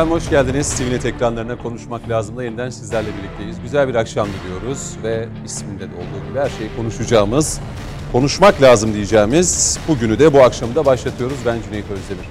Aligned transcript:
Efendim 0.00 0.16
hoş 0.16 0.30
geldiniz. 0.30 0.78
TVNet 0.78 1.06
ekranlarına 1.06 1.58
konuşmak 1.58 2.08
lazım 2.08 2.36
da 2.36 2.44
yeniden 2.44 2.70
sizlerle 2.70 3.08
birlikteyiz. 3.18 3.62
Güzel 3.62 3.88
bir 3.88 3.94
akşam 3.94 4.28
diliyoruz 4.28 4.96
ve 5.02 5.28
isminde 5.44 5.90
de 5.90 5.94
olduğu 5.94 6.28
gibi 6.28 6.38
her 6.38 6.48
şeyi 6.48 6.76
konuşacağımız, 6.76 7.60
konuşmak 8.12 8.62
lazım 8.62 8.94
diyeceğimiz 8.94 9.78
bugünü 9.88 10.18
de 10.18 10.32
bu 10.32 10.40
akşamı 10.40 10.74
da 10.74 10.86
başlatıyoruz. 10.86 11.36
Ben 11.46 11.62
Cüneyt 11.62 11.84
Özdemir. 11.90 12.24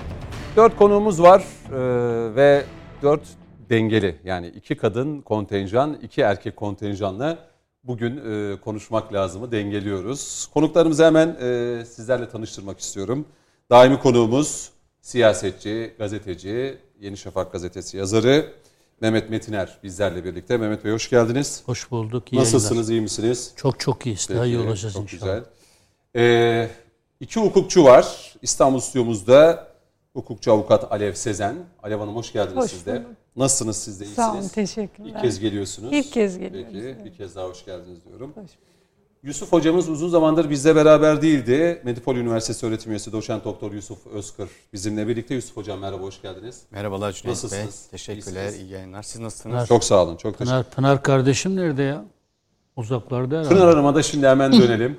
Dört 0.55 0.77
konuğumuz 0.77 1.21
var 1.21 1.43
ee, 1.71 2.35
ve 2.35 2.63
dört 3.01 3.21
dengeli 3.69 4.15
yani 4.23 4.47
iki 4.47 4.77
kadın 4.77 5.21
kontenjan, 5.21 5.97
iki 6.01 6.21
erkek 6.21 6.55
kontenjanla 6.55 7.37
bugün 7.83 8.17
e, 8.17 8.55
konuşmak 8.61 9.13
lazımı 9.13 9.51
dengeliyoruz. 9.51 10.47
Konuklarımızı 10.53 11.05
hemen 11.05 11.27
e, 11.27 11.85
sizlerle 11.85 12.29
tanıştırmak 12.29 12.79
istiyorum. 12.79 13.25
Daimi 13.69 13.99
konuğumuz 13.99 14.69
siyasetçi, 15.01 15.93
gazeteci, 15.97 16.77
Yeni 16.99 17.17
Şafak 17.17 17.51
gazetesi 17.51 17.97
yazarı 17.97 18.53
Mehmet 19.01 19.29
Metiner 19.29 19.77
bizlerle 19.83 20.23
birlikte. 20.23 20.57
Mehmet 20.57 20.85
Bey 20.85 20.91
hoş 20.91 21.09
geldiniz. 21.09 21.63
Hoş 21.65 21.91
bulduk. 21.91 22.33
iyi 22.33 22.39
Nasılsınız, 22.41 22.89
yayınlar. 22.89 22.93
iyi 22.93 23.01
misiniz? 23.01 23.53
Çok 23.55 23.79
çok 23.79 24.05
iyiyiz. 24.05 24.27
Daha 24.29 24.45
iyi 24.45 24.59
olacağız 24.59 24.93
çok 24.93 25.03
inşallah. 25.13 25.19
Güzel. 25.21 25.43
Ee, 26.15 26.69
iki 27.19 27.39
hukukçu 27.39 27.83
var. 27.83 28.33
İstanbul 28.41 28.79
stüdyomuzda 28.79 29.67
hukukçu 30.13 30.51
avukat 30.51 30.91
Alev 30.91 31.13
Sezen. 31.13 31.55
Alev 31.83 31.99
Hanım 31.99 32.15
hoş 32.15 32.33
geldiniz 32.33 32.63
Hoş 32.63 32.71
siz 32.71 32.85
de. 32.85 32.93
bulduk. 32.95 33.07
Nasılsınız 33.35 33.77
siz 33.77 33.99
de 33.99 34.03
iyisiniz? 34.05 34.15
Sağ 34.15 34.33
olun, 34.33 34.47
teşekkürler. 34.47 35.09
İlk 35.09 35.21
kez 35.21 35.39
geliyorsunuz. 35.39 35.93
İlk 35.93 36.11
kez 36.13 36.37
geliyoruz, 36.39 36.69
Peki, 36.73 36.85
evet. 36.85 37.05
bir 37.05 37.13
kez 37.13 37.35
daha 37.35 37.47
hoş 37.47 37.65
geldiniz 37.65 38.05
diyorum. 38.05 38.33
bulduk. 38.35 38.49
Yusuf 39.23 39.51
hocamız 39.53 39.89
uzun 39.89 40.09
zamandır 40.09 40.49
bizle 40.49 40.75
beraber 40.75 41.21
değildi. 41.21 41.81
Medipol 41.83 42.15
Üniversitesi 42.15 42.65
öğretim 42.65 42.91
üyesi 42.91 43.11
doçent 43.11 43.45
doktor 43.45 43.71
Yusuf 43.71 44.07
Özkır 44.07 44.49
bizimle 44.73 45.07
birlikte. 45.07 45.35
Yusuf 45.35 45.57
hocam 45.57 45.79
merhaba 45.79 46.03
hoş 46.03 46.21
geldiniz. 46.21 46.61
Merhabalar 46.71 47.11
Cüneyt 47.11 47.25
Bey. 47.25 47.31
Nasılsınız? 47.31 47.87
Teşekkürler, 47.91 48.43
İyisiniz. 48.45 48.61
iyi 48.69 48.71
yayınlar. 48.73 49.03
Siz 49.03 49.21
nasılsınız? 49.21 49.53
Pınar, 49.55 49.67
Çok 49.67 49.83
sağ 49.83 50.03
olun. 50.03 50.15
Çok 50.17 50.37
teşekkür 50.37 50.45
Pınar, 50.51 50.63
Pınar 50.69 51.03
kardeşim 51.03 51.55
nerede 51.55 51.83
ya? 51.83 52.05
Uzaklarda 52.75 53.35
herhalde. 53.35 53.49
Pınar 53.55 53.67
Hanım'a 53.75 54.03
şimdi 54.03 54.27
hemen 54.27 54.51
dönelim. 54.61 54.97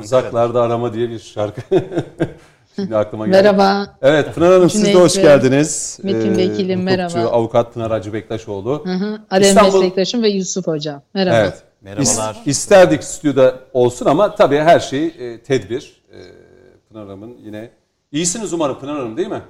Uzaklarda 0.00 0.62
arama 0.62 0.92
diye 0.92 1.10
bir 1.10 1.18
şarkı. 1.18 1.60
şimdi 2.76 2.96
aklıma 2.96 3.26
geldi. 3.26 3.36
Merhaba. 3.36 3.96
Evet 4.02 4.34
Pınar 4.34 4.52
Hanım 4.52 4.70
siz 4.70 4.82
de 4.82 4.86
Cüneyt 4.86 5.00
hoş 5.04 5.16
Bey, 5.16 5.22
geldiniz. 5.22 5.98
Metin 6.02 6.34
Ee, 6.34 6.36
Vekilim, 6.36 6.80
hukukçu, 6.80 6.84
merhaba. 7.16 7.18
avukat 7.30 7.74
Pınar 7.74 7.90
Hacı 7.90 8.12
Bektaşoğlu. 8.12 8.82
Hı 8.86 8.92
hı. 8.92 9.20
Alev 9.30 9.46
İstanbul- 9.46 9.72
meslektaşım 9.78 10.22
ve 10.22 10.28
Yusuf 10.28 10.66
Hocam. 10.66 11.02
Merhaba. 11.14 11.36
Evet. 11.36 11.62
Merhabalar. 11.80 12.34
İs- 12.34 12.48
isterdik 12.50 13.04
stüdyoda 13.04 13.60
olsun 13.72 14.06
ama 14.06 14.34
tabii 14.34 14.58
her 14.58 14.80
şey 14.80 15.06
e, 15.06 15.40
tedbir. 15.42 16.02
E, 16.12 16.18
Pınar 16.88 17.06
Hanım'ın 17.06 17.36
yine 17.44 17.70
iyisiniz 18.12 18.52
umarım 18.52 18.78
Pınar 18.78 18.96
Hanım 18.96 19.16
değil 19.16 19.28
mi? 19.28 19.42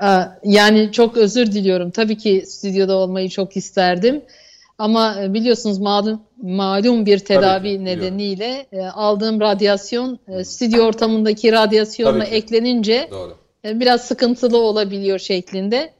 Aa, 0.00 0.24
Yani 0.44 0.92
çok 0.92 1.16
özür 1.16 1.46
diliyorum. 1.52 1.90
Tabii 1.90 2.16
ki 2.18 2.44
stüdyoda 2.46 2.96
olmayı 2.96 3.28
çok 3.28 3.56
isterdim. 3.56 4.22
Ama 4.78 5.22
e, 5.22 5.34
biliyorsunuz 5.34 5.78
malum, 5.78 6.20
malum 6.42 7.06
bir 7.06 7.18
tedavi 7.18 7.64
biliyorum. 7.64 7.84
nedeniyle 7.84 8.66
e, 8.72 8.82
aldığım 8.86 9.40
radyasyon 9.40 10.18
e, 10.28 10.44
stüdyo 10.44 10.84
ortamındaki 10.84 11.52
radyasyonla 11.52 12.24
ki. 12.24 12.30
eklenince 12.34 13.08
Doğru. 13.10 13.36
biraz 13.64 14.00
sıkıntılı 14.04 14.58
olabiliyor 14.58 15.18
şeklinde. 15.18 15.76
E, 15.76 15.92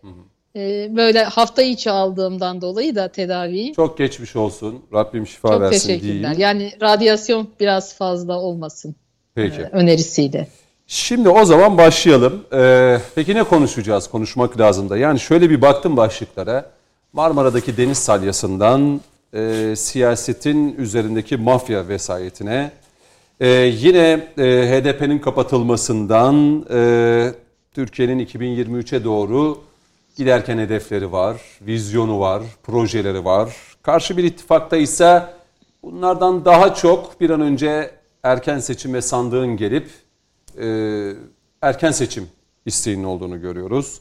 Böyle 0.97 1.25
hafta 1.25 1.63
içi 1.63 1.91
aldığımdan 1.91 2.61
dolayı 2.61 2.95
da 2.95 3.09
tedaviyi. 3.09 3.75
Çok 3.75 3.99
geçmiş 3.99 4.37
olsun. 4.37 4.83
Rabbim 4.93 5.27
şifa 5.27 5.49
Çok 5.49 5.61
versin 5.61 5.89
teşekkürler. 5.89 6.13
diyeyim. 6.23 6.41
Yani 6.41 6.73
radyasyon 6.83 7.49
biraz 7.61 7.95
fazla 7.95 8.39
olmasın 8.39 8.95
Peki. 9.35 9.63
önerisiyle. 9.73 10.49
Şimdi 10.87 11.29
o 11.29 11.45
zaman 11.45 11.79
başlayalım. 11.79 12.45
Ee, 12.53 12.99
peki 13.15 13.35
ne 13.35 13.43
konuşacağız? 13.45 14.09
Konuşmak 14.09 14.61
lazım 14.61 14.91
da. 14.91 14.97
Yani 14.99 15.21
şöyle 15.21 15.51
bir 15.51 15.63
baktım 15.63 15.97
başlıklara. 15.97 16.71
Marmara'daki 17.13 17.77
deniz 17.77 17.99
salyasından 17.99 19.01
e, 19.35 19.73
siyasetin 19.77 20.75
üzerindeki 20.79 21.37
mafya 21.37 21.89
vesayetine, 21.89 22.71
e, 23.41 23.49
yine 23.49 24.29
e, 24.39 24.43
HDP'nin 24.45 25.19
kapatılmasından 25.19 26.67
e, 26.73 27.33
Türkiye'nin 27.75 28.27
2023'e 28.27 29.05
doğru 29.05 29.59
giderken 30.17 30.59
hedefleri 30.59 31.13
var, 31.13 31.37
vizyonu 31.61 32.21
var, 32.21 32.43
projeleri 32.63 33.25
var. 33.25 33.57
Karşı 33.83 34.17
bir 34.17 34.25
ittifakta 34.25 34.77
ise 34.77 35.23
bunlardan 35.83 36.45
daha 36.45 36.75
çok 36.75 37.21
bir 37.21 37.31
an 37.31 37.41
önce 37.41 37.91
erken 38.23 38.59
seçim 38.59 38.95
ve 38.95 39.03
sandığın 39.03 39.57
gelip 39.57 39.91
e, 40.61 40.67
erken 41.63 41.91
seçim 41.91 42.29
isteğinin 42.67 43.05
olduğunu 43.05 43.41
görüyoruz. 43.41 44.01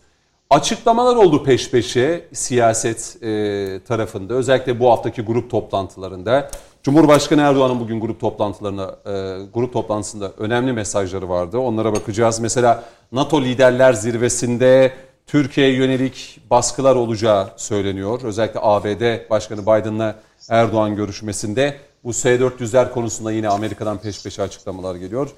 Açıklamalar 0.50 1.16
oldu 1.16 1.44
peş 1.44 1.72
peşe 1.72 2.28
siyaset 2.34 3.24
e, 3.24 3.80
tarafında 3.88 4.34
özellikle 4.34 4.80
bu 4.80 4.92
haftaki 4.92 5.22
grup 5.22 5.52
toplantılarında. 5.52 6.52
Cumhurbaşkanı 6.84 7.42
Erdoğan'ın 7.42 7.80
bugün 7.80 8.00
grup 8.00 8.20
toplantılarına 8.20 8.96
e, 9.06 9.46
grup 9.54 9.74
toplantısında 9.74 10.32
önemli 10.38 10.74
mesajları 10.74 11.30
vardı. 11.30 11.58
Onlara 11.58 11.94
bakacağız. 11.94 12.40
Mesela 12.40 12.84
NATO 13.12 13.42
liderler 13.42 13.94
zirvesinde 13.94 14.94
Türkiye'ye 15.30 15.74
yönelik 15.74 16.40
baskılar 16.50 16.96
olacağı 16.96 17.50
söyleniyor. 17.58 18.20
Özellikle 18.24 18.60
ABD 18.64 19.30
Başkanı 19.30 19.62
Biden'la 19.62 20.16
Erdoğan 20.50 20.96
görüşmesinde 20.96 21.78
bu 22.04 22.14
S-400'ler 22.14 22.92
konusunda 22.92 23.32
yine 23.32 23.50
Amerika'dan 23.50 23.98
peş 23.98 24.24
peşe 24.24 24.42
açıklamalar 24.42 24.96
geliyor. 24.96 25.30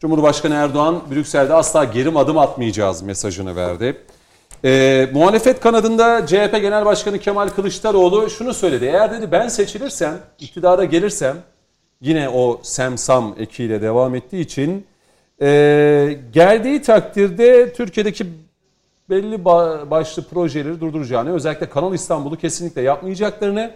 Cumhurbaşkanı 0.00 0.54
Erdoğan 0.54 1.02
Brüksel'de 1.10 1.54
asla 1.54 1.84
geri 1.84 2.18
adım 2.18 2.38
atmayacağız 2.38 3.02
mesajını 3.02 3.56
verdi. 3.56 3.96
Ee, 4.64 5.08
muhalefet 5.12 5.60
kanadında 5.60 6.26
CHP 6.26 6.52
Genel 6.52 6.84
Başkanı 6.84 7.18
Kemal 7.18 7.48
Kılıçdaroğlu 7.48 8.30
şunu 8.30 8.54
söyledi. 8.54 8.84
Eğer 8.84 9.12
dedi 9.12 9.32
ben 9.32 9.48
seçilirsem, 9.48 10.18
iktidara 10.38 10.84
gelirsem 10.84 11.36
yine 12.00 12.28
o 12.28 12.60
semsam 12.62 13.34
ekiyle 13.38 13.82
devam 13.82 14.14
ettiği 14.14 14.40
için 14.40 14.86
e, 15.42 16.18
geldiği 16.32 16.82
takdirde 16.82 17.72
Türkiye'deki 17.72 18.26
belli 19.10 19.36
ba- 19.36 19.90
başlı 19.90 20.28
projeleri 20.28 20.80
durduracağını, 20.80 21.34
özellikle 21.34 21.68
Kanal 21.68 21.94
İstanbul'u 21.94 22.36
kesinlikle 22.36 22.82
yapmayacaklarını, 22.82 23.70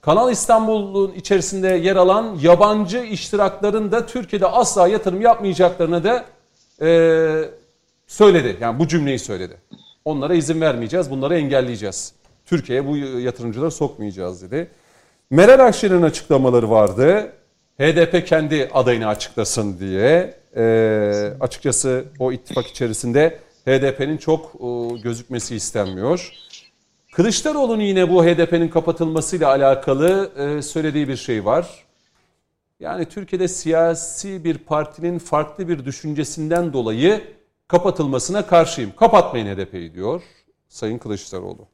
Kanal 0.00 0.32
İstanbul'un 0.32 1.12
içerisinde 1.12 1.68
yer 1.68 1.96
alan 1.96 2.38
yabancı 2.42 2.98
iştirakların 2.98 3.92
da 3.92 4.06
Türkiye'de 4.06 4.46
asla 4.46 4.88
yatırım 4.88 5.20
yapmayacaklarını 5.20 6.04
da 6.04 6.24
e, 6.80 6.88
söyledi. 8.06 8.56
Yani 8.60 8.78
bu 8.78 8.88
cümleyi 8.88 9.18
söyledi. 9.18 9.56
Onlara 10.04 10.34
izin 10.34 10.60
vermeyeceğiz, 10.60 11.10
bunları 11.10 11.34
engelleyeceğiz. 11.34 12.12
Türkiye'ye 12.46 12.86
bu 12.86 12.96
yatırımcıları 12.96 13.70
sokmayacağız 13.70 14.42
dedi. 14.42 14.70
Meral 15.30 15.66
Akşener'in 15.66 16.02
açıklamaları 16.02 16.70
vardı. 16.70 17.32
HDP 17.78 18.26
kendi 18.26 18.68
adayını 18.74 19.06
açıklasın 19.06 19.78
diye. 19.78 20.34
Ee, 20.56 21.32
açıkçası 21.40 22.04
o 22.18 22.32
ittifak 22.32 22.66
içerisinde 22.66 23.38
HDP'nin 23.68 24.16
çok 24.16 24.54
e, 24.54 24.98
gözükmesi 25.02 25.56
istenmiyor. 25.56 26.32
Kılıçdaroğlu'nun 27.12 27.82
yine 27.82 28.10
bu 28.10 28.24
HDP'nin 28.24 28.68
kapatılmasıyla 28.68 29.48
alakalı 29.48 30.32
e, 30.36 30.62
söylediği 30.62 31.08
bir 31.08 31.16
şey 31.16 31.44
var. 31.44 31.84
Yani 32.80 33.04
Türkiye'de 33.04 33.48
siyasi 33.48 34.44
bir 34.44 34.58
partinin 34.58 35.18
farklı 35.18 35.68
bir 35.68 35.84
düşüncesinden 35.84 36.72
dolayı 36.72 37.22
kapatılmasına 37.68 38.46
karşıyım. 38.46 38.92
Kapatmayın 38.96 39.56
HDP'yi 39.56 39.94
diyor 39.94 40.22
Sayın 40.68 40.98
Kılıçdaroğlu. 40.98 41.66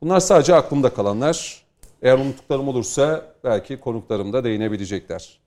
Bunlar 0.00 0.20
sadece 0.20 0.54
aklımda 0.54 0.94
kalanlar. 0.94 1.62
Eğer 2.02 2.18
unuttuklarım 2.18 2.68
olursa 2.68 3.34
belki 3.44 3.76
konuklarım 3.76 4.32
da 4.32 4.44
değinebilecekler. 4.44 5.40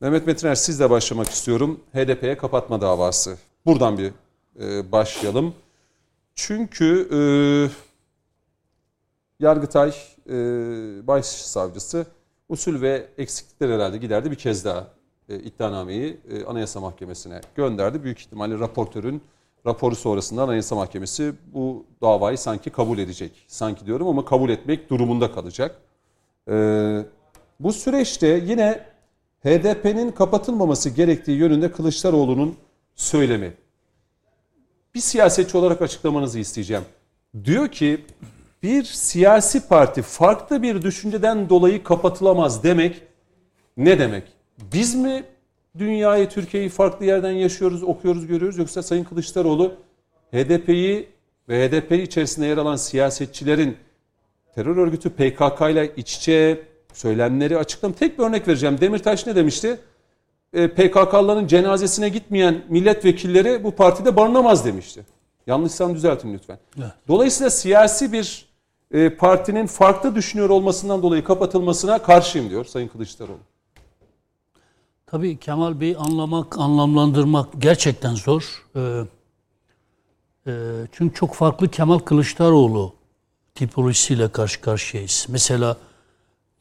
Mehmet 0.00 0.26
Metiner 0.26 0.54
sizle 0.54 0.90
başlamak 0.90 1.28
istiyorum. 1.28 1.80
HDP'ye 1.94 2.36
kapatma 2.36 2.80
davası. 2.80 3.36
Buradan 3.66 3.98
bir 3.98 4.12
e, 4.60 4.92
başlayalım. 4.92 5.54
Çünkü 6.34 7.08
e, 7.12 7.18
Yargıtay 9.40 9.94
e, 10.28 10.34
Başsavcısı 11.06 12.06
usul 12.48 12.80
ve 12.80 13.06
eksiklikler 13.18 13.70
herhalde 13.70 13.98
giderdi 13.98 14.30
bir 14.30 14.36
kez 14.36 14.64
daha 14.64 14.86
e, 15.28 15.36
iddianameyi 15.36 16.20
e, 16.30 16.44
Anayasa 16.44 16.80
Mahkemesi'ne 16.80 17.40
gönderdi. 17.54 18.04
Büyük 18.04 18.20
ihtimalle 18.20 18.58
raportörün 18.58 19.22
raporu 19.66 19.96
sonrasında 19.96 20.42
Anayasa 20.42 20.76
Mahkemesi 20.76 21.32
bu 21.54 21.84
davayı 22.02 22.38
sanki 22.38 22.70
kabul 22.70 22.98
edecek. 22.98 23.44
Sanki 23.46 23.86
diyorum 23.86 24.08
ama 24.08 24.24
kabul 24.24 24.50
etmek 24.50 24.90
durumunda 24.90 25.32
kalacak. 25.32 25.80
E, 26.50 26.54
bu 27.60 27.72
süreçte 27.72 28.26
yine 28.46 28.86
HDP'nin 29.44 30.10
kapatılmaması 30.10 30.90
gerektiği 30.90 31.38
yönünde 31.38 31.72
Kılıçdaroğlu'nun 31.72 32.56
söylemi. 32.94 33.54
Bir 34.96 35.00
siyasetçi 35.00 35.56
olarak 35.56 35.82
açıklamanızı 35.82 36.38
isteyeceğim. 36.38 36.84
Diyor 37.44 37.68
ki 37.68 38.04
bir 38.62 38.84
siyasi 38.84 39.68
parti 39.68 40.02
farklı 40.02 40.62
bir 40.62 40.82
düşünceden 40.82 41.48
dolayı 41.48 41.84
kapatılamaz 41.84 42.62
demek 42.62 43.02
ne 43.76 43.98
demek? 43.98 44.22
Biz 44.72 44.94
mi 44.94 45.24
dünyayı, 45.78 46.28
Türkiye'yi 46.28 46.68
farklı 46.68 47.06
yerden 47.06 47.32
yaşıyoruz, 47.32 47.82
okuyoruz, 47.82 48.26
görüyoruz 48.26 48.58
yoksa 48.58 48.82
Sayın 48.82 49.04
Kılıçdaroğlu 49.04 49.74
HDP'yi 50.32 51.08
ve 51.48 51.68
HDP 51.68 51.92
içerisinde 51.92 52.46
yer 52.46 52.56
alan 52.56 52.76
siyasetçilerin 52.76 53.76
terör 54.54 54.76
örgütü 54.76 55.10
PKK 55.10 55.60
ile 55.70 55.92
iç 55.96 56.16
içe 56.16 56.62
söylemleri 56.92 57.58
açıklam. 57.58 57.92
Tek 57.92 58.18
bir 58.18 58.24
örnek 58.24 58.48
vereceğim. 58.48 58.80
Demirtaş 58.80 59.26
ne 59.26 59.36
demişti? 59.36 59.78
E, 60.52 60.68
PKK'ların 60.68 61.46
cenazesine 61.46 62.08
gitmeyen 62.08 62.64
milletvekilleri 62.68 63.64
bu 63.64 63.70
partide 63.70 64.16
barınamaz 64.16 64.64
demişti. 64.64 65.06
Yanlışsam 65.46 65.94
düzeltin 65.94 66.34
lütfen. 66.34 66.58
Evet. 66.78 66.92
Dolayısıyla 67.08 67.50
siyasi 67.50 68.12
bir 68.12 68.46
e, 68.90 69.10
partinin 69.10 69.66
farklı 69.66 70.14
düşünüyor 70.14 70.50
olmasından 70.50 71.02
dolayı 71.02 71.24
kapatılmasına 71.24 72.02
karşıyım 72.02 72.50
diyor 72.50 72.64
Sayın 72.64 72.88
Kılıçdaroğlu. 72.88 73.38
Tabii 75.06 75.36
Kemal 75.36 75.80
Bey'i 75.80 75.96
anlamak, 75.96 76.58
anlamlandırmak 76.58 77.48
gerçekten 77.58 78.14
zor. 78.14 78.64
Ee, 78.76 78.80
e, 80.46 80.52
çünkü 80.92 81.14
çok 81.14 81.34
farklı 81.34 81.68
Kemal 81.68 81.98
Kılıçdaroğlu 81.98 82.94
tipolojisiyle 83.54 84.28
karşı 84.28 84.60
karşıyayız. 84.60 85.26
Mesela 85.28 85.76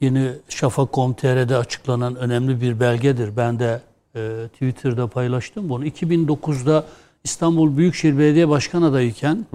yeni 0.02 0.32
Şafak.com.tr'de 0.50 1.58
açıklanan 1.58 2.16
önemli 2.16 2.62
bir 2.62 2.80
belgedir. 2.80 3.38
Ben 3.38 3.60
de 3.60 3.82
e, 4.16 4.48
Twitter'da 4.54 5.08
paylaştım 5.08 5.70
bunu. 5.70 5.86
2009'da 5.86 6.86
İstanbul 7.24 7.78
Büyükşehir 7.78 8.18
Belediye 8.18 8.50
Başkan 8.50 8.82
adayıyken 8.82 9.46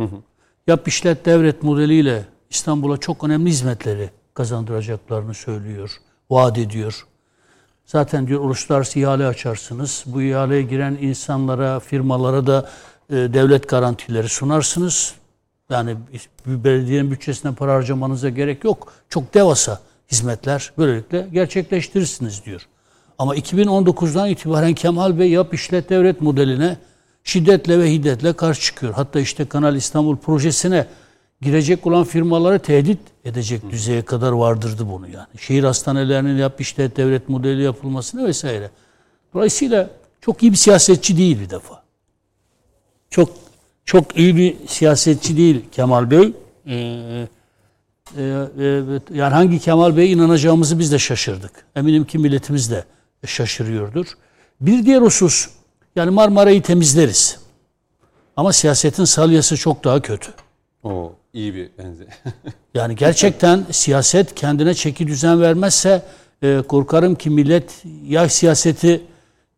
yap 0.66 0.88
işlet 0.88 1.26
devret 1.26 1.62
modeliyle 1.62 2.24
İstanbul'a 2.50 2.96
çok 2.96 3.24
önemli 3.24 3.50
hizmetleri 3.50 4.10
kazandıracaklarını 4.34 5.34
söylüyor, 5.34 5.90
vaat 6.30 6.58
ediyor. 6.58 7.06
Zaten 7.86 8.26
diyor 8.26 8.40
uluslararası 8.40 8.98
ihale 8.98 9.26
açarsınız. 9.26 10.04
Bu 10.06 10.22
ihaleye 10.22 10.62
giren 10.62 10.98
insanlara, 11.00 11.80
firmalara 11.80 12.46
da 12.46 12.70
e, 13.10 13.14
devlet 13.14 13.68
garantileri 13.68 14.28
sunarsınız. 14.28 15.14
Yani 15.70 15.96
bir 16.46 16.64
belediyenin 16.64 17.10
bütçesinden 17.10 17.54
para 17.54 17.74
harcamanıza 17.74 18.28
gerek 18.28 18.64
yok. 18.64 18.92
Çok 19.08 19.34
devasa 19.34 19.80
hizmetler 20.10 20.72
böylelikle 20.78 21.28
gerçekleştirirsiniz 21.32 22.44
diyor. 22.44 22.66
Ama 23.18 23.36
2019'dan 23.36 24.28
itibaren 24.28 24.74
Kemal 24.74 25.18
Bey 25.18 25.30
yap 25.30 25.54
işlet 25.54 25.90
devlet 25.90 26.20
modeline 26.20 26.76
şiddetle 27.24 27.78
ve 27.78 27.92
hiddetle 27.92 28.32
karşı 28.32 28.62
çıkıyor. 28.62 28.94
Hatta 28.94 29.20
işte 29.20 29.44
Kanal 29.44 29.76
İstanbul 29.76 30.16
projesine 30.16 30.86
girecek 31.40 31.86
olan 31.86 32.04
firmaları 32.04 32.58
tehdit 32.58 32.98
edecek 33.24 33.70
düzeye 33.70 34.02
kadar 34.02 34.32
vardırdı 34.32 34.88
bunu 34.90 35.08
yani. 35.08 35.26
Şehir 35.38 35.64
hastanelerinin 35.64 36.36
yap 36.36 36.60
işlet 36.60 36.96
devlet 36.96 37.28
modeli 37.28 37.62
yapılmasını 37.62 38.26
vesaire. 38.26 38.70
Dolayısıyla 39.34 39.90
çok 40.20 40.42
iyi 40.42 40.52
bir 40.52 40.56
siyasetçi 40.56 41.16
değil 41.16 41.40
bir 41.40 41.50
defa. 41.50 41.82
Çok 43.10 43.30
çok 43.84 44.18
iyi 44.18 44.36
bir 44.36 44.56
siyasetçi 44.66 45.36
değil 45.36 45.64
Kemal 45.72 46.10
Bey. 46.10 46.32
Ee, 46.66 47.28
yani 49.14 49.34
hangi 49.34 49.58
Kemal 49.58 49.96
Bey'e 49.96 50.08
inanacağımızı 50.08 50.78
biz 50.78 50.92
de 50.92 50.98
şaşırdık. 50.98 51.52
Eminim 51.76 52.04
ki 52.04 52.18
milletimiz 52.18 52.70
de 52.70 52.84
şaşırıyordur. 53.26 54.06
Bir 54.60 54.86
diğer 54.86 55.02
husus, 55.02 55.48
yani 55.96 56.10
Marmara'yı 56.10 56.62
temizleriz. 56.62 57.38
Ama 58.36 58.52
siyasetin 58.52 59.04
salyası 59.04 59.56
çok 59.56 59.84
daha 59.84 60.02
kötü. 60.02 60.30
O 60.82 61.12
iyi 61.32 61.54
bir 61.54 61.70
benzer. 61.78 62.06
Yani 62.74 62.96
gerçekten 62.96 63.66
siyaset 63.70 64.34
kendine 64.34 64.74
çeki 64.74 65.06
düzen 65.06 65.40
vermezse 65.40 66.02
e, 66.42 66.62
korkarım 66.68 67.14
ki 67.14 67.30
millet 67.30 67.84
ya 68.06 68.28
siyaseti 68.28 69.02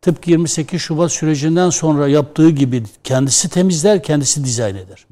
tıpkı 0.01 0.31
28 0.31 0.81
Şubat 0.81 1.11
sürecinden 1.11 1.69
sonra 1.69 2.07
yaptığı 2.07 2.49
gibi 2.49 2.83
kendisi 3.03 3.49
temizler, 3.49 4.03
kendisi 4.03 4.43
dizayn 4.43 4.75
eder. 4.75 5.05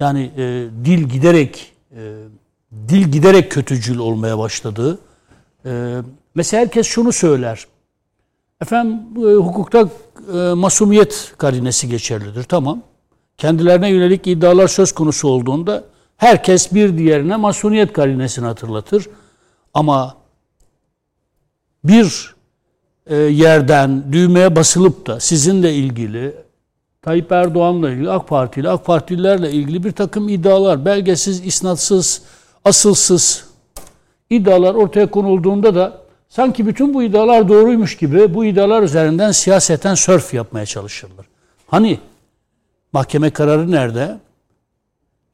Yani 0.00 0.30
e, 0.36 0.66
dil 0.84 1.02
giderek 1.02 1.72
e, 1.96 2.22
dil 2.88 3.02
giderek 3.02 3.52
kötücül 3.52 3.98
olmaya 3.98 4.38
başladı. 4.38 4.98
E, 5.66 6.02
mesela 6.34 6.60
herkes 6.60 6.86
şunu 6.86 7.12
söyler. 7.12 7.66
Efendim 8.62 9.00
e, 9.16 9.34
hukukta 9.34 9.88
e, 10.34 10.36
masumiyet 10.54 11.34
karinesi 11.38 11.88
geçerlidir. 11.88 12.42
Tamam. 12.44 12.82
Kendilerine 13.38 13.90
yönelik 13.90 14.26
iddialar 14.26 14.68
söz 14.68 14.92
konusu 14.92 15.28
olduğunda 15.28 15.84
herkes 16.16 16.72
bir 16.74 16.98
diğerine 16.98 17.36
masumiyet 17.36 17.92
karinesini 17.92 18.46
hatırlatır. 18.46 19.08
Ama 19.74 20.16
bir 21.84 22.34
e, 23.06 23.16
yerden 23.16 24.12
düğmeye 24.12 24.56
basılıp 24.56 25.06
da 25.06 25.20
sizinle 25.20 25.74
ilgili 25.74 26.34
Tayyip 27.02 27.32
Erdoğan'la 27.32 27.90
ilgili 27.90 28.10
AK 28.10 28.28
Parti 28.28 28.60
ile 28.60 28.68
AK 28.70 28.84
Partililerle 28.84 29.52
ilgili 29.52 29.84
bir 29.84 29.92
takım 29.92 30.28
iddialar 30.28 30.84
belgesiz, 30.84 31.46
isnatsız, 31.46 32.22
asılsız 32.64 33.44
iddialar 34.30 34.74
ortaya 34.74 35.10
konulduğunda 35.10 35.74
da 35.74 36.02
sanki 36.28 36.66
bütün 36.66 36.94
bu 36.94 37.02
iddialar 37.02 37.48
doğruymuş 37.48 37.96
gibi 37.96 38.34
bu 38.34 38.44
iddialar 38.44 38.82
üzerinden 38.82 39.32
siyaseten 39.32 39.94
sörf 39.94 40.34
yapmaya 40.34 40.66
çalışırlar. 40.66 41.26
Hani 41.66 41.98
mahkeme 42.92 43.30
kararı 43.30 43.70
nerede? 43.70 44.18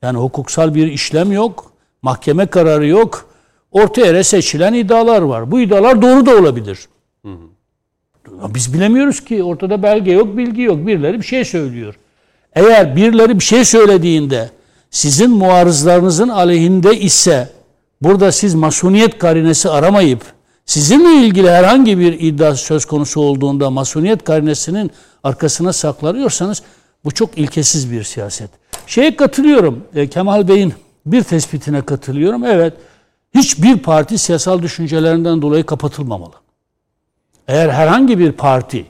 Yani 0.02 0.18
hukuksal 0.18 0.74
bir 0.74 0.86
işlem 0.86 1.32
yok, 1.32 1.72
mahkeme 2.02 2.46
kararı 2.46 2.86
yok. 2.86 3.28
Orta 3.72 4.00
yere 4.00 4.24
seçilen 4.24 4.74
iddialar 4.74 5.22
var. 5.22 5.50
Bu 5.50 5.60
iddialar 5.60 6.02
doğru 6.02 6.26
da 6.26 6.36
olabilir. 6.36 6.88
Biz 8.28 8.74
bilemiyoruz 8.74 9.24
ki 9.24 9.42
ortada 9.42 9.82
belge 9.82 10.12
yok, 10.12 10.36
bilgi 10.36 10.62
yok. 10.62 10.86
Birileri 10.86 11.18
bir 11.18 11.26
şey 11.26 11.44
söylüyor. 11.44 11.94
Eğer 12.54 12.96
birileri 12.96 13.38
bir 13.38 13.44
şey 13.44 13.64
söylediğinde 13.64 14.50
sizin 14.90 15.30
muarızlarınızın 15.30 16.28
aleyhinde 16.28 17.00
ise 17.00 17.48
burada 18.02 18.32
siz 18.32 18.54
masuniyet 18.54 19.18
karinesi 19.18 19.70
aramayıp 19.70 20.22
sizinle 20.66 21.26
ilgili 21.26 21.50
herhangi 21.50 21.98
bir 21.98 22.20
iddia 22.20 22.54
söz 22.54 22.84
konusu 22.84 23.20
olduğunda 23.20 23.70
masuniyet 23.70 24.24
karinesinin 24.24 24.90
arkasına 25.24 25.72
saklanıyorsanız 25.72 26.62
bu 27.04 27.10
çok 27.10 27.38
ilkesiz 27.38 27.92
bir 27.92 28.02
siyaset. 28.02 28.50
Şeye 28.86 29.16
katılıyorum. 29.16 29.84
e, 29.94 30.06
Kemal 30.06 30.48
Bey'in 30.48 30.74
bir 31.06 31.22
tespitine 31.22 31.82
katılıyorum. 31.82 32.44
Evet. 32.44 32.74
Hiçbir 33.34 33.78
parti 33.78 34.18
siyasal 34.18 34.62
düşüncelerinden 34.62 35.42
dolayı 35.42 35.64
kapatılmamalı. 35.66 36.43
Eğer 37.48 37.68
herhangi 37.68 38.18
bir 38.18 38.32
parti 38.32 38.86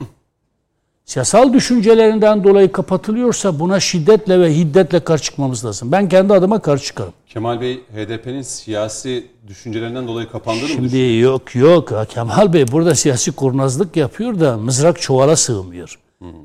siyasal 1.05 1.53
düşüncelerinden 1.53 2.43
dolayı 2.43 2.71
kapatılıyorsa 2.71 3.59
buna 3.59 3.79
şiddetle 3.79 4.39
ve 4.39 4.55
hiddetle 4.55 4.99
karşı 4.99 5.23
çıkmamız 5.23 5.65
lazım. 5.65 5.91
Ben 5.91 6.09
kendi 6.09 6.33
adıma 6.33 6.59
karşı 6.59 6.85
çıkarım. 6.85 7.13
Kemal 7.27 7.61
Bey 7.61 7.81
HDP'nin 7.95 8.41
siyasi 8.41 9.27
düşüncelerinden 9.47 10.07
dolayı 10.07 10.29
kapandığını 10.29 10.63
mı 10.63 10.69
Şimdi 10.69 11.17
yok 11.17 11.55
yok 11.55 11.93
Kemal 12.09 12.53
Bey 12.53 12.65
burada 12.71 12.95
siyasi 12.95 13.31
kurnazlık 13.31 13.95
yapıyor 13.97 14.39
da 14.39 14.57
mızrak 14.57 15.01
çuvala 15.01 15.35
sığmıyor. 15.35 15.99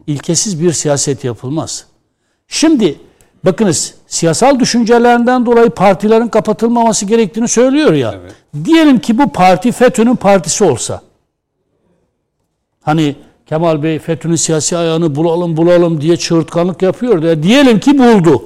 İlkesiz 0.06 0.62
bir 0.62 0.72
siyaset 0.72 1.24
yapılmaz. 1.24 1.86
Şimdi 2.48 2.96
bakınız 3.44 3.94
siyasal 4.06 4.60
düşüncelerinden 4.60 5.46
dolayı 5.46 5.70
partilerin 5.70 6.28
kapatılmaması 6.28 7.06
gerektiğini 7.06 7.48
söylüyor 7.48 7.92
ya. 7.92 8.14
Evet. 8.20 8.32
Diyelim 8.64 8.98
ki 8.98 9.18
bu 9.18 9.32
parti 9.32 9.72
FETÖ'nün 9.72 10.16
partisi 10.16 10.64
olsa. 10.64 11.02
Hani 12.84 13.16
Kemal 13.46 13.82
Bey 13.82 13.98
FETÖ'nün 13.98 14.36
siyasi 14.36 14.76
ayağını 14.76 15.16
bulalım 15.16 15.56
bulalım 15.56 16.00
diye 16.00 16.16
çığırtkanlık 16.16 16.82
yapıyor 16.82 17.22
da 17.22 17.42
diyelim 17.42 17.80
ki 17.80 17.98
buldu. 17.98 18.44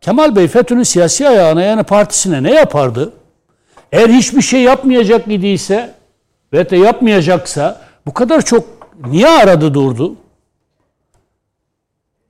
Kemal 0.00 0.36
Bey 0.36 0.48
FETÖ'nün 0.48 0.82
siyasi 0.82 1.28
ayağına 1.28 1.62
yani 1.62 1.82
partisine 1.82 2.42
ne 2.42 2.54
yapardı? 2.54 3.12
Eğer 3.92 4.08
hiçbir 4.08 4.42
şey 4.42 4.62
yapmayacak 4.62 5.28
idiyse 5.28 5.94
ve 6.52 6.70
de 6.70 6.76
yapmayacaksa 6.76 7.80
bu 8.06 8.14
kadar 8.14 8.42
çok 8.42 8.64
niye 9.10 9.28
aradı 9.28 9.74
durdu? 9.74 10.14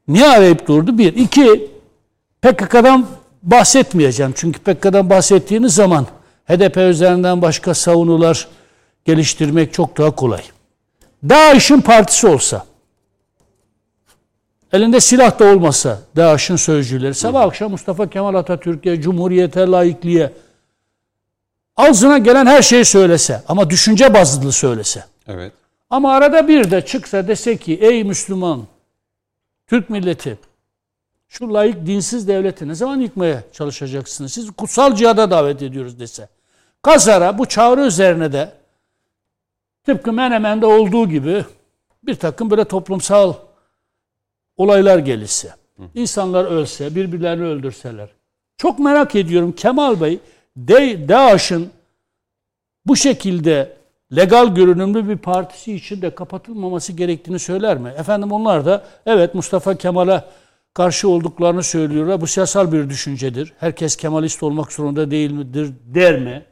Niye 0.09 0.28
arayıp 0.28 0.68
durdu? 0.68 0.99
Bir. 0.99 1.14
iki 1.14 1.71
PKK'dan 2.42 3.06
bahsetmeyeceğim. 3.42 4.33
Çünkü 4.37 4.61
PKK'dan 4.61 5.11
bahsettiğiniz 5.11 5.75
zaman 5.75 6.06
HDP 6.49 6.76
üzerinden 6.76 7.42
başka 7.42 7.75
savunular 7.75 8.49
geliştirmek 9.04 9.73
çok 9.73 9.99
daha 9.99 10.11
kolay. 10.11 10.42
DAEŞ'in 11.28 11.80
partisi 11.80 12.26
olsa, 12.26 12.66
elinde 14.73 15.00
silah 15.00 15.38
da 15.38 15.45
olmasa 15.45 16.00
DAEŞ'in 16.16 16.56
sözcüleri 16.56 17.14
sabah 17.14 17.42
akşam 17.42 17.71
Mustafa 17.71 18.11
Kemal 18.11 18.35
Atatürk'e, 18.35 19.00
Cumhuriyete, 19.00 19.61
laikliğe 19.61 20.33
ağzına 21.76 22.18
gelen 22.18 22.47
her 22.47 22.62
şeyi 22.62 22.85
söylese 22.85 23.42
ama 23.49 23.71
düşünce 23.71 24.14
bazlı 24.14 24.52
söylese. 24.52 25.04
Evet. 25.28 25.52
Ama 25.90 26.12
arada 26.12 26.49
bir 26.49 26.71
de 26.71 26.85
çıksa 26.85 27.28
dese 27.28 27.56
ki 27.56 27.75
ey 27.75 28.04
Müslüman, 28.04 28.66
Türk 29.66 29.90
milleti 29.90 30.38
şu 31.28 31.54
layık 31.54 31.87
dinsiz 31.87 32.28
devleti 32.28 32.68
ne 32.68 32.75
zaman 32.75 33.00
yıkmaya 33.00 33.42
çalışacaksınız? 33.52 34.33
Siz 34.33 34.50
kutsal 34.50 34.95
cihada 34.95 35.30
davet 35.30 35.62
ediyoruz 35.62 36.00
dese. 36.00 36.28
Kazara 36.83 37.38
bu 37.38 37.47
çağrı 37.47 37.80
üzerine 37.80 38.33
de 38.33 38.52
tıpkı 39.87 40.12
Menemen'de 40.12 40.66
olduğu 40.66 41.09
gibi 41.09 41.45
bir 42.02 42.14
takım 42.14 42.50
böyle 42.50 42.64
toplumsal 42.64 43.35
olaylar 44.57 44.99
gelirse. 44.99 45.55
insanlar 45.95 46.45
ölse, 46.45 46.95
birbirlerini 46.95 47.45
öldürseler. 47.45 48.09
Çok 48.57 48.78
merak 48.78 49.14
ediyorum 49.14 49.52
Kemal 49.52 50.00
Bey, 50.00 50.19
De 50.57 51.09
DAEŞ'in 51.09 51.71
bu 52.87 52.97
şekilde 52.97 53.76
legal 54.16 54.55
görünümlü 54.55 55.09
bir 55.09 55.19
partisi 55.19 55.75
için 55.75 56.02
de 56.02 56.14
kapatılmaması 56.14 56.93
gerektiğini 56.93 57.38
söyler 57.38 57.78
mi? 57.78 57.88
Efendim 57.99 58.33
onlar 58.33 58.66
da 58.66 58.85
evet 59.07 59.35
Mustafa 59.35 59.75
Kemal'e 59.75 60.25
karşı 60.75 61.09
olduklarını 61.09 61.62
söylüyorlar. 61.62 62.21
Bu 62.21 62.26
siyasal 62.26 62.73
bir 62.73 62.90
düşüncedir. 62.90 63.52
Herkes 63.59 63.97
Kemalist 63.97 64.43
olmak 64.43 64.73
zorunda 64.73 65.11
değil 65.11 65.31
midir 65.31 65.73
der 65.85 66.21
mi? 66.21 66.45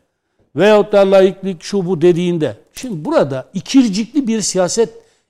Veyahut 0.57 0.93
da 0.93 1.11
laiklik 1.11 1.63
şu 1.63 1.87
bu 1.87 2.01
dediğinde. 2.01 2.57
Şimdi 2.75 3.05
burada 3.05 3.49
ikircikli 3.55 4.29
bir 4.29 4.41
siyaset 4.41 4.89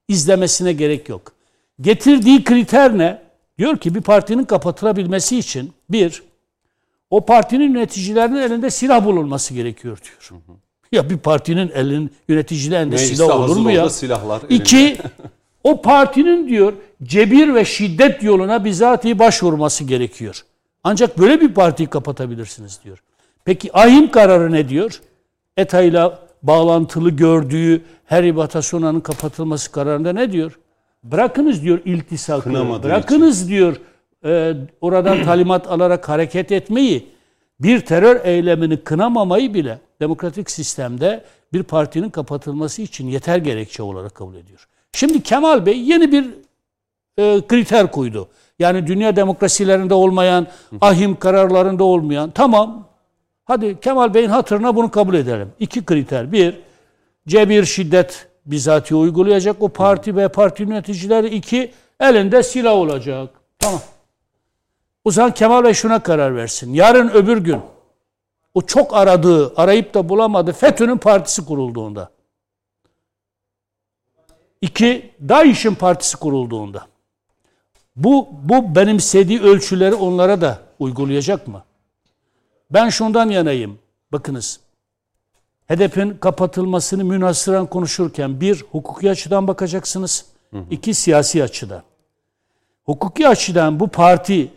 izlemesine 0.08 0.72
gerek 0.72 1.08
yok. 1.08 1.32
Getirdiği 1.80 2.44
kriter 2.44 2.98
ne? 2.98 3.22
Diyor 3.58 3.76
ki 3.76 3.94
bir 3.94 4.00
partinin 4.00 4.44
kapatılabilmesi 4.44 5.38
için 5.38 5.72
bir, 5.90 6.22
o 7.10 7.26
partinin 7.26 7.74
yöneticilerinin 7.74 8.40
elinde 8.40 8.70
silah 8.70 9.04
bulunması 9.04 9.54
gerekiyor 9.54 9.98
diyor. 10.04 10.40
Ya 10.92 11.10
bir 11.10 11.18
partinin 11.18 11.70
elin 11.74 12.10
yöneticiler 12.28 12.80
elinde 12.80 12.94
Mecliste 12.94 13.16
silah 13.16 13.40
olur 13.40 13.56
mu 13.56 13.70
ya? 13.70 13.90
silahlar 13.90 14.40
elinde. 14.40 14.54
İki, 14.54 14.96
o 15.64 15.82
partinin 15.82 16.48
diyor 16.48 16.72
cebir 17.02 17.54
ve 17.54 17.64
şiddet 17.64 18.22
yoluna 18.22 18.64
bizatihi 18.64 19.18
başvurması 19.18 19.84
gerekiyor. 19.84 20.44
Ancak 20.84 21.18
böyle 21.18 21.40
bir 21.40 21.54
partiyi 21.54 21.88
kapatabilirsiniz 21.88 22.80
diyor. 22.84 23.02
Peki 23.44 23.78
ahim 23.78 24.10
kararı 24.10 24.52
ne 24.52 24.68
diyor? 24.68 25.00
ETA 25.56 25.82
ile 25.82 26.10
bağlantılı 26.42 27.10
gördüğü 27.10 27.82
her 28.04 28.36
Batasona'nın 28.36 29.00
kapatılması 29.00 29.72
kararında 29.72 30.12
ne 30.12 30.32
diyor? 30.32 30.58
Bırakınız 31.02 31.62
diyor 31.62 31.80
iltisakı. 31.84 32.42
Kınamadığı 32.42 32.82
Bırakınız 32.82 33.48
diyor 33.48 33.76
e, 34.24 34.54
oradan 34.80 35.22
talimat 35.24 35.66
alarak 35.68 36.08
hareket 36.08 36.52
etmeyi. 36.52 37.14
Bir 37.60 37.80
terör 37.80 38.24
eylemini 38.24 38.76
kınamamayı 38.76 39.54
bile 39.54 39.78
demokratik 40.00 40.50
sistemde 40.50 41.24
bir 41.52 41.62
partinin 41.62 42.10
kapatılması 42.10 42.82
için 42.82 43.08
yeter 43.08 43.38
gerekçe 43.38 43.82
olarak 43.82 44.14
kabul 44.14 44.34
ediyor. 44.34 44.68
Şimdi 44.92 45.22
Kemal 45.22 45.66
Bey 45.66 45.80
yeni 45.80 46.12
bir 46.12 46.24
e, 47.18 47.40
kriter 47.48 47.90
koydu. 47.90 48.28
Yani 48.58 48.86
dünya 48.86 49.16
demokrasilerinde 49.16 49.94
olmayan, 49.94 50.46
ahim 50.80 51.16
kararlarında 51.16 51.84
olmayan. 51.84 52.30
Tamam. 52.30 52.88
Hadi 53.44 53.80
Kemal 53.80 54.14
Bey'in 54.14 54.28
hatırına 54.28 54.76
bunu 54.76 54.90
kabul 54.90 55.14
edelim. 55.14 55.52
İki 55.58 55.84
kriter. 55.84 56.32
Bir, 56.32 56.60
cebir 57.28 57.64
şiddet 57.64 58.28
bizatihi 58.46 58.94
uygulayacak 58.94 59.62
o 59.62 59.68
parti 59.68 60.16
ve 60.16 60.28
parti 60.28 60.62
yöneticileri. 60.62 61.28
iki 61.28 61.72
elinde 62.00 62.42
silah 62.42 62.72
olacak. 62.72 63.30
Tamam. 63.58 63.80
O 65.04 65.10
zaman 65.10 65.34
Kemal 65.34 65.64
Bey 65.64 65.74
şuna 65.74 66.02
karar 66.02 66.36
versin. 66.36 66.74
Yarın 66.74 67.08
öbür 67.08 67.38
gün 67.38 67.60
o 68.54 68.62
çok 68.62 68.94
aradığı, 68.94 69.54
arayıp 69.56 69.94
da 69.94 70.08
bulamadığı 70.08 70.52
FETÖ'nün 70.52 70.98
partisi 70.98 71.44
kurulduğunda. 71.44 72.10
İki, 74.60 75.10
DAEŞ'in 75.28 75.74
partisi 75.74 76.16
kurulduğunda. 76.16 76.86
Bu, 77.96 78.28
bu 78.42 78.74
benimsediği 78.74 79.40
ölçüleri 79.40 79.94
onlara 79.94 80.40
da 80.40 80.58
uygulayacak 80.78 81.48
mı? 81.48 81.62
Ben 82.74 82.88
şundan 82.88 83.28
yanayım. 83.28 83.78
Bakınız. 84.12 84.60
HDP'nin 85.68 86.16
kapatılmasını 86.16 87.04
münhasıran 87.04 87.66
konuşurken 87.66 88.40
bir, 88.40 88.64
hukuki 88.70 89.10
açıdan 89.10 89.48
bakacaksınız. 89.48 90.26
iki 90.70 90.94
siyasi 90.94 91.42
açıdan. 91.42 91.82
Hukuki 92.84 93.28
açıdan 93.28 93.80
bu 93.80 93.88
parti 93.88 94.50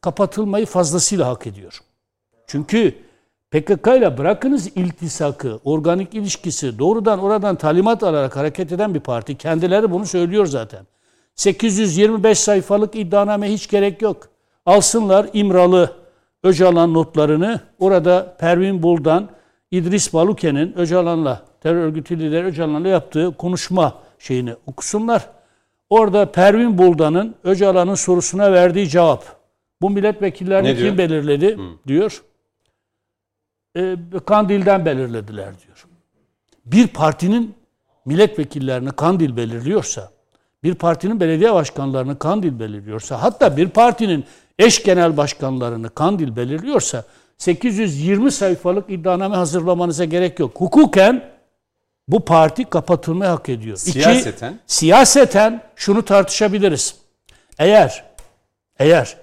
kapatılmayı 0.00 0.66
fazlasıyla 0.66 1.26
hak 1.26 1.46
ediyor. 1.46 1.80
Çünkü 2.46 2.94
PKK 3.50 3.86
ile 3.86 4.18
bırakınız 4.18 4.66
iltisakı, 4.66 5.60
organik 5.64 6.14
ilişkisi 6.14 6.78
doğrudan 6.78 7.18
oradan 7.18 7.56
talimat 7.56 8.02
alarak 8.02 8.36
hareket 8.36 8.72
eden 8.72 8.94
bir 8.94 9.00
parti. 9.00 9.38
Kendileri 9.38 9.90
bunu 9.90 10.06
söylüyor 10.06 10.46
zaten. 10.46 10.86
825 11.34 12.38
sayfalık 12.38 12.96
iddianame 12.96 13.52
hiç 13.52 13.68
gerek 13.68 14.02
yok. 14.02 14.28
Alsınlar 14.66 15.28
İmralı 15.32 16.07
Öcalan 16.42 16.94
notlarını 16.94 17.60
orada 17.78 18.36
Pervin 18.40 18.82
Buldan, 18.82 19.28
İdris 19.70 20.12
Baluke'nin 20.14 20.78
Öcalan'la, 20.78 21.42
terör 21.60 21.82
örgütü 21.82 22.18
lideri 22.18 22.44
Öcalan'la 22.44 22.88
yaptığı 22.88 23.34
konuşma 23.36 23.94
şeyini 24.18 24.54
okusunlar. 24.66 25.30
Orada 25.90 26.32
Pervin 26.32 26.78
Buldan'ın 26.78 27.34
Öcalan'ın 27.44 27.94
sorusuna 27.94 28.52
verdiği 28.52 28.88
cevap. 28.88 29.24
Bu 29.82 29.90
milletvekillerini 29.90 30.76
diyor? 30.76 30.88
kim 30.88 30.98
belirledi 30.98 31.58
diyor. 31.86 32.22
E, 33.76 33.96
Kandil'den 34.26 34.84
belirlediler 34.84 35.60
diyor. 35.66 35.86
Bir 36.66 36.86
partinin 36.86 37.54
milletvekillerini 38.04 38.90
Kandil 38.90 39.36
belirliyorsa, 39.36 40.10
bir 40.62 40.74
partinin 40.74 41.20
belediye 41.20 41.54
başkanlarını 41.54 42.18
Kandil 42.18 42.60
belirliyorsa, 42.60 43.22
hatta 43.22 43.56
bir 43.56 43.68
partinin 43.68 44.24
eş 44.58 44.82
genel 44.82 45.16
başkanlarını 45.16 45.90
Kandil 45.90 46.36
belirliyorsa 46.36 47.04
820 47.38 48.32
sayfalık 48.32 48.90
iddianame 48.90 49.36
hazırlamanıza 49.36 50.04
gerek 50.04 50.38
yok. 50.38 50.52
Hukuken 50.60 51.24
bu 52.08 52.24
parti 52.24 52.64
kapatılmayı 52.64 53.30
hak 53.30 53.48
ediyor. 53.48 53.76
İki, 53.76 53.90
Siyaseten? 53.90 54.58
siyaseten 54.66 55.62
şunu 55.76 56.04
tartışabiliriz. 56.04 56.94
Eğer 57.58 58.04
eğer 58.78 59.16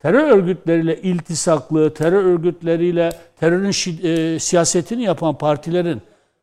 terör 0.00 0.28
örgütleriyle 0.30 1.02
iltisaklı, 1.02 1.94
terör 1.94 2.24
örgütleriyle 2.24 3.10
terörün 3.40 3.70
şi- 3.70 4.34
e, 4.34 4.38
siyasetini 4.38 5.02
yapan 5.02 5.38
partilerin 5.38 6.02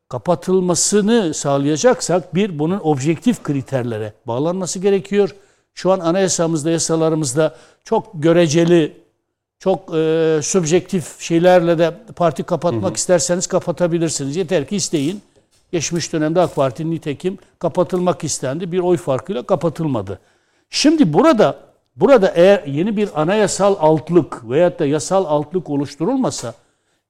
kapatılmasını 0.10 1.34
sağlayacaksak 1.34 2.36
bir 2.36 2.60
bunun 2.60 2.80
objektif 2.84 3.44
kriterlere 3.44 4.14
bağlanması 4.26 4.80
gerekiyor. 4.80 5.30
Şu 5.80 5.92
an 5.92 6.00
anayasamızda, 6.00 6.72
yasalarımızda 6.72 7.56
çok 7.84 8.08
göreceli, 8.14 8.98
çok 9.60 9.96
e, 9.96 10.40
subjektif 10.44 11.20
şeylerle 11.20 11.78
de 11.78 11.94
parti 12.16 12.44
kapatmak 12.44 12.98
isterseniz 12.98 13.48
kapatabilirsiniz. 13.48 14.36
Yeter 14.36 14.68
ki 14.68 14.76
isteyin. 14.76 15.22
Geçmiş 15.72 16.14
dönemde 16.14 16.42
AK 16.42 16.56
Parti 16.56 16.92
nitekim 16.92 17.38
kapatılmak 17.60 18.24
istendi. 18.24 18.72
Bir 18.72 18.80
oy 18.80 18.98
farkıyla 18.98 19.44
kapatılmadı. 19.44 20.20
Şimdi 20.70 21.14
burada 21.14 21.58
burada 21.96 22.32
eğer 22.36 22.64
yeni 22.64 22.98
bir 22.98 23.22
anayasal 23.22 23.76
altlık 23.80 24.50
veyahut 24.50 24.80
da 24.80 24.86
yasal 24.86 25.26
altlık 25.26 25.70
oluşturulmasa 25.70 26.54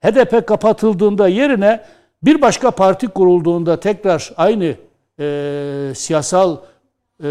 HDP 0.02 0.48
kapatıldığında 0.48 1.28
yerine 1.28 1.86
bir 2.24 2.42
başka 2.42 2.72
parti 2.72 3.08
kurulduğunda 3.08 3.80
tekrar 3.80 4.34
aynı 4.38 4.76
e, 5.20 5.92
siyasal 5.96 6.58
e, 7.24 7.28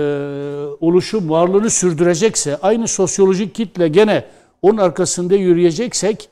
oluşum 0.81 1.31
varlığını 1.31 1.71
sürdürecekse, 1.71 2.57
aynı 2.57 2.89
sosyolojik 2.89 3.55
kitle 3.55 3.89
gene 3.89 4.25
onun 4.63 4.79
arkasında 4.79 5.35
yürüyeceksek, 5.35 6.29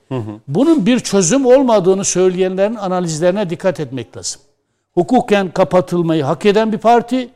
bunun 0.49 0.87
bir 0.87 1.01
çözüm 1.01 1.47
olmadığını 1.47 2.05
söyleyenlerin 2.05 2.75
analizlerine 2.75 3.51
dikkat 3.51 3.81
etmek 3.81 4.17
lazım. 4.17 4.43
Hukuken 4.95 5.51
kapatılmayı 5.51 6.23
hak 6.23 6.47
eden 6.47 6.73
bir 6.73 6.79
parti 6.79 7.29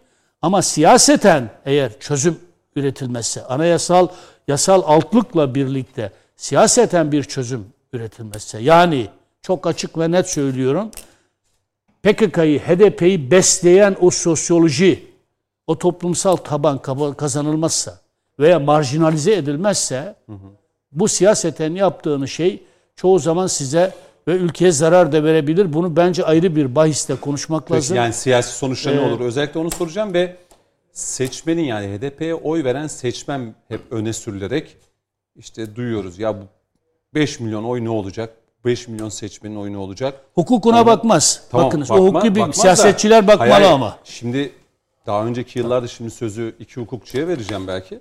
ama 0.42 0.62
siyaseten 0.62 1.50
eğer 1.66 2.00
çözüm 2.00 2.38
üretilmezse, 2.76 3.44
anayasal, 3.44 4.08
yasal 4.48 4.82
altlıkla 4.86 5.54
birlikte 5.54 6.12
siyaseten 6.36 7.12
bir 7.12 7.24
çözüm 7.24 7.66
üretilmezse, 7.92 8.58
yani 8.58 9.08
çok 9.42 9.66
açık 9.66 9.98
ve 9.98 10.10
net 10.10 10.28
söylüyorum, 10.28 10.90
PKK'yı, 12.02 12.58
HDP'yi 12.58 13.30
besleyen 13.30 13.96
o 14.00 14.10
sosyoloji, 14.10 15.09
o 15.70 15.78
toplumsal 15.78 16.36
taban 16.36 16.78
kazanılmazsa 17.16 17.98
veya 18.38 18.58
marjinalize 18.58 19.34
edilmezse 19.34 20.14
bu 20.92 21.08
siyaseten 21.08 21.74
yaptığını 21.74 22.28
şey 22.28 22.62
çoğu 22.96 23.18
zaman 23.18 23.46
size 23.46 23.94
ve 24.28 24.32
ülkeye 24.32 24.72
zarar 24.72 25.12
da 25.12 25.24
verebilir. 25.24 25.72
Bunu 25.72 25.96
bence 25.96 26.24
ayrı 26.24 26.56
bir 26.56 26.74
bahiste 26.74 27.14
konuşmak 27.16 27.62
Peki 27.68 27.74
lazım. 27.76 27.96
yani 27.96 28.12
siyasi 28.12 28.52
sonuçta 28.58 28.90
ne 28.90 28.96
Ee, 28.96 29.00
olur? 29.00 29.20
Özellikle 29.20 29.60
onu 29.60 29.70
soracağım 29.70 30.14
ve 30.14 30.36
seçmenin 30.92 31.62
yani 31.62 31.86
HDP'ye 31.86 32.34
oy 32.34 32.64
veren 32.64 32.86
seçmen 32.86 33.54
hep 33.68 33.80
öne 33.90 34.12
sürülerek 34.12 34.76
işte 35.36 35.76
duyuyoruz 35.76 36.18
ya 36.18 36.34
bu 36.40 36.42
5 37.14 37.40
milyon 37.40 37.64
oy 37.64 37.84
ne 37.84 37.90
olacak? 37.90 38.34
5 38.64 38.88
milyon 38.88 39.08
seçmenin 39.08 39.72
ne 39.72 39.76
olacak? 39.78 40.14
Hukukuna 40.34 40.86
bakmaz. 40.86 41.42
Tamam, 41.50 41.66
Bakınız 41.66 41.90
bakma- 41.90 42.00
o 42.02 42.06
hukuki 42.06 42.34
bir 42.34 42.40
bakmaz 42.40 42.56
da- 42.56 42.60
siyasetçiler 42.60 43.26
bakmalı 43.26 43.50
hayır. 43.50 43.70
ama. 43.70 43.98
Şimdi 44.04 44.52
daha 45.06 45.26
önceki 45.26 45.58
yıllarda 45.58 45.86
şimdi 45.86 46.10
sözü 46.10 46.54
iki 46.58 46.80
hukukçuya 46.80 47.28
vereceğim 47.28 47.66
belki. 47.66 48.00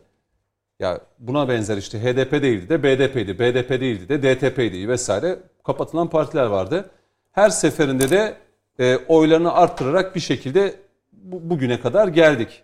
Ya 0.79 0.99
buna 1.19 1.49
benzer 1.49 1.77
işte 1.77 1.99
HDP 2.03 2.31
değildi 2.31 2.69
de 2.69 2.83
BDP'ydi, 2.83 3.39
BDP 3.39 3.69
değildi 3.69 4.09
de 4.09 4.23
DTP'ydi 4.35 4.89
vesaire 4.89 5.39
kapatılan 5.63 6.09
partiler 6.09 6.45
vardı. 6.45 6.89
Her 7.31 7.49
seferinde 7.49 8.09
de 8.09 8.35
e, 8.79 8.97
oylarını 9.07 9.53
arttırarak 9.53 10.15
bir 10.15 10.19
şekilde 10.19 10.75
bu- 11.13 11.49
bugüne 11.49 11.79
kadar 11.79 12.07
geldik. 12.07 12.63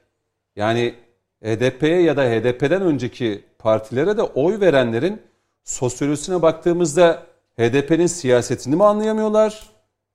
Yani 0.55 0.93
HDP'ye 1.43 2.01
ya 2.01 2.17
da 2.17 2.23
HDP'den 2.23 2.81
önceki 2.81 3.43
partilere 3.59 4.17
de 4.17 4.21
oy 4.21 4.59
verenlerin 4.59 5.21
sosyolojisine 5.63 6.41
baktığımızda 6.41 7.23
HDP'nin 7.59 8.07
siyasetini 8.07 8.75
mi 8.75 8.83
anlayamıyorlar? 8.83 9.69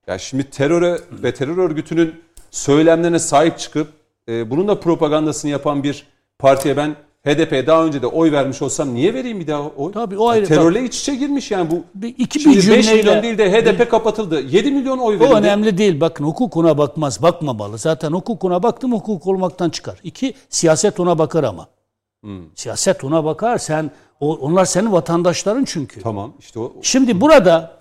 Ya 0.06 0.18
şimdi 0.18 0.50
teröre 0.50 0.98
ve 1.10 1.34
terör 1.34 1.58
örgütünün 1.58 2.24
söylemlerine 2.50 3.18
sahip 3.18 3.58
çıkıp 3.58 3.88
e, 4.28 4.50
bunun 4.50 4.68
da 4.68 4.80
propagandasını 4.80 5.50
yapan 5.50 5.82
bir 5.82 6.06
partiye 6.38 6.76
ben 6.76 6.96
HDP'ye 7.26 7.66
daha 7.66 7.84
önce 7.84 8.02
de 8.02 8.06
oy 8.06 8.32
vermiş 8.32 8.62
olsam 8.62 8.94
niye 8.94 9.14
vereyim 9.14 9.40
bir 9.40 9.46
daha 9.46 9.62
oy? 9.68 9.92
Tabii, 9.92 10.18
o 10.18 10.28
ayrı. 10.28 10.46
terörle 10.46 10.84
iç 10.84 11.00
içe 11.00 11.14
girmiş 11.14 11.50
yani 11.50 11.70
bu. 11.70 11.82
Bir- 11.94 12.14
iki 12.18 12.38
bir 12.38 12.42
Şimdi 12.44 12.56
5 12.56 12.64
cümleyle- 12.64 12.96
milyon 12.96 13.22
değil 13.22 13.38
de 13.38 13.52
HDP 13.52 13.88
kapatıldı. 13.90 14.40
7 14.40 14.70
milyon 14.70 14.98
oy 14.98 15.16
O 15.16 15.20
verildi. 15.20 15.34
önemli 15.34 15.78
değil. 15.78 16.00
Bakın 16.00 16.24
hukukuna 16.24 16.78
bakmaz, 16.78 17.22
bakmamalı. 17.22 17.78
Zaten 17.78 18.12
hukukuna 18.12 18.62
baktım 18.62 18.92
hukuk 18.92 19.26
olmaktan 19.26 19.70
çıkar. 19.70 19.98
İki, 20.04 20.34
siyaset 20.48 21.00
ona 21.00 21.18
bakar 21.18 21.44
ama. 21.44 21.66
Hmm. 22.24 22.42
Siyaset 22.54 23.04
ona 23.04 23.24
bakar. 23.24 23.58
Sen 23.58 23.90
o, 24.20 24.36
onlar 24.36 24.64
senin 24.64 24.92
vatandaşların 24.92 25.64
çünkü. 25.64 26.00
Tamam 26.02 26.32
işte 26.40 26.60
o. 26.60 26.72
Şimdi 26.82 27.20
burada 27.20 27.80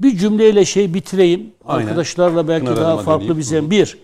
bir 0.00 0.18
cümleyle 0.18 0.64
şey 0.64 0.94
bitireyim. 0.94 1.52
Aynen. 1.64 1.86
Arkadaşlarla 1.86 2.48
belki 2.48 2.64
Pınar 2.66 2.80
daha 2.80 2.96
farklı 2.98 3.36
bir 3.36 3.42
zemin. 3.42 3.70
Bir, 3.70 3.98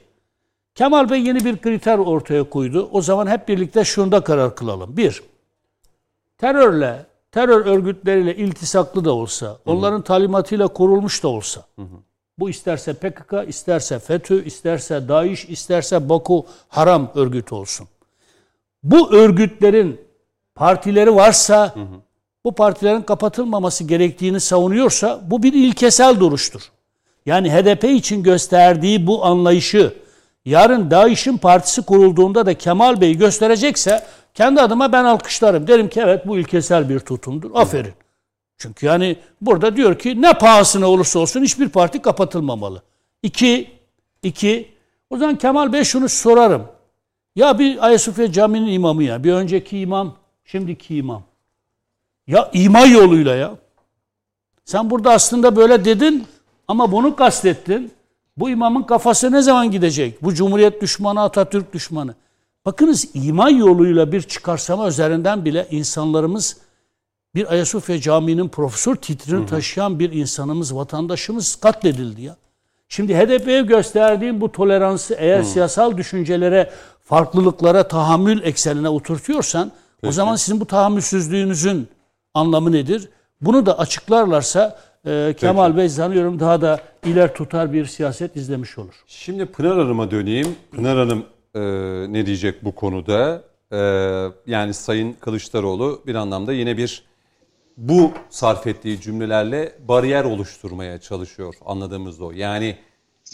Kemal 0.79 1.11
Bey 1.11 1.23
yeni 1.23 1.45
bir 1.45 1.57
kriter 1.57 1.99
ortaya 1.99 2.45
koydu. 2.45 2.89
O 2.93 3.03
zaman 3.03 3.27
hep 3.27 3.49
birlikte 3.49 3.85
şunda 3.85 4.21
karar 4.21 4.57
kılalım. 4.57 4.97
Bir, 4.97 5.23
terörle, 6.39 7.07
terör 7.33 7.67
örgütleriyle 7.67 8.37
iltisaklı 8.37 9.05
da 9.05 9.13
olsa, 9.13 9.59
onların 9.67 10.03
talimatıyla 10.03 10.69
kurulmuş 10.69 11.23
da 11.23 11.29
olsa, 11.29 11.65
bu 12.39 12.51
isterse 12.51 12.93
PKK, 12.93 13.35
isterse 13.49 13.99
FETÖ, 13.99 14.45
isterse 14.45 15.09
DAEŞ, 15.09 15.45
isterse 15.45 16.09
Boko 16.09 16.47
Haram 16.69 17.11
örgütü 17.15 17.55
olsun. 17.55 17.89
Bu 18.83 19.13
örgütlerin 19.13 20.01
partileri 20.55 21.15
varsa, 21.15 21.75
bu 22.45 22.53
partilerin 22.55 23.03
kapatılmaması 23.03 23.85
gerektiğini 23.85 24.41
savunuyorsa 24.41 25.21
bu 25.27 25.43
bir 25.43 25.53
ilkesel 25.53 26.21
duruştur. 26.21 26.63
Yani 27.27 27.53
HDP 27.53 27.85
için 27.85 28.23
gösterdiği 28.23 29.07
bu 29.07 29.25
anlayışı 29.25 29.95
yarın 30.49 30.91
DAEŞ'in 30.91 31.37
partisi 31.37 31.83
kurulduğunda 31.83 32.47
da 32.47 32.55
Kemal 32.55 33.01
Bey 33.01 33.15
gösterecekse 33.15 34.07
kendi 34.35 34.61
adıma 34.61 34.93
ben 34.93 35.05
alkışlarım. 35.05 35.67
Derim 35.67 35.89
ki 35.89 36.01
evet 36.01 36.27
bu 36.27 36.39
ilkesel 36.39 36.89
bir 36.89 37.01
tutumdur. 37.01 37.51
Aferin. 37.55 37.93
Çünkü 38.59 38.87
yani 38.87 39.17
burada 39.41 39.77
diyor 39.77 39.99
ki 39.99 40.23
ne 40.23 40.33
pahasına 40.33 40.87
olursa 40.87 41.19
olsun 41.19 41.43
hiçbir 41.43 41.69
parti 41.69 42.03
kapatılmamalı. 42.03 42.83
İki, 43.23 43.71
iki, 44.23 44.69
o 45.11 45.17
zaman 45.17 45.37
Kemal 45.37 45.73
Bey 45.73 45.85
şunu 45.85 46.09
sorarım. 46.09 46.69
Ya 47.37 47.59
bir 47.59 47.87
Ayasofya 47.87 48.33
Camii'nin 48.33 48.73
imamı 48.73 49.05
ya, 49.05 49.25
bir 49.25 49.33
önceki 49.33 49.79
imam, 49.79 50.17
şimdiki 50.45 50.97
imam. 50.97 51.23
Ya 52.27 52.51
ima 52.53 52.81
yoluyla 52.81 53.35
ya. 53.35 53.55
Sen 54.65 54.91
burada 54.91 55.13
aslında 55.13 55.57
böyle 55.57 55.85
dedin 55.85 56.27
ama 56.69 56.93
bunu 56.93 57.17
kastettin. 57.17 57.93
Bu 58.39 58.51
imamın 58.51 58.83
kafası 58.83 59.33
ne 59.33 59.43
zaman 59.43 59.71
gidecek? 59.71 60.23
Bu 60.23 60.35
Cumhuriyet 60.35 60.83
düşmanı, 60.83 61.23
Atatürk 61.23 61.73
düşmanı. 61.73 62.15
Bakınız 62.67 63.09
ima 63.15 63.51
yoluyla 63.51 64.13
bir 64.13 64.23
çıkarsama 64.23 64.89
üzerinden 64.89 65.45
bile 65.45 65.67
insanlarımız 65.71 66.57
bir 67.35 67.53
Ayasofya 67.53 68.01
Camii'nin 68.01 68.49
profesör 68.49 68.95
titrini 68.95 69.47
taşıyan 69.47 69.99
bir 69.99 70.13
insanımız, 70.13 70.75
vatandaşımız 70.75 71.57
katledildi 71.57 72.23
ya. 72.23 72.37
Şimdi 72.89 73.17
HDP'ye 73.17 73.63
gösterdiğim 73.63 74.41
bu 74.41 74.53
toleransı 74.53 75.15
eğer 75.15 75.43
siyasal 75.43 75.97
düşüncelere, 75.97 76.71
farklılıklara 77.05 77.89
tahammül 77.89 78.43
eksenine 78.43 78.89
oturtuyorsan 78.89 79.73
o 80.07 80.13
zaman 80.13 80.37
sizin 80.37 80.61
bu 80.61 80.67
tahammülsüzlüğünüzün 80.67 81.89
anlamı 82.35 82.73
nedir? 82.73 83.09
Bunu 83.41 83.67
da 83.67 83.79
açıklarlarsa 83.79 84.79
e, 85.09 85.35
Kemal 85.37 85.77
Bey 85.77 85.89
sanıyorum 85.89 86.41
daha 86.41 86.61
da 86.61 86.81
iler 87.05 87.35
tutar 87.35 87.73
bir 87.73 87.87
siyaset 87.87 88.37
izlemiş 88.37 88.79
olur. 88.79 88.95
Şimdi 89.07 89.47
Pınar 89.47 89.79
Hanım'a 89.79 90.11
döneyim. 90.11 90.57
Pınar 90.71 90.99
Hanım 90.99 91.25
e, 91.55 91.61
ne 92.13 92.27
diyecek 92.27 92.65
bu 92.65 92.75
konuda? 92.75 93.43
E, 93.73 93.79
yani 94.47 94.75
Sayın 94.75 95.13
Kılıçdaroğlu 95.13 96.03
bir 96.07 96.15
anlamda 96.15 96.53
yine 96.53 96.77
bir 96.77 97.05
bu 97.77 98.13
sarf 98.31 98.67
ettiği 98.67 99.01
cümlelerle 99.01 99.73
bariyer 99.89 100.25
oluşturmaya 100.25 101.01
çalışıyor 101.01 101.55
anladığımız 101.67 102.21
o. 102.21 102.31
Yani 102.31 102.77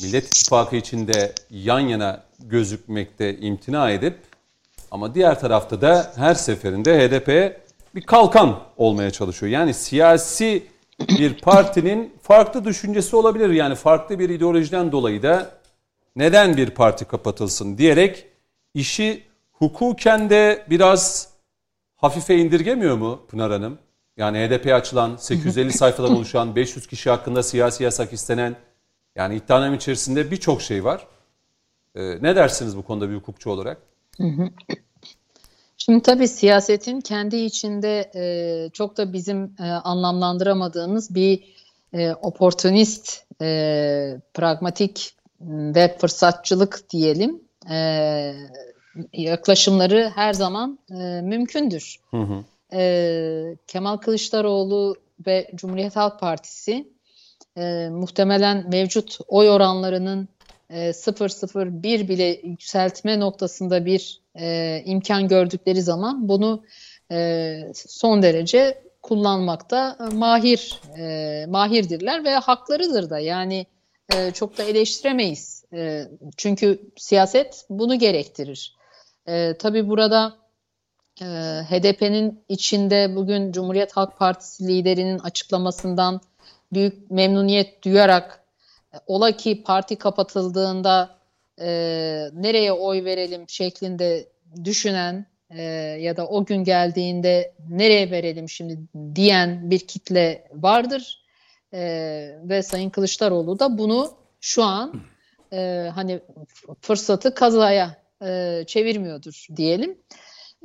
Millet 0.03 0.27
İttifakı 0.27 0.77
içinde 0.77 1.33
yan 1.51 1.81
yana 1.81 2.23
gözükmekte 2.39 3.37
imtina 3.37 3.91
edip 3.91 4.19
ama 4.91 5.15
diğer 5.15 5.41
tarafta 5.41 5.81
da 5.81 6.13
her 6.17 6.35
seferinde 6.35 6.99
HDP'ye 6.99 7.61
bir 7.95 8.03
kalkan 8.03 8.61
olmaya 8.77 9.11
çalışıyor. 9.11 9.53
Yani 9.53 9.75
siyasi 9.75 10.63
bir 11.01 11.41
partinin 11.41 12.15
farklı 12.23 12.65
düşüncesi 12.65 13.17
olabilir. 13.17 13.51
Yani 13.51 13.75
farklı 13.75 14.19
bir 14.19 14.29
ideolojiden 14.29 14.93
dolayı 14.93 15.23
da 15.23 15.51
neden 16.17 16.57
bir 16.57 16.71
parti 16.71 17.05
kapatılsın 17.05 17.79
diyerek 17.79 18.27
işi 18.75 19.23
hukuken 19.53 20.31
de 20.31 20.65
biraz 20.71 21.29
hafife 21.97 22.37
indirgemiyor 22.37 22.97
mu 22.97 23.21
Pınar 23.29 23.53
Hanım? 23.53 23.79
Yani 24.17 24.39
HDP'ye 24.39 24.75
açılan 24.75 25.17
850 25.17 25.73
sayfadan 25.79 26.17
oluşan 26.17 26.57
500 26.57 26.87
kişi 26.87 27.11
hakkında 27.11 27.43
siyasi 27.43 27.85
yasak 27.85 28.13
istenen 28.13 28.57
yani 29.17 29.37
iddianame 29.37 29.77
içerisinde 29.77 30.31
birçok 30.31 30.63
şey 30.63 30.85
var. 30.85 31.07
Ee, 31.95 32.23
ne 32.23 32.37
dersiniz 32.37 32.77
bu 32.77 32.83
konuda 32.83 33.11
bir 33.11 33.17
hukukçu 33.17 33.51
olarak? 33.51 33.79
Şimdi 35.85 36.03
tabii 36.03 36.29
siyasetin 36.29 37.01
kendi 37.01 37.37
içinde 37.37 38.11
e, 38.15 38.71
çok 38.71 38.97
da 38.97 39.13
bizim 39.13 39.45
e, 39.45 39.63
anlamlandıramadığımız 39.63 41.15
bir 41.15 41.45
e, 41.93 42.13
oportunist, 42.13 43.23
e, 43.43 44.21
pragmatik 44.35 45.15
ve 45.41 45.97
fırsatçılık 45.99 46.91
diyelim 46.91 47.41
e, 47.71 47.77
yaklaşımları 49.13 50.13
her 50.15 50.33
zaman 50.33 50.79
e, 50.91 51.21
mümkündür. 51.23 52.01
Hı 52.11 52.23
hı. 52.23 52.45
e, 52.77 53.57
Kemal 53.67 53.97
Kılıçdaroğlu 53.97 54.97
ve 55.27 55.51
Cumhuriyet 55.55 55.97
Halk 55.97 56.21
Partisi 56.21 56.89
e, 57.57 57.89
muhtemelen 57.89 58.71
mevcut 58.71 59.19
oy 59.29 59.51
oranlarının 59.51 60.29
0-0-1 60.71 62.09
bile 62.09 62.41
yükseltme 62.45 63.21
noktasında 63.21 63.87
bir 63.87 64.21
e, 64.39 64.83
imkan 64.85 65.29
gördükleri 65.29 65.83
zaman 65.83 66.29
bunu 66.29 66.65
e, 67.11 67.57
son 67.75 68.23
derece 68.23 68.83
kullanmakta 69.03 69.99
e, 70.01 70.15
mahir 70.15 70.81
e, 70.99 71.47
mahirdirler 71.47 72.25
ve 72.25 72.35
haklarıdır 72.35 73.11
da 73.11 73.19
yani 73.19 73.67
e, 74.15 74.31
çok 74.31 74.59
da 74.59 74.63
eleştiremeyiz 74.63 75.55
E, 75.75 76.09
çünkü 76.37 76.91
siyaset 76.97 77.67
bunu 77.71 77.99
gerektirir. 77.99 78.77
E, 79.27 79.55
tabii 79.59 79.89
burada 79.89 80.37
e, 81.21 81.25
HDP'nin 81.71 82.45
içinde 82.49 83.17
bugün 83.17 83.53
Cumhuriyet 83.53 83.93
Halk 83.93 84.19
Partisi 84.19 84.69
liderinin 84.69 85.19
açıklamasından 85.19 86.21
büyük 86.73 87.11
memnuniyet 87.11 87.85
duyarak 87.85 88.41
e, 88.41 88.44
ola 89.07 89.33
ki 89.33 89.63
parti 89.63 89.97
kapatıldığında 89.97 91.19
e, 91.61 91.67
nereye 92.33 92.73
oy 92.73 93.05
verelim 93.05 93.49
şeklinde 93.49 94.29
düşünen 94.65 95.27
e, 95.51 95.63
ya 96.01 96.17
da 96.17 96.29
o 96.29 96.45
gün 96.45 96.65
geldiğinde 96.65 97.55
nereye 97.69 98.11
verelim 98.11 98.49
şimdi 98.49 98.79
diyen 99.15 99.71
bir 99.71 99.79
kitle 99.79 100.49
vardır. 100.53 101.25
E, 101.75 101.81
ve 102.43 102.63
Sayın 102.63 102.91
Kılıçdaroğlu 102.91 103.59
da 103.59 103.79
bunu 103.79 104.15
şu 104.41 104.65
an 104.65 105.01
e, 105.53 105.91
hani 105.95 106.21
fırsatı 106.81 107.35
kazaya 107.35 108.05
e, 108.23 108.65
çevirmiyordur 108.67 109.47
diyelim. 109.57 109.99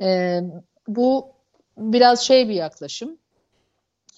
E, 0.02 0.40
bu 0.88 1.32
biraz 1.76 2.20
şey 2.20 2.48
bir 2.48 2.54
yaklaşım. 2.54 3.18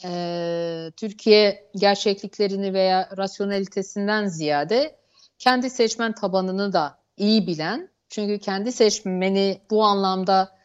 E, 0.05 0.93
Türkiye 0.97 1.71
gerçekliklerini 1.77 2.75
veya 2.75 3.09
rasyonelitesinden 3.17 4.27
ziyade 4.27 4.97
kendi 5.39 5.71
seçmen 5.71 6.13
tabanını 6.13 6.73
da 6.73 6.99
iyi 7.17 7.47
bilen, 7.47 7.89
çünkü 8.09 8.39
kendi 8.39 8.73
seçmeni 8.73 9.61
bu 9.71 9.85
anlamda 9.85 10.57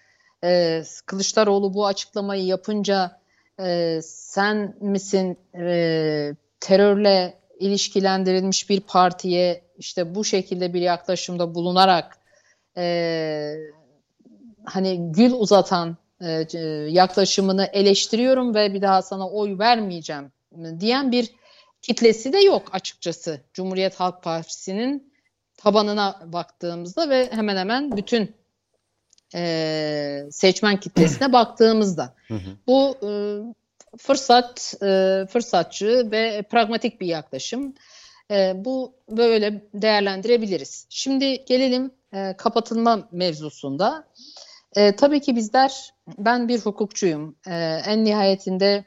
e, 0.44 0.82
Kılıçdaroğlu 1.06 1.74
bu 1.74 1.86
açıklamayı 1.86 2.46
yapınca 2.46 3.20
e, 3.60 4.00
sen 4.04 4.76
misin 4.82 5.38
e, 5.56 6.36
terörle 6.60 7.40
ilişkilendirilmiş 7.60 8.70
bir 8.70 8.82
partiye 8.82 9.64
işte 9.78 10.16
bu 10.16 10.24
şekilde 10.24 10.74
bir 10.74 10.82
yaklaşımda 10.82 11.56
bulunarak 11.56 12.18
e, 12.78 13.56
hani 14.66 15.12
gül 15.12 15.32
uzatan 15.32 15.98
e, 16.22 16.60
yaklaşımını 16.90 17.70
eleştiriyorum 17.74 18.56
ve 18.56 18.74
bir 18.74 18.82
daha 18.82 19.02
sana 19.02 19.30
oy 19.30 19.60
vermeyeceğim 19.60 20.32
diyen 20.80 21.12
bir 21.12 21.32
kitlesi 21.82 22.34
de 22.34 22.40
yok 22.40 22.70
açıkçası 22.72 23.42
Cumhuriyet 23.54 23.96
Halk 23.96 24.24
Partisi'nin 24.24 25.14
tabanına 25.58 26.20
baktığımızda 26.26 27.10
ve 27.10 27.32
hemen 27.32 27.58
hemen 27.58 27.98
bütün 27.98 28.36
e, 29.36 30.24
seçmen 30.32 30.80
kitlesine 30.80 31.34
baktığımızda. 31.34 32.16
Bu 32.68 32.98
e, 33.04 33.12
fırsat 33.98 34.74
e, 34.84 35.26
fırsatçı 35.30 36.12
ve 36.12 36.42
pragmatik 36.42 37.02
bir 37.02 37.08
yaklaşım. 37.08 37.74
E, 38.32 38.54
bu 38.66 38.94
böyle 39.10 39.62
değerlendirebiliriz. 39.74 40.86
Şimdi 40.90 41.46
gelelim 41.46 41.92
e, 42.14 42.34
kapatılma 42.38 43.08
mevzusunda. 43.12 44.08
E, 44.18 44.47
tabii 44.76 45.22
ki 45.22 45.36
bizler, 45.36 45.94
ben 46.18 46.48
bir 46.48 46.60
hukukçuyum. 46.60 47.36
E, 47.48 47.56
en 47.88 48.06
nihayetinde 48.06 48.86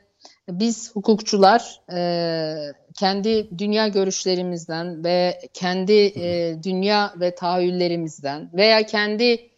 biz 0.49 0.97
hukukçular 0.97 1.81
e, 1.93 2.73
kendi 2.95 3.59
dünya 3.59 3.89
görüşlerimizden 3.89 5.05
ve 5.05 5.41
kendi 5.55 5.93
e, 5.93 6.57
dünya 6.63 7.15
ve 7.21 7.35
tahayyüllerimizden 7.35 8.51
veya 8.55 8.87
kendi 8.87 9.51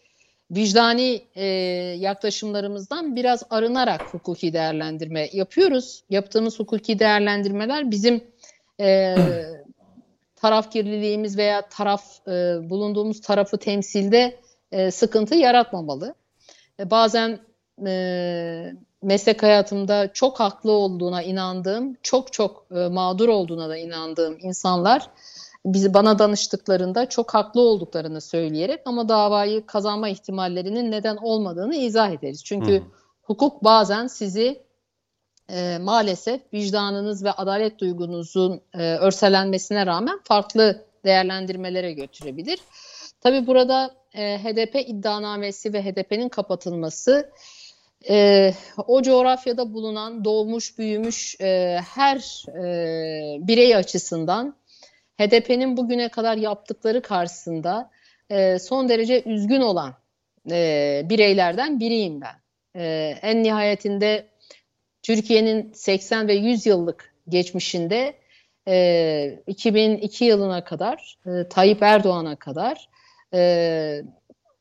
vicdani 0.51 1.21
e, 1.35 1.45
yaklaşımlarımızdan 1.99 3.15
biraz 3.15 3.43
arınarak 3.49 4.13
hukuki 4.13 4.53
değerlendirme 4.53 5.29
yapıyoruz. 5.33 6.03
Yaptığımız 6.09 6.59
hukuki 6.59 6.99
değerlendirmeler 6.99 7.91
bizim 7.91 8.23
e, 8.79 9.15
tarafgirliliğimiz 10.35 11.37
veya 11.37 11.61
taraf 11.69 12.27
e, 12.27 12.31
bulunduğumuz 12.69 13.21
tarafı 13.21 13.57
temsilde 13.57 14.39
e, 14.73 14.91
sıkıntı 14.91 15.35
yaratmamalı. 15.35 16.15
E, 16.79 16.91
bazen 16.91 17.39
e, 17.87 18.73
meslek 19.01 19.43
hayatımda 19.43 20.13
çok 20.13 20.39
haklı 20.39 20.71
olduğuna 20.71 21.23
inandığım, 21.23 21.97
çok 22.03 22.33
çok 22.33 22.65
e, 22.75 22.87
mağdur 22.87 23.29
olduğuna 23.29 23.69
da 23.69 23.77
inandığım 23.77 24.37
insanlar 24.41 25.09
bizi 25.65 25.93
bana 25.93 26.19
danıştıklarında 26.19 27.09
çok 27.09 27.33
haklı 27.33 27.61
olduklarını 27.61 28.21
söyleyerek 28.21 28.81
ama 28.85 29.09
davayı 29.09 29.65
kazanma 29.65 30.09
ihtimallerinin 30.09 30.91
neden 30.91 31.17
olmadığını 31.17 31.75
izah 31.75 32.11
ederiz. 32.11 32.43
Çünkü 32.43 32.79
hmm. 32.79 32.87
hukuk 33.21 33.63
bazen 33.63 34.07
sizi 34.07 34.63
e, 35.49 35.77
maalesef 35.77 36.41
vicdanınız 36.53 37.23
ve 37.23 37.31
adalet 37.31 37.79
duygunuzun 37.79 38.61
e, 38.73 38.95
örselenmesine 38.95 39.85
rağmen 39.85 40.19
farklı 40.23 40.85
değerlendirmelere 41.05 41.93
götürebilir. 41.93 42.59
Tabi 43.21 43.47
burada 43.47 44.02
e, 44.13 44.37
HDP 44.37 44.75
iddianamesi 44.75 45.73
ve 45.73 45.83
HDP'nin 45.83 46.29
kapatılması 46.29 47.31
e, 48.09 48.53
o 48.87 49.01
coğrafyada 49.01 49.73
bulunan 49.73 50.25
doğmuş 50.25 50.77
büyümüş 50.77 51.41
e, 51.41 51.79
her 51.95 52.45
e, 52.47 53.47
birey 53.47 53.75
açısından 53.75 54.55
HDP'nin 55.19 55.77
bugüne 55.77 56.09
kadar 56.09 56.37
yaptıkları 56.37 57.01
karşısında 57.01 57.91
e, 58.29 58.59
son 58.59 58.89
derece 58.89 59.23
üzgün 59.25 59.61
olan 59.61 59.93
e, 60.51 61.01
bireylerden 61.09 61.79
biriyim 61.79 62.21
ben. 62.21 62.35
E, 62.75 63.15
en 63.21 63.43
nihayetinde 63.43 64.27
Türkiye'nin 65.03 65.73
80 65.73 66.27
ve 66.27 66.33
100 66.33 66.65
yıllık 66.65 67.13
geçmişinde 67.29 68.13
e, 68.67 69.39
2002 69.47 70.25
yılına 70.25 70.63
kadar 70.63 71.17
e, 71.25 71.49
Tayyip 71.49 71.83
Erdoğan'a 71.83 72.35
kadar 72.35 72.89
e, 73.33 74.01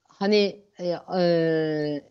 hani 0.09 0.61
e, 0.79 0.97
e, 1.19 2.03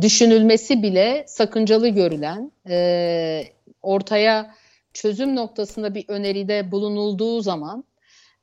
düşünülmesi 0.00 0.82
bile 0.82 1.24
sakıncalı 1.28 1.88
görülen 1.88 2.52
e, 2.68 3.44
ortaya 3.82 4.54
çözüm 4.92 5.36
noktasında 5.36 5.94
bir 5.94 6.04
öneride 6.08 6.70
bulunulduğu 6.70 7.40
zaman 7.40 7.84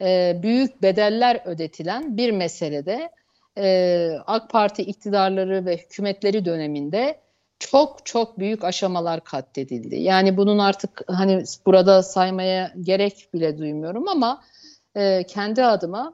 e, 0.02 0.40
büyük 0.44 0.82
bedeller 0.82 1.42
ödetilen 1.46 2.18
bir 2.18 2.32
meselede 2.32 3.10
e, 3.58 4.10
AK 4.28 4.50
Parti 4.50 4.82
iktidarları 4.82 5.66
ve 5.66 5.78
hükümetleri 5.78 6.46
döneminde 6.46 7.20
çok 7.60 8.06
çok 8.06 8.40
büyük 8.40 8.64
aşamalar 8.64 9.24
katledildi. 9.24 9.96
Yani 9.96 10.38
bunun 10.38 10.58
artık 10.58 11.02
hani 11.08 11.44
burada 11.66 12.04
saymaya 12.04 12.74
gerek 12.82 13.30
bile 13.34 13.58
duymuyorum 13.58 14.08
ama 14.08 14.42
e, 14.96 15.24
kendi 15.24 15.64
adıma 15.64 16.14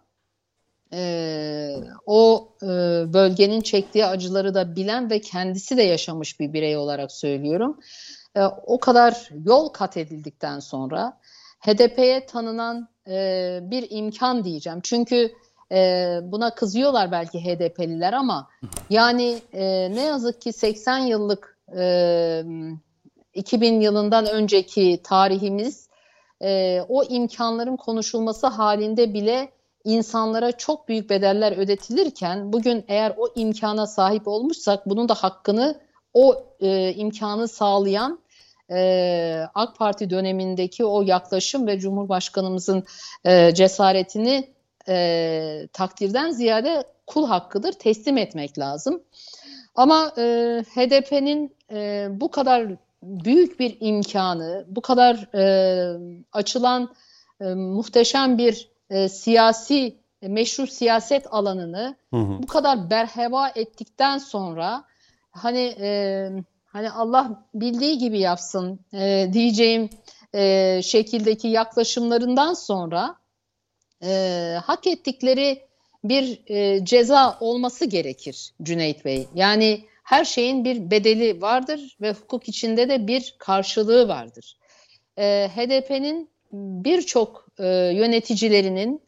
e, 0.94 1.74
o 2.06 2.50
e, 2.62 2.68
bölgenin 3.14 3.62
çektiği 3.62 4.06
acıları 4.06 4.54
da 4.54 4.76
bilen 4.76 5.10
ve 5.10 5.22
kendisi 5.22 5.78
de 5.78 5.84
yaşamış 5.84 6.40
bir 6.40 6.54
birey 6.54 6.78
olarak 6.78 7.12
söylüyorum. 7.12 7.80
E, 8.36 8.44
o 8.44 8.80
kadar 8.80 9.30
yol 9.46 9.70
kat 9.70 9.98
edildikten 9.98 10.60
sonra 10.60 11.18
HDP'ye 11.60 12.26
tanınan 12.26 12.90
e, 13.08 13.60
bir 13.62 13.88
imkan 13.90 14.44
diyeceğim. 14.44 14.80
Çünkü 14.84 15.32
e, 15.72 16.20
buna 16.24 16.56
kızıyorlar 16.56 17.12
belki 17.12 17.40
HDP'liler 17.40 18.14
ama 18.14 18.50
yani 18.90 19.38
e, 19.54 19.92
ne 19.96 20.02
yazık 20.02 20.42
ki 20.42 20.54
80 20.54 20.98
yıllık 20.98 21.58
e, 21.78 22.44
2000 23.34 23.82
yılından 23.82 24.26
önceki 24.26 25.02
tarihimiz 25.04 25.90
e, 26.42 26.82
o 26.90 27.04
imkanların 27.04 27.78
konuşulması 27.78 28.48
halinde 28.48 29.14
bile 29.14 29.57
insanlara 29.88 30.52
çok 30.52 30.88
büyük 30.88 31.10
bedeller 31.10 31.58
ödetilirken 31.58 32.54
bugün 32.54 32.86
eğer 32.88 33.14
o 33.18 33.28
imkana 33.36 33.88
sahip 33.88 34.28
olmuşsak 34.28 34.90
bunun 34.90 35.10
da 35.10 35.14
hakkını 35.14 35.80
o 36.14 36.46
e, 36.60 36.94
imkanı 36.94 37.48
sağlayan 37.48 38.20
e, 38.72 39.44
AK 39.56 39.78
Parti 39.78 40.10
dönemindeki 40.10 40.86
o 40.86 41.02
yaklaşım 41.02 41.68
ve 41.68 41.80
Cumhurbaşkanımızın 41.80 42.84
e, 43.26 43.54
cesaretini 43.54 44.50
e, 44.88 45.68
takdirden 45.74 46.32
ziyade 46.32 46.84
kul 47.08 47.28
hakkıdır 47.28 47.72
teslim 47.72 48.18
etmek 48.18 48.60
lazım. 48.60 49.04
Ama 49.76 50.12
e, 50.18 50.24
HDP'nin 50.76 51.56
e, 51.72 52.08
bu 52.12 52.32
kadar 52.32 52.68
büyük 53.04 53.60
bir 53.60 53.78
imkanı, 53.80 54.66
bu 54.68 54.82
kadar 54.82 55.36
e, 55.36 55.44
açılan 56.34 56.90
e, 57.42 57.46
muhteşem 57.54 58.38
bir 58.38 58.77
e, 58.90 59.10
siyasi, 59.10 59.98
e, 60.22 60.28
meşru 60.28 60.68
siyaset 60.68 61.34
alanını 61.34 61.96
hı 62.10 62.18
hı. 62.18 62.44
bu 62.44 62.48
kadar 62.48 62.90
berheva 62.90 63.50
ettikten 63.50 64.18
sonra 64.18 64.84
hani 65.32 65.76
e, 65.80 66.30
hani 66.66 66.92
Allah 66.92 67.46
bildiği 67.54 67.98
gibi 67.98 68.20
yapsın 68.20 68.80
e, 68.94 69.30
diyeceğim 69.34 69.90
e, 70.36 70.82
şekildeki 70.84 71.48
yaklaşımlarından 71.48 72.54
sonra 72.54 73.16
e, 74.04 74.54
hak 74.64 74.88
ettikleri 74.88 75.68
bir 76.04 76.42
e, 76.48 76.86
ceza 76.86 77.38
olması 77.40 77.86
gerekir 77.86 78.54
Cüneyt 78.64 79.06
Bey. 79.06 79.28
Yani 79.36 79.86
her 80.04 80.26
şeyin 80.26 80.66
bir 80.66 80.92
bedeli 80.92 81.42
vardır 81.42 81.98
ve 82.02 82.12
hukuk 82.12 82.50
içinde 82.50 82.90
de 82.90 83.08
bir 83.08 83.36
karşılığı 83.38 84.08
vardır. 84.08 84.58
E, 85.18 85.50
HDP'nin 85.56 86.30
birçok 86.52 87.47
e, 87.60 87.68
yöneticilerinin 87.94 89.02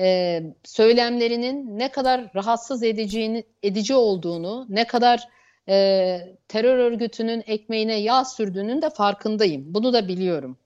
e, 0.00 0.40
söylemlerinin 0.64 1.78
ne 1.78 1.90
kadar 1.90 2.34
rahatsız 2.34 2.82
edeceğini, 2.82 3.44
edici 3.62 3.94
olduğunu, 3.94 4.66
ne 4.68 4.86
kadar 4.86 5.28
e, 5.68 6.18
terör 6.48 6.78
örgütünün 6.78 7.44
ekmeğine 7.46 7.94
yağ 7.94 8.24
sürdüğünün 8.24 8.82
de 8.82 8.90
farkındayım. 8.90 9.74
Bunu 9.74 9.92
da 9.92 10.08
biliyorum. 10.08 10.58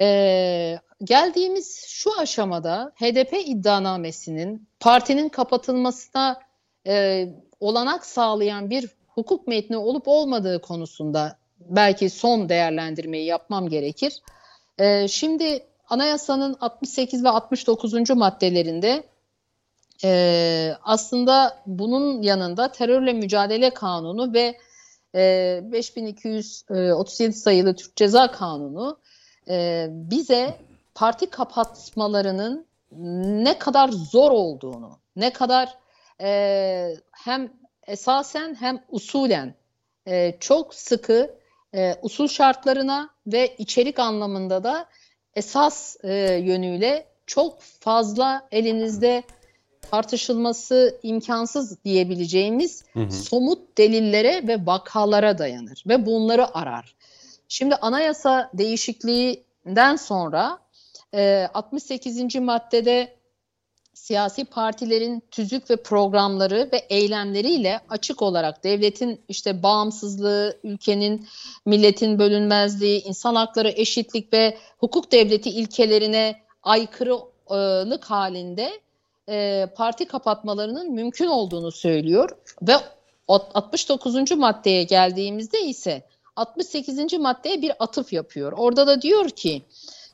E, 0.00 0.78
geldiğimiz 1.04 1.84
şu 1.88 2.18
aşamada 2.18 2.92
HDP 2.96 3.32
iddianamesinin 3.46 4.68
partinin 4.80 5.28
kapatılmasına 5.28 6.40
e, 6.86 7.26
olanak 7.60 8.06
sağlayan 8.06 8.70
bir 8.70 8.90
hukuk 9.08 9.46
metni 9.46 9.76
olup 9.76 10.08
olmadığı 10.08 10.60
konusunda 10.60 11.38
belki 11.60 12.10
son 12.10 12.48
değerlendirmeyi 12.48 13.26
yapmam 13.26 13.68
gerekir. 13.68 14.22
E, 14.78 15.08
şimdi 15.08 15.67
anayasanın 15.88 16.56
68 16.60 17.24
ve 17.24 17.28
69. 17.28 18.10
maddelerinde 18.10 19.04
e, 20.04 20.72
aslında 20.82 21.62
bunun 21.66 22.22
yanında 22.22 22.72
terörle 22.72 23.12
mücadele 23.12 23.74
kanunu 23.74 24.32
ve 24.32 24.58
e, 25.14 25.60
5237 25.62 27.32
sayılı 27.32 27.76
Türk 27.76 27.96
Ceza 27.96 28.30
Kanunu 28.30 28.98
e, 29.48 29.86
bize 29.90 30.56
parti 30.94 31.30
kapatmalarının 31.30 32.66
ne 33.44 33.58
kadar 33.58 33.88
zor 33.88 34.30
olduğunu, 34.30 34.98
ne 35.16 35.32
kadar 35.32 35.78
e, 36.20 36.96
hem 37.12 37.52
esasen 37.86 38.54
hem 38.54 38.84
usulen 38.88 39.54
e, 40.06 40.36
çok 40.40 40.74
sıkı 40.74 41.38
e, 41.74 41.94
usul 42.02 42.28
şartlarına 42.28 43.10
ve 43.26 43.56
içerik 43.56 43.98
anlamında 43.98 44.64
da 44.64 44.86
esas 45.38 45.96
e, 46.04 46.12
yönüyle 46.42 47.06
çok 47.26 47.60
fazla 47.60 48.48
elinizde 48.52 49.22
tartışılması 49.90 50.98
imkansız 51.02 51.84
diyebileceğimiz 51.84 52.84
hı 52.92 53.00
hı. 53.00 53.12
somut 53.12 53.78
delillere 53.78 54.48
ve 54.48 54.66
vakalara 54.66 55.38
dayanır 55.38 55.84
ve 55.86 56.06
bunları 56.06 56.56
arar. 56.56 56.94
Şimdi 57.48 57.74
anayasa 57.74 58.50
değişikliğinden 58.54 59.96
sonra 59.96 60.58
e, 61.14 61.48
68. 61.54 62.34
maddede 62.34 63.17
siyasi 63.98 64.44
partilerin 64.44 65.22
tüzük 65.30 65.70
ve 65.70 65.76
programları 65.76 66.68
ve 66.72 66.76
eylemleriyle 66.76 67.80
açık 67.88 68.22
olarak 68.22 68.64
devletin 68.64 69.20
işte 69.28 69.62
bağımsızlığı, 69.62 70.58
ülkenin, 70.64 71.26
milletin 71.66 72.18
bölünmezliği, 72.18 73.04
insan 73.04 73.34
hakları, 73.34 73.68
eşitlik 73.68 74.32
ve 74.32 74.58
hukuk 74.78 75.12
devleti 75.12 75.50
ilkelerine 75.50 76.36
aykırılık 76.62 78.04
halinde 78.04 78.80
e, 79.28 79.66
parti 79.76 80.04
kapatmalarının 80.04 80.92
mümkün 80.92 81.26
olduğunu 81.26 81.72
söylüyor 81.72 82.30
ve 82.62 82.72
69. 83.28 84.32
maddeye 84.32 84.82
geldiğimizde 84.82 85.60
ise 85.60 86.02
68. 86.36 87.12
maddeye 87.12 87.62
bir 87.62 87.72
atıf 87.78 88.12
yapıyor. 88.12 88.52
Orada 88.52 88.86
da 88.86 89.02
diyor 89.02 89.30
ki 89.30 89.62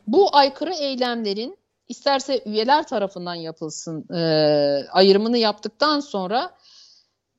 bu 0.07 0.37
aykırı 0.37 0.75
eylemlerin 0.75 1.59
isterse 1.89 2.43
üyeler 2.47 2.87
tarafından 2.87 3.35
yapılsın 3.35 4.15
e, 4.15 4.21
ayrımını 4.93 5.39
yaptıktan 5.39 6.01
sonra 6.01 6.55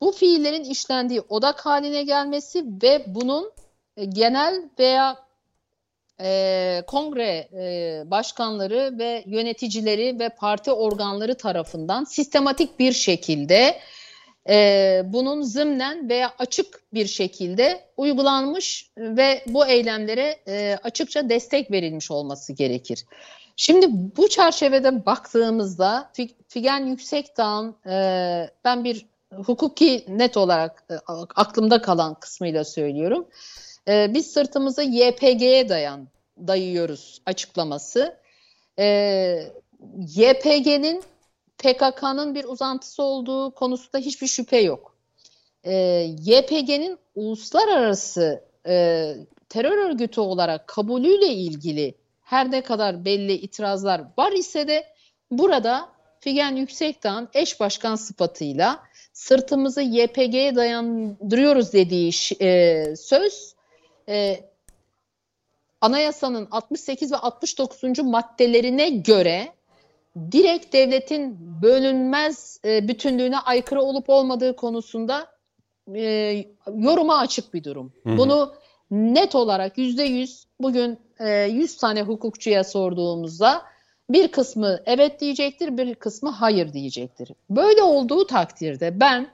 bu 0.01 0.11
fiillerin 0.11 0.63
işlendiği 0.63 1.21
odak 1.29 1.65
haline 1.65 2.03
gelmesi 2.03 2.65
ve 2.83 3.05
bunun 3.07 3.51
e, 3.97 4.05
genel 4.05 4.69
veya 4.79 5.25
e, 6.21 6.83
kongre 6.87 7.49
e, 7.53 8.03
başkanları 8.11 8.95
ve 8.99 9.23
yöneticileri 9.25 10.19
ve 10.19 10.29
parti 10.29 10.71
organları 10.71 11.37
tarafından 11.37 12.03
sistematik 12.03 12.79
bir 12.79 12.91
şekilde 12.91 13.79
e, 14.49 15.01
bunun 15.05 15.41
zımnen 15.41 16.09
veya 16.09 16.33
açık 16.39 16.93
bir 16.93 17.05
şekilde 17.07 17.85
uygulanmış 17.97 18.91
ve 18.97 19.43
bu 19.47 19.65
eylemlere 19.65 20.39
e, 20.47 20.77
açıkça 20.83 21.29
destek 21.29 21.71
verilmiş 21.71 22.11
olması 22.11 22.53
gerekir. 22.53 23.05
Şimdi 23.55 23.87
bu 24.17 24.29
çerçevede 24.29 25.05
baktığımızda 25.05 26.11
Figen 26.47 26.85
Yüksekdağ'ın 26.85 27.75
e, 27.89 28.49
ben 28.63 28.83
bir 28.83 29.05
hukuki 29.35 30.05
net 30.07 30.37
olarak 30.37 30.83
e, 30.89 30.95
aklımda 31.35 31.81
kalan 31.81 32.13
kısmıyla 32.13 32.63
söylüyorum. 32.63 33.27
E, 33.87 34.13
biz 34.13 34.33
sırtımızı 34.33 34.83
YPG'ye 34.83 35.69
dayan 35.69 36.07
dayıyoruz 36.37 37.21
açıklaması. 37.25 38.17
E, 38.79 38.85
YPG'nin 39.97 41.03
PKK'nın 41.57 42.35
bir 42.35 42.43
uzantısı 42.43 43.03
olduğu 43.03 43.51
konusunda 43.51 43.97
hiçbir 43.97 44.27
şüphe 44.27 44.57
yok. 44.57 44.95
E, 45.63 45.73
YPG'nin 46.19 46.97
uluslararası 47.15 48.43
e, 48.67 49.15
terör 49.49 49.77
örgütü 49.89 50.21
olarak 50.21 50.67
kabulüyle 50.67 51.27
ilgili 51.27 51.95
her 52.25 52.51
ne 52.51 52.61
kadar 52.61 53.05
belli 53.05 53.33
itirazlar 53.33 54.01
var 54.17 54.31
ise 54.31 54.67
de 54.67 54.85
burada 55.31 55.89
Figen 56.19 56.55
Yüksekdağ'ın 56.55 57.29
eş 57.33 57.59
başkan 57.59 57.95
sıfatıyla 57.95 58.79
sırtımızı 59.13 59.81
YPG'ye 59.81 60.55
dayandırıyoruz 60.55 61.73
dediği 61.73 62.11
e, 62.41 62.95
söz 62.95 63.55
e, 64.09 64.39
anayasanın 65.81 66.47
68 66.51 67.11
ve 67.11 67.17
69. 67.17 67.99
maddelerine 67.99 68.89
göre 68.89 69.53
direkt 70.31 70.73
devletin 70.73 71.37
bölünmez 71.61 72.59
e, 72.65 72.87
bütünlüğüne 72.87 73.39
aykırı 73.39 73.81
olup 73.81 74.09
olmadığı 74.09 74.55
konusunda 74.55 75.27
e, 75.95 76.45
yoruma 76.75 77.17
açık 77.17 77.53
bir 77.53 77.63
durum. 77.63 77.93
Hı 78.03 78.09
hı. 78.09 78.17
Bunu 78.17 78.53
net 78.91 79.35
olarak 79.35 79.77
yüzde 79.77 80.03
yüz 80.03 80.45
bugün 80.59 80.99
e, 81.19 81.29
100 81.29 81.77
tane 81.77 82.01
hukukçuya 82.01 82.63
sorduğumuzda 82.63 83.61
bir 84.09 84.27
kısmı 84.27 84.79
evet 84.85 85.21
diyecektir, 85.21 85.77
bir 85.77 85.95
kısmı 85.95 86.29
hayır 86.29 86.73
diyecektir. 86.73 87.31
Böyle 87.49 87.83
olduğu 87.83 88.27
takdirde 88.27 88.99
ben 88.99 89.27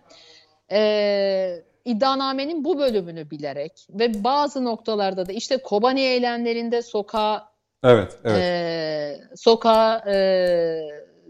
e, 0.72 1.64
iddianamenin 1.86 2.64
bu 2.64 2.80
bölümünü 2.80 3.32
bilerek 3.32 3.88
ve 3.90 4.24
bazı 4.24 4.66
noktalarda 4.66 5.28
da 5.28 5.32
işte 5.32 5.58
Kobani 5.58 6.02
eylemlerinde 6.02 6.82
sokağa 6.82 7.52
evet, 7.84 8.18
evet. 8.24 8.38
E, 8.38 9.20
sokağa 9.36 10.04
e, 10.08 10.16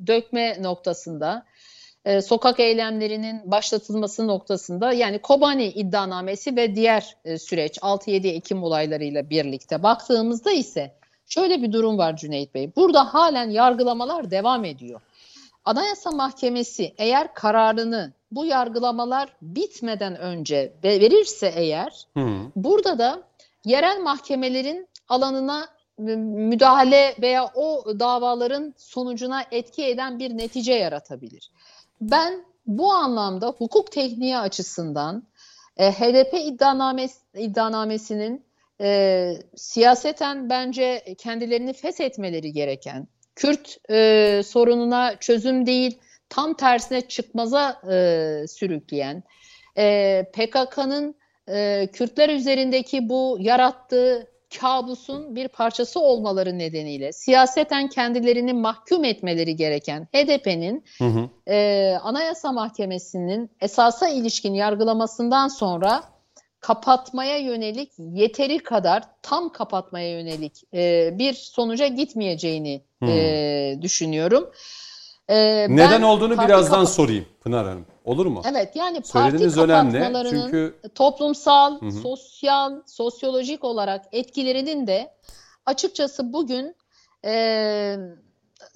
dökme 0.08 0.64
noktasında 0.64 1.46
e, 2.06 2.22
sokak 2.22 2.60
eylemlerinin 2.60 3.52
başlatılması 3.52 4.28
noktasında 4.28 4.94
yani 4.94 5.20
Kobani 5.20 5.66
iddianamesi 5.66 6.56
ve 6.56 6.76
diğer 6.76 7.16
e, 7.26 7.38
süreç 7.38 7.78
6-7 7.78 8.28
Ekim 8.28 8.64
olaylarıyla 8.64 9.30
birlikte 9.30 9.84
baktığımızda 9.84 10.52
ise 10.52 10.96
şöyle 11.26 11.62
bir 11.62 11.72
durum 11.72 11.98
var 11.98 12.18
Cüneyt 12.18 12.54
Bey. 12.54 12.72
Burada 12.76 13.14
halen 13.14 13.50
yargılamalar 13.50 14.32
devam 14.32 14.66
ediyor. 14.66 15.02
Anayasa 15.66 16.12
Mahkemesi 16.12 16.94
eğer 16.98 17.34
kararını 17.34 18.14
bu 18.32 18.46
yargılamalar 18.46 19.34
bitmeden 19.42 20.16
önce 20.16 20.74
verirse 20.84 21.54
eğer 21.56 22.08
Hı. 22.18 22.28
burada 22.56 23.00
da 23.00 23.24
yerel 23.66 24.00
mahkemelerin 24.00 24.88
alanına 25.10 25.68
müdahale 25.98 27.16
veya 27.22 27.52
o 27.56 27.86
davaların 28.00 28.74
sonucuna 28.78 29.44
etki 29.52 29.86
eden 29.86 30.20
bir 30.20 30.38
netice 30.38 30.74
yaratabilir. 30.74 31.52
Ben 32.02 32.46
bu 32.66 32.94
anlamda 32.94 33.48
hukuk 33.48 33.92
tekniği 33.92 34.38
açısından 34.38 35.28
e, 35.78 35.92
HDP 35.92 36.34
iddianames 36.34 37.18
iddianamesinin 37.36 38.46
e, 38.82 39.34
siyaseten 39.56 40.50
bence 40.50 41.16
kendilerini 41.18 41.74
feshetmeleri 41.74 42.54
gereken, 42.54 43.08
Kürt 43.36 43.78
e, 43.90 44.42
sorununa 44.46 45.16
çözüm 45.20 45.66
değil, 45.66 46.00
tam 46.30 46.54
tersine 46.54 47.02
çıkmaza 47.02 47.82
e, 47.92 48.48
sürükleyen, 48.48 49.24
e, 49.78 50.26
PKK'nın 50.34 51.16
e, 51.50 51.88
Kürtler 51.94 52.30
üzerindeki 52.30 53.10
bu 53.10 53.38
yarattığı 53.40 54.31
kabusun 54.60 55.36
bir 55.36 55.48
parçası 55.48 56.00
olmaları 56.00 56.58
nedeniyle 56.58 57.14
siyaseten 57.14 57.90
kendilerini 57.90 58.54
mahkum 58.54 59.04
etmeleri 59.04 59.56
gereken 59.56 60.08
HDP'nin 60.14 60.84
E, 61.48 61.98
Anayasa 62.04 62.52
Mahkemesi'nin 62.52 63.50
esasa 63.62 64.08
ilişkin 64.10 64.54
yargılamasından 64.54 65.48
sonra 65.48 66.04
kapatmaya 66.60 67.38
yönelik 67.38 67.92
yeteri 67.98 68.60
kadar 68.60 69.04
tam 69.22 69.50
kapatmaya 69.52 70.12
yönelik 70.12 70.64
e, 70.74 71.10
bir 71.20 71.34
sonuca 71.34 71.88
gitmeyeceğini 71.88 72.82
e, 73.08 73.78
düşünüyorum. 73.82 74.52
E, 75.30 75.68
Neden 75.70 76.02
olduğunu 76.02 76.34
birazdan 76.34 76.80
kapat- 76.80 76.94
sorayım 76.94 77.26
Pınar 77.42 77.68
Hanım. 77.68 77.86
Olur 78.06 78.26
mu? 78.26 78.42
Evet 78.52 78.76
yani 78.76 79.02
parti 79.14 79.50
kapatmalarının 79.50 80.30
Çünkü... 80.30 80.80
toplumsal, 80.96 81.82
Hı-hı. 81.82 81.92
sosyal, 81.92 82.82
sosyolojik 82.86 83.64
olarak 83.64 84.06
etkilerinin 84.12 84.88
de 84.88 85.14
açıkçası 85.66 86.34
bugün 86.34 86.76
e, 87.26 87.96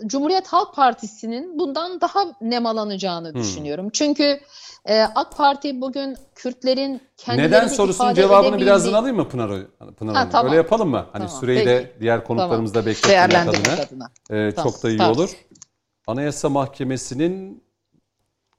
Cumhuriyet 0.05 0.47
Halk 0.47 0.75
Partisi'nin 0.75 1.59
bundan 1.59 2.01
daha 2.01 2.19
nemalanacağını 2.41 3.33
hmm. 3.33 3.39
düşünüyorum. 3.39 3.89
Çünkü 3.93 4.39
e, 4.85 5.01
AK 5.01 5.37
Parti 5.37 5.81
bugün 5.81 6.17
Kürtlerin 6.35 7.01
kendilerini 7.17 7.51
Neden 7.51 7.67
sorusunun 7.67 8.13
cevabını 8.13 8.47
edebildiği... 8.47 8.65
birazdan 8.65 8.93
alayım 8.93 9.17
mı 9.17 9.29
Pınar, 9.29 9.51
Pınar 9.97 10.15
ha, 10.15 10.29
Tamam. 10.29 10.45
Öyle 10.45 10.55
yapalım 10.55 10.89
mı? 10.89 11.05
Hani 11.11 11.25
tamam, 11.27 11.39
süreyi 11.39 11.57
peki. 11.57 11.69
de 11.69 11.95
diğer 11.99 12.23
konuklarımızda 12.23 12.79
tamam. 12.79 12.85
bekletmek 12.85 13.47
adına. 13.47 13.73
adına. 13.73 14.09
E, 14.29 14.51
tamam. 14.55 14.71
Çok 14.71 14.83
da 14.83 14.89
iyi 14.89 14.97
tamam. 14.97 15.17
olur. 15.17 15.29
Anayasa 16.07 16.49
Mahkemesi'nin 16.49 17.63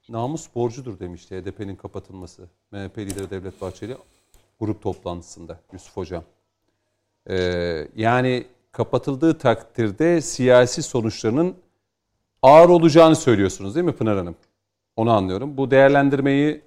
namus 0.09 0.47
borcudur 0.55 0.99
demişti 0.99 1.41
HDP'nin 1.41 1.75
kapatılması. 1.75 2.47
MHP 2.71 2.97
lideri 2.97 3.29
Devlet 3.29 3.61
Bahçeli 3.61 3.97
grup 4.59 4.81
toplantısında 4.81 5.59
Yusuf 5.73 5.97
Hocam. 5.97 6.23
Ee, 7.29 7.87
yani 7.95 8.47
kapatıldığı 8.71 9.37
takdirde 9.37 10.21
siyasi 10.21 10.83
sonuçlarının 10.83 11.55
ağır 12.41 12.69
olacağını 12.69 13.15
söylüyorsunuz 13.15 13.75
değil 13.75 13.85
mi 13.85 13.95
Pınar 13.95 14.17
Hanım? 14.17 14.35
Onu 14.95 15.11
anlıyorum. 15.11 15.57
Bu 15.57 15.71
değerlendirmeyi 15.71 16.61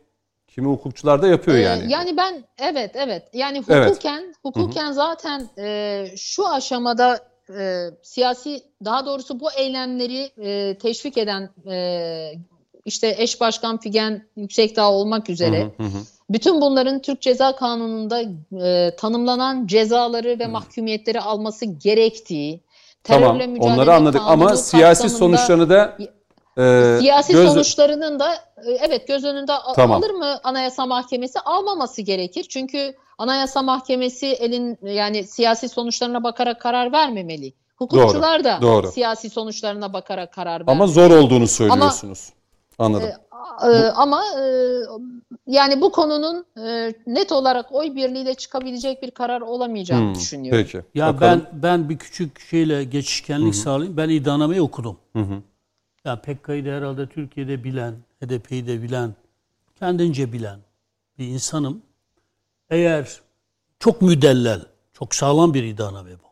kimi 0.49 0.69
hukukçular 0.69 1.23
da 1.23 1.29
yapıyor 1.29 1.57
ee, 1.57 1.61
yani. 1.61 1.93
Yani 1.93 2.17
ben 2.17 2.45
evet 2.59 2.91
evet 2.95 3.29
yani 3.33 3.59
hukuken 3.59 4.23
evet. 4.25 4.37
hukuken 4.43 4.87
Hı-hı. 4.87 4.95
zaten 4.95 5.49
e, 5.59 6.05
şu 6.17 6.49
aşamada 6.49 7.30
e, 7.59 7.91
siyasi 8.03 8.63
daha 8.85 9.07
doğrusu 9.07 9.41
bu 9.41 9.53
eylemleri 9.53 10.31
e, 10.39 10.79
teşvik 10.79 11.19
eden 11.19 11.51
e, 11.71 12.33
işte 12.85 13.15
eş 13.19 13.41
başkan 13.41 13.79
Figen 13.79 14.27
Yüksekdağ 14.37 14.91
olmak 14.93 15.31
üzere 15.31 15.63
hı 15.63 15.83
hı 15.83 15.87
hı. 15.87 15.99
bütün 16.31 16.61
bunların 16.61 17.03
Türk 17.03 17.23
Ceza 17.23 17.57
Kanunu'nda 17.57 18.23
e, 18.67 18.97
tanımlanan 18.97 19.67
cezaları 19.67 20.39
ve 20.39 20.45
hı. 20.45 20.49
mahkumiyetleri 20.49 21.21
alması 21.21 21.65
gerektiği 21.67 22.61
terörle 23.05 23.27
tamam, 23.27 23.51
mücadele 23.51 23.73
onları 23.75 23.95
anladık 23.95 24.21
ama 24.25 24.57
siyasi 24.57 25.11
sonuçlarını 25.11 25.71
da 25.71 25.97
e, 26.59 26.97
siyasi 27.01 27.33
göz... 27.33 27.49
sonuçlarının 27.49 28.21
da 28.21 28.35
e, 28.35 28.71
evet 28.83 29.09
göz 29.09 29.25
önünde 29.25 29.53
tamam. 29.77 30.03
alır 30.03 30.11
mı 30.11 30.41
Anayasa 30.45 30.87
Mahkemesi 30.87 31.41
almaması 31.41 32.03
gerekir. 32.03 32.47
Çünkü 32.49 32.95
Anayasa 33.21 33.63
Mahkemesi 33.63 34.27
elin 34.27 34.79
yani 34.83 35.25
siyasi 35.25 35.69
sonuçlarına 35.69 36.23
bakarak 36.25 36.61
karar 36.61 36.93
vermemeli 36.93 37.53
Hukukçular 37.77 38.45
da 38.45 38.59
doğru. 38.63 38.87
siyasi 38.93 39.31
sonuçlarına 39.31 39.93
bakarak 39.93 40.33
karar 40.33 40.61
verdi. 40.61 40.71
Ama 40.71 40.87
zor 40.87 41.11
olduğunu 41.11 41.47
söylüyorsunuz. 41.47 42.33
Anladım. 42.79 43.09
Ee, 43.65 43.69
ama 43.95 44.25
e, 44.39 44.45
yani 45.47 45.81
bu 45.81 45.93
konunun 45.93 46.45
e, 46.67 46.95
net 47.07 47.33
olarak 47.33 47.73
oy 47.73 47.95
birliğiyle 47.95 48.35
çıkabilecek 48.35 49.03
bir 49.03 49.11
karar 49.11 49.41
olamayacağını 49.41 50.07
Hmm, 50.09 50.15
düşünüyorum. 50.15 50.63
Peki. 50.65 50.83
Ya 50.95 51.15
Bakalım. 51.15 51.47
ben 51.53 51.63
ben 51.63 51.89
bir 51.89 51.99
küçük 51.99 52.41
şeyle 52.41 52.85
geçişkenlik 52.85 53.55
sağlayayım. 53.55 53.97
Ben 53.97 54.09
iddianameyi 54.09 54.63
okudum. 54.63 54.97
Ya 56.05 56.17
PKK'yı 56.21 56.67
da 56.67 56.71
herhalde 56.71 57.07
Türkiye'de 57.07 57.65
bilen, 57.65 57.95
HDP'yi 58.25 58.67
de 58.67 58.83
bilen, 58.83 59.15
kendince 59.79 60.33
bilen 60.33 60.59
bir 61.19 61.27
insanım. 61.27 61.83
Eğer 62.71 63.21
çok 63.79 64.03
müdellel, 64.03 64.61
çok 64.93 65.15
sağlam 65.15 65.55
bir 65.55 65.65
iddianame 65.65 66.11
bu. 66.11 66.31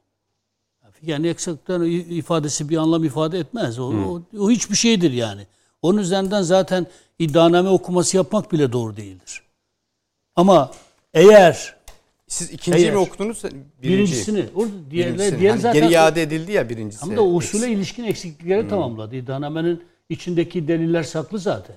Yani 1.02 1.28
eksiklikten 1.28 1.82
ifadesi 2.10 2.68
bir 2.68 2.76
anlam 2.76 3.04
ifade 3.04 3.38
etmez. 3.38 3.78
O, 3.78 3.84
o, 3.84 4.22
o 4.38 4.50
hiçbir 4.50 4.76
şeydir 4.76 5.12
yani. 5.12 5.46
Onun 5.82 5.98
üzerinden 5.98 6.42
zaten 6.42 6.86
iddianame 7.18 7.68
okuması 7.68 8.16
yapmak 8.16 8.52
bile 8.52 8.72
doğru 8.72 8.96
değildir. 8.96 9.42
Ama 10.36 10.70
eğer 11.14 11.78
Siz 12.28 12.50
ikinciyi 12.50 12.84
Eğer- 12.84 12.92
mi 12.92 12.98
okudunuz? 12.98 13.44
Birinci. 13.44 13.64
birincisini, 13.82 14.44
orada 14.54 14.72
diğerler, 14.90 15.14
Birincisini. 15.14 15.40
diğer 15.40 15.50
Hani 15.50 15.60
zaten 15.60 15.80
geri 15.82 15.92
iade 15.92 16.22
edildi 16.22 16.52
ya 16.52 16.68
birincisi. 16.68 17.06
Hem 17.06 17.16
de 17.16 17.20
usule 17.20 17.68
ilişkin 17.68 18.04
eksiklikleri 18.04 18.68
tamamladı. 18.68 19.16
İddianamenin 19.16 19.84
içindeki 20.08 20.68
deliller 20.68 21.02
saklı 21.02 21.38
zaten. 21.38 21.76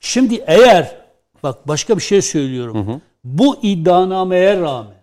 Şimdi 0.00 0.44
eğer, 0.46 0.96
bak 1.42 1.68
başka 1.68 1.96
bir 1.96 2.02
şey 2.02 2.22
söylüyorum. 2.22 3.02
Bu 3.24 3.56
iddianameye 3.62 4.60
rağmen 4.60 5.02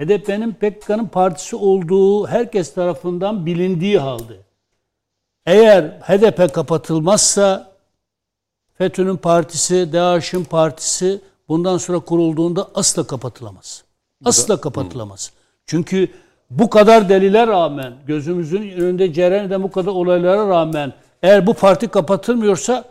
HDP'nin 0.00 0.52
PKK'nın 0.52 1.06
partisi 1.06 1.56
olduğu 1.56 2.26
herkes 2.26 2.74
tarafından 2.74 3.46
bilindiği 3.46 3.98
halde 3.98 4.36
eğer 5.46 5.84
HDP 5.84 6.54
kapatılmazsa 6.54 7.72
FETÖ'nün 8.78 9.16
partisi, 9.16 9.92
DAEŞ'in 9.92 10.44
partisi 10.44 11.20
bundan 11.48 11.78
sonra 11.78 11.98
kurulduğunda 11.98 12.68
asla 12.74 13.06
kapatılamaz. 13.06 13.84
Asla 14.24 14.60
kapatılamaz. 14.60 15.32
Çünkü 15.66 16.08
bu 16.50 16.70
kadar 16.70 17.08
delile 17.08 17.46
rağmen, 17.46 17.94
gözümüzün 18.06 18.70
önünde 18.70 19.12
cereyan 19.12 19.46
eden 19.46 19.62
bu 19.62 19.70
kadar 19.70 19.90
olaylara 19.90 20.48
rağmen 20.48 20.92
eğer 21.22 21.46
bu 21.46 21.54
parti 21.54 21.88
kapatılmıyorsa 21.88 22.84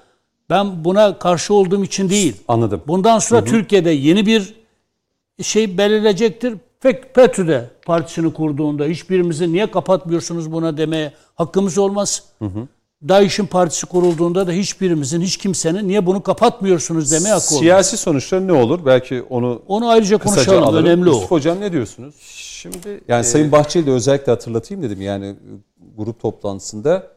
ben 0.49 0.85
buna 0.85 1.19
karşı 1.19 1.53
olduğum 1.53 1.83
için 1.83 2.09
değil. 2.09 2.35
Anladım. 2.47 2.81
Bundan 2.87 3.19
sonra 3.19 3.43
Türkiye'de 3.43 3.89
yeni 3.91 4.25
bir 4.25 4.53
şey 5.41 5.77
belirleyecektir. 5.77 6.53
Pek 6.81 7.15
FETÖ'de 7.15 7.69
partisini 7.85 8.33
kurduğunda 8.33 8.85
hiçbirimizi 8.85 9.53
niye 9.53 9.71
kapatmıyorsunuz 9.71 10.51
buna 10.51 10.77
demeye 10.77 11.11
hakkımız 11.35 11.77
olmaz. 11.77 12.23
DAEŞ'in 13.07 13.45
partisi 13.45 13.85
kurulduğunda 13.85 14.47
da 14.47 14.51
hiçbirimizin, 14.51 15.21
hiç 15.21 15.37
kimsenin 15.37 15.87
niye 15.87 16.05
bunu 16.05 16.23
kapatmıyorsunuz 16.23 17.11
demeye 17.11 17.33
hakkı 17.33 17.47
olmaz. 17.49 17.59
Siyasi 17.59 17.97
sonuçları 17.97 18.47
ne 18.47 18.51
olur? 18.53 18.79
Belki 18.85 19.23
onu 19.29 19.61
Onu 19.67 19.89
ayrıca 19.89 20.17
konuşalım. 20.17 20.63
alırım. 20.63 20.85
Önemli 20.85 21.09
o. 21.09 21.13
Yusuf 21.13 21.31
Hocam 21.31 21.59
ne 21.61 21.71
diyorsunuz? 21.71 22.15
Şimdi 22.21 23.01
Yani 23.07 23.19
e, 23.19 23.23
Sayın 23.23 23.51
Bahçeli 23.51 23.85
de 23.85 23.91
özellikle 23.91 24.31
hatırlatayım 24.31 24.83
dedim. 24.83 25.01
Yani 25.01 25.25
e, 25.25 25.35
grup 25.97 26.19
toplantısında 26.19 27.07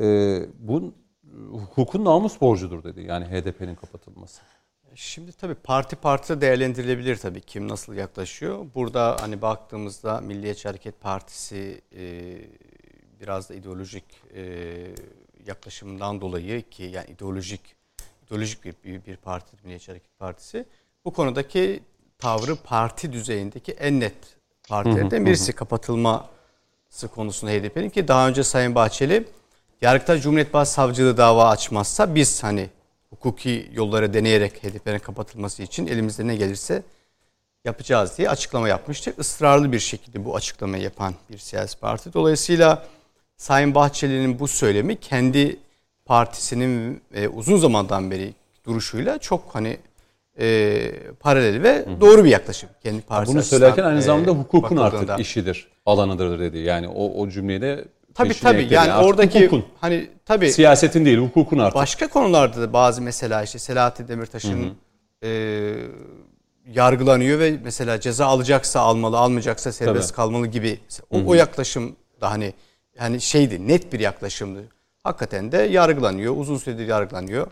e, 0.00 0.38
bu 0.58 0.92
hukukun 1.50 2.04
namus 2.04 2.40
borcudur 2.40 2.84
dedi. 2.84 3.02
Yani 3.02 3.24
HDP'nin 3.24 3.74
kapatılması. 3.74 4.42
Şimdi 4.94 5.32
tabii 5.32 5.54
parti 5.54 5.96
parti 5.96 6.40
değerlendirilebilir 6.40 7.16
tabii 7.16 7.40
kim 7.40 7.68
nasıl 7.68 7.94
yaklaşıyor. 7.94 8.66
Burada 8.74 9.16
hani 9.20 9.42
baktığımızda 9.42 10.20
Milliyetçi 10.20 10.68
Hareket 10.68 11.00
Partisi 11.00 11.80
e, 11.96 12.34
biraz 13.20 13.50
da 13.50 13.54
ideolojik 13.54 14.04
e, 14.34 14.44
yaklaşımından 15.46 16.20
dolayı 16.20 16.68
ki 16.70 16.82
yani 16.82 17.10
ideolojik 17.10 17.60
ideolojik 18.26 18.64
bir, 18.64 18.74
bir, 18.84 19.04
bir 19.06 19.16
parti 19.16 19.56
Milliyetçi 19.62 19.86
Hareket 19.92 20.18
Partisi 20.18 20.64
bu 21.04 21.12
konudaki 21.12 21.82
tavrı 22.18 22.56
parti 22.56 23.12
düzeyindeki 23.12 23.72
en 23.72 24.00
net 24.00 24.14
partilerden 24.68 25.26
birisi 25.26 25.52
kapatılması 25.52 27.08
konusunda 27.14 27.52
HDP'nin 27.52 27.90
ki 27.90 28.08
daha 28.08 28.28
önce 28.28 28.44
Sayın 28.44 28.74
Bahçeli 28.74 29.24
Yargıtay 29.82 30.20
Cumhuriyet 30.20 30.54
Başsavcılığı 30.54 31.16
dava 31.16 31.48
açmazsa 31.48 32.14
biz 32.14 32.42
hani 32.42 32.68
hukuki 33.10 33.70
yollara 33.72 34.14
deneyerek 34.14 34.64
HDP'nin 34.64 34.98
kapatılması 34.98 35.62
için 35.62 35.86
elimizde 35.86 36.26
ne 36.26 36.36
gelirse 36.36 36.82
yapacağız 37.64 38.18
diye 38.18 38.30
açıklama 38.30 38.68
yapmıştı. 38.68 39.14
Israrlı 39.18 39.72
bir 39.72 39.78
şekilde 39.78 40.24
bu 40.24 40.36
açıklamayı 40.36 40.82
yapan 40.82 41.14
bir 41.30 41.38
siyasi 41.38 41.78
parti. 41.78 42.12
Dolayısıyla 42.12 42.86
Sayın 43.36 43.74
Bahçeli'nin 43.74 44.38
bu 44.38 44.48
söylemi 44.48 44.96
kendi 44.96 45.56
partisinin 46.04 47.02
e, 47.14 47.28
uzun 47.28 47.56
zamandan 47.56 48.10
beri 48.10 48.34
duruşuyla 48.66 49.18
çok 49.18 49.54
hani 49.54 49.78
e, 50.38 50.92
paralel 51.20 51.62
ve 51.62 51.86
doğru 52.00 52.24
bir 52.24 52.30
yaklaşım. 52.30 52.70
Kendi 52.82 53.00
partisi 53.00 53.34
Bunu 53.34 53.42
söylerken 53.42 53.84
aynı 53.84 53.98
e, 53.98 54.02
zamanda 54.02 54.30
hukukun 54.30 54.78
bakıldığında. 54.78 55.12
artık 55.12 55.26
işidir, 55.26 55.68
alanıdır 55.86 56.38
dedi. 56.38 56.58
Yani 56.58 56.88
o, 56.88 57.22
o 57.22 57.28
cümleyle 57.28 57.84
Tabii 58.14 58.34
tabii 58.40 58.68
yani 58.70 58.92
Artık 58.92 59.08
oradaki 59.08 59.40
hukukun. 59.40 59.64
hani 59.80 60.10
tabii 60.26 60.50
Siyasetin 60.52 61.04
değil, 61.04 61.18
hukukun 61.18 61.58
artık. 61.58 61.74
Başka 61.74 62.08
konularda 62.08 62.60
da 62.60 62.72
bazı 62.72 63.02
mesela 63.02 63.42
işte 63.42 63.58
Selahattin 63.58 64.08
Demirtaş'ın 64.08 64.74
e, 65.24 65.28
yargılanıyor 66.66 67.38
ve 67.38 67.54
mesela 67.64 68.00
ceza 68.00 68.26
alacaksa 68.26 68.80
almalı, 68.80 69.18
almayacaksa 69.18 69.72
serbest 69.72 70.08
Tabii. 70.08 70.16
kalmalı 70.16 70.46
gibi. 70.46 70.80
O, 71.10 71.18
o 71.26 71.34
yaklaşım 71.34 71.96
da 72.20 72.30
hani 72.30 72.54
yani 73.00 73.20
şeydi, 73.20 73.68
net 73.68 73.92
bir 73.92 74.00
yaklaşımdı. 74.00 74.62
Hakikaten 75.02 75.52
de 75.52 75.56
yargılanıyor, 75.58 76.36
uzun 76.36 76.56
süredir 76.56 76.86
yargılanıyor. 76.86 77.46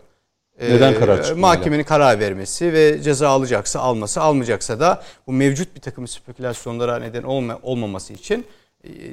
E, 0.59 0.69
Neden 0.73 0.99
karar 0.99 1.17
çıkmıyor 1.17 1.37
Mahkemenin 1.37 1.83
karar 1.83 2.19
vermesi 2.19 2.73
ve 2.73 3.01
ceza 3.01 3.29
alacaksa 3.29 3.79
alması, 3.79 4.21
almayacaksa 4.21 4.79
da 4.79 5.03
bu 5.27 5.31
mevcut 5.31 5.75
bir 5.75 5.81
takım 5.81 6.07
spekülasyonlara 6.07 6.99
neden 6.99 7.23
olma, 7.23 7.59
olmaması 7.63 8.13
için 8.13 8.45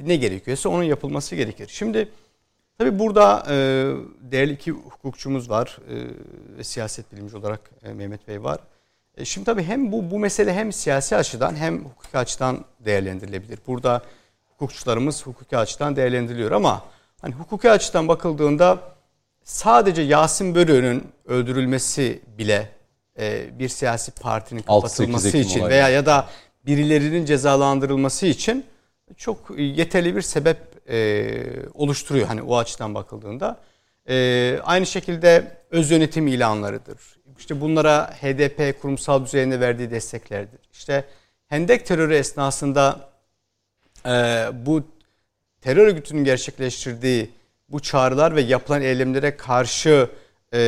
ne 0.03 0.15
gerekiyorsa 0.15 0.69
onun 0.69 0.83
yapılması 0.83 1.35
gerekir. 1.35 1.67
Şimdi 1.71 2.09
Tabii 2.79 2.99
burada 2.99 3.45
e, 3.49 3.55
değerli 4.31 4.53
iki 4.53 4.71
hukukçumuz 4.71 5.49
var 5.49 5.77
e, 5.89 5.95
ve 6.57 6.63
siyaset 6.63 7.11
bilimci 7.11 7.37
olarak 7.37 7.59
e, 7.83 7.93
Mehmet 7.93 8.27
Bey 8.27 8.43
var. 8.43 8.59
E, 9.17 9.25
şimdi 9.25 9.45
tabii 9.45 9.63
hem 9.63 9.91
bu 9.91 10.11
bu 10.11 10.19
mesele 10.19 10.53
hem 10.53 10.73
siyasi 10.73 11.15
açıdan 11.15 11.55
hem 11.55 11.85
hukuki 11.85 12.17
açıdan 12.17 12.65
değerlendirilebilir. 12.79 13.59
Burada 13.67 14.01
hukukçularımız 14.49 15.25
hukuki 15.25 15.57
açıdan 15.57 15.95
değerlendiriliyor 15.95 16.51
ama 16.51 16.83
hani 17.21 17.35
hukuki 17.35 17.71
açıdan 17.71 18.07
bakıldığında 18.07 18.79
sadece 19.43 20.01
Yasin 20.01 20.55
Börü'nün 20.55 21.07
öldürülmesi 21.25 22.21
bile 22.37 22.69
e, 23.19 23.59
bir 23.59 23.69
siyasi 23.69 24.11
partinin 24.11 24.61
6-8 24.61 24.65
kapatılması 24.65 25.37
için 25.37 25.59
olayı. 25.59 25.71
veya 25.71 25.89
ya 25.89 26.05
da 26.05 26.27
birilerinin 26.65 27.25
cezalandırılması 27.25 28.25
için 28.25 28.65
çok 29.17 29.59
yeterli 29.59 30.15
bir 30.15 30.21
sebep 30.21 30.57
e, 30.89 31.33
oluşturuyor 31.73 32.27
hani 32.27 32.41
o 32.41 32.57
açıdan 32.57 32.95
bakıldığında. 32.95 33.59
E, 34.09 34.59
aynı 34.63 34.85
şekilde 34.85 35.57
öz 35.71 35.91
yönetim 35.91 36.27
ilanlarıdır. 36.27 36.99
İşte 37.39 37.61
bunlara 37.61 38.13
HDP 38.21 38.81
kurumsal 38.81 39.25
düzeyinde 39.25 39.59
verdiği 39.59 39.91
desteklerdir. 39.91 40.59
İşte 40.73 41.05
Hendek 41.47 41.85
terörü 41.85 42.15
esnasında 42.15 43.09
e, 44.05 44.09
bu 44.65 44.83
terör 45.61 45.87
örgütünün 45.87 46.23
gerçekleştirdiği 46.23 47.29
bu 47.69 47.79
çağrılar 47.79 48.35
ve 48.35 48.41
yapılan 48.41 48.81
eylemlere 48.81 49.37
karşı 49.37 50.09
e, 50.53 50.59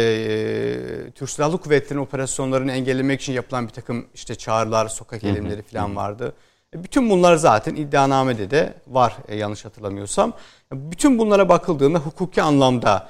Türk 1.16 1.30
Silahlı 1.30 1.58
Kuvvetleri'nin 1.58 2.04
operasyonlarını 2.04 2.72
engellemek 2.72 3.22
için 3.22 3.34
yapılan 3.34 3.68
bir 3.68 3.74
takım 3.74 4.08
işte 4.14 4.36
çağrılar, 4.36 4.88
sokak 4.88 5.24
eylemleri 5.24 5.62
falan 5.62 5.96
vardı. 5.96 6.34
E, 6.36 6.51
Bütün 6.74 7.10
bunlar 7.10 7.36
zaten 7.36 7.76
iddianamede 7.76 8.52
de 8.52 8.74
var 8.88 9.18
e, 9.28 9.36
yanlış 9.36 9.66
hatırlamıyorsam. 9.66 10.34
Bütün 10.72 11.18
bunlara 11.18 11.50
bakıldığında 11.50 12.00
hukuki 12.00 12.42
anlamda 12.42 13.10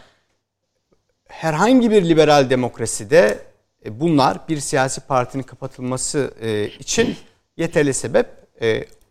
herhangi 1.27 1.91
bir 1.91 2.09
liberal 2.09 2.49
demokraside 2.49 3.39
e, 3.85 3.99
bunlar 3.99 4.47
bir 4.49 4.59
siyasi 4.59 5.01
partinin 5.01 5.43
kapatılması 5.43 6.33
e, 6.41 6.67
için 6.67 7.15
yeterli 7.57 7.93
sebep 7.93 8.27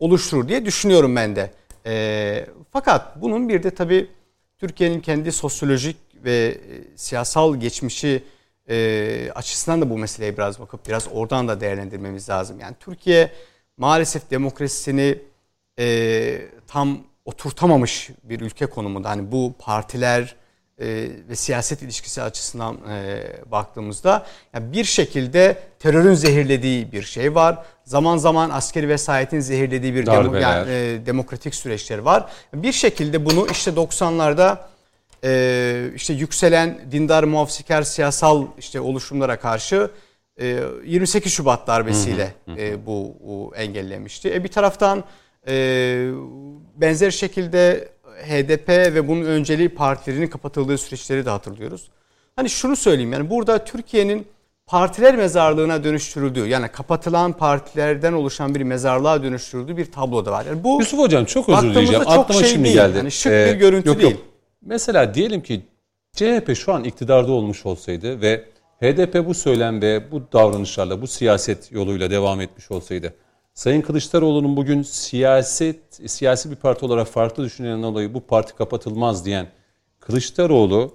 oluşturur 0.01 0.49
diye 0.49 0.65
düşünüyorum 0.65 1.17
ben 1.17 1.37
de. 1.37 1.51
Fakat 2.71 3.21
bunun 3.21 3.49
bir 3.49 3.63
de 3.63 3.71
tabii 3.71 4.11
Türkiye'nin 4.59 5.01
kendi 5.01 5.33
sosyolojik 5.33 5.97
ve 6.25 6.59
siyasal 6.97 7.57
geçmişi 7.57 8.23
açısından 9.35 9.81
da 9.81 9.91
bu 9.91 9.99
meseleye 9.99 10.37
biraz 10.37 10.61
bakıp 10.61 10.89
biraz 10.89 11.09
oradan 11.13 11.49
da 11.49 11.61
değerlendirmemiz 11.61 12.29
lazım. 12.29 12.61
Yani 12.61 12.75
Türkiye 12.81 13.33
maalesef 13.81 14.31
demokrasisini 14.31 15.19
e, 15.79 16.43
tam 16.67 16.99
oturtamamış 17.25 18.11
bir 18.23 18.41
ülke 18.41 18.67
konumunda. 18.67 19.11
Hani 19.11 19.33
bu 19.33 19.55
partiler 19.59 20.37
e, 20.79 20.87
ve 21.29 21.37
siyaset 21.37 21.83
ilişkisi 21.83 22.23
açısından 22.23 22.77
e, 22.91 23.23
baktığımızda 23.51 24.27
yani 24.55 24.73
bir 24.73 24.85
şekilde 24.85 25.59
terörün 25.79 26.15
zehirlediği 26.15 26.93
bir 26.93 27.03
şey 27.03 27.35
var. 27.35 27.59
Zaman 27.85 28.17
zaman 28.17 28.51
askeri 28.51 28.89
vesayetin 28.89 29.41
zehirlediği 29.41 29.95
bir 29.95 30.07
demo, 30.07 30.35
yani, 30.35 30.71
e, 30.71 31.07
demokratik 31.07 31.55
süreçler 31.55 31.99
var. 31.99 32.33
Bir 32.55 32.73
şekilde 32.73 33.25
bunu 33.25 33.47
işte 33.51 33.71
90'larda 33.71 34.59
e, 35.25 35.91
işte 35.95 36.15
yükselen 36.15 36.79
dindar 36.93 37.25
muhafazakar 37.25 37.83
siyasal 37.83 38.47
işte 38.59 38.81
oluşumlara 38.81 39.39
karşı 39.39 39.91
28 40.45 41.33
Şubat 41.33 41.67
darbesiyle 41.67 42.35
e, 42.57 42.87
bu, 42.87 43.17
bu 43.27 43.53
engellemişti. 43.57 44.35
E, 44.35 44.45
bir 44.45 44.49
taraftan 44.49 45.05
e, 45.49 45.53
benzer 46.77 47.11
şekilde 47.11 47.89
HDP 48.05 48.69
ve 48.69 49.09
bunun 49.09 49.25
önceliği 49.25 49.69
partilerinin 49.69 50.27
kapatıldığı 50.27 50.79
süreçleri 50.79 51.27
de 51.27 51.31
hatırlıyoruz. 51.31 51.91
Hani 52.37 52.51
şunu 52.51 52.77
söyleyeyim 52.77 53.13
yani 53.13 53.31
burada 53.31 53.65
Türkiye'nin 53.65 54.27
partiler 54.67 55.17
mezarlığına 55.17 55.85
dönüştürüldüğü 55.85 56.47
yani 56.47 56.69
kapatılan 56.69 57.33
partilerden 57.33 58.13
oluşan 58.13 58.55
bir 58.55 58.63
mezarlığa 58.63 59.23
dönüştürüldüğü 59.23 59.77
bir 59.77 59.93
tablo 59.93 60.25
da 60.25 60.33
var. 60.33 60.45
Yani 60.47 60.65
bu 60.65 60.81
Yusuf 60.81 60.99
Hocam 60.99 61.25
çok 61.25 61.49
özür 61.49 61.71
dileyeceğim. 61.71 62.05
Aklıma 62.07 62.41
şey 62.41 62.49
şimdi 62.51 62.65
değil. 62.65 62.75
geldi. 62.75 62.93
Ee, 62.95 62.99
Yani 62.99 63.11
şık 63.11 63.33
bir 63.33 63.55
görüntü 63.55 63.99
değil. 63.99 64.17
Mesela 64.63 65.15
diyelim 65.15 65.41
ki 65.43 65.63
CHP 66.17 66.57
şu 66.57 66.73
an 66.73 66.85
iktidarda 66.85 67.33
olmuş 67.33 67.67
olsaydı 67.67 68.21
ve 68.21 68.45
HDP 68.83 69.27
bu 69.27 69.35
söylem 69.35 69.83
ve 69.83 70.13
bu 70.13 70.23
davranışlarla, 70.33 71.03
bu 71.03 71.07
siyaset 71.07 71.73
yoluyla 71.73 72.11
devam 72.11 72.41
etmiş 72.41 72.71
olsaydı, 72.71 73.15
Sayın 73.55 73.81
Kılıçdaroğlu'nun 73.83 74.57
bugün 74.57 74.83
siyaset, 74.83 76.11
siyasi 76.11 76.51
bir 76.51 76.57
parti 76.57 76.85
olarak 76.85 77.07
farklı 77.07 77.45
düşünen 77.45 77.83
dolayı 77.83 78.15
bu 78.15 78.21
parti 78.21 78.55
kapatılmaz 78.55 79.25
diyen 79.25 79.47
Kılıçdaroğlu 80.01 80.95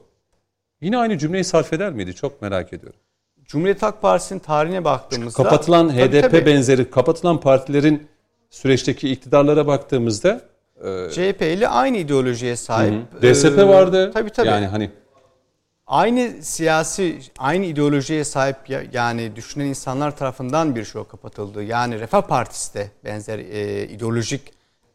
yine 0.82 0.98
aynı 0.98 1.18
cümleyi 1.18 1.44
sarf 1.44 1.74
eder 1.74 1.92
miydi? 1.94 2.14
Çok 2.16 2.42
merak 2.42 2.74
ediyorum. 2.74 3.00
Cumhuriyet 3.44 3.82
Halk 3.82 4.02
Partisi'nin 4.02 4.40
tarihine 4.40 4.84
baktığımızda 4.84 5.44
Kapatılan 5.44 5.90
HDP 5.90 6.22
tabii. 6.32 6.46
benzeri 6.46 6.90
kapatılan 6.90 7.40
partilerin 7.40 8.08
süreçteki 8.50 9.10
iktidarlara 9.12 9.68
baktığımızda 9.68 10.42
CHP 11.12 11.42
ile 11.42 11.68
aynı 11.68 11.98
ideolojiye 11.98 12.56
sahip. 12.56 13.22
DSP 13.22 13.60
Ee, 13.60 13.68
vardı. 13.68 14.12
Tabii 14.14 14.30
tabii. 14.30 14.48
Yani 14.48 14.66
hani 14.68 14.92
Aynı 15.88 16.32
siyasi, 16.44 17.20
aynı 17.38 17.66
ideolojiye 17.66 18.24
sahip 18.24 18.70
ya- 18.70 18.84
yani 18.94 19.36
düşünen 19.36 19.66
insanlar 19.66 20.18
tarafından 20.18 20.76
bir 20.76 20.86
şey 20.86 21.04
kapatıldı. 21.04 21.64
Yani 21.64 22.00
Refah 22.00 22.22
Partisi 22.22 22.74
de 22.74 22.90
benzer 23.04 23.40
e, 23.40 23.88
ideolojik 23.88 24.42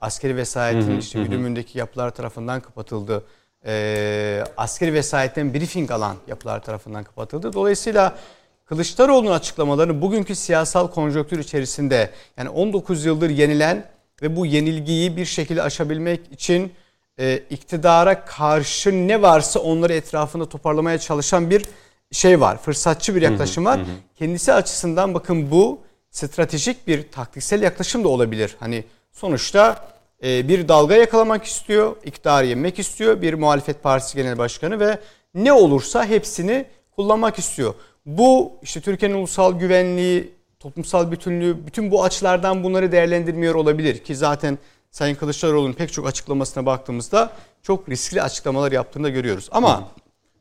askeri 0.00 0.36
vesayetin 0.36 0.98
işte 0.98 1.18
güdümündeki 1.22 1.78
yapılar 1.78 2.10
tarafından 2.10 2.60
kapatıldı. 2.60 3.24
E, 3.66 4.44
askeri 4.56 4.94
vesayetten 4.94 5.54
briefing 5.54 5.90
alan 5.90 6.16
yapılar 6.26 6.62
tarafından 6.62 7.04
kapatıldı. 7.04 7.52
Dolayısıyla 7.52 8.16
Kılıçdaroğlu'nun 8.64 9.32
açıklamalarını 9.32 10.02
bugünkü 10.02 10.34
siyasal 10.34 10.90
konjonktür 10.90 11.38
içerisinde 11.38 12.10
yani 12.36 12.48
19 12.48 13.04
yıldır 13.04 13.30
yenilen 13.30 13.84
ve 14.22 14.36
bu 14.36 14.46
yenilgiyi 14.46 15.16
bir 15.16 15.24
şekilde 15.24 15.62
aşabilmek 15.62 16.32
için 16.32 16.72
e, 17.20 17.42
iktidara 17.50 18.24
karşı 18.24 19.08
ne 19.08 19.22
varsa 19.22 19.60
onları 19.60 19.92
etrafında 19.92 20.48
toparlamaya 20.48 20.98
çalışan 20.98 21.50
bir 21.50 21.64
şey 22.12 22.40
var. 22.40 22.58
Fırsatçı 22.62 23.14
bir 23.14 23.22
yaklaşım 23.22 23.64
var. 23.64 23.80
Kendisi 24.18 24.52
açısından 24.52 25.14
bakın 25.14 25.50
bu 25.50 25.80
stratejik 26.10 26.86
bir 26.86 27.10
taktiksel 27.10 27.62
yaklaşım 27.62 28.04
da 28.04 28.08
olabilir. 28.08 28.56
Hani 28.60 28.84
sonuçta 29.12 29.88
e, 30.24 30.48
bir 30.48 30.68
dalga 30.68 30.96
yakalamak 30.96 31.44
istiyor, 31.44 31.96
iktidarı 32.04 32.46
yemek 32.46 32.78
istiyor 32.78 33.22
bir 33.22 33.34
muhalefet 33.34 33.82
partisi 33.82 34.16
genel 34.16 34.38
başkanı 34.38 34.80
ve 34.80 34.98
ne 35.34 35.52
olursa 35.52 36.04
hepsini 36.06 36.64
kullanmak 36.96 37.38
istiyor. 37.38 37.74
Bu 38.06 38.52
işte 38.62 38.80
Türkiye'nin 38.80 39.16
ulusal 39.16 39.58
güvenliği, 39.58 40.34
toplumsal 40.60 41.12
bütünlüğü 41.12 41.66
bütün 41.66 41.90
bu 41.90 42.04
açılardan 42.04 42.64
bunları 42.64 42.92
değerlendirmiyor 42.92 43.54
olabilir 43.54 43.98
ki 43.98 44.16
zaten 44.16 44.58
Sayın 44.90 45.14
Kılıçdaroğlu'nun 45.14 45.72
pek 45.72 45.92
çok 45.92 46.06
açıklamasına 46.06 46.66
baktığımızda 46.66 47.32
çok 47.62 47.88
riskli 47.88 48.22
açıklamalar 48.22 48.72
yaptığını 48.72 49.04
da 49.04 49.08
görüyoruz. 49.08 49.48
Ama 49.52 49.88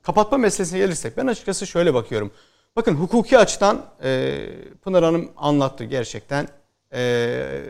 kapatma 0.03 0.37
meselesine 0.37 0.79
gelirsek 0.79 1.17
ben 1.17 1.27
açıkçası 1.27 1.67
şöyle 1.67 1.93
bakıyorum. 1.93 2.31
Bakın 2.75 2.95
hukuki 2.95 3.37
açıdan 3.37 3.85
e, 4.03 4.39
Pınar 4.83 5.03
Hanım 5.03 5.31
anlattı 5.37 5.83
gerçekten. 5.83 6.47
E, 6.93 7.63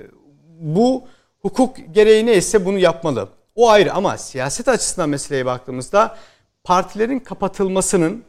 bu 0.60 1.04
hukuk 1.42 1.78
gereği 1.92 2.26
neyse 2.26 2.66
bunu 2.66 2.78
yapmalı. 2.78 3.30
O 3.56 3.70
ayrı 3.70 3.94
ama 3.94 4.18
siyaset 4.18 4.68
açısından 4.68 5.10
meseleye 5.10 5.46
baktığımızda 5.46 6.18
partilerin 6.64 7.20
kapatılmasının 7.20 8.24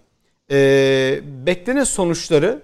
e, 0.50 1.20
beklenen 1.46 1.84
sonuçları 1.84 2.62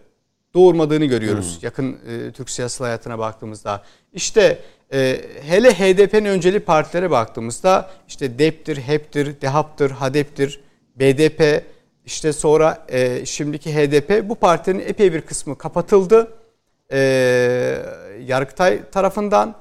doğurmadığını 0.55 1.05
görüyoruz. 1.05 1.59
Yakın 1.62 1.99
e, 2.09 2.32
Türk 2.32 2.51
siyasal 2.51 2.84
hayatına 2.84 3.18
baktığımızda. 3.18 3.82
İşte 4.12 4.62
e, 4.93 5.20
hele 5.43 5.72
HDP'nin 5.72 6.24
önceli 6.24 6.61
partilere 6.61 7.11
baktığımızda 7.11 7.91
işte 8.09 8.39
DEP'tir, 8.39 8.76
HEP'tir, 8.76 9.41
DEHAP'tır, 9.41 9.91
HADEP'tir, 9.91 10.61
BDP, 10.97 11.64
işte 12.05 12.32
sonra 12.32 12.87
e, 12.89 13.26
şimdiki 13.26 13.74
HDP 13.74 14.28
bu 14.28 14.34
partilerin 14.34 14.89
epey 14.89 15.12
bir 15.12 15.20
kısmı 15.20 15.59
kapatıldı. 15.59 16.32
E, 16.93 16.99
Yargıtay 18.26 18.91
tarafından, 18.91 19.55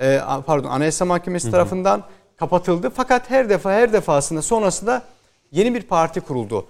e, 0.00 0.20
pardon 0.46 0.68
Anayasa 0.68 1.04
Mahkemesi 1.04 1.50
tarafından 1.50 2.02
kapatıldı. 2.36 2.90
Fakat 2.90 3.30
her 3.30 3.48
defa 3.48 3.72
her 3.72 3.92
defasında 3.92 4.42
sonrasında 4.42 5.02
yeni 5.52 5.74
bir 5.74 5.82
parti 5.82 6.20
kuruldu. 6.20 6.66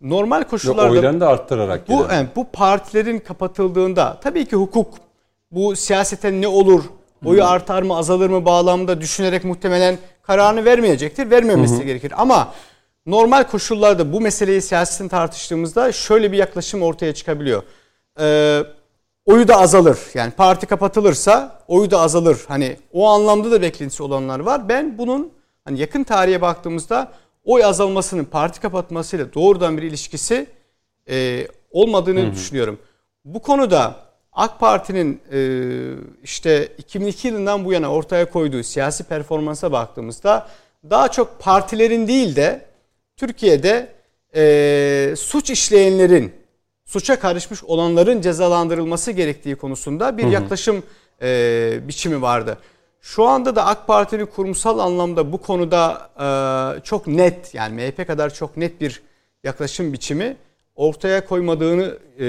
Normal 0.00 0.40
yok, 0.40 0.50
koşullarda 0.50 0.90
oylarını 0.90 1.20
da 1.20 1.28
arttırarak 1.28 1.88
bu 1.88 2.06
yani 2.12 2.28
bu 2.36 2.46
partilerin 2.52 3.18
kapatıldığında 3.18 4.20
tabii 4.22 4.46
ki 4.46 4.56
hukuk 4.56 4.94
bu 5.50 5.76
siyaseten 5.76 6.42
ne 6.42 6.48
olur, 6.48 6.84
oyu 7.24 7.44
artar 7.44 7.82
mı, 7.82 7.96
azalır 7.96 8.30
mı 8.30 8.44
bağlamda 8.44 9.00
düşünerek 9.00 9.44
muhtemelen 9.44 9.98
kararını 10.22 10.64
vermeyecektir. 10.64 11.30
Vermemesi 11.30 11.84
gerekir. 11.84 12.12
Ama 12.16 12.54
normal 13.06 13.44
koşullarda 13.44 14.12
bu 14.12 14.20
meseleyi 14.20 14.62
siyasetin 14.62 15.08
tartıştığımızda 15.08 15.92
şöyle 15.92 16.32
bir 16.32 16.38
yaklaşım 16.38 16.82
ortaya 16.82 17.14
çıkabiliyor. 17.14 17.62
Ee, 18.20 18.62
oyu 19.26 19.48
da 19.48 19.56
azalır. 19.56 19.98
Yani 20.14 20.30
parti 20.30 20.66
kapatılırsa 20.66 21.62
oyu 21.68 21.90
da 21.90 22.00
azalır. 22.00 22.38
Hani 22.48 22.76
o 22.92 23.08
anlamda 23.08 23.50
da 23.50 23.62
beklentisi 23.62 24.02
olanlar 24.02 24.40
var. 24.40 24.68
Ben 24.68 24.98
bunun 24.98 25.32
hani 25.64 25.80
yakın 25.80 26.04
tarihe 26.04 26.40
baktığımızda 26.40 27.12
oy 27.44 27.64
azalmasının 27.64 28.24
parti 28.24 28.60
kapatmasıyla 28.60 29.34
doğrudan 29.34 29.76
bir 29.76 29.82
ilişkisi 29.82 30.46
e, 31.10 31.46
olmadığını 31.70 32.32
düşünüyorum. 32.32 32.78
Bu 33.24 33.42
konuda 33.42 33.96
AK 34.32 34.60
Parti'nin 34.60 35.20
e, 35.32 35.40
işte 36.22 36.68
2002 36.78 37.28
yılından 37.28 37.64
bu 37.64 37.72
yana 37.72 37.92
ortaya 37.92 38.30
koyduğu 38.30 38.62
siyasi 38.62 39.04
performansa 39.04 39.72
baktığımızda 39.72 40.48
daha 40.90 41.10
çok 41.10 41.40
partilerin 41.40 42.08
değil 42.08 42.36
de 42.36 42.66
Türkiye'de 43.16 43.88
e, 44.34 45.14
suç 45.16 45.50
işleyenlerin, 45.50 46.32
suça 46.84 47.20
karışmış 47.20 47.64
olanların 47.64 48.20
cezalandırılması 48.20 49.12
gerektiği 49.12 49.56
konusunda 49.56 50.18
bir 50.18 50.26
yaklaşım 50.26 50.82
e, 51.22 51.80
biçimi 51.88 52.22
vardı. 52.22 52.58
Şu 53.00 53.24
anda 53.24 53.56
da 53.56 53.66
AK 53.66 53.86
Parti'nin 53.86 54.26
kurumsal 54.26 54.78
anlamda 54.78 55.32
bu 55.32 55.38
konuda 55.38 56.10
e, 56.20 56.84
çok 56.84 57.06
net 57.06 57.54
yani 57.54 57.74
MHP 57.74 58.06
kadar 58.06 58.34
çok 58.34 58.56
net 58.56 58.80
bir 58.80 59.02
yaklaşım 59.44 59.92
biçimi 59.92 60.36
ortaya 60.74 61.24
koymadığını 61.26 61.98
e, 62.18 62.24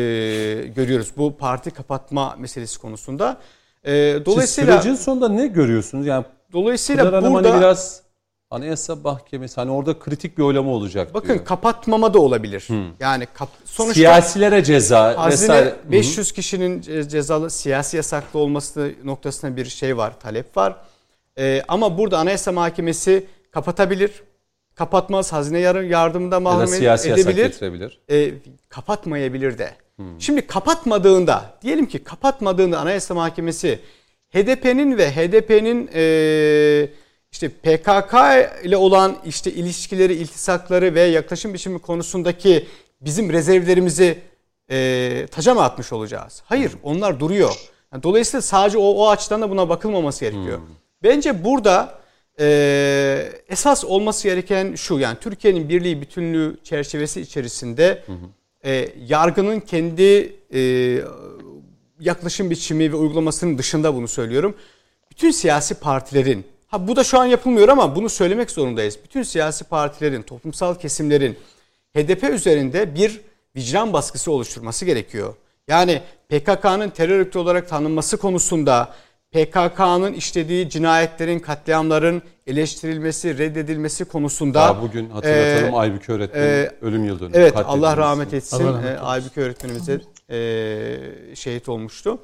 görüyoruz 0.76 1.12
bu 1.18 1.38
parti 1.38 1.72
kapatma 1.72 2.36
meselesi 2.40 2.80
konusunda. 2.80 3.38
E, 3.84 3.92
dolayısıyla 4.26 4.74
Siz 4.74 4.82
sürecin 4.84 5.04
sonunda 5.04 5.30
ne 5.30 5.48
görüyorsunuz? 5.48 6.08
Yani 6.08 6.26
dolayısıyla 6.54 7.04
Pınar 7.04 7.24
Hanım 7.24 7.34
burada 7.34 7.50
hani 7.52 7.60
biraz 7.60 8.02
Anayasa 8.52 8.96
Mahkemesi 8.96 9.56
hani 9.56 9.72
orada 9.72 10.00
kritik 10.00 10.38
bir 10.38 10.44
oylama 10.44 10.72
olacak 10.72 11.14
bakın 11.14 11.34
diyor. 11.34 11.46
kapatmama 11.46 12.14
da 12.14 12.20
olabilir. 12.20 12.68
Yani 13.00 13.28
kap, 13.34 13.50
sonuçta 13.66 13.94
Siyasilere 13.94 14.64
ceza 14.64 15.18
hazine 15.18 15.54
vesaire. 15.54 15.76
500 15.92 16.32
kişinin 16.32 16.82
ce- 16.82 17.10
cezalı 17.10 17.50
siyasi 17.50 17.98
yasaklı 17.98 18.40
olması 18.40 18.92
noktasında 19.04 19.56
bir 19.56 19.66
şey 19.66 19.98
var, 19.98 20.20
talep 20.20 20.58
var. 20.58 20.76
E, 21.38 21.64
ama 21.68 21.98
burada 21.98 22.18
Anayasa 22.18 22.52
Mahkemesi 22.52 23.26
kapatabilir. 23.52 24.24
Kapatmaz, 24.76 25.34
hazine 25.34 25.60
yar- 25.60 25.82
yardımında 25.82 26.36
ya 26.36 26.40
da 26.40 26.40
mahrum 26.40 26.68
siyasi 26.68 27.10
yasak 27.10 27.24
edebilir. 27.34 27.44
e, 28.10 28.32
kapatmayabilir 28.70 29.58
de. 29.58 29.72
Şimdi 30.20 30.48
kapatmadığında, 30.48 31.54
diyelim 31.62 31.86
ki 31.86 32.04
kapatmadığında 32.04 32.80
Anayasa 32.80 33.14
Mahkemesi 33.14 33.80
HDP'nin 34.34 34.98
ve 34.98 35.12
HDP'nin 35.12 35.90
e, 35.94 36.04
işte 37.32 37.50
PKK 37.50 38.14
ile 38.64 38.78
olan 38.78 39.18
işte 39.26 39.52
ilişkileri, 39.52 40.14
iltisakları 40.14 40.96
ve 40.96 41.02
yaklaşım 41.02 41.54
biçimi 41.54 41.80
konusundaki 41.80 42.68
bizim 43.02 43.34
rezervlerimizi 43.34 44.20
e, 44.72 45.28
taca 45.32 45.54
mı 45.54 45.64
atmış 45.64 45.94
olacağız? 45.94 46.42
Hayır, 46.46 46.72
onlar 46.84 47.20
duruyor. 47.20 47.56
Yani 47.94 48.04
dolayısıyla 48.04 48.42
sadece 48.42 48.78
o, 48.78 48.84
o 48.84 49.10
açıdan 49.10 49.42
da 49.42 49.50
buna 49.50 49.70
bakılmaması 49.70 50.26
gerekiyor. 50.26 50.60
Bence 51.04 51.44
burada 51.44 52.00
e, 52.42 53.32
esas 53.50 53.86
olması 53.86 54.28
gereken 54.28 54.76
şu 54.76 55.00
yani 55.00 55.18
Türkiye'nin 55.22 55.70
birliği 55.70 56.02
bütünlüğü 56.02 56.58
çerçevesi 56.64 57.22
içerisinde 57.22 58.04
e, 58.66 58.90
yargının 59.08 59.60
kendi 59.60 60.36
e, 60.54 60.62
yaklaşım 62.00 62.50
biçimi 62.50 62.92
ve 62.92 62.96
uygulamasının 62.96 63.58
dışında 63.58 63.96
bunu 63.96 64.08
söylüyorum. 64.08 64.56
Bütün 65.12 65.32
siyasi 65.32 65.76
partilerin 65.76 66.46
ha 66.68 66.88
bu 66.88 66.96
da 66.96 67.04
şu 67.04 67.20
an 67.20 67.26
yapılmıyor 67.26 67.70
ama 67.70 67.96
bunu 67.96 68.10
söylemek 68.10 68.52
zorundayız. 68.52 69.00
Bütün 69.04 69.24
siyasi 69.24 69.64
partilerin, 69.64 70.22
toplumsal 70.22 70.76
kesimlerin 70.76 71.38
HDP 71.96 72.24
üzerinde 72.24 72.96
bir 72.96 73.22
vicdan 73.56 73.94
baskısı 73.94 74.32
oluşturması 74.32 74.86
gerekiyor. 74.86 75.36
Yani 75.68 76.02
PKK'nın 76.30 76.90
terör 76.90 77.20
örgütü 77.20 77.40
olarak 77.40 77.70
tanınması 77.70 78.18
konusunda 78.18 78.94
PKK'nın 79.32 80.14
işlediği 80.14 80.70
cinayetlerin, 80.70 81.40
katliamların 81.40 82.22
eleştirilmesi, 82.48 83.38
reddedilmesi 83.38 84.06
konusunda 84.06 84.60
Daha 84.60 84.82
bugün 84.82 85.10
hatırlatalım 85.10 85.74
e, 85.74 85.78
Aybüke 85.78 86.14
öğretmenin 86.14 86.48
e, 86.48 86.72
ölüm 86.82 87.04
yıl 87.04 87.20
dönümü. 87.20 87.38
Evet. 87.38 87.54
Allah 87.66 87.98
rahmet 87.98 88.34
etsin. 88.34 88.64
Allah 88.64 88.74
rahmet. 88.74 89.00
Aybüke 89.02 89.42
öğretmenimize 89.42 90.02
e, 90.30 91.36
şehit 91.36 91.70
olmuştu. 91.70 92.20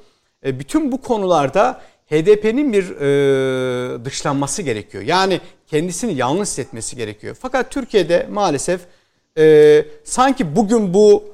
E, 0.46 0.58
bütün 0.58 0.92
bu 0.92 1.00
konularda 1.02 1.80
HDP'nin 2.10 2.72
bir 2.72 2.84
e, 2.90 4.04
dışlanması 4.04 4.62
gerekiyor. 4.62 5.04
Yani 5.04 5.40
kendisini 5.66 6.14
yalnız 6.14 6.48
hissetmesi 6.48 6.96
gerekiyor. 6.96 7.36
Fakat 7.40 7.70
Türkiye'de 7.70 8.26
maalesef 8.30 8.80
e, 9.38 9.84
sanki 10.04 10.56
bugün 10.56 10.94
bu 10.94 11.24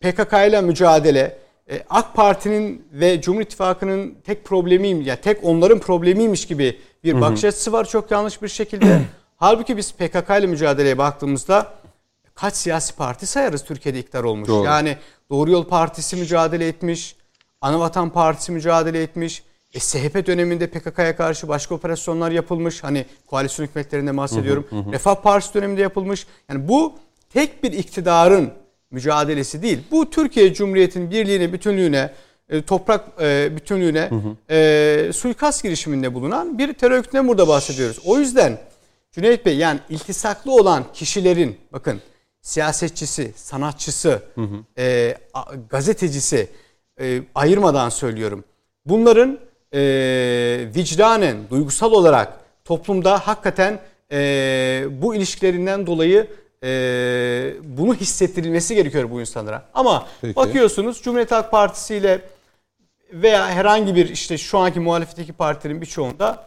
PKK 0.00 0.32
ile 0.32 0.60
mücadele 0.60 1.43
e, 1.70 1.84
AK 1.90 2.14
Parti'nin 2.14 2.86
ve 2.92 3.20
Cumhur 3.20 3.40
İttifakı'nın 3.40 4.14
tek 4.24 4.44
problemiyim 4.44 5.02
ya 5.02 5.20
tek 5.20 5.44
onların 5.44 5.78
problemiymiş 5.78 6.46
gibi 6.46 6.80
bir 7.04 7.20
bakış 7.20 7.44
açısı 7.44 7.72
var 7.72 7.84
çok 7.84 8.10
yanlış 8.10 8.42
bir 8.42 8.48
şekilde. 8.48 9.00
Halbuki 9.36 9.76
biz 9.76 9.92
PKK 9.92 10.30
ile 10.38 10.46
mücadeleye 10.46 10.98
baktığımızda 10.98 11.74
kaç 12.34 12.54
siyasi 12.54 12.96
parti 12.96 13.26
sayarız 13.26 13.64
Türkiye'de 13.64 13.98
iktidar 13.98 14.24
olmuş. 14.24 14.48
Doğru. 14.48 14.64
Yani 14.64 14.96
Doğru 15.30 15.50
Yol 15.50 15.64
Partisi 15.64 16.16
mücadele 16.16 16.68
etmiş, 16.68 17.16
Anavatan 17.60 18.10
Partisi 18.10 18.52
mücadele 18.52 19.02
etmiş. 19.02 19.42
E, 19.74 19.80
SHP 19.80 20.26
döneminde 20.26 20.66
PKK'ya 20.66 21.16
karşı 21.16 21.48
başka 21.48 21.74
operasyonlar 21.74 22.30
yapılmış. 22.30 22.84
Hani 22.84 23.06
koalisyon 23.26 23.66
hükümetlerinden 23.66 24.16
bahsediyorum. 24.16 24.66
Refah 24.92 25.14
Partisi 25.14 25.54
döneminde 25.54 25.80
yapılmış. 25.80 26.26
Yani 26.50 26.68
bu 26.68 26.92
tek 27.32 27.64
bir 27.64 27.72
iktidarın 27.72 28.52
mücadelesi 28.94 29.62
değil. 29.62 29.78
Bu 29.90 30.10
Türkiye 30.10 30.54
Cumhuriyeti'nin 30.54 31.10
birliğine, 31.10 31.52
bütünlüğüne, 31.52 32.10
e, 32.48 32.62
toprak 32.62 33.04
e, 33.20 33.56
bütünlüğüne 33.56 34.10
e, 34.50 35.10
suikast 35.14 35.62
girişiminde 35.62 36.14
bulunan 36.14 36.58
bir 36.58 36.72
terör 36.72 36.94
örgütünden 36.98 37.28
burada 37.28 37.48
bahsediyoruz. 37.48 37.98
O 38.04 38.18
yüzden 38.18 38.58
Cüneyt 39.12 39.46
Bey 39.46 39.56
yani 39.56 39.80
iltisaklı 39.88 40.52
olan 40.54 40.84
kişilerin 40.92 41.56
bakın 41.72 42.00
siyasetçisi, 42.42 43.32
sanatçısı, 43.36 44.22
e, 44.78 45.14
a- 45.34 45.54
gazetecisi 45.70 46.48
e, 47.00 47.22
ayırmadan 47.34 47.88
söylüyorum. 47.88 48.44
Bunların 48.86 49.38
e, 49.74 49.80
vicdanen, 50.76 51.36
duygusal 51.50 51.92
olarak 51.92 52.32
toplumda 52.64 53.18
hakikaten 53.18 53.78
e, 54.12 54.84
bu 54.90 55.14
ilişkilerinden 55.14 55.86
dolayı 55.86 56.26
e, 56.64 57.54
bunu 57.62 57.94
hissettirilmesi 57.94 58.74
gerekiyor 58.74 59.10
bu 59.10 59.20
insanlara. 59.20 59.64
Ama 59.74 60.06
Peki. 60.20 60.36
bakıyorsunuz 60.36 61.02
Cumhuriyet 61.02 61.30
Halk 61.30 61.50
Partisi 61.50 61.94
ile 61.94 62.20
veya 63.12 63.48
herhangi 63.48 63.94
bir 63.94 64.08
işte 64.08 64.38
şu 64.38 64.58
anki 64.58 64.80
muhalefetteki 64.80 65.32
partilerin 65.32 65.80
birçoğunda 65.80 66.46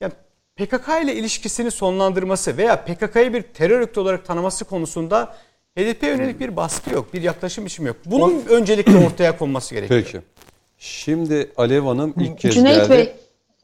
ya 0.00 0.10
PKK 0.56 0.88
ile 1.04 1.14
ilişkisini 1.14 1.70
sonlandırması 1.70 2.56
veya 2.56 2.84
PKK'yı 2.84 3.32
bir 3.32 3.42
terör 3.42 3.80
örgütü 3.80 4.00
olarak 4.00 4.24
tanıması 4.24 4.64
konusunda 4.64 5.34
HDP'ye 5.78 6.12
yönelik 6.12 6.40
bir 6.40 6.56
baskı 6.56 6.94
yok, 6.94 7.14
bir 7.14 7.22
yaklaşım 7.22 7.64
biçimi 7.64 7.88
yok. 7.88 7.96
Bunun 8.06 8.44
öncelikle 8.48 9.06
ortaya 9.06 9.38
konması 9.38 9.74
gerekiyor. 9.74 10.02
Peki. 10.02 10.20
Şimdi 10.78 11.52
Alev 11.56 11.82
Hanım 11.82 12.14
ilk 12.20 12.38
kez 12.38 12.54
Cüneyt 12.54 12.76
geldi. 12.76 12.90
Bey, 12.90 13.16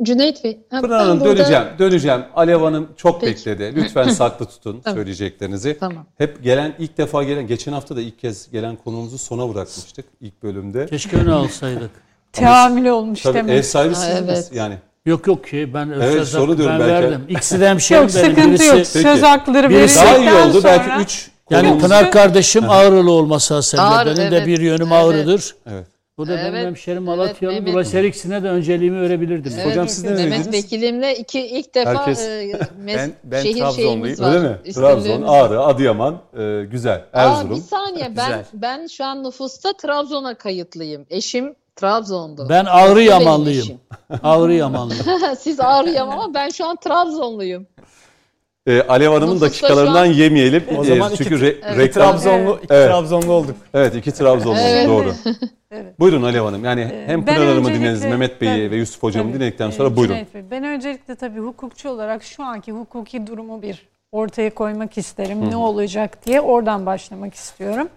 Cüneyt 0.03 0.45
Bey. 0.45 0.61
Pınar 0.71 0.91
Hanım 1.03 1.21
burada- 1.21 1.37
döneceğim, 1.37 1.65
döneceğim. 1.79 2.21
Alev 2.35 2.61
Hanım 2.61 2.89
çok 2.97 3.21
Peki. 3.21 3.37
bekledi. 3.37 3.73
Lütfen 3.77 4.09
saklı 4.09 4.47
tutun 4.47 4.81
Tamam. 4.85 4.97
söyleyeceklerinizi. 4.97 5.77
Tamam. 5.81 6.07
Hep 6.19 6.43
gelen, 6.43 6.75
ilk 6.79 6.99
defa 6.99 7.23
gelen, 7.23 7.47
geçen 7.47 7.73
hafta 7.73 7.97
da 7.97 8.01
ilk 8.01 8.19
kez 8.19 8.51
gelen 8.51 8.77
konuğumuzu 8.77 9.19
sona 9.19 9.55
bırakmıştık 9.55 10.05
ilk 10.21 10.43
bölümde. 10.43 10.87
Keşke 10.87 11.17
öne 11.17 11.33
alsaydık. 11.33 11.91
Teamül 12.33 12.87
olmuş 12.89 13.23
Tabii 13.23 13.39
demek. 13.39 13.59
ev 13.59 13.63
sahibisiniz 13.63 14.15
Ha, 14.15 14.21
evet. 14.25 14.51
yani. 14.55 14.75
Yok 15.07 15.27
yok 15.27 15.45
ki 15.47 15.71
ben 15.75 15.89
Evet, 15.97 16.13
söz 16.13 16.35
hakkı 16.35 16.59
ben 16.59 16.67
belki. 16.81 16.85
verdim. 16.93 17.21
İkisi 17.29 17.61
de 17.61 17.69
hemşerim 17.69 18.03
Yok 18.03 18.11
benim. 18.17 18.27
sıkıntı 18.31 18.49
Birisi- 18.51 18.67
yok. 18.67 18.77
Peki. 18.77 18.87
Söz 18.89 19.23
hakları 19.23 19.71
Birisi- 19.71 19.97
Daha 20.01 20.19
iyi 20.19 20.27
verildikten 20.27 20.49
oldu. 20.51 20.61
sonra... 20.61 20.85
Belki 20.89 21.03
3 21.03 21.31
Yani 21.51 21.79
Pınar 21.79 22.11
kardeşim 22.11 22.71
Ağrılı 22.71 23.11
olması 23.13 23.55
hasebiyle 23.55 24.07
benim 24.07 24.31
de 24.31 24.37
evet. 24.37 24.47
bir 24.47 24.61
yönüm 24.61 24.93
Evet. 24.93 25.05
Ağrı'dır. 25.05 25.55
Evet. 25.67 25.87
Bu 26.21 26.27
da 26.27 26.31
benim 26.37 26.55
Evet, 26.55 26.67
hemşerim 26.67 27.09
evet, 27.09 27.17
Malatyalı. 27.19 27.53
Mehmet. 27.55 27.73
Dolayısıyla 27.73 28.09
ikisine 28.09 28.43
de 28.43 28.49
önceliğimi 28.49 29.01
verebilirdim. 29.01 29.53
Evet, 29.57 29.67
Hocam 29.67 29.89
siz 29.89 30.05
ne 30.05 30.11
Mehmet? 30.11 30.53
Vekilimle 30.53 31.17
iki 31.17 31.41
ilk 31.47 31.75
defa 31.75 31.91
Herkes- 31.95 32.21
e, 32.29 32.51
mes- 32.85 32.97
Ben- 32.97 33.13
ben 33.25 33.43
şehir 33.43 33.59
Trabzonluyum. 33.59 33.77
şeyimiz 34.05 34.21
var. 34.21 34.35
Öyle 34.35 34.49
mi? 34.49 34.73
Trabzon. 34.75 35.23
Ağrı, 35.23 35.61
Adıyaman, 35.61 36.19
e, 36.39 36.65
güzel. 36.71 37.05
Aa, 37.13 37.23
Erzurum. 37.23 37.57
bir 37.57 37.61
saniye 37.61 38.05
ben 38.17 38.27
Güzel. 38.29 38.45
ben 38.55 38.87
şu 38.87 39.05
an 39.05 39.25
nüfusta 39.25 39.73
Trabzon'a 39.73 40.35
kayıtlıyım. 40.35 41.07
Eşim 41.11 41.55
Trabzon'du. 41.77 42.47
Ben 42.49 42.65
Ağrı 42.65 43.03
Yamanlıyım. 43.03 43.67
Ağrı 44.23 44.55
Yamanlıyım. 44.55 45.05
Siz 45.41 45.61
Ağrı'yam 45.61 46.11
ama 46.11 46.35
ben 46.35 46.49
şu 46.49 46.67
an 46.67 46.77
Trabzonluyum. 46.77 47.67
E, 48.67 48.83
Alev 48.83 49.09
Hanım'ın 49.11 49.35
Nüfusta 49.35 49.47
dakikalarından 49.47 50.05
şu 50.05 50.11
an- 50.11 50.15
yemeyelim. 50.15 50.65
O 50.79 50.83
E, 50.85 50.87
zaman 50.87 51.09
çünkü 51.17 51.35
iki- 51.35 51.45
re- 51.45 51.57
Evet. 51.63 51.79
reklam... 51.79 52.11
Trabzonlu, 52.13 52.61
iki 52.63 52.75
Evet. 52.75 52.89
Trabzonlu 52.89 53.33
olduk. 53.33 53.57
Evet 53.75 53.95
iki 53.95 54.13
Trabzonlu 54.13 54.59
Evet. 54.61 54.89
doğru. 54.89 55.13
Evet. 55.73 56.01
Buyurun 56.01 56.23
Alev 56.23 56.43
Hanım. 56.43 56.65
Yani 56.65 56.89
hem 57.07 57.27
ben 57.27 57.35
Pınar 57.35 57.49
Hanım'ı 57.49 57.59
öncelikle- 57.69 57.81
dinlediniz, 57.81 58.05
Mehmet 58.05 58.41
Bey'i 58.41 58.51
Tabii, 58.57 58.71
ve 58.71 58.77
Yusuf 58.77 59.03
Hocam'ı 59.03 59.31
tabii. 59.31 59.41
dinledikten 59.41 59.69
Ee, 59.69 59.73
sonra 59.73 59.97
buyurun. 59.97 60.15
Cüneyt 60.15 60.35
Bey, 60.35 60.43
ben 60.51 60.65
öncelikle 60.65 61.15
tabii 61.15 61.41
hukukçu 61.41 61.89
olarak 61.89 62.23
şu 62.23 62.45
anki 62.45 62.73
hukuki 62.73 63.27
durumu 63.27 63.63
bir 63.63 63.89
ortaya 64.13 64.51
koymak 64.55 64.99
isterim. 64.99 65.51
Ne 65.51 65.57
olacak 65.57 66.27
diye 66.27 66.41
oradan 66.41 66.87
başlamak 66.87 67.35
istiyorum. 67.35 67.89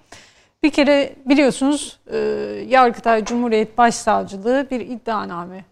Bir 0.64 0.70
kere 0.70 1.14
biliyorsunuz 1.26 2.00
e, 2.14 2.18
Yargıtay 2.70 3.26
Cumhuriyet 3.26 3.78
Başsavcılığı 3.78 4.68
bir 4.72 4.82
iddianame 4.82 5.66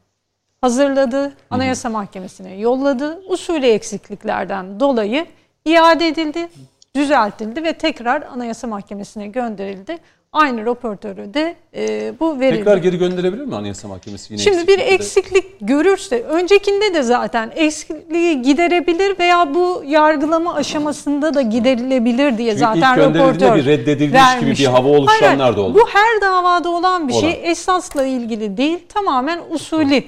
hazırladı. 0.61 1.33
Anayasa 1.49 1.89
Mahkemesi'ne 1.89 2.55
yolladı. 2.55 3.21
Usulü 3.27 3.65
eksikliklerden 3.65 4.79
dolayı 4.79 5.25
iade 5.65 6.07
edildi, 6.07 6.49
düzeltildi 6.95 7.63
ve 7.63 7.73
tekrar 7.73 8.21
Anayasa 8.21 8.67
Mahkemesi'ne 8.67 9.27
gönderildi. 9.27 9.97
Aynı 10.33 10.65
raportörü 10.65 11.33
de 11.33 11.55
e, 11.75 12.13
bu 12.19 12.39
verildi. 12.39 12.57
Tekrar 12.57 12.77
geri 12.77 12.97
gönderebilir 12.97 13.45
mi 13.45 13.55
Anayasa 13.55 13.87
Mahkemesi? 13.87 14.33
Yine 14.33 14.43
Şimdi 14.43 14.67
bir 14.67 14.79
eksiklik 14.79 15.45
görürse 15.61 16.23
öncekinde 16.23 16.93
de 16.93 17.03
zaten 17.03 17.51
eksikliği 17.55 18.41
giderebilir 18.41 19.19
veya 19.19 19.53
bu 19.53 19.83
yargılama 19.85 20.53
aşamasında 20.53 21.33
da 21.33 21.41
giderilebilir 21.41 22.37
diye 22.37 22.51
Çünkü 22.51 22.59
zaten 22.59 23.09
ilk 23.09 23.15
raportör 23.15 23.55
bir 23.55 23.65
reddedilmiş 23.65 24.39
gibi 24.39 24.51
bir 24.51 24.65
hava 24.65 24.87
oluşanlar 24.87 25.57
da 25.57 25.61
oldu. 25.61 25.79
Bu 25.79 25.87
her 25.89 26.21
davada 26.21 26.69
olan 26.69 27.07
bir 27.07 27.13
Olan. 27.13 27.21
şey. 27.21 27.39
Esasla 27.43 28.05
ilgili 28.05 28.57
değil. 28.57 28.79
Tamamen 28.89 29.39
usulü. 29.49 30.03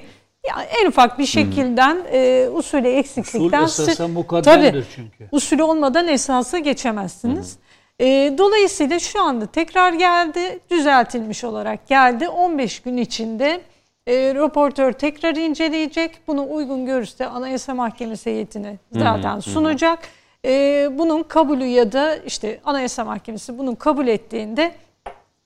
Yani 0.48 0.66
en 0.82 0.86
ufak 0.86 1.18
bir 1.18 1.26
şekilden 1.26 2.06
e, 2.12 2.48
usulü 2.52 2.80
Usul 2.80 2.84
eksiklikten 2.84 3.62
esasen 3.62 3.94
Tabii. 3.94 4.12
mukaddemdir 4.12 4.86
çünkü. 4.94 5.28
Usulü 5.32 5.62
olmadan 5.62 6.08
esasa 6.08 6.58
geçemezsiniz. 6.58 7.58
Ee, 8.00 8.34
dolayısıyla 8.38 8.98
şu 8.98 9.22
anda 9.22 9.46
tekrar 9.46 9.92
geldi, 9.92 10.60
düzeltilmiş 10.70 11.44
olarak 11.44 11.86
geldi. 11.86 12.28
15 12.28 12.80
gün 12.80 12.96
içinde 12.96 13.60
e, 14.06 14.34
raportör 14.34 14.92
tekrar 14.92 15.36
inceleyecek. 15.36 16.20
Bunu 16.26 16.54
uygun 16.54 16.86
görürse 16.86 17.26
Anayasa 17.26 17.74
Mahkemesi 17.74 18.30
heyetine 18.30 18.76
zaten 18.92 19.40
sunacak. 19.40 19.98
Ee, 20.44 20.88
bunun 20.92 21.22
kabulü 21.22 21.64
ya 21.64 21.92
da 21.92 22.16
işte 22.16 22.60
Anayasa 22.64 23.04
Mahkemesi 23.04 23.58
bunu 23.58 23.76
kabul 23.76 24.06
ettiğinde 24.06 24.72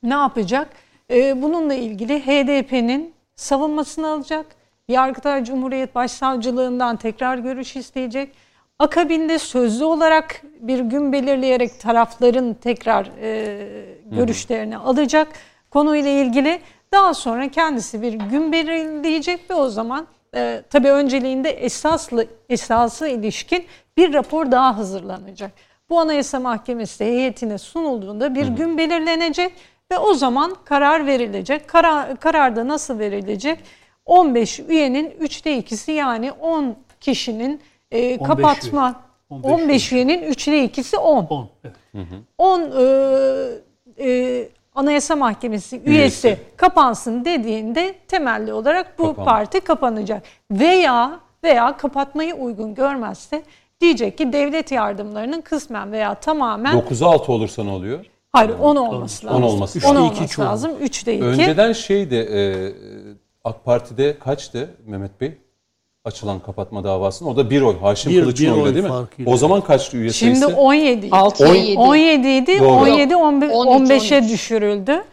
ne 0.03 0.15
yapacak? 0.15 0.69
Ee, 1.11 1.43
bununla 1.43 1.75
ilgili 1.75 2.21
HDP'nin 2.27 3.15
savunmasını 3.37 4.09
alacak. 4.09 4.47
Yargıtay 4.89 5.45
Cumhuriyet 5.45 5.95
Başsavcılığından 5.95 6.97
tekrar 6.97 7.39
görüş 7.39 7.76
isteyecek. 7.76 8.34
Akabinde 8.78 9.39
sözlü 9.39 9.84
olarak 9.84 10.43
bir 10.61 10.80
gün 10.80 11.12
belirleyerek 11.12 11.80
tarafların 11.80 12.55
tekrar 12.55 13.11
e, 13.20 13.97
görüşlerini 14.05 14.76
alacak 14.76 15.28
konuyla 15.70 16.11
ilgili. 16.11 16.61
Daha 16.93 17.14
sonra 17.14 17.49
kendisi 17.49 18.03
bir 18.03 18.12
gün 18.12 18.53
belirleyecek 18.53 19.51
ve 19.51 19.55
o 19.55 19.68
zaman 19.68 20.07
e, 20.34 20.62
tabii 20.70 20.91
önceliğinde 20.91 21.51
esaslı 21.51 22.26
esası 22.49 23.09
ilişkin 23.09 23.66
bir 23.97 24.12
rapor 24.12 24.51
daha 24.51 24.78
hazırlanacak. 24.78 25.51
Bu 25.91 26.01
Anayasa 26.01 26.41
Mahkemesi 26.41 27.05
heyetine 27.05 27.59
sunulduğunda 27.59 28.34
bir 28.34 28.47
gün 28.47 28.78
belirlenecek 28.78 29.53
ve 29.93 29.99
o 29.99 30.14
zaman 30.14 30.57
karar 30.64 31.07
verilecek. 31.07 31.68
Karar, 31.68 32.16
karar 32.16 32.57
da 32.57 32.68
nasıl 32.68 32.99
verilecek? 32.99 33.59
15 34.09 34.61
üyenin 34.61 35.11
3'te 35.11 35.59
2'si 35.59 35.93
yani 35.93 36.33
10 36.33 36.77
kişinin 37.01 37.61
e, 37.91 38.17
15 38.19 38.29
kapatma 38.29 39.01
15 39.31 39.53
15, 39.63 39.93
üyenin 39.93 40.23
3'te 40.23 40.65
2'si 40.65 40.97
10. 40.97 41.27
10. 41.27 41.49
Evet. 41.65 41.77
10 42.39 42.61
e, 43.99 44.11
e, 44.11 44.49
Anayasa 44.75 45.17
Mahkemesi 45.17 45.77
üyesi, 45.77 46.29
Üyesi. 46.29 46.39
kapansın 46.57 47.25
dediğinde 47.25 47.95
temelli 48.09 48.53
olarak 48.53 48.99
bu 48.99 49.03
Kapan- 49.03 49.25
parti 49.25 49.61
kapanacak. 49.61 50.23
Veya 50.51 51.21
veya 51.45 51.77
kapatmayı 51.77 52.35
uygun 52.35 52.75
görmezse 52.75 53.43
diyecek 53.81 54.19
ki 54.19 54.33
devlet 54.33 54.73
yardımlarının 54.73 55.41
kısmen 55.41 55.93
veya 55.93 56.15
tamamen 56.15 56.75
9'a 56.79 57.07
6 57.09 57.33
olursa 57.33 57.65
ne 57.65 57.71
oluyor? 57.71 58.05
hayır 58.33 58.51
10 58.61 58.77
olması 58.77 59.27
lazım. 59.27 59.43
10 59.43 59.47
olması 59.49 59.79
10 59.79 59.83
lazım. 59.83 60.03
olması 60.03 60.25
İki 60.25 60.33
çoğu. 60.33 60.45
lazım. 60.45 60.71
3'te 60.83 61.15
2. 61.15 61.25
Önceden 61.25 61.73
şeydi 61.73 62.15
e, 62.15 62.39
AK 63.45 63.64
Parti'de 63.64 64.18
kaçtı 64.18 64.70
Mehmet 64.86 65.20
Bey? 65.20 65.32
Açılan 66.05 66.39
kapatma 66.41 66.84
davasının. 66.84 67.30
O 67.30 67.36
da 67.36 67.51
bir 67.51 67.62
oy. 67.62 67.78
Haşim 67.80 68.12
Bir- 68.12 68.20
Kılıç'ın 68.22 68.47
bir 68.47 68.51
oyla 68.53 68.64
oy 68.64 68.74
değil 68.74 68.84
mi? 68.84 68.91
farkıyla. 68.91 69.32
O 69.32 69.36
zaman 69.36 69.61
kaçtı 69.61 69.97
üye 69.97 70.11
Şimdi 70.11 70.36
sayısı? 70.36 70.57
17. 70.61 71.07
6'ya 71.11 71.49
On- 71.51 71.55
7. 71.55 71.78
17 71.78 72.28
idi. 72.28 72.59
Doğru. 72.61 72.68
17 72.68 73.16
15 73.16 73.51
13, 73.53 73.91
15'e 73.91 74.18
13. 74.18 74.32
düşürüldü. 74.32 75.05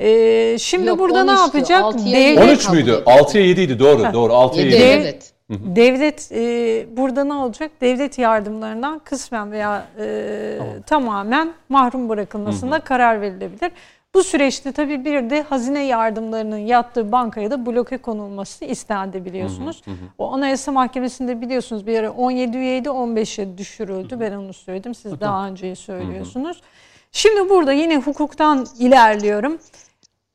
Ee, 0.00 0.56
şimdi 0.60 0.88
Yok, 0.88 0.98
burada 0.98 1.24
ne 1.24 1.30
13'tü, 1.30 1.40
yapacak? 1.40 1.82
6'ya 1.84 2.20
Devlet- 2.20 2.44
13 2.44 2.68
müydü? 2.70 3.02
6'ya 3.06 3.44
7 3.44 3.60
idi 3.60 3.78
doğru. 3.78 4.12
Doğru 4.12 4.32
6'ya 4.32 4.64
7. 4.64 4.74
Yedi, 4.74 4.84
Dev- 4.84 5.00
evet. 5.02 5.30
Devlet 5.50 6.32
e, 6.32 6.86
burada 6.96 7.24
ne 7.24 7.34
olacak? 7.34 7.70
Devlet 7.80 8.18
yardımlarından 8.18 8.98
kısmen 8.98 9.52
veya 9.52 9.86
e, 10.00 10.58
tamamen 10.86 11.52
mahrum 11.68 12.08
bırakılmasına 12.08 12.80
karar 12.80 13.20
verilebilir. 13.20 13.72
Bu 14.14 14.24
süreçte 14.24 14.72
tabii 14.72 15.04
bir 15.04 15.30
de 15.30 15.42
hazine 15.42 15.84
yardımlarının 15.84 16.56
yattığı 16.56 17.12
bankaya 17.12 17.50
da 17.50 17.66
bloke 17.66 17.98
konulması 17.98 18.64
istendi 18.64 19.24
biliyorsunuz. 19.24 19.82
O 20.18 20.32
Anayasa 20.32 20.72
Mahkemesi'nde 20.72 21.40
biliyorsunuz 21.40 21.86
bir 21.86 21.98
ara 21.98 22.10
17 22.10 22.56
üyeydi 22.58 22.88
15'e 22.88 23.58
düşürüldü. 23.58 24.20
Ben 24.20 24.32
onu 24.32 24.52
söyledim. 24.52 24.94
Siz 24.94 25.20
daha 25.20 25.46
önceyi 25.46 25.76
söylüyorsunuz. 25.76 26.60
Şimdi 27.12 27.50
burada 27.50 27.72
yine 27.72 27.96
hukuktan 27.96 28.66
ilerliyorum. 28.78 29.58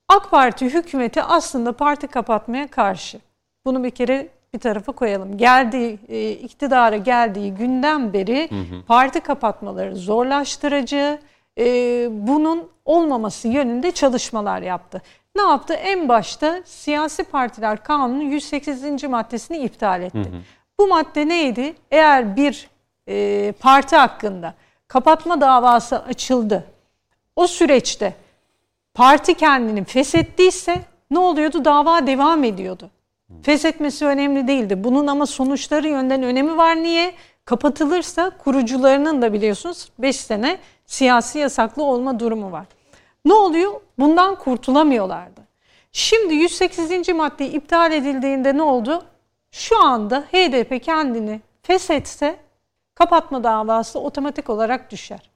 AK 0.08 0.32
Parti 0.32 0.66
hükümeti 0.74 1.24
aslında 1.24 1.74
parti 1.74 2.08
kapatmaya 2.08 2.68
karşı. 2.68 3.20
Bunu 3.66 3.84
bir 3.84 3.90
kere 3.92 4.28
bir 4.54 4.60
tarafa 4.60 4.92
koyalım. 4.92 5.38
Geldiği 5.38 6.00
e, 6.08 6.32
iktidara 6.32 6.98
geldiği 6.98 7.54
günden 7.54 8.14
beri 8.14 8.50
parti 8.88 9.20
kapatmaları 9.20 9.96
zorlaştırıcı, 9.96 11.20
e, 11.60 12.08
bunun 12.12 12.70
olmaması 12.86 13.48
yönünde 13.48 13.92
çalışmalar 13.92 14.62
yaptı. 14.62 15.02
Ne 15.36 15.42
yaptı? 15.42 15.74
En 15.74 16.10
başta 16.10 16.62
siyasi 16.66 17.24
partiler 17.24 17.84
kanunu 17.84 18.24
108. 18.24 19.04
maddesini 19.04 19.58
iptal 19.58 20.02
etti. 20.02 20.32
Bu 20.80 20.88
madde 20.88 21.28
neydi? 21.28 21.76
Eğer 21.92 22.36
bir 22.36 22.70
e, 23.08 23.52
parti 23.60 23.96
hakkında 23.96 24.54
kapatma 24.88 25.42
davası 25.42 26.00
açıldı. 26.00 26.64
O 27.36 27.48
süreçte 27.48 28.14
parti 28.94 29.34
kendini 29.34 29.84
feshettiyse 29.84 30.76
ne 31.12 31.20
oluyordu? 31.20 31.66
Dava 31.66 32.08
devam 32.08 32.44
ediyordu. 32.44 32.90
Feshetmesi 33.44 34.06
önemli 34.06 34.48
değildi. 34.48 34.84
Bunun 34.84 35.08
ama 35.08 35.26
sonuçları 35.26 35.88
yönden 35.88 36.24
önemi 36.24 36.58
var. 36.58 36.76
Niye? 36.76 37.14
Kapatılırsa 37.46 38.30
kurucularının 38.30 39.22
da 39.22 39.34
biliyorsunuz 39.34 39.90
5 40.00 40.16
sene 40.16 40.58
siyasi 40.94 41.40
yasaklı 41.40 41.84
olma 41.84 42.20
durumu 42.20 42.52
var. 42.52 42.66
Ne 43.26 43.34
oluyor? 43.34 43.72
Bundan 44.00 44.36
kurtulamıyorlardı. 44.36 45.42
Şimdi 45.92 46.34
108. 46.36 47.10
madde 47.10 47.50
iptal 47.50 47.92
edildiğinde 47.92 48.58
ne 48.58 48.62
oldu? 48.62 49.04
Şu 49.52 49.84
anda 49.84 50.20
HDP 50.32 50.84
kendini 50.84 51.42
feshetse 51.64 52.36
kapatma 52.96 53.44
davası 53.44 54.00
otomatik 54.00 54.50
olarak 54.50 54.92
düşer. 54.92 55.30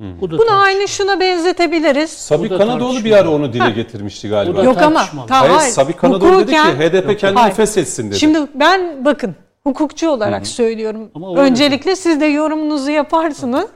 Bu 0.00 0.30
da 0.30 0.38
Bunu 0.38 0.46
tartış- 0.46 0.64
aynı 0.66 0.88
şuna 0.88 1.20
benzetebiliriz. 1.20 2.30
Da 2.30 2.36
Kanadoğlu 2.36 2.48
bir 2.48 3.10
tartışmalı. 3.10 3.20
ara 3.20 3.30
onu 3.30 3.52
dile 3.52 3.70
getirmişti 3.70 4.28
galiba. 4.28 4.62
Yok 4.62 4.82
ama 4.82 4.98
tartışmalı. 4.98 5.26
ta- 5.26 5.40
Hayır, 5.40 5.52
hayır. 5.52 5.72
Sabik 5.72 5.98
Kanadoğlu 5.98 6.38
dedi 6.40 6.50
ki 6.50 6.56
Hukuken- 6.56 6.76
HDP 6.78 7.16
kendini 7.16 7.40
Hayır. 7.40 7.54
feshetsin 7.54 8.10
dedi. 8.10 8.18
Şimdi 8.18 8.38
ben 8.54 9.04
bakın 9.04 9.34
hukukçu 9.64 10.10
olarak 10.10 10.46
söylüyorum. 10.46 11.10
Ama 11.14 11.34
Öncelikle 11.40 11.96
siz 11.96 12.20
de 12.20 12.26
yorumunuzu 12.26 12.90
yaparsınız. 12.90 13.66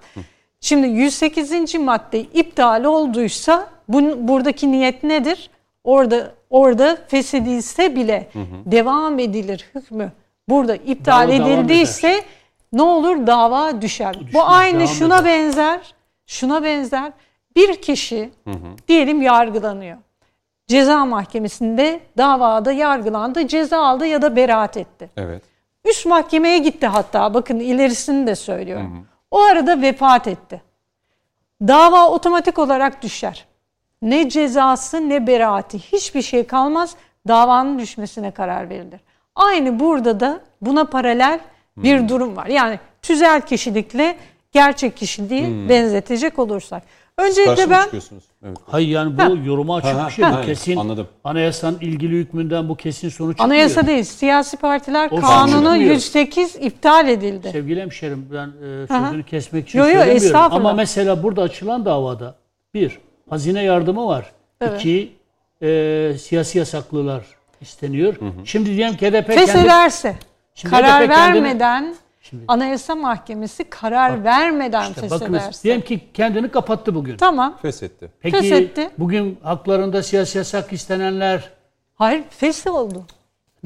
Şimdi 0.60 0.86
108. 0.86 1.74
madde 1.74 2.20
iptal 2.20 2.84
olduysa 2.84 3.68
bun, 3.88 4.28
buradaki 4.28 4.72
niyet 4.72 5.02
nedir? 5.02 5.50
Orada 5.84 6.34
orada 6.50 6.98
feshedilse 7.08 7.96
bile 7.96 8.30
devam 8.66 9.18
edilir 9.18 9.66
hükmü. 9.74 10.12
Burada 10.48 10.76
iptal 10.76 11.28
Dava 11.28 11.32
edildiyse 11.32 12.24
ne 12.72 12.82
olur 12.82 13.26
dava 13.26 13.82
düşer. 13.82 14.14
Bu 14.20 14.26
Düşmez, 14.26 14.42
aynı 14.46 14.78
devam 14.78 14.88
şuna 14.88 15.18
eder. 15.18 15.24
benzer. 15.24 15.94
Şuna 16.26 16.62
benzer. 16.62 17.12
Bir 17.56 17.82
kişi 17.82 18.30
diyelim 18.88 19.22
yargılanıyor. 19.22 19.96
Ceza 20.66 21.04
mahkemesinde 21.04 22.00
davada 22.18 22.72
yargılandı, 22.72 23.48
ceza 23.48 23.78
aldı 23.78 24.06
ya 24.06 24.22
da 24.22 24.36
beraat 24.36 24.76
etti. 24.76 25.10
Evet. 25.16 25.42
Üst 25.84 26.06
mahkemeye 26.06 26.58
gitti 26.58 26.86
hatta 26.86 27.34
bakın 27.34 27.58
ilerisini 27.58 28.26
de 28.26 28.34
söylüyorum. 28.34 29.06
O 29.30 29.40
arada 29.40 29.82
vefat 29.82 30.26
etti. 30.26 30.62
Dava 31.60 32.08
otomatik 32.10 32.58
olarak 32.58 33.02
düşer. 33.02 33.46
Ne 34.02 34.28
cezası 34.28 35.08
ne 35.08 35.26
beraati 35.26 35.78
hiçbir 35.78 36.22
şey 36.22 36.46
kalmaz 36.46 36.96
davanın 37.28 37.78
düşmesine 37.78 38.30
karar 38.30 38.70
verilir. 38.70 39.00
Aynı 39.34 39.80
burada 39.80 40.20
da 40.20 40.40
buna 40.60 40.84
paralel 40.84 41.40
bir 41.76 42.08
durum 42.08 42.36
var. 42.36 42.46
Yani 42.46 42.78
tüzel 43.02 43.40
kişilikle 43.40 44.16
gerçek 44.52 44.96
kişiliği 44.96 45.68
benzetecek 45.68 46.38
olursak. 46.38 46.82
Öncelikle 47.20 47.54
Karşı 47.54 47.70
ben 47.70 47.82
çıkıyorsunuz? 47.84 48.24
Evet. 48.46 48.56
Hayır 48.66 48.88
yani 48.88 49.18
bu 49.18 49.36
yoruma 49.48 49.76
açık 49.76 49.94
Ha, 49.94 50.06
bir 50.06 50.12
şey. 50.12 50.24
ha, 50.24 50.32
Bu 50.32 50.36
ha, 50.36 50.42
kesin 50.42 50.76
anladım. 50.76 51.08
anayasanın 51.24 51.78
ilgili 51.80 52.16
hükmünden 52.16 52.68
bu 52.68 52.76
kesin 52.76 53.08
sonuç 53.08 53.36
çıkmıyor. 53.36 53.54
anayasa 53.54 53.86
değil 53.86 54.04
siyasi 54.04 54.56
partiler 54.56 55.08
O 55.12 55.16
kanunu 55.20 55.52
çıkmıyor. 55.52 55.74
108 55.74 56.56
iptal 56.56 57.08
edildi. 57.08 57.48
Sevgili 57.52 57.80
hemşerim 57.82 58.28
ben 58.32 58.52
e, 58.66 58.86
Aha. 58.94 59.04
sözünü 59.06 59.22
kesmek 59.24 59.68
için 59.68 59.78
Yo, 59.78 59.84
yo, 59.84 59.90
söylemiyorum. 59.90 60.24
estağfurullah. 60.26 60.56
Ama 60.60 60.72
mesela 60.72 61.22
burada 61.22 61.42
açılan 61.42 61.84
davada 61.84 62.34
bir, 62.74 62.98
hazine 63.30 63.62
yardımı 63.62 64.06
var. 64.06 64.32
Evet. 64.60 64.80
İki, 64.80 65.12
e, 65.62 66.12
siyasi 66.20 66.58
yasaklılar 66.58 67.24
isteniyor. 67.60 68.14
Şimdi 68.44 68.76
diyelim 68.76 68.96
ki 68.96 69.06
HDP 69.10 69.26
kendi... 69.26 69.40
Feshederse 69.46 70.16
Şimdi 70.54 70.74
karar 70.74 71.02
HDP 71.04 71.14
kendini- 71.14 71.60
vermeden 72.20 72.44
Anayasa 72.48 72.94
Mahkemesi 72.94 73.64
karar 73.64 74.24
vermeden 74.24 74.88
İşte 74.90 75.02
bakınız 75.10 75.20
feshederse. 75.20 75.62
diyelim 75.62 75.82
ki 75.82 76.00
kendini 76.14 76.48
kapattı 76.50 76.94
bugün. 76.94 77.16
Tamam. 77.16 77.58
Feshetti. 77.62 78.10
Peki 78.20 78.36
feshetti. 78.36 78.90
bugün 78.98 79.38
haklarında 79.42 80.02
siyasi 80.02 80.38
yasak 80.38 80.72
istenenler 80.72 81.50
Hayır 81.94 82.22
fesih 82.30 82.70
oldu. 82.74 83.04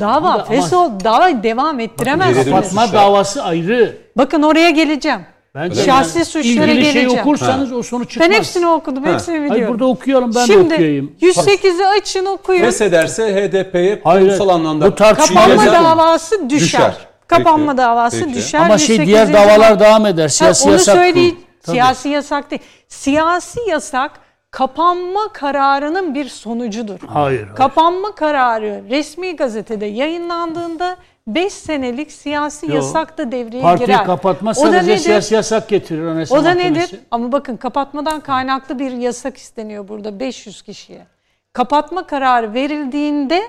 Dava 0.01 0.29
Ama- 0.29 0.45
fesih 0.45 0.77
oldu. 0.77 1.05
Dava 1.05 1.43
devam 1.43 1.81
ettiremezsiniz. 1.81 2.45
kapatma 2.45 2.93
davası 2.93 3.43
ayrı. 3.45 3.97
Bakın 4.17 4.43
oraya 4.43 4.71
geleceğim. 4.71 5.21
Bence 5.55 5.85
Şahsi 5.85 6.19
yani 6.19 6.25
suçlara 6.25 6.67
ilgili 6.67 6.83
şeyi 6.85 6.95
geleceğim. 6.95 7.21
okursanız 7.21 7.73
o 7.73 7.83
sonuç 7.83 8.11
çıkmaz. 8.11 8.31
Ben 8.31 8.35
hepsini 8.35 8.67
okudum, 8.67 9.05
hepsini 9.05 9.35
biliyorum. 9.35 9.51
Hayır 9.57 9.69
burada 9.69 9.85
okuyalım 9.85 10.35
ben 10.35 10.43
de 10.43 10.47
Şimdi 10.53 10.75
okuyayım. 10.75 11.17
108'i 11.21 11.87
açın 11.87 12.25
okuyun. 12.27 12.61
Feshederse 12.65 13.35
HDP'ye 13.35 14.03
kurumsal 14.03 14.49
anlamda 14.49 14.87
bu 14.87 14.95
tartışma 14.95 15.41
Kapanma 15.41 15.73
davası 15.73 16.51
düşer. 16.51 16.61
Düşer. 16.61 16.95
Kapanma 17.37 17.67
Peki, 17.73 17.79
davası 17.79 18.21
peki. 18.25 18.35
düşer. 18.35 18.61
Ama 18.61 18.79
şey 18.79 18.97
108. 18.97 19.07
diğer 19.07 19.33
davalar 19.33 19.81
devam 19.81 20.07
eder. 20.07 20.23
Ha, 20.23 20.29
Siyasi 20.29 20.65
onu 20.65 20.73
yasak. 20.73 20.95
söyleyeyim. 20.97 21.37
Tabii. 21.63 21.75
Siyasi 21.77 22.09
yasak 22.09 22.51
değil. 22.51 22.63
Siyasi 22.89 23.61
yasak 23.69 24.11
kapanma 24.51 25.29
kararının 25.33 26.15
bir 26.15 26.29
sonucudur. 26.29 26.99
Hayır. 27.07 27.43
hayır. 27.43 27.57
Kapanma 27.57 28.15
kararı 28.15 28.83
resmi 28.91 29.37
gazetede 29.37 29.87
yayınlandığında 29.87 30.97
5 31.27 31.53
senelik 31.53 32.13
siyasi 32.13 32.67
Yo. 32.69 32.75
yasak 32.75 33.19
da 33.19 33.33
devreye 33.33 33.63
Partiyi 33.63 33.87
girer. 33.87 34.05
kapatma 34.05 34.51
o 34.51 34.55
da 34.55 34.55
sadece 34.55 34.91
nedir? 34.93 34.99
siyasi 34.99 35.35
yasak 35.35 35.69
getirir 35.69 36.07
Anayasa 36.07 36.35
O 36.35 36.39
da 36.45 36.49
Mahkemesi. 36.55 36.75
nedir? 36.95 37.01
Ama 37.11 37.33
bakın 37.33 37.57
kapatmadan 37.57 38.21
kaynaklı 38.21 38.79
bir 38.79 38.93
yasak 38.93 39.37
isteniyor 39.37 39.89
burada 39.89 40.21
500 40.21 40.63
kişiye. 40.63 41.07
Kapatma 41.53 42.07
kararı 42.07 42.55
verildiğinde 42.55 43.43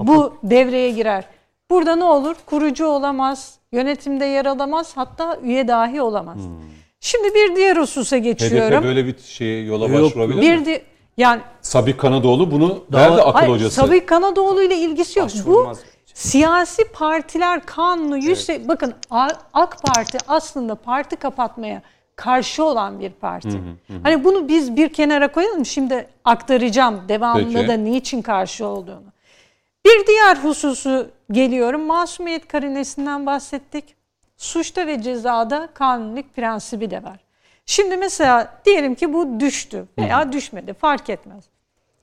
bu 0.00 0.34
devreye 0.42 0.90
girer. 0.90 1.24
Burada 1.74 1.96
ne 1.96 2.04
olur? 2.04 2.34
Kurucu 2.46 2.86
olamaz, 2.86 3.54
yönetimde 3.72 4.24
yer 4.24 4.46
alamaz, 4.46 4.92
hatta 4.94 5.38
üye 5.42 5.68
dahi 5.68 6.02
olamaz. 6.02 6.38
Şimdi 7.00 7.34
bir 7.34 7.56
diğer 7.56 7.76
hususa 7.76 8.18
geçiyorum. 8.18 8.78
HDP 8.78 8.84
böyle 8.84 9.06
bir 9.06 9.18
şeye 9.18 9.64
yola 9.64 9.88
Yok, 9.88 10.02
başvurabilir 10.02 10.36
mi? 10.36 10.42
Bir 10.42 10.64
di- 10.66 10.82
yani 11.16 11.40
Sabik 11.60 11.98
Kanadoğlu 12.00 12.50
bunu 12.50 12.84
Daha- 12.92 13.10
verdi 13.10 13.22
akıl 13.22 13.38
hayır, 13.38 13.52
hocası. 13.52 13.74
Sabih 13.74 14.06
Kanadoğlu 14.06 14.62
ile 14.62 14.76
ilgisi 14.76 15.18
yok. 15.18 15.28
Bu 15.28 15.34
Başvurulmaz. 15.38 15.78
siyasi 16.14 16.84
partiler 16.92 17.66
kanunu 17.66 18.16
yüz 18.18 18.48
bakın 18.68 18.94
A- 19.10 19.28
AK 19.52 19.76
Parti 19.82 20.18
aslında 20.28 20.74
parti 20.74 21.16
kapatmaya 21.16 21.82
karşı 22.16 22.64
olan 22.64 23.00
bir 23.00 23.10
parti. 23.10 23.60
Hani 24.02 24.24
bunu 24.24 24.48
biz 24.48 24.76
bir 24.76 24.88
kenara 24.92 25.32
koyalım. 25.32 25.66
Şimdi 25.66 26.06
aktaracağım 26.24 27.00
devamında 27.08 27.58
Peki. 27.58 27.68
da 27.68 27.72
niçin 27.72 28.22
karşı 28.22 28.66
olduğunu. 28.66 29.13
Bir 29.84 30.06
diğer 30.06 30.36
hususu 30.36 31.10
geliyorum. 31.30 31.82
Masumiyet 31.82 32.48
karinesinden 32.48 33.26
bahsettik. 33.26 33.94
suçta 34.36 34.86
ve 34.86 35.02
cezada 35.02 35.68
kanunluk 35.74 36.34
prensibi 36.36 36.90
de 36.90 37.02
var. 37.02 37.20
Şimdi 37.66 37.96
mesela 37.96 38.60
diyelim 38.64 38.94
ki 38.94 39.12
bu 39.12 39.40
düştü 39.40 39.86
veya 39.98 40.32
düşmedi 40.32 40.72
fark 40.74 41.10
etmez. 41.10 41.44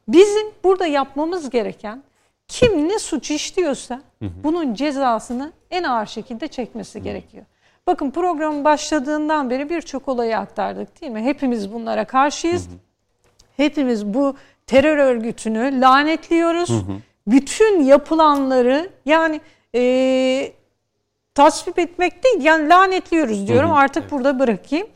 Bizim 0.08 0.48
burada 0.64 0.86
yapmamız 0.86 1.50
gereken 1.50 2.04
kim 2.48 2.90
ne 2.90 3.00
suç 3.00 3.32
işliyorsa 3.32 4.02
bunun 4.22 4.74
cezasını 4.74 5.52
en 5.72 5.84
ağır 5.84 6.06
şekilde 6.06 6.48
çekmesi 6.48 7.04
gerekiyor. 7.04 7.46
Bakın 7.88 8.12
programın 8.12 8.64
başladığından 8.66 9.50
beri 9.50 9.70
birçok 9.70 10.08
olayı 10.08 10.38
aktardık 10.38 11.02
değil 11.02 11.12
mi? 11.12 11.22
Hepimiz 11.24 11.74
bunlara 11.74 12.06
karşıyız. 12.06 12.70
Hepimiz 13.58 14.06
bu 14.06 14.36
terör 14.68 14.98
örgütünü 14.98 15.82
lanetliyoruz. 15.82 16.70
Bütün 17.28 17.84
yapılanları 17.84 18.90
yani 19.06 19.42
e, 19.76 20.54
tasvip 21.36 21.80
etmek 21.80 22.24
değil 22.24 22.44
yani 22.44 22.70
lanetliyoruz 22.70 23.48
diyorum 23.48 23.72
artık 23.72 24.12
burada 24.12 24.40
bırakayım. 24.40 24.88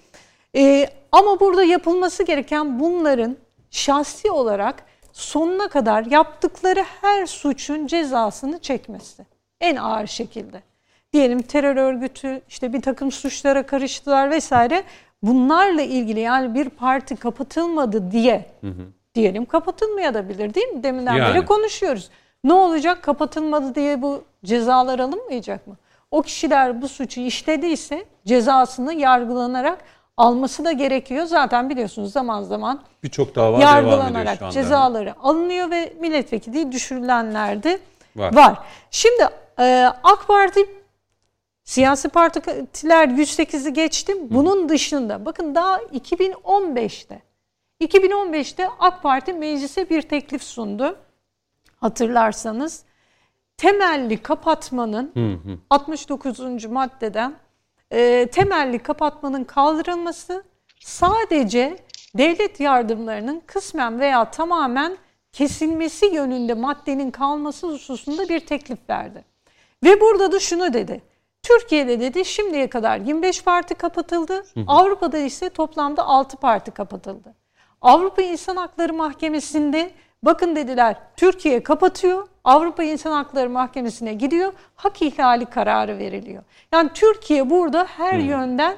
E, 0.55 0.87
ama 1.11 1.39
burada 1.39 1.63
yapılması 1.63 2.23
gereken 2.23 2.79
bunların 2.79 3.37
şahsi 3.71 4.31
olarak 4.31 4.85
sonuna 5.13 5.67
kadar 5.67 6.05
yaptıkları 6.05 6.83
her 7.01 7.25
suçun 7.25 7.87
cezasını 7.87 8.59
çekmesi. 8.59 9.25
En 9.61 9.75
ağır 9.75 10.07
şekilde. 10.07 10.63
Diyelim 11.13 11.41
terör 11.41 11.75
örgütü 11.75 12.41
işte 12.49 12.73
bir 12.73 12.81
takım 12.81 13.11
suçlara 13.11 13.65
karıştılar 13.65 14.29
vesaire. 14.29 14.83
Bunlarla 15.21 15.81
ilgili 15.81 16.19
yani 16.19 16.55
bir 16.55 16.69
parti 16.69 17.15
kapatılmadı 17.15 18.11
diye 18.11 18.45
diyelim 19.15 19.45
kapatılmaya 19.45 20.13
da 20.13 20.29
bilir 20.29 20.53
değil 20.53 20.67
mi? 20.67 20.83
Deminden 20.83 21.13
Yani. 21.13 21.33
beri 21.35 21.45
konuşuyoruz. 21.45 22.09
Ne 22.43 22.53
olacak 22.53 23.03
kapatılmadı 23.03 23.75
diye 23.75 24.01
bu 24.01 24.23
cezalar 24.45 24.99
alınmayacak 24.99 25.67
mı? 25.67 25.77
O 26.11 26.21
kişiler 26.21 26.81
bu 26.81 26.87
suçu 26.87 27.21
işlediyse 27.21 28.05
cezasını 28.25 28.93
yargılanarak 28.93 29.77
alması 30.17 30.65
da 30.65 30.71
gerekiyor. 30.71 31.25
Zaten 31.25 31.69
biliyorsunuz 31.69 32.11
zaman 32.11 32.43
zaman 32.43 32.81
Birçok 33.03 33.35
dava 33.35 33.59
yargılanarak 33.59 34.51
cezaları 34.51 35.13
alınıyor 35.23 35.71
ve 35.71 35.93
milletvekili 35.99 36.71
düşürülenler 36.71 37.63
de 37.63 37.79
Var. 38.15 38.35
var. 38.35 38.57
Şimdi 38.91 39.29
e, 39.59 39.85
AK 40.03 40.27
Parti 40.27 40.59
siyasi 41.63 42.09
partiler 42.09 43.07
108'i 43.07 43.73
geçti. 43.73 44.13
Bunun 44.29 44.69
dışında 44.69 45.25
bakın 45.25 45.55
daha 45.55 45.77
2015'te 45.81 47.21
2015'te 47.81 48.69
AK 48.79 49.03
Parti 49.03 49.33
meclise 49.33 49.89
bir 49.89 50.01
teklif 50.01 50.43
sundu. 50.43 50.97
Hatırlarsanız 51.77 52.83
temelli 53.57 54.17
kapatmanın 54.21 55.13
69. 55.69 56.65
maddeden 56.65 57.35
e, 57.91 58.27
temelli 58.31 58.79
kapatmanın 58.79 59.43
kaldırılması 59.43 60.43
sadece 60.79 61.77
devlet 62.17 62.59
yardımlarının 62.59 63.41
kısmen 63.45 63.99
veya 63.99 64.31
tamamen 64.31 64.97
kesilmesi 65.31 66.05
yönünde 66.05 66.53
maddenin 66.53 67.11
kalması 67.11 67.67
hususunda 67.67 68.29
bir 68.29 68.39
teklif 68.39 68.79
verdi. 68.89 69.23
Ve 69.83 70.01
burada 70.01 70.31
da 70.31 70.39
şunu 70.39 70.73
dedi. 70.73 71.01
Türkiye'de 71.43 71.99
dedi 71.99 72.25
şimdiye 72.25 72.69
kadar 72.69 72.97
25 72.97 73.43
parti 73.43 73.75
kapatıldı. 73.75 74.45
Avrupa'da 74.67 75.17
ise 75.17 75.49
toplamda 75.49 76.05
6 76.05 76.37
parti 76.37 76.71
kapatıldı. 76.71 77.35
Avrupa 77.85 78.21
İnsan 78.21 78.55
Hakları 78.55 78.93
Mahkemesi'nde 78.93 79.91
bakın 80.23 80.55
dediler 80.55 80.95
Türkiye 81.17 81.63
kapatıyor. 81.63 82.27
Avrupa 82.43 82.83
İnsan 82.83 83.11
Hakları 83.11 83.49
Mahkemesi'ne 83.49 84.13
gidiyor. 84.13 84.53
Hak 84.75 85.01
ihlali 85.01 85.45
kararı 85.45 85.97
veriliyor. 85.97 86.43
Yani 86.73 86.89
Türkiye 86.93 87.49
burada 87.49 87.85
her 87.85 88.19
yönden 88.19 88.77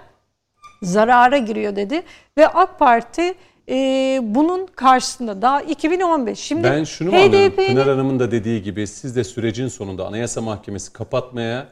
zarara 0.82 1.38
giriyor 1.38 1.76
dedi. 1.76 2.03
Ve 2.38 2.47
AK 2.47 2.80
Parti 2.80 3.34
e, 3.70 3.76
bunun 4.24 4.66
karşısında 4.66 5.41
daha 5.41 5.62
2015. 5.62 6.39
Şimdi 6.39 6.64
Ben 6.64 6.84
şunu 6.84 7.12
mu 7.12 7.18
anlıyorum? 7.18 7.51
HDP'nin 7.51 7.68
Pınar 7.68 7.88
Hanım'ın 7.88 8.20
da 8.20 8.32
dediği 8.32 8.64
gibi 8.64 8.88
siz 8.88 9.16
de 9.16 9.24
sürecin 9.24 9.68
sonunda 9.68 10.08
Anayasa 10.08 10.41
Mahkemesi 10.41 10.93
kapatmaya 10.93 11.68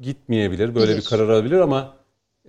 gitmeyebilir. 0.00 0.74
Böyle 0.74 0.92
Bilir. 0.92 0.98
bir 0.98 1.04
karar 1.04 1.28
alabilir 1.28 1.60
ama 1.60 1.95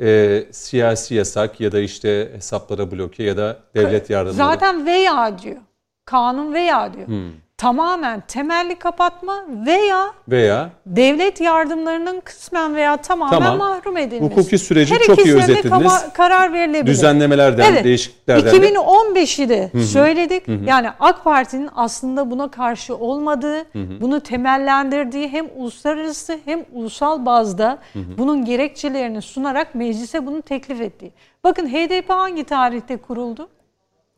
e, 0.02 0.44
siyasi 0.52 1.16
yasak 1.16 1.62
ya 1.62 1.72
da 1.72 1.80
işte 1.80 2.32
hesaplara 2.34 2.92
bloke 2.92 3.24
ya 3.24 3.38
da 3.38 3.60
devlet 3.76 4.10
yardımları. 4.10 4.38
Zaten 4.38 4.86
veya 4.86 5.40
diyor. 5.40 5.62
Kanun 6.06 6.54
veya 6.54 6.94
diyor. 6.94 7.08
Hmm. 7.08 7.32
Tamamen 7.58 8.24
temelli 8.28 8.76
kapatma 8.76 9.46
veya 9.66 10.14
veya 10.28 10.70
devlet 10.86 11.42
yardımlarının 11.42 12.20
kısmen 12.22 12.76
veya 12.76 12.98
tamamen 12.98 13.40
Tamam. 13.40 13.58
mahrum 13.58 13.98
edilmesi. 13.98 14.32
Hukuki 14.36 14.58
süreci 14.58 14.94
Her 14.96 15.00
çok 15.00 15.26
iyi 15.26 15.36
özetlediniz. 15.36 15.70
kama- 15.70 16.14
karar 16.14 16.54
verilebilir. 16.54 16.86
düzenlemelerden, 16.92 17.72
Evet. 17.74 17.84
değişikliklerden 17.84 18.46
de 18.46 18.58
2015'i 18.58 19.50
de 19.50 19.72
söyledik. 19.86 20.44
Yani 20.68 20.88
AK 21.00 21.24
Parti'nin 21.24 21.70
aslında 21.76 22.32
buna 22.32 22.52
karşı 22.52 22.96
olmadığı, 22.96 23.66
bunu 24.02 24.20
temellendirdiği 24.20 25.28
hem 25.28 25.46
uluslararası 25.56 26.40
hem 26.46 26.66
ulusal 26.74 27.26
bazda 27.26 27.78
bunun 28.18 28.46
gerekçelerini 28.46 29.22
sunarak 29.22 29.76
meclise 29.76 30.26
bunu 30.26 30.42
teklif 30.42 30.82
ettiği. 30.82 31.12
Bakın 31.44 31.68
HDP 31.68 32.10
hangi 32.14 32.44
tarihte 32.44 32.98
kuruldu? 32.98 33.50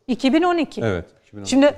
2012. 0.08 0.82
Evet. 0.82 1.06
2010. 1.28 1.46
Şimdi 1.46 1.74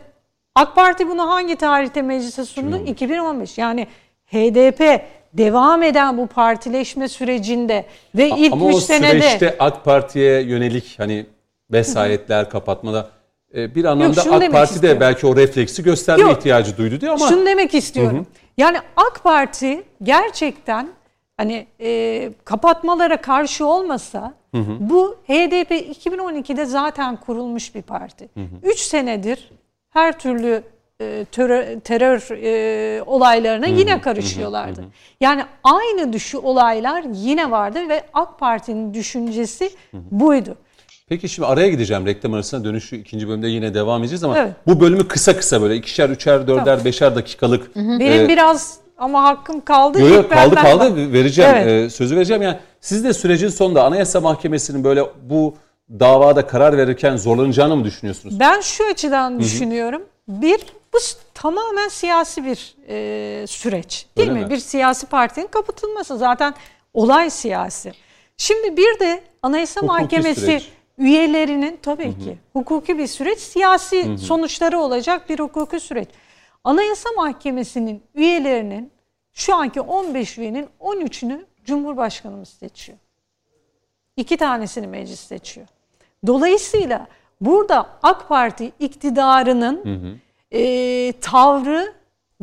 AK 0.55 0.75
Parti 0.75 1.07
bunu 1.07 1.29
hangi 1.29 1.55
tarihte 1.55 2.01
meclise 2.01 2.45
sundu? 2.45 2.77
2015. 2.85 3.57
Yani 3.57 3.87
HDP 4.25 5.01
devam 5.33 5.83
eden 5.83 6.17
bu 6.17 6.27
partileşme 6.27 7.07
sürecinde 7.07 7.85
ve 8.15 8.29
ilk 8.29 8.53
Ama 8.53 8.69
3 8.69 8.75
o 8.75 8.79
senede 8.79 9.21
süreçte 9.21 9.55
AK 9.59 9.85
Parti'ye 9.85 10.41
yönelik 10.41 10.95
hani 10.97 11.25
vesayetler 11.71 12.49
kapatmada 12.49 13.09
e, 13.55 13.75
bir 13.75 13.85
anlamda 13.85 14.21
şunu 14.21 14.35
AK 14.35 14.51
Parti 14.51 14.71
de 14.71 14.75
istiyorum. 14.75 14.99
belki 14.99 15.27
o 15.27 15.35
refleksi 15.35 15.83
gösterme 15.83 16.21
Yok. 16.21 16.37
ihtiyacı 16.37 16.77
duydu 16.77 17.01
diyor 17.01 17.13
ama 17.13 17.27
Şunu 17.27 17.45
demek 17.45 17.73
istiyorum. 17.73 18.27
Yani 18.57 18.77
AK 18.95 19.23
Parti 19.23 19.83
gerçekten 20.03 20.89
hani 21.37 21.67
e, 21.81 22.31
kapatmalara 22.45 23.17
karşı 23.17 23.65
olmasa 23.65 24.33
bu 24.79 25.15
HDP 25.27 25.71
2012'de 25.71 26.65
zaten 26.65 27.15
kurulmuş 27.15 27.75
bir 27.75 27.81
parti. 27.81 28.29
3 28.63 28.79
senedir 28.79 29.49
her 29.91 30.19
türlü 30.19 30.63
e, 31.01 31.25
terör, 31.31 31.79
terör 31.79 32.29
e, 32.43 33.03
olaylarına 33.03 33.65
yine 33.65 34.01
karışıyorlardı. 34.01 34.83
Yani 35.21 35.43
aynı 35.63 36.13
düşü 36.13 36.37
olaylar 36.37 37.03
yine 37.13 37.51
vardı 37.51 37.79
ve 37.89 38.03
AK 38.13 38.39
Parti'nin 38.39 38.93
düşüncesi 38.93 39.69
buydu. 39.93 40.55
Peki 41.09 41.29
şimdi 41.29 41.47
araya 41.47 41.69
gideceğim 41.69 42.05
reklam 42.05 42.33
arasına 42.33 42.63
dönüşü 42.63 42.95
ikinci 42.95 43.27
bölümde 43.27 43.47
yine 43.47 43.73
devam 43.73 44.01
edeceğiz 44.01 44.23
ama 44.23 44.37
Evet. 44.37 44.51
bu 44.67 44.79
bölümü 44.79 45.07
kısa 45.07 45.37
kısa 45.37 45.61
böyle 45.61 45.75
ikişer, 45.75 46.09
üçer, 46.09 46.47
dörder, 46.47 46.65
Tamam. 46.65 46.85
beşer 46.85 47.15
dakikalık. 47.15 47.75
Benim 47.75 48.25
e, 48.25 48.27
biraz 48.27 48.77
ama 48.97 49.23
hakkım 49.23 49.61
kaldı. 49.61 49.99
Yo, 50.01 50.07
İlk 50.07 50.15
yo, 50.15 50.29
kaldı 50.29 50.55
kaldı 50.55 51.13
vereceğim 51.13 51.51
Evet. 51.55 51.85
e, 51.85 51.89
sözü 51.89 52.15
vereceğim 52.15 52.41
yani 52.41 52.57
siz 52.81 53.03
de 53.03 53.13
sürecin 53.13 53.49
sonunda 53.49 53.83
Anayasa 53.83 54.21
Mahkemesi'nin 54.21 54.83
böyle 54.83 55.03
bu 55.29 55.55
davada 55.99 56.47
karar 56.47 56.77
verirken 56.77 57.17
zorlanacağını 57.17 57.75
mı 57.75 57.83
düşünüyorsunuz? 57.85 58.39
Ben 58.39 58.61
şu 58.61 58.85
açıdan 58.85 59.39
düşünüyorum. 59.39 60.03
Bir, 60.27 60.59
bu 60.93 60.97
tamamen 61.33 61.87
siyasi 61.87 62.45
bir 62.45 62.75
e, 62.87 63.47
süreç 63.47 64.05
değil 64.17 64.29
Öyle 64.29 64.39
mi? 64.39 64.45
mi? 64.45 64.51
Bir 64.51 64.57
siyasi 64.57 65.05
partinin 65.05 65.47
kapatılması 65.47 66.17
zaten 66.17 66.53
olay 66.93 67.29
siyasi. 67.29 67.91
Şimdi 68.37 68.77
bir 68.77 68.99
de 68.99 69.23
Anayasa 69.43 69.81
Hukuki 69.81 70.01
Mahkemesi 70.01 70.41
süreç. 70.41 70.69
üyelerinin 70.97 71.79
tabii 71.81 72.19
ki 72.19 72.37
hukuki 72.53 72.97
bir 72.97 73.07
süreç, 73.07 73.39
siyasi 73.39 74.17
sonuçları 74.17 74.79
olacak 74.79 75.29
bir 75.29 75.39
hukuki 75.39 75.79
süreç. 75.79 76.07
Anayasa 76.63 77.09
Mahkemesi'nin 77.15 78.03
üyelerinin 78.15 78.91
şu 79.33 79.55
anki 79.55 79.81
15 79.81 80.37
üyenin 80.37 80.67
13'ünü 80.79 81.39
Cumhurbaşkanımız 81.65 82.49
seçiyor. 82.49 82.97
İki 84.17 84.37
tanesini 84.37 84.87
meclis 84.87 85.19
seçiyor. 85.19 85.67
Dolayısıyla 86.27 87.07
burada 87.41 87.89
AK 88.03 88.29
Parti 88.29 88.71
iktidarının 88.79 89.83
e, 90.51 91.13
tavrı 91.21 91.93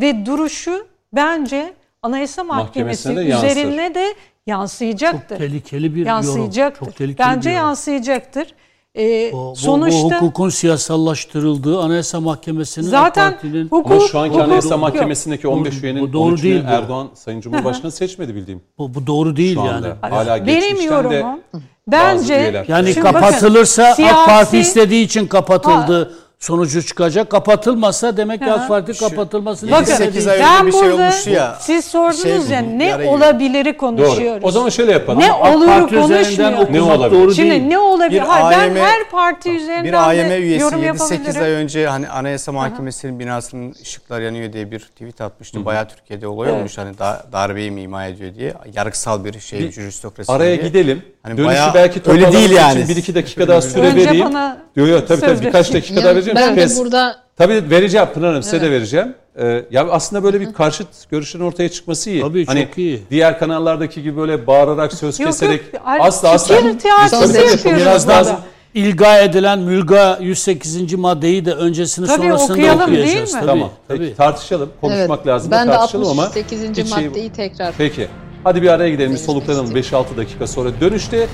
ve 0.01 0.26
duruşu 0.26 0.87
bence 1.12 1.74
Anayasa 2.03 2.45
Mahkemesi 2.45 3.09
Mahkemesine 3.09 3.31
yansır. 3.31 3.47
üzerine 3.49 3.95
de 3.95 4.14
yansıyacaktır. 4.47 5.39
tehlikeli 5.39 5.95
bir 5.95 5.99
yorum. 5.99 6.09
yansıyacaktır. 6.09 6.87
Çok 6.87 6.97
tehlikeli 6.97 7.18
Bence 7.26 7.49
bir 7.51 7.55
yorum. 7.55 7.66
yansıyacaktır. 7.66 8.55
E, 8.99 9.32
Bu, 9.32 9.36
bu- 9.51 9.57
sonuçta 9.57 10.09
bu 10.11 10.14
hukukun 10.14 10.49
siyasallaştırıldığı 10.49 11.80
Anayasa 11.80 12.20
Mahkemesi'nin 12.20 12.86
zaten 12.86 13.26
AK 13.26 13.32
Parti'nin 13.32 13.64
hukuk, 13.68 13.90
Ama 13.92 14.01
şu 14.01 14.18
anki 14.18 14.34
hukuk- 14.36 14.44
Anayasa. 14.44 14.76
Mahkemesi'ndeki 14.76 15.49
15 15.49 15.82
Bu- 15.82 15.86
üyenin 15.86 16.03
bu 16.03 16.12
doğru 16.12 16.34
13'ünü 16.34 16.42
değil 16.42 16.62
bu. 16.64 16.70
Erdoğan 16.70 17.09
Sayın 17.14 17.40
Cumhurbaşkanı 17.40 17.92
seçmedi 17.92 18.34
bildiğim 18.34 18.61
bu, 18.78 18.94
bu 18.94 19.07
doğru 19.07 19.36
değil 19.36 19.55
şu 19.55 19.61
anda. 19.61 19.88
yani. 19.88 19.96
Hala 20.14 20.46
Benim 20.46 20.61
geçmişten 20.61 21.11
de 21.11 21.14
yorumum 21.16 21.40
bence. 21.88 22.64
Yani 22.68 22.94
kapatılırsa 22.94 23.84
AK 23.84 23.96
siyasi- 23.96 24.26
Parti 24.26 24.59
istediği 24.59 25.05
için 25.05 25.26
kapatıldı 25.26 26.14
sonucu 26.39 26.82
çıkacak. 26.82 27.30
Kapatılmazsa 27.30 28.16
demek 28.16 28.41
ki 28.41 28.47
Hı. 28.47 28.53
AK 28.53 28.68
Parti 28.68 28.93
kapatılmasını 29.01 29.70
Bakın, 29.70 29.82
istemediği- 29.82 30.12
8 30.22 30.28
ay 30.28 30.39
ben 30.41 30.55
önce 30.57 30.66
bir 30.66 30.72
şey 30.72 30.80
burada 30.82 30.95
olmuştu 31.03 31.30
ya. 31.30 31.57
siz 31.61 31.84
sordunuz 31.84 32.22
Şey, 32.49 32.57
ya 32.57 32.61
ne 32.61 33.09
olabiliri 33.09 33.64
Doğru. 33.68 33.76
konuşuyoruz. 33.76 34.45
O 34.45 34.51
zaman 34.51 34.68
şöyle 34.68 34.93
yapalım. 34.93 35.20
Ne 35.20 35.32
AK 35.32 35.57
oluru 35.57 35.66
Parti 35.68 35.95
üzerinden 35.97 36.57
konuşmuyoruz. 36.57 36.70
Ne 36.70 36.82
olabilir? 36.82 37.20
doğru 37.20 37.34
Şimdi 37.34 37.51
değil. 37.51 37.62
ne 37.62 37.78
olabilir? 37.78 38.20
Bir 38.20 38.26
Hayır, 38.26 38.59
ben 38.59 38.59
AYM 38.61 38.76
her 38.76 39.11
parti 39.11 39.51
üzerinden 39.51 39.84
Bir 39.84 40.09
AYM 40.09 40.30
üyesi 40.43 40.62
yorum 40.62 40.82
7-8 40.82 40.84
yapabilirim. 41.12 41.43
ay 41.43 41.51
önce 41.51 41.86
hani 41.86 42.09
Anayasa 42.09 42.53
Mahkemesi'nin 42.53 43.18
binasının 43.18 43.74
ışıklar 43.82 44.20
yanıyor 44.20 44.53
diye 44.53 44.70
bir 44.70 44.80
tweet 44.80 45.20
atmıştı. 45.20 45.64
Bayağı 45.64 45.89
Türkiye'de 45.89 46.26
olay 46.26 46.49
Evet. 46.49 46.59
olmuş 46.59 46.78
hani 46.78 46.99
da, 46.99 47.26
darbeyi 47.32 47.70
mi 47.70 47.80
ima 47.82 48.05
ediyor 48.07 48.34
diye. 48.34 48.55
Yargısal 48.74 49.24
bir 49.24 49.41
şey, 49.41 49.59
Bir 49.61 49.72
juristokrasi 49.72 50.32
Araya 50.32 50.57
diye. 50.59 50.68
gidelim. 50.68 51.03
Hani 51.22 51.36
Dönüşü 51.36 51.49
bayağı 51.49 51.74
belki 51.74 52.01
öyle 52.07 52.32
değil 52.32 52.51
yani. 52.51 52.80
için 52.80 52.89
bir 52.89 52.97
iki 52.97 53.14
dakika 53.14 53.49
daha 53.49 53.61
süre 53.62 53.86
Önce 53.86 54.07
vereyim. 54.07 54.26
bana 54.26 54.59
Yok 54.76 54.89
yok 54.89 55.09
tabii 55.09 55.20
tabii 55.20 55.41
birkaç 55.47 55.72
dakika 55.74 56.05
daha 56.05 56.14
vereceğim. 56.37 56.57
ben 56.57 56.68
de 56.70 56.76
burada 56.79 57.16
Tabii 57.37 57.70
vereceğim 57.70 58.07
Pınar 58.14 58.29
Hanım 58.29 58.43
size 58.43 58.61
de 58.62 58.70
vereceğim. 58.70 59.14
Ee, 59.39 59.64
ya 59.70 59.89
aslında 59.91 60.24
böyle 60.24 60.41
bir 60.41 60.53
karşıt 60.53 61.11
görüşlerin 61.11 61.45
ortaya 61.45 61.68
çıkması 61.68 62.11
iyi. 62.11 62.22
Tabii, 62.22 62.47
hani 62.47 62.66
çok 62.66 62.79
iyi. 62.79 63.03
Diğer 63.11 63.39
kanallardaki 63.39 64.03
gibi 64.03 64.16
böyle 64.16 64.47
bağırarak 64.47 64.93
söz 64.93 65.20
Yok, 65.20 65.29
keserek 65.31 65.62
yok. 65.74 65.83
Asla 66.01 66.31
asla. 66.31 66.57
fikir 66.57 67.76
biraz 67.76 68.09
lazım. 68.09 68.37
İlga 68.74 69.18
edilen 69.18 69.59
mülga 69.59 70.18
108. 70.20 70.95
maddeyi 70.95 71.45
de 71.45 71.53
öncesini 71.53 72.07
Tabii, 72.07 72.22
sonrasını 72.22 72.49
da 72.49 72.53
okuyalım, 72.53 72.83
okuyacağız. 72.83 73.14
değil 73.14 73.22
mi? 73.24 73.31
Tabii, 73.33 73.47
Tamam. 73.47 73.70
tabii. 73.89 73.99
Peki, 73.99 74.16
tartışalım. 74.16 74.70
Konuşmak 74.81 75.18
evet, 75.18 75.26
lazım. 75.26 75.51
ben 75.51 75.68
da 75.68 75.72
de 75.72 75.76
tartışalım 75.76 76.09
ama 76.09 76.22
68. 76.22 76.70
hiç 76.70 76.95
şey- 76.95 77.09
maddeyi 77.09 77.31
tekrar 77.31 77.74
Peki. 77.79 78.09
Hadi 78.45 78.62
bir 78.62 78.68
araya 78.68 78.91
gidelim. 78.91 79.16
Soluklanalım. 79.16 79.74
5-6 79.74 80.16
dakika 80.16 80.47
sonra 80.47 80.68
dönüşte 80.81 81.26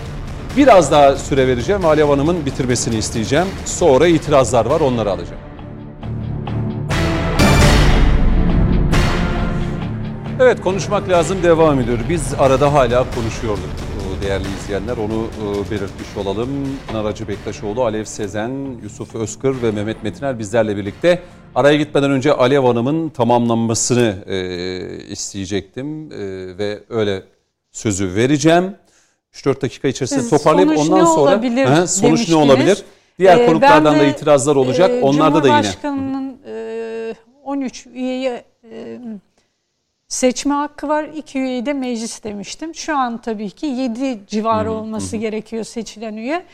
biraz 0.56 0.90
daha 0.90 1.16
süre 1.16 1.46
vereceğim. 1.46 1.84
Alev 1.84 2.06
Hanım'ın 2.08 2.46
bitirmesini 2.46 2.96
isteyeceğim. 2.96 3.46
Sonra 3.64 4.06
itirazlar 4.06 4.66
var. 4.66 4.80
Onları 4.80 5.10
alacağım. 5.10 5.40
Evet 10.40 10.60
konuşmak 10.60 11.08
lazım 11.08 11.42
devam 11.42 11.80
ediyor. 11.80 11.98
Biz 12.08 12.34
arada 12.38 12.72
hala 12.72 13.06
konuşuyorduk 13.14 13.70
e, 14.18 14.22
değerli 14.22 14.44
izleyenler. 14.62 14.96
Onu 14.96 15.26
e, 15.42 15.70
belirtmiş 15.70 16.16
olalım. 16.16 16.48
Pınar 16.88 17.04
Hacı 17.04 17.28
Bektaşoğlu, 17.28 17.84
Alev 17.84 18.04
Sezen, 18.04 18.78
Yusuf 18.82 19.14
Özkır 19.14 19.62
ve 19.62 19.70
Mehmet 19.70 20.02
Metiner 20.02 20.38
bizlerle 20.38 20.76
birlikte. 20.76 21.22
Araya 21.54 21.76
gitmeden 21.76 22.10
önce 22.10 22.32
Alev 22.32 22.64
Hanım'ın 22.64 23.08
tamamlanmasını 23.08 24.24
e, 24.26 24.36
isteyecektim 24.98 26.10
ve 26.58 26.80
öyle 26.88 27.22
sözü 27.72 28.14
vereceğim. 28.14 28.74
3-4 29.34 29.60
dakika 29.60 29.88
içerisinde 29.88 30.20
Siz 30.20 30.30
toparlayıp 30.30 30.70
sonuç 30.70 30.88
ondan 30.90 31.00
ne 31.00 31.06
sonra 31.06 31.20
olabilir 31.20 31.86
sonuç 31.86 32.28
ne 32.28 32.34
olabilir? 32.36 32.84
Diğer 33.18 33.38
Ee, 33.38 33.46
konuklardan 33.46 33.98
da 33.98 34.04
itirazlar 34.04 34.56
olacak. 34.56 34.90
e, 34.90 35.00
Onlarda 35.00 35.42
da 35.44 35.48
yine. 35.48 35.62
Cumhurbaşkanının 35.62 36.38
e, 36.46 37.14
13 37.44 37.86
üyeye 37.86 38.44
e, 38.70 38.98
seçme 40.08 40.54
hakkı 40.54 40.88
var. 40.88 41.04
2 41.04 41.38
üyeyi 41.38 41.66
de 41.66 41.72
meclis 41.72 42.24
demiştim. 42.24 42.74
Şu 42.74 42.96
an 42.96 43.18
tabii 43.18 43.50
ki 43.50 43.66
7 43.66 44.20
civarı 44.26 44.72
olması 44.72 45.16
gerekiyor 45.16 45.64
seçilen 45.64 46.14
üye. 46.16 46.44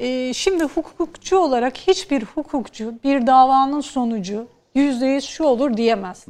E, 0.00 0.32
şimdi 0.34 0.64
hukukçu 0.64 1.38
olarak 1.38 1.76
hiçbir 1.76 2.22
hukukçu 2.22 2.94
bir 3.04 3.26
davanın 3.26 3.80
sonucu 3.80 4.46
%100 4.76 5.20
şu 5.20 5.44
olur 5.44 5.76
diyemez. 5.76 6.26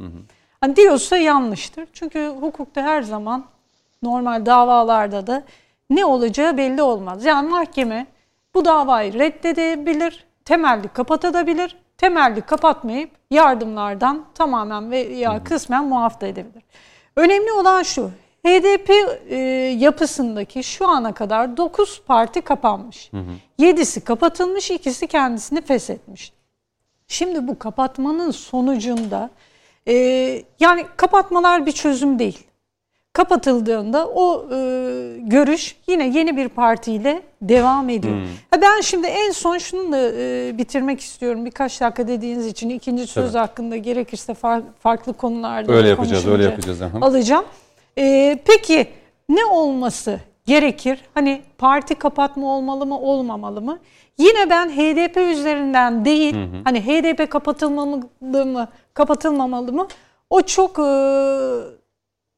Hani 0.61 0.75
diyorsa 0.75 1.17
yanlıştır. 1.17 1.87
Çünkü 1.93 2.31
hukukta 2.41 2.81
her 2.81 3.01
zaman 3.01 3.45
normal 4.03 4.45
davalarda 4.45 5.27
da 5.27 5.43
ne 5.91 6.05
olacağı 6.05 6.57
belli 6.57 6.81
olmaz. 6.81 7.25
Yani 7.25 7.49
mahkeme 7.49 8.07
bu 8.53 8.65
davayı 8.65 9.13
reddedebilir, 9.13 10.25
temelli 10.45 10.87
kapatabilir, 10.87 11.77
temelli 11.97 12.41
kapatmayıp 12.41 13.09
yardımlardan 13.31 14.25
tamamen 14.35 14.91
veya 14.91 15.43
kısmen 15.43 15.85
muaf 15.85 16.21
da 16.21 16.27
edebilir. 16.27 16.63
Önemli 17.15 17.51
olan 17.51 17.83
şu, 17.83 18.11
HDP 18.45 18.89
e, 19.29 19.37
yapısındaki 19.79 20.63
şu 20.63 20.87
ana 20.87 21.13
kadar 21.13 21.57
9 21.57 22.01
parti 22.07 22.41
kapanmış. 22.41 23.11
7'si 23.59 24.01
kapatılmış, 24.01 24.71
ikisi 24.71 25.07
kendisini 25.07 25.61
feshetmiş. 25.61 26.33
Şimdi 27.07 27.47
bu 27.47 27.59
kapatmanın 27.59 28.31
sonucunda 28.31 29.29
e, 29.87 29.93
yani 30.59 30.85
kapatmalar 30.97 31.65
bir 31.65 31.71
çözüm 31.71 32.19
değil. 32.19 32.47
Kapatıldığında 33.13 34.07
o 34.07 34.45
e, 34.51 34.57
görüş 35.19 35.75
yine 35.87 36.07
yeni 36.07 36.37
bir 36.37 36.49
partiyle 36.49 37.21
devam 37.41 37.89
ediyor. 37.89 38.15
Ha 38.51 38.61
ben 38.61 38.81
şimdi 38.81 39.07
en 39.07 39.31
son 39.31 39.57
şunu 39.57 39.91
da 39.91 39.97
e, 40.17 40.57
bitirmek 40.57 40.99
istiyorum. 40.99 41.45
Birkaç 41.45 41.81
dakika 41.81 42.07
dediğiniz 42.07 42.47
için 42.47 42.69
ikinci 42.69 43.07
söz 43.07 43.35
hakkında 43.35 43.77
gerekirse 43.77 44.33
far- 44.33 44.63
farklı 44.79 45.13
konularda 45.13 45.71
Öyle 45.73 45.87
yapacağız, 45.89 46.27
öyle 46.27 46.43
yapacağız. 46.43 46.81
Aha. 46.81 46.97
Alacağım. 47.01 47.45
E, 47.97 48.37
peki 48.45 48.87
ne 49.29 49.45
olması 49.45 50.19
gerekir? 50.45 51.01
Hani 51.13 51.41
parti 51.57 51.95
kapatma 51.95 52.55
olmalı 52.55 52.85
mı, 52.85 52.99
olmamalı 52.99 53.61
mı? 53.61 53.79
Yine 54.17 54.49
ben 54.49 54.69
HDP 54.69 55.17
üzerinden 55.17 56.05
değil, 56.05 56.35
hani 56.63 56.81
HDP 56.85 57.29
kapatılmalı 57.31 57.99
mı, 58.45 58.67
kapatılmamalı 58.93 59.73
mı? 59.73 59.87
O 60.29 60.41
çok 60.41 60.79
e, 60.79 60.83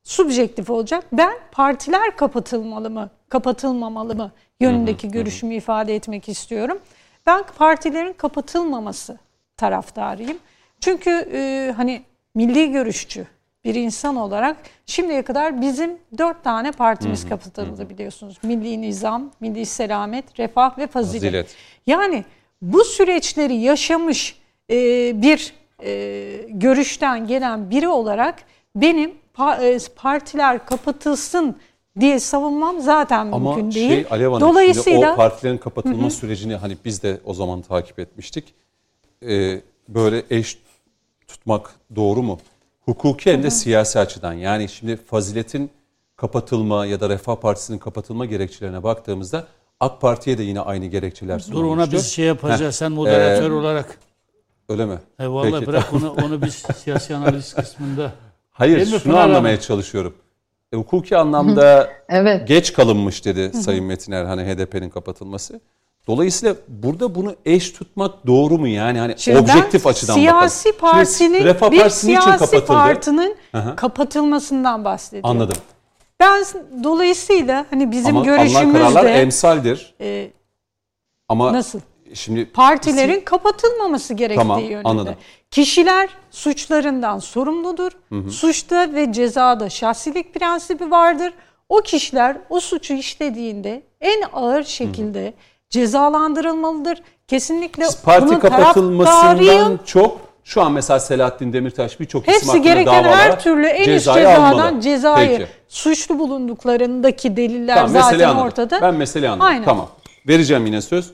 subjektif 0.04 0.70
olacak. 0.70 1.06
Ben 1.14 1.34
partiler 1.52 2.16
kapatılmalı 2.18 2.90
mı, 2.90 3.10
kapatılmamalı 3.30 4.16
mı 4.16 4.32
yönündeki 4.60 5.12
görüşümü 5.12 5.56
ifade 5.56 5.96
etmek 5.96 6.30
istiyorum. 6.30 6.80
Ben 7.26 7.44
partilerin 7.58 8.14
kapatılmaması 8.14 9.18
taraftarıyım. 9.58 10.38
Çünkü 10.80 11.30
e, 11.34 11.74
hani 11.78 12.04
milli 12.36 12.72
görüşçü 12.72 13.28
bir 13.64 13.76
insan 13.76 14.16
olarak 14.16 14.58
şimdiye 14.86 15.22
kadar 15.22 15.62
bizim 15.62 15.98
dört 16.18 16.44
tane 16.44 16.72
partimiz 16.72 17.30
kapatıldı 17.30 17.90
biliyorsunuz. 17.90 18.38
Milli 18.44 18.82
Nizam, 18.82 19.32
Milli 19.40 19.66
Selamet, 19.66 20.40
Refah 20.40 20.78
ve 20.78 20.88
Fazilet. 20.88 21.22
Fazilet. 21.22 21.56
Yani 21.88 22.26
bu 22.62 22.84
süreçleri 22.84 23.56
yaşamış 23.56 24.40
e, 24.70 24.76
bir 25.22 25.54
e, 25.84 26.46
görüşten 26.50 27.28
gelen 27.28 27.70
biri 27.70 27.88
olarak 27.88 28.36
benim 28.76 29.23
partiler 29.96 30.66
kapatılsın 30.66 31.56
diye 32.00 32.20
savunmam 32.20 32.82
zaten 32.82 33.32
Ama 33.32 33.56
mümkün 33.56 33.70
şey 33.72 33.90
değil. 33.90 34.06
Alev 34.12 34.28
Hanım 34.32 34.42
Dolayısıyla 34.50 35.14
o 35.14 35.16
partilerin 35.16 35.58
kapatılma 35.58 36.10
sürecini 36.10 36.56
hani 36.56 36.78
biz 36.86 37.04
de 37.04 37.20
o 37.26 37.34
zaman 37.34 37.62
takip 37.62 38.00
etmiştik. 38.00 38.54
Ee, 39.28 39.62
böyle 39.88 40.24
eş 40.30 40.60
tutmak 41.28 41.74
doğru 41.96 42.24
mu? 42.24 42.40
Hukuki 42.86 43.32
hem 43.34 43.44
de 43.44 43.50
siyasi 43.50 44.00
açıdan. 44.00 44.34
Yani 44.34 44.70
şimdi 44.70 44.96
faziletin 44.96 45.70
kapatılma 46.16 46.86
ya 46.86 47.00
da 47.00 47.10
Refah 47.10 47.36
Partisi'nin 47.36 47.78
kapatılma 47.78 48.26
gerekçelerine 48.26 48.84
baktığımızda 48.84 49.48
AK 49.80 50.02
Parti'ye 50.02 50.38
de 50.38 50.44
yine 50.44 50.60
aynı 50.60 50.86
gerekçeler 50.86 51.40
Dur 51.40 51.44
sunulmuştu. 51.44 51.74
ona 51.74 51.92
biz 51.92 52.08
şey 52.12 52.26
yapacağız. 52.26 52.62
Heh, 52.62 52.72
Sen 52.72 52.92
moderatör 52.92 53.52
Ee, 53.52 53.54
olarak. 53.54 53.98
Öyle 54.70 54.86
mi? 54.86 55.00
E 55.20 55.28
vallahi 55.28 55.52
Peki, 55.52 55.68
bırak 55.68 55.90
tamam. 55.92 56.10
onu 56.18 56.26
onu 56.26 56.42
biz 56.42 56.54
siyasi 56.84 57.16
analiz 57.16 57.54
kısmında. 57.54 58.12
Hayır 58.54 58.78
Değil 58.78 59.00
şunu 59.00 59.18
anlamaya 59.18 59.60
çalışıyorum. 59.60 60.14
E, 60.74 60.76
hukuki 60.78 61.18
anlamda 61.18 61.90
evet 62.10 62.48
geç 62.48 62.74
kalınmış 62.74 63.26
dedi 63.26 63.58
Sayın 63.58 63.86
Metiner 63.86 64.26
hani 64.26 64.42
HDP'nin 64.44 64.90
kapatılması. 64.90 65.62
Dolayısıyla 66.08 66.56
burada 66.68 67.16
bunu 67.16 67.36
eş 67.46 67.72
tutmak 67.72 68.28
doğru 68.28 68.58
mu 68.58 68.68
yani 68.68 69.00
hani 69.00 69.14
Şimdi 69.18 69.38
objektif 69.40 69.88
açıdan 69.88 70.14
siyasi 70.14 70.70
bakalım. 70.74 70.94
Partinin 70.94 71.44
Refah 71.44 71.72
bir 71.72 71.80
Partisi 71.80 72.06
siyasi 72.06 72.28
kapatıldı? 72.32 72.66
partinin 72.68 73.38
Aha. 73.54 73.76
kapatılmasından 73.76 74.86
bahsediyorum. 74.86 75.30
Anladım. 75.30 75.58
Ben 76.20 76.44
dolayısıyla 76.84 77.66
hani 77.70 77.92
bizim 77.92 78.18
Ama 78.18 78.26
görüşümüzde 78.26 79.00
emsaldir. 79.10 79.94
e, 80.02 80.32
Ama 81.30 81.54
nasıl? 81.54 81.80
Şimdi 82.14 82.46
partilerin 82.46 83.22
kapatılmaması 83.22 84.14
gerektiği 84.14 84.38
Tamam, 84.42 84.60
yönünde. 84.60 84.90
anladım. 84.90 85.16
Kişiler 85.52 86.10
suçlarından 86.32 87.20
sorumludur. 87.20 87.92
Suçta 88.30 88.94
ve 88.94 89.14
cezada 89.14 89.70
şahsilik 89.70 90.34
prensibi 90.34 90.92
vardır. 90.92 91.34
O 91.70 91.78
kişiler 91.82 92.38
o 92.50 92.60
suçu 92.60 92.94
işlediğinde 92.94 93.84
en 94.02 94.22
ağır 94.34 94.64
şekilde 94.64 95.34
cezalandırılmalıdır. 95.70 97.02
Kesinlikle 97.28 97.86
siz 97.86 98.02
parti 98.02 98.28
bunun 98.28 98.40
kapatılmasından 98.40 99.80
çok 99.86 100.18
şu 100.44 100.62
an 100.62 100.72
mesela 100.72 101.00
Selahattin 101.00 101.54
Demirtaş 101.54 102.00
birçok 102.00 102.30
isim 102.30 102.48
hakkında 102.48 102.64
gereken 102.64 103.04
her 103.04 103.40
türlü 103.40 103.66
en 103.68 103.90
üst 103.90 104.06
cezadan 104.06 104.52
almalı. 104.54 104.82
cezayı 104.82 105.38
Peki. 105.38 105.50
suçlu 105.68 106.20
bulunduklarındaki 106.20 107.38
deliller 107.38 107.76
Tamam, 107.76 107.90
zaten 107.92 108.36
ortada. 108.36 108.82
Ben 108.82 108.94
meseleyi 108.96 109.32
anladım. 109.32 109.48
Aynen. 109.48 109.66
Tamam. 109.66 109.90
Vereceğim 110.28 110.66
yine 110.66 110.82
söz. 110.82 111.14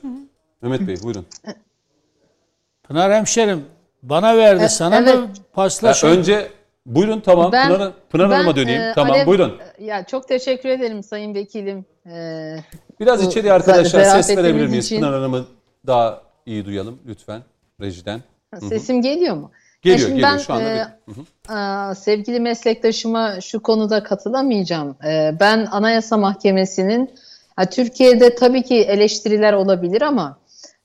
Mehmet 0.62 0.88
Bey 0.88 0.96
buyurun. 1.04 1.26
Pınar 2.84 3.14
hemşerim 3.14 3.66
bana 4.04 4.38
verdi 4.38 4.64
E, 4.64 4.70
sana 4.70 4.98
evet. 4.98 5.16
mı 5.16 5.22
Ya 5.22 5.44
paslaşın? 5.54 6.08
önce 6.08 6.52
buyurun 6.86 7.20
tamam 7.20 7.52
Ben- 7.52 7.68
Pınar, 7.74 7.92
Pınar 8.10 8.30
ben, 8.30 8.36
Hanım'a 8.36 8.56
döneyim. 8.56 8.82
e, 8.82 8.92
tamam 8.96 9.16
Alev- 9.18 9.26
buyurun. 9.26 9.58
ya 9.80 10.06
çok 10.06 10.28
teşekkür 10.28 10.70
ederim 10.70 11.04
sayın 11.04 11.34
vekilim 11.36 11.86
Ee, 12.12 12.56
Biraz 13.00 13.26
bu 13.26 13.30
içeriye 13.30 13.54
arkadaşlar 13.54 14.04
ses 14.22 14.38
verebilir 14.38 14.68
miyiz? 14.68 14.86
için. 14.86 15.00
Pınar 15.00 15.14
Hanım'ı 15.14 15.46
daha 15.88 16.22
iyi 16.46 16.66
duyalım 16.66 17.00
lütfen. 17.08 17.42
rejiden. 17.82 18.22
Sesim 18.60 19.02
geliyor 19.02 19.36
mu? 19.36 19.52
Geliyor, 19.82 20.00
Ya 20.00 20.06
şimdi 20.08 20.22
geliyor. 20.22 20.34
ben, 20.34 20.38
Şu 20.38 20.54
anda 20.54 20.70
e. 21.50 21.54
Aa, 21.54 21.96
sevgili 21.96 22.40
meslektaşıma 22.40 23.42
şu 23.42 23.60
konuda 23.60 24.04
katılamayacağım. 24.04 24.96
Ee, 25.06 25.32
ben 25.40 25.66
Anayasa 25.72 26.18
Mahkemesi'nin 26.18 27.12
ha, 27.56 27.66
Türkiye'de 27.66 28.36
tabii 28.36 28.64
ki 28.64 28.76
eleştiriler 28.76 29.54
olabilir 29.54 30.02
ama 30.02 30.38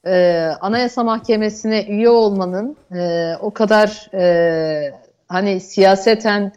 e, 0.07 0.49
Anayasa 0.61 1.05
Mahkemesi'ne 1.05 1.85
üye 1.85 2.09
olmanın 2.09 2.77
e, 2.95 3.33
o 3.41 3.51
kadar 3.51 4.11
e, 4.15 4.93
hani 5.29 5.61
siyaseten 5.61 6.53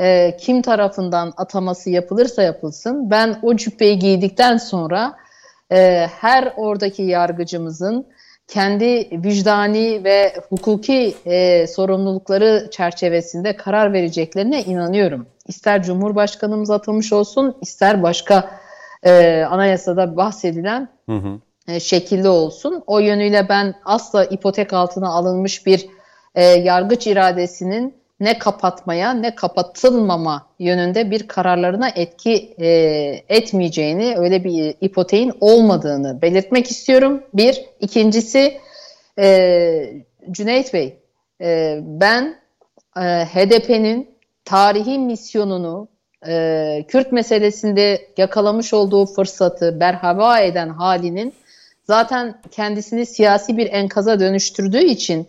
e, 0.00 0.36
kim 0.40 0.62
tarafından 0.62 1.32
ataması 1.36 1.90
yapılırsa 1.90 2.42
yapılsın 2.42 3.10
ben 3.10 3.38
o 3.42 3.56
cübbeyi 3.56 3.98
giydikten 3.98 4.56
sonra 4.56 5.16
e, 5.72 6.06
her 6.20 6.52
oradaki 6.56 7.02
yargıcımızın 7.02 8.06
kendi 8.48 9.08
vicdani 9.24 10.04
ve 10.04 10.34
hukuki 10.48 11.14
e, 11.26 11.66
sorumlulukları 11.66 12.68
çerçevesinde 12.70 13.56
karar 13.56 13.92
vereceklerine 13.92 14.62
inanıyorum. 14.62 15.26
İster 15.46 15.82
Cumhurbaşkanımız 15.82 16.70
atamış 16.70 17.12
olsun, 17.12 17.56
ister 17.60 18.02
başka 18.02 18.50
e, 19.02 19.42
anayasada 19.42 20.16
bahsedilen 20.16 20.88
Hı 21.08 21.16
hı. 21.16 21.40
E, 21.72 21.80
şekilde 21.80 22.28
olsun. 22.28 22.82
O 22.86 22.98
yönüyle 22.98 23.48
ben 23.48 23.74
asla 23.84 24.24
ipotek 24.24 24.72
altına 24.72 25.08
alınmış 25.08 25.66
bir 25.66 25.86
e, 26.34 26.44
yargıç 26.44 27.06
iradesinin 27.06 27.94
ne 28.20 28.38
kapatmaya 28.38 29.12
ne 29.14 29.34
kapatılmama 29.34 30.46
yönünde 30.58 31.10
bir 31.10 31.28
kararlarına 31.28 31.88
etki 31.88 32.54
e, 32.60 32.68
etmeyeceğini, 33.28 34.14
öyle 34.18 34.44
bir 34.44 34.74
ipoteğin 34.80 35.32
olmadığını 35.40 36.22
belirtmek 36.22 36.70
istiyorum. 36.70 37.22
Bir. 37.34 37.64
İkincisi 37.80 38.60
e, 39.18 40.04
Cüneyt 40.30 40.74
Bey, 40.74 40.98
e, 41.40 41.78
ben 41.82 42.36
e, 42.96 43.00
HDP'nin 43.00 44.10
tarihi 44.44 44.98
misyonunu 44.98 45.88
e, 46.26 46.84
Kürt 46.88 47.12
meselesinde 47.12 48.08
yakalamış 48.16 48.74
olduğu 48.74 49.06
fırsatı 49.06 49.80
berhava 49.80 50.40
eden 50.40 50.68
halinin 50.68 51.34
zaten 51.84 52.40
kendisini 52.50 53.06
siyasi 53.06 53.56
bir 53.56 53.72
enkaza 53.72 54.20
dönüştürdüğü 54.20 54.84
için 54.84 55.28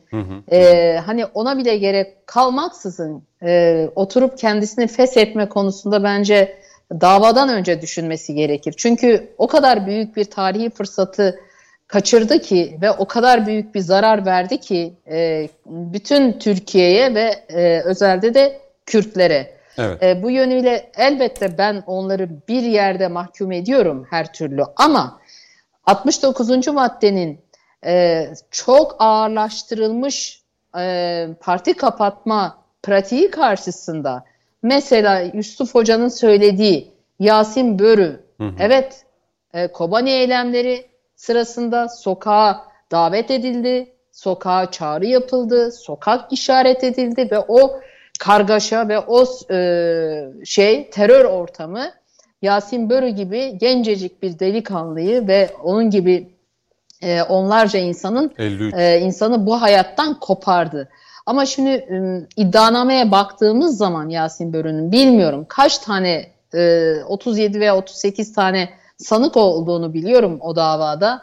e, 0.52 0.98
hani 1.06 1.26
ona 1.26 1.58
bile 1.58 1.78
gerek 1.78 2.28
kalmaksızın 2.28 3.24
e, 3.44 3.90
oturup 3.96 4.38
kendisini 4.38 4.88
feshetme 4.88 5.50
konusunda 5.50 6.04
bence 6.04 6.58
davadan 7.02 7.50
önce 7.50 7.82
düşünmesi 7.82 8.36
gerekir. 8.36 8.74
Çünkü 8.78 9.34
o 9.38 9.48
kadar 9.48 9.88
büyük 9.88 10.16
bir 10.18 10.26
tarihi 10.26 10.70
fırsatı 10.70 11.40
kaçırdı 11.88 12.40
ki 12.40 12.78
ve 12.82 12.92
o 12.92 13.06
kadar 13.06 13.48
büyük 13.48 13.76
bir 13.76 13.80
zarar 13.80 14.26
verdi 14.26 14.60
ki 14.60 14.94
e, 15.12 15.50
bütün 15.66 16.40
Türkiye'ye 16.40 17.16
ve 17.16 17.36
e, 17.50 17.82
özelde 17.82 18.34
de 18.34 18.60
Kürtlere. 18.86 19.54
Evet. 19.78 20.04
E, 20.04 20.24
bu 20.24 20.32
yönüyle 20.32 20.92
elbette 20.98 21.58
ben 21.58 21.84
onları 21.88 22.30
bir 22.48 22.62
yerde 22.62 23.08
mahkum 23.08 23.52
ediyorum 23.52 24.08
her 24.10 24.34
türlü 24.34 24.64
ama 24.76 25.20
69. 25.86 26.68
maddenin 26.68 27.40
e, 27.86 28.28
çok 28.52 28.96
ağırlaştırılmış 29.00 30.42
e, 30.78 31.28
parti 31.40 31.74
kapatma 31.74 32.58
pratiği 32.84 33.32
karşısında 33.32 34.24
mesela 34.62 35.20
Yusuf 35.20 35.76
Hoca'nın 35.76 36.08
söylediği 36.08 36.94
Yasin 37.20 37.80
Börü 37.80 38.24
evet 38.60 39.06
e, 39.54 39.68
Kobani 39.68 40.10
eylemleri 40.10 40.86
sırasında 41.16 41.90
sokağa 41.90 42.68
davet 42.92 43.32
edildi, 43.32 43.94
sokağa 44.12 44.72
çağrı 44.72 45.06
yapıldı, 45.06 45.72
sokak 45.72 46.34
işaret 46.34 46.84
edildi 46.84 47.28
ve 47.32 47.40
o 47.40 47.80
kargaşa 48.20 48.88
ve 48.88 49.00
o 49.00 49.26
e, 49.52 50.46
şey 50.46 50.90
terör 50.90 51.26
ortamı 51.26 51.92
Yasin 52.44 52.90
Börü 52.90 53.10
gibi 53.10 53.58
gencecik 53.58 54.24
bir 54.24 54.40
delikanlıyı 54.40 55.28
ve 55.28 55.50
onun 55.64 55.90
gibi 55.90 56.30
e, 57.02 57.22
onlarca 57.22 57.80
insanın 57.80 58.32
53. 58.38 58.74
e, 58.74 59.00
insanı 59.00 59.46
bu 59.46 59.62
hayattan 59.62 60.20
kopardı. 60.20 60.90
Ama 61.26 61.46
şimdi 61.46 61.70
e, 61.70 62.28
iddianameye 62.38 63.12
baktığımız 63.12 63.78
zaman 63.78 64.10
Yasin 64.10 64.54
Börü'nün 64.54 64.92
bilmiyorum 64.92 65.46
kaç 65.50 65.78
tane 65.78 66.26
e, 66.54 66.94
37 67.08 67.60
veya 67.60 67.78
38 67.78 68.34
tane 68.34 68.70
sanık 68.98 69.38
olduğunu 69.38 69.94
biliyorum 69.94 70.38
o 70.42 70.56
davada. 70.56 71.22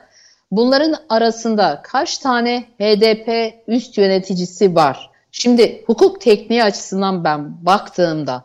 Bunların 0.50 0.94
arasında 1.08 1.80
kaç 1.84 2.18
tane 2.18 2.64
HDP 2.78 3.54
üst 3.66 3.98
yöneticisi 3.98 4.74
var? 4.74 5.10
Şimdi 5.32 5.84
hukuk 5.86 6.20
tekniği 6.20 6.64
açısından 6.64 7.24
ben 7.24 7.66
baktığımda 7.66 8.44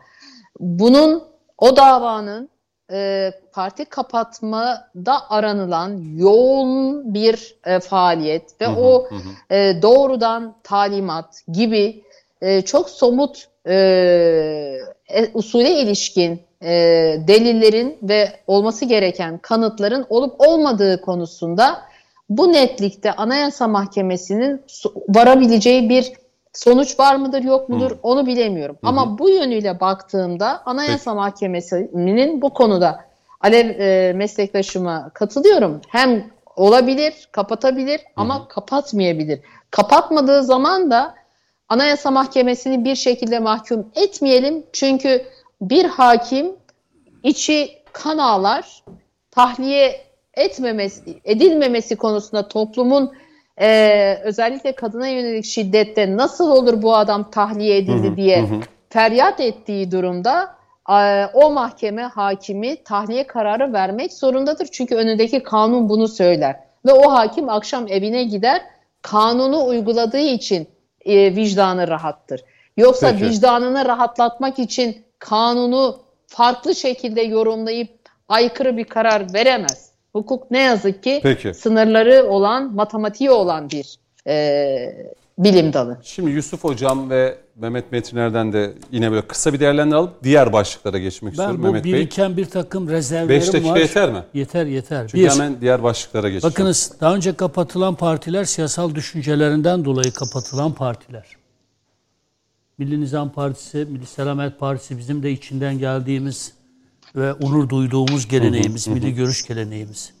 bunun 0.60 1.22
o 1.58 1.76
davanın 1.76 2.48
e, 2.92 3.32
parti 3.52 3.84
kapatmada 3.84 5.30
aranılan 5.30 6.16
yoğun 6.16 7.14
bir 7.14 7.56
e, 7.66 7.80
faaliyet 7.80 8.60
ve 8.60 8.68
o 8.68 9.08
e, 9.50 9.82
doğrudan 9.82 10.54
talimat 10.62 11.42
gibi 11.52 12.04
e, 12.40 12.62
çok 12.62 12.90
somut 12.90 13.48
e, 13.66 13.74
e, 15.08 15.30
usule 15.34 15.70
ilişkin 15.70 16.40
e, 16.62 16.70
delillerin 17.28 17.98
ve 18.02 18.28
olması 18.46 18.84
gereken 18.84 19.38
kanıtların 19.38 20.06
olup 20.08 20.40
olmadığı 20.40 21.00
konusunda 21.00 21.78
bu 22.28 22.52
netlikte 22.52 23.12
Anayasa 23.12 23.68
Mahkemesi'nin 23.68 24.62
varabileceği 25.08 25.88
bir 25.88 26.12
sonuç 26.56 26.98
var 27.00 27.16
mıdır 27.16 27.42
yok 27.42 27.68
mudur 27.68 27.96
onu 28.02 28.26
bilemiyorum. 28.26 28.78
Ama 28.82 29.18
bu 29.18 29.30
yönüyle 29.30 29.80
baktığımda 29.80 30.62
Anayasa 30.66 31.14
Mahkemesi'nin 31.14 32.42
bu 32.42 32.50
konuda 32.50 33.00
Alev 33.40 33.80
e, 33.80 34.12
meslektaşıma 34.12 35.10
katılıyorum. 35.14 35.80
Hem 35.88 36.30
olabilir, 36.56 37.28
kapatabilir 37.32 38.00
ama 38.16 38.48
kapatmayabilir. 38.48 39.40
Kapatmadığı 39.70 40.42
zaman 40.42 40.90
da 40.90 41.14
Anayasa 41.68 42.10
Mahkemesi'ni 42.10 42.84
bir 42.84 42.94
şekilde 42.94 43.38
mahkum 43.38 43.86
etmeyelim. 43.94 44.66
Çünkü 44.72 45.24
bir 45.60 45.84
hakim 45.84 46.56
içi 47.22 47.70
kan 47.92 48.18
ağlar, 48.18 48.84
tahliye 49.30 50.00
etmemesi, 50.34 51.20
edilmemesi 51.24 51.96
konusunda 51.96 52.48
toplumun 52.48 53.12
e, 53.60 54.20
özellikle 54.24 54.72
kadına 54.72 55.08
yönelik 55.08 55.44
şiddette 55.44 56.16
nasıl 56.16 56.50
olur 56.50 56.82
bu 56.82 56.96
adam 56.96 57.30
tahliye 57.30 57.76
edildi 57.76 58.16
diye 58.16 58.44
feryat 58.90 59.40
ettiği 59.40 59.90
durumda 59.90 60.56
e, 60.90 61.26
o 61.26 61.50
mahkeme 61.50 62.02
hakimi 62.02 62.84
tahliye 62.84 63.26
kararı 63.26 63.72
vermek 63.72 64.12
zorundadır. 64.12 64.68
Çünkü 64.72 64.94
önündeki 64.94 65.42
kanun 65.42 65.88
bunu 65.88 66.08
söyler. 66.08 66.56
Ve 66.86 66.92
o 66.92 67.12
hakim 67.12 67.48
akşam 67.48 67.88
evine 67.88 68.24
gider 68.24 68.62
kanunu 69.02 69.66
uyguladığı 69.66 70.18
için 70.18 70.68
e, 71.04 71.36
vicdanı 71.36 71.88
rahattır. 71.88 72.40
Yoksa 72.76 73.12
Peki. 73.12 73.24
vicdanını 73.24 73.84
rahatlatmak 73.84 74.58
için 74.58 75.04
kanunu 75.18 75.98
farklı 76.26 76.74
şekilde 76.74 77.22
yorumlayıp 77.22 77.90
aykırı 78.28 78.76
bir 78.76 78.84
karar 78.84 79.34
veremez. 79.34 79.85
Hukuk 80.16 80.50
ne 80.50 80.62
yazık 80.62 81.02
ki 81.02 81.20
Peki. 81.22 81.54
sınırları 81.54 82.26
olan, 82.26 82.74
matematiği 82.74 83.30
olan 83.30 83.70
bir 83.70 83.96
e, 84.26 85.06
bilim 85.38 85.72
dalı. 85.72 85.98
Şimdi 86.02 86.30
Yusuf 86.30 86.64
Hocam 86.64 87.10
ve 87.10 87.38
Mehmet 87.56 87.92
Metiner'den 87.92 88.52
de 88.52 88.72
yine 88.92 89.10
böyle 89.10 89.22
kısa 89.22 89.52
bir 89.52 89.60
değerlendirme 89.60 89.96
alıp 89.96 90.24
diğer 90.24 90.52
başlıklara 90.52 90.98
geçmek 90.98 91.32
istiyorum 91.32 91.56
Ben 91.56 91.62
bu 91.62 91.66
Mehmet 91.66 91.84
Bey. 91.84 91.92
biriken 91.92 92.36
bir 92.36 92.44
takım 92.44 92.88
rezervlerim 92.88 93.28
Beş 93.28 93.52
dakika 93.52 93.70
var. 93.70 93.76
yeter 93.76 94.12
mi? 94.12 94.22
Yeter 94.34 94.66
yeter. 94.66 95.08
Çünkü 95.08 95.24
bir, 95.24 95.30
hemen 95.30 95.60
diğer 95.60 95.82
başlıklara 95.82 96.28
geçeceğim. 96.28 96.52
bakınız 96.52 96.92
daha 97.00 97.14
önce 97.14 97.32
kapatılan 97.36 97.94
partiler 97.94 98.44
siyasal 98.44 98.94
düşüncelerinden 98.94 99.84
dolayı 99.84 100.12
kapatılan 100.12 100.72
partiler. 100.72 101.26
Milli 102.78 103.00
Nizam 103.00 103.32
Partisi, 103.32 103.78
Milli 103.78 104.06
Selamet 104.06 104.58
Partisi 104.58 104.98
bizim 104.98 105.22
de 105.22 105.30
içinden 105.30 105.78
geldiğimiz 105.78 106.52
ve 107.16 107.32
onur 107.32 107.68
duyduğumuz 107.68 108.28
geleneğimiz, 108.28 108.88
milli 108.88 109.14
görüş 109.14 109.46
geleneğimiz. 109.48 110.12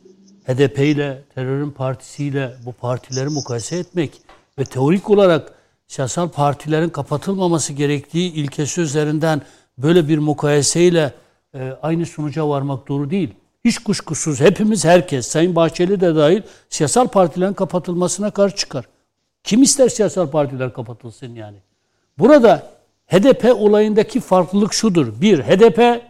HDP 0.46 0.78
ile, 0.78 1.22
terörün 1.34 1.70
partisiyle 1.70 2.54
bu 2.66 2.72
partileri 2.72 3.28
mukayese 3.28 3.76
etmek 3.76 4.20
ve 4.58 4.64
teorik 4.64 5.10
olarak 5.10 5.52
siyasal 5.86 6.28
partilerin 6.28 6.88
kapatılmaması 6.88 7.72
gerektiği 7.72 8.32
ilkesi 8.32 8.80
üzerinden 8.80 9.42
böyle 9.78 10.08
bir 10.08 10.18
mukayeseyle 10.18 11.14
e, 11.54 11.72
aynı 11.82 12.06
sonuca 12.06 12.48
varmak 12.48 12.88
doğru 12.88 13.10
değil. 13.10 13.34
Hiç 13.64 13.78
kuşkusuz 13.78 14.40
hepimiz 14.40 14.84
herkes, 14.84 15.26
Sayın 15.26 15.56
Bahçeli 15.56 16.00
de 16.00 16.14
dahil 16.16 16.42
siyasal 16.70 17.08
partilerin 17.08 17.52
kapatılmasına 17.52 18.30
karşı 18.30 18.56
çıkar. 18.56 18.84
Kim 19.44 19.62
ister 19.62 19.88
siyasal 19.88 20.30
partiler 20.30 20.72
kapatılsın 20.72 21.34
yani? 21.34 21.56
Burada 22.18 22.70
HDP 23.06 23.44
olayındaki 23.44 24.20
farklılık 24.20 24.72
şudur. 24.72 25.20
Bir, 25.20 25.42
HDP 25.42 26.02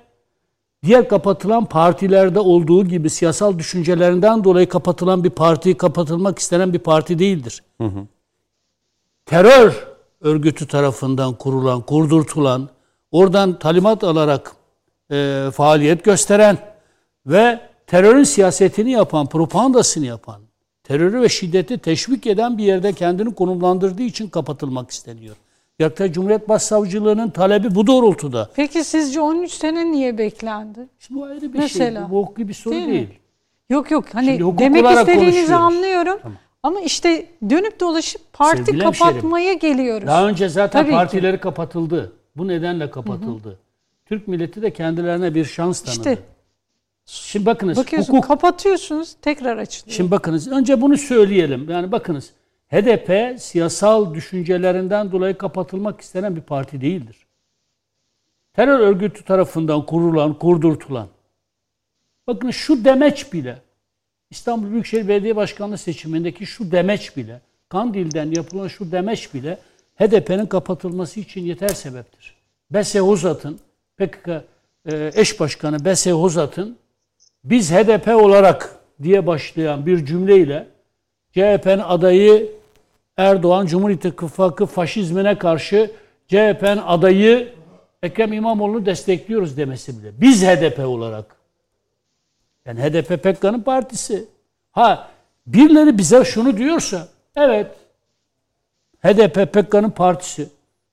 diğer 0.86 1.08
kapatılan 1.08 1.64
partilerde 1.64 2.40
olduğu 2.40 2.84
gibi 2.84 3.10
siyasal 3.10 3.58
düşüncelerinden 3.58 4.44
dolayı 4.44 4.68
kapatılan 4.68 5.24
bir 5.24 5.30
parti, 5.30 5.76
kapatılmak 5.76 6.38
istenen 6.38 6.72
bir 6.72 6.78
parti 6.78 7.18
değildir. 7.18 7.62
terör 9.26 9.86
örgütü 10.20 10.66
tarafından 10.66 11.34
kurulan, 11.34 11.80
kurdurtulan, 11.80 12.68
oradan 13.10 13.58
talimat 13.58 14.04
alarak 14.04 14.52
e, 15.10 15.48
faaliyet 15.54 16.04
gösteren 16.04 16.58
ve 17.26 17.60
terörün 17.86 18.24
siyasetini 18.24 18.90
yapan, 18.90 19.26
propagandasını 19.26 20.06
yapan, 20.06 20.40
terörü 20.84 21.22
ve 21.22 21.28
şiddeti 21.28 21.78
teşvik 21.78 22.26
eden 22.26 22.58
bir 22.58 22.64
yerde 22.64 22.92
kendini 22.92 23.34
konumlandırdığı 23.34 24.02
için 24.02 24.28
kapatılmak 24.28 24.90
isteniyor. 24.90 25.36
Yargıtay 25.78 26.12
Cumhuriyet 26.12 26.48
Başsavcılığı'nın 26.48 27.30
talebi 27.30 27.74
bu 27.74 27.86
doğrultuda. 27.86 28.50
Peki 28.56 28.84
sizce 28.84 29.20
13 29.20 29.52
sene 29.52 29.92
niye 29.92 30.18
beklendi? 30.18 30.88
Şimdi 30.98 31.20
bu 31.20 31.24
ayrı 31.24 31.52
bir 31.52 31.58
Mesela. 31.58 32.00
şey. 32.00 32.10
Bu 32.10 32.18
hukuki 32.22 32.48
bir 32.48 32.54
soru 32.54 32.74
Değil 32.74 32.86
değil. 32.86 33.08
mi? 33.08 33.14
Yok 33.70 33.90
yok 33.90 34.04
hani 34.12 34.40
demek 34.58 34.90
istediğinizi 34.90 35.54
anlıyorum. 35.54 36.18
Ama 36.62 36.80
işte 36.80 37.26
dönüp 37.50 37.80
dolaşıp 37.80 38.32
parti 38.32 38.64
Sevgili 38.64 38.82
kapatmaya 38.82 39.52
geliyoruz. 39.52 40.06
Daha 40.06 40.28
önce 40.28 40.48
zaten 40.48 40.80
Tabii 40.80 40.90
ki. 40.90 40.96
partileri 40.96 41.40
kapatıldı. 41.40 42.12
Bu 42.36 42.48
nedenle 42.48 42.90
kapatıldı. 42.90 43.58
Türk 44.06 44.28
milleti 44.28 44.62
de 44.62 44.72
kendilerine 44.72 45.34
bir 45.34 45.44
şans 45.44 45.80
tanıdı. 45.80 45.98
İşte 45.98 46.18
Şimdi 47.06 47.46
bakınız 47.46 47.78
bakıyorsun 47.78 48.12
hukuk 48.12 48.28
kapatıyorsunuz 48.28 49.16
tekrar 49.22 49.56
açılıyor. 49.58 49.96
Şimdi 49.96 50.10
bakınız 50.10 50.48
önce 50.48 50.80
bunu 50.80 50.96
söyleyelim. 50.96 51.70
Yani 51.70 51.92
bakınız 51.92 52.30
HDP 52.70 53.40
siyasal 53.40 54.14
düşüncelerinden 54.14 55.12
dolayı 55.12 55.38
kapatılmak 55.38 56.00
istenen 56.00 56.36
bir 56.36 56.40
parti 56.40 56.80
değildir. 56.80 57.26
Terör 58.52 58.80
örgütü 58.80 59.24
tarafından 59.24 59.86
kurulan, 59.86 60.38
kurdurtulan. 60.38 61.08
Bakın 62.26 62.50
şu 62.50 62.84
demeç 62.84 63.32
bile 63.32 63.58
İstanbul 64.30 64.70
Büyükşehir 64.70 65.08
Belediye 65.08 65.36
Başkanlığı 65.36 65.78
seçimindeki 65.78 66.46
şu 66.46 66.70
demeç 66.70 67.16
bile 67.16 67.40
Kandil'den 67.68 68.30
yapılan 68.30 68.68
şu 68.68 68.92
demeç 68.92 69.34
bile 69.34 69.58
HDP'nin 69.98 70.46
kapatılması 70.46 71.20
için 71.20 71.40
yeter 71.40 71.68
sebeptir. 71.68 72.36
Bese 72.70 73.00
Hozat'ın 73.00 73.60
PKK 73.96 74.28
e, 74.86 75.10
eş 75.14 75.40
başkanı 75.40 75.84
Bese 75.84 76.12
Hozat'ın 76.12 76.76
biz 77.44 77.72
HDP 77.72 78.08
olarak 78.08 78.78
diye 79.02 79.26
başlayan 79.26 79.86
bir 79.86 80.06
cümleyle 80.06 80.66
CHP'nin 81.32 81.78
adayı 81.78 82.55
Erdoğan 83.16 83.66
Cumhur 83.66 83.90
İttifakı 83.90 84.66
faşizmine 84.66 85.38
karşı 85.38 85.90
CHP'nin 86.28 86.82
adayı 86.86 87.52
Ekrem 88.02 88.32
İmamoğlu'nu 88.32 88.86
destekliyoruz 88.86 89.56
demesi 89.56 89.98
bile. 89.98 90.20
Biz 90.20 90.42
HDP 90.42 90.78
olarak. 90.78 91.36
Yani 92.66 92.80
HDP 92.80 93.22
PKK'nın 93.22 93.60
partisi. 93.60 94.24
Ha 94.72 95.08
birileri 95.46 95.98
bize 95.98 96.24
şunu 96.24 96.56
diyorsa 96.56 97.08
evet 97.36 97.66
HDP 99.02 99.52
PKK'nın 99.52 99.90
partisi. 99.90 100.48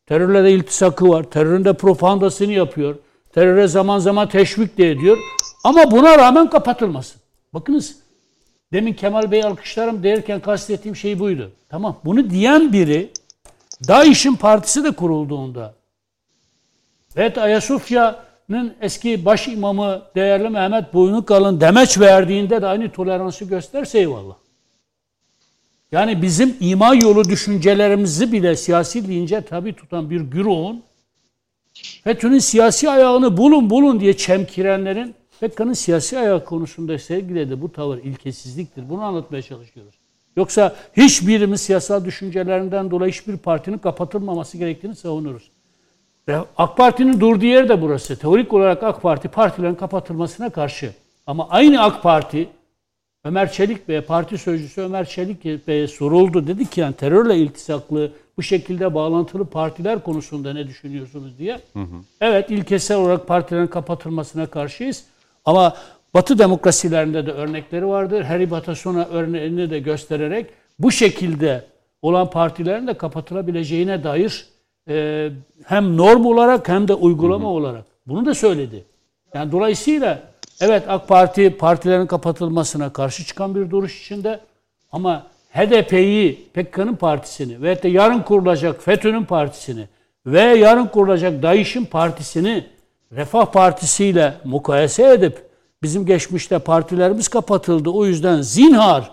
Terörle 0.06 0.44
de 0.44 0.52
iltisakı 0.52 1.10
var. 1.10 1.24
Terörün 1.24 1.66
de 1.66 1.74
propagandasını 1.74 2.52
yapıyor. 2.52 2.96
Teröre 3.34 3.68
zaman 3.68 4.00
zaman 4.00 4.30
teşvik 4.30 4.78
de 4.78 4.92
ediyor. 4.92 5.18
Ama 5.64 5.92
buna 5.92 6.18
rağmen 6.18 6.50
kapatılmasın. 6.50 7.22
Bakınız 7.54 8.03
demin 8.74 8.94
Kemal 8.94 9.32
Bey 9.32 9.44
alkışlarım 9.44 10.04
derken 10.04 10.40
kastettiğim 10.40 10.96
şey 10.96 11.20
buydu. 11.20 11.52
Tamam 11.70 12.00
bunu 12.06 12.30
diyen 12.30 12.74
biri 12.74 13.12
DAEŞ'in 13.88 14.36
partisi 14.36 14.84
de 14.84 14.92
kurulduğunda 14.92 15.74
ve 17.18 17.34
Ayasofya'nın 17.36 18.74
eski 18.82 19.26
baş 19.26 19.48
imamı 19.48 20.02
değerli 20.16 20.50
Mehmet 20.50 20.94
Boynukalın 20.94 21.62
demeç 21.62 22.00
verdiğinde 22.00 22.62
de 22.62 22.68
aynı 22.68 22.92
toleransı 22.92 23.46
gösterse 23.46 24.00
eyvallah. 24.00 24.36
Yani 25.92 26.22
bizim 26.22 26.58
ima 26.60 26.96
yolu 26.96 27.24
düşüncelerimizi 27.24 28.32
bile 28.32 28.56
siyasi 28.56 29.08
deyince 29.08 29.42
tabi 29.42 29.74
tutan 29.74 30.10
bir 30.10 30.22
güruhun 30.22 30.84
FETÖ'nün 32.04 32.40
siyasi 32.40 32.90
ayağını 32.90 33.38
bulun 33.38 33.70
bulun 33.70 34.00
diye 34.00 34.18
çemkirenlerin 34.18 35.16
PKK'nın 35.42 35.74
siyasi 35.74 36.20
ayağı 36.20 36.46
konusunda 36.46 37.00
sergilediği 37.00 37.62
bu 37.62 37.72
tavır 37.72 37.98
ilkesizliktir. 37.98 38.90
Bunu 38.90 39.02
anlatmaya 39.02 39.42
çalışıyoruz. 39.42 39.96
Yoksa 40.36 40.76
hiçbirimiz 40.98 41.62
siyasal 41.62 42.06
düşüncelerinden 42.06 42.92
dolayı 42.92 43.12
hiçbir 43.12 43.38
partinin 43.38 43.78
kapatılmaması 43.78 44.58
gerektiğini 44.58 44.96
savunuruz. 44.96 45.52
Ve 46.28 46.38
AK 46.58 46.78
Parti'nin 46.78 47.20
durduğu 47.20 47.46
yer 47.46 47.70
de 47.70 47.82
burası. 47.82 48.20
Teorik 48.20 48.54
olarak 48.54 48.84
AK 48.84 49.02
Parti 49.02 49.28
partilerin 49.28 49.76
kapatılmasına 49.76 50.50
karşı. 50.50 50.94
Ama 51.28 51.50
aynı 51.50 51.82
AK 51.82 52.04
Parti 52.04 52.50
Ömer 53.26 53.52
Çelik 53.52 53.88
Bey, 53.88 54.02
parti 54.02 54.38
sözcüsü 54.38 54.82
Ömer 54.82 55.06
Çelik 55.06 55.68
Bey'e 55.68 55.88
soruldu. 55.88 56.48
Dedi 56.48 56.70
ki 56.70 56.82
yani 56.82 56.94
terörle 56.94 57.38
iltisaklı 57.38 58.12
bu 58.38 58.44
şekilde 58.44 58.94
bağlantılı 58.94 59.46
partiler 59.46 60.04
konusunda 60.04 60.54
ne 60.54 60.68
düşünüyorsunuz 60.68 61.38
diye. 61.38 61.60
Evet 62.22 62.52
ilkesel 62.52 62.98
olarak 62.98 63.28
partilerin 63.28 63.68
kapatılmasına 63.68 64.46
karşıyız. 64.46 65.04
Ama 65.46 65.74
Batı 66.14 66.40
demokrasilerinde 66.40 67.26
de 67.26 67.32
örnekleri 67.32 67.88
vardır. 67.88 68.22
Harry 68.22 68.52
Batasona 68.52 69.06
örneğini 69.06 69.70
de 69.70 69.80
göstererek 69.80 70.46
bu 70.80 70.92
şekilde 70.92 71.66
olan 72.02 72.30
partilerin 72.30 72.88
de 72.88 72.94
kapatılabileceğine 72.94 74.04
dair 74.04 74.46
e, 74.90 75.30
hem 75.66 75.98
norm 75.98 76.26
olarak 76.26 76.70
hem 76.70 76.88
de 76.88 76.94
uygulama 76.94 77.50
olarak 77.50 77.86
bunu 78.08 78.26
da 78.26 78.34
söyledi. 78.34 78.84
Yani 79.34 79.52
dolayısıyla 79.52 80.20
evet 80.62 80.84
AK 80.88 81.08
Parti 81.08 81.58
partilerin 81.58 82.06
kapatılmasına 82.06 82.94
karşı 82.94 83.26
çıkan 83.26 83.56
bir 83.56 83.70
duruş 83.70 84.02
içinde 84.02 84.40
ama 84.92 85.28
HDP'yi, 85.50 86.50
PKK'nın 86.54 86.96
partisini 86.96 87.62
ve 87.62 87.84
de 87.84 87.88
yarın 87.88 88.20
kurulacak 88.20 88.84
FETÖ'nün 88.84 89.24
partisini 89.24 89.88
ve 90.26 90.42
yarın 90.42 90.86
kurulacak 90.86 91.44
DAEŞ'in 91.44 91.86
partisini 91.86 92.66
Refah 93.16 93.46
Partisi 93.46 94.06
ile 94.06 94.34
mukayese 94.44 95.04
edip 95.14 95.46
bizim 95.84 96.06
geçmişte 96.06 96.60
partilerimiz 96.60 97.28
kapatıldı. 97.28 97.90
O 97.90 98.06
yüzden 98.06 98.42
zinhar 98.42 99.12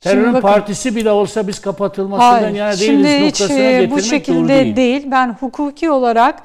terörün 0.00 0.32
bakın- 0.34 0.40
partisi 0.48 0.96
bile 0.96 1.10
olsa 1.10 1.48
biz 1.48 1.60
kapatılmasından 1.60 2.32
Hayır. 2.42 2.54
yana 2.54 2.68
değiliz 2.72 2.86
Şimdi 2.86 3.08
hiç 3.26 3.40
noktasına 3.40 3.58
e, 3.64 3.72
getirmek 3.72 3.90
bu 3.98 4.02
şekilde 4.02 4.48
değil. 4.48 4.76
değil. 4.76 5.06
Ben 5.10 5.32
hukuki 5.40 5.90
olarak 5.90 6.42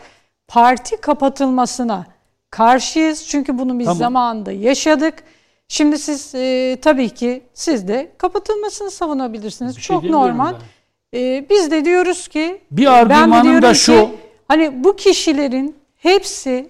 parti 0.48 0.98
kapatılmasına 1.02 2.06
karşıyız. 2.52 3.28
Çünkü 3.28 3.58
bunu 3.60 3.80
biz 3.80 3.86
Tamam. 3.86 3.98
zamanında 4.00 4.52
yaşadık. 4.52 5.14
Şimdi 5.68 6.00
siz 6.00 6.36
e, 6.36 6.78
tabii 6.82 7.10
ki 7.10 7.44
siz 7.54 7.88
de 7.88 8.12
kapatılmasını 8.18 8.92
savunabilirsiniz. 8.92 9.78
Bir 9.78 9.82
şey 9.82 9.96
Çok 9.96 10.04
demiyorum 10.04 10.28
normal. 10.28 10.54
E, 11.14 11.46
biz 11.50 11.72
de 11.72 11.86
diyoruz 11.86 12.28
ki 12.28 12.62
Bir 12.72 12.86
argümanım 12.94 13.62
da 13.62 13.74
ki, 13.74 13.80
şu. 13.80 14.10
hani 14.48 14.84
bu 14.84 14.96
kişilerin 14.96 15.76
hepsi 15.98 16.70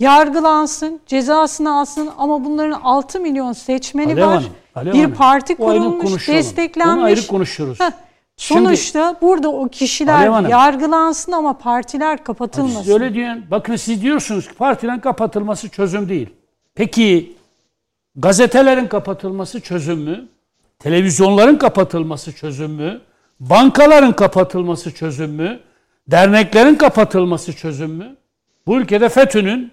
yargılansın, 0.00 1.00
cezasını 1.06 1.78
alsın 1.78 2.10
ama 2.18 2.44
bunların 2.44 2.80
6 2.84 3.20
milyon 3.20 3.52
seçmeni 3.52 4.12
Alev 4.12 4.26
var. 4.26 4.34
Hanım, 4.34 4.46
Alev 4.74 4.92
bir 4.92 4.98
Hanım, 4.98 5.14
parti 5.14 5.54
kurulmuş, 5.54 6.28
desteklenmiş. 6.28 6.94
Onu 6.96 7.04
ayrı 7.04 7.26
konuşuruz. 7.26 7.80
Heh, 7.80 7.90
Şimdi- 8.36 8.60
Sonuçta 8.64 9.16
burada 9.22 9.48
o 9.48 9.68
kişiler 9.68 10.26
Hanım. 10.26 10.50
yargılansın 10.50 11.32
ama 11.32 11.58
partiler 11.58 12.24
kapatılmasın. 12.24 12.82
Siz 12.82 12.92
öyle 12.94 13.14
diyen, 13.14 13.44
bakın 13.50 13.76
siz 13.76 14.02
diyorsunuz 14.02 14.48
ki 14.48 14.54
partilerin 14.54 14.98
kapatılması 15.00 15.68
çözüm 15.68 16.08
değil. 16.08 16.28
Peki 16.74 17.36
gazetelerin 18.16 18.86
kapatılması 18.86 19.60
çözüm 19.60 19.98
mü? 20.00 20.28
Televizyonların 20.78 21.56
kapatılması 21.56 22.32
çözüm 22.32 22.70
mü? 22.70 23.00
Bankaların 23.40 24.12
kapatılması 24.16 24.94
çözüm 24.94 25.30
mü? 25.30 25.60
Derneklerin 26.08 26.74
kapatılması 26.74 27.52
çözüm 27.52 27.90
mü? 27.90 28.16
Bu 28.66 28.80
ülkede 28.80 29.08
FETÖ'nün 29.08 29.72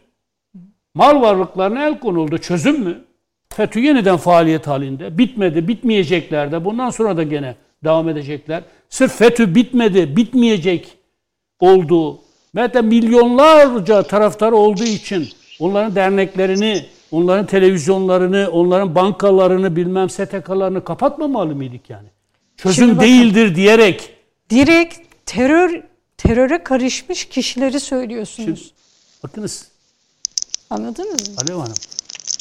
mal 0.93 1.22
varlıklarına 1.22 1.88
el 1.88 1.99
konuldu. 1.99 2.38
Çözüm 2.38 2.80
mü? 2.80 3.01
FETÖ 3.49 3.80
yeniden 3.80 4.18
faaliyet 4.18 4.68
halinde. 4.68 5.18
Bitmedi, 5.18 5.68
bitmeyecekler 5.68 6.51
de. 6.51 6.65
Bundan 6.65 6.89
sonra 6.89 7.18
da 7.18 7.23
gene 7.23 7.55
devam 7.84 8.09
edecekler. 8.09 8.63
Sırf 8.89 9.15
FETÖ 9.15 9.55
bitmedi, 9.55 10.15
bitmeyecek 10.15 10.97
olduğu 11.59 12.19
de 12.55 12.81
milyonlarca 12.81 14.03
taraftarı 14.03 14.55
olduğu 14.55 14.84
için 14.84 15.30
onların 15.59 15.95
derneklerini, 15.95 16.85
onların 17.11 17.45
televizyonlarını, 17.45 18.49
onların 18.51 18.95
bankalarını, 18.95 19.76
bilmem 19.76 20.09
STK'larını 20.09 20.84
kapatmamalı 20.84 21.55
mıydık 21.55 21.89
yani? 21.89 22.07
Çözüm 22.57 22.85
Şimdi 22.85 22.97
bakın. 22.97 23.09
değildir 23.09 23.55
diyerek 23.55 24.09
Direkt 24.49 24.97
terör 25.26 25.84
teröre 26.18 26.63
karışmış 26.63 27.26
kişileri 27.26 27.80
söylüyorsunuz. 27.80 28.73
Bakınız 29.23 29.72
Anladınız 30.69 31.30
mı? 31.30 31.35
Alev 31.41 31.56
Hanım. 31.56 31.73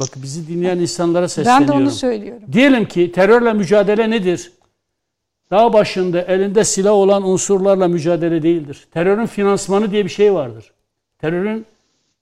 Bakın 0.01 0.23
bizi 0.23 0.48
dinleyen 0.48 0.78
insanlara 0.78 1.23
Ben 1.23 1.27
sesleniyorum. 1.27 1.69
de 1.69 1.73
onu 1.73 1.90
söylüyorum. 1.90 2.43
Diyelim 2.52 2.85
ki 2.89 3.12
terörle 3.12 3.52
mücadele 3.52 4.11
nedir? 4.11 4.52
Dağ 5.51 5.73
başında 5.73 6.23
elinde 6.23 6.65
silah 6.65 6.93
olan 6.93 7.28
unsurlarla 7.28 7.89
mücadele 7.89 8.43
değildir. 8.43 8.86
Terörün 8.93 9.27
finansmanı 9.27 9.90
diye 9.90 10.05
bir 10.05 10.11
şey 10.11 10.35
vardır. 10.35 10.73
Terörün 11.19 11.66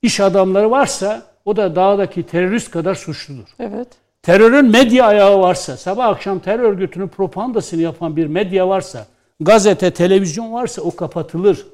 iş 0.03 0.21
adamları 0.21 0.71
varsa 0.71 1.23
o 1.45 1.57
da 1.57 1.77
dağdaki 1.77 2.23
terörist 2.23 2.71
kadar 2.71 2.95
suçludur. 2.95 3.49
Evet. 3.59 3.89
Terörün 4.23 4.65
medya 4.65 5.07
ayağı 5.07 5.41
varsa, 5.41 5.77
sabah 5.77 6.07
akşam 6.07 6.39
terör 6.39 6.63
örgütünün 6.63 7.09
propagandasını 7.09 7.83
yapan 7.83 8.17
bir 8.17 8.27
medya 8.27 8.69
varsa, 8.69 9.07
gazete, 9.41 9.91
televizyon 9.91 10.53
varsa 10.53 10.83
o 10.83 10.97
kapatılır. 10.97 11.67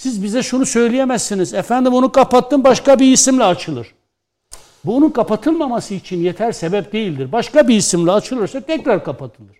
Siz 0.00 0.22
bize 0.22 0.42
şunu 0.42 0.66
söyleyemezsiniz. 0.66 1.54
Efendim 1.54 1.94
onu 1.94 2.12
kapattım 2.12 2.64
başka 2.64 2.98
bir 2.98 3.12
isimle 3.12 3.44
açılır. 3.44 3.94
Bu 4.84 4.96
onun 4.96 5.10
kapatılmaması 5.10 5.94
için 5.94 6.16
yeter 6.16 6.52
sebep 6.52 6.92
değildir. 6.92 7.32
Başka 7.32 7.68
bir 7.68 7.74
isimle 7.74 8.12
açılırsa 8.12 8.60
tekrar 8.60 9.04
kapatılır. 9.04 9.56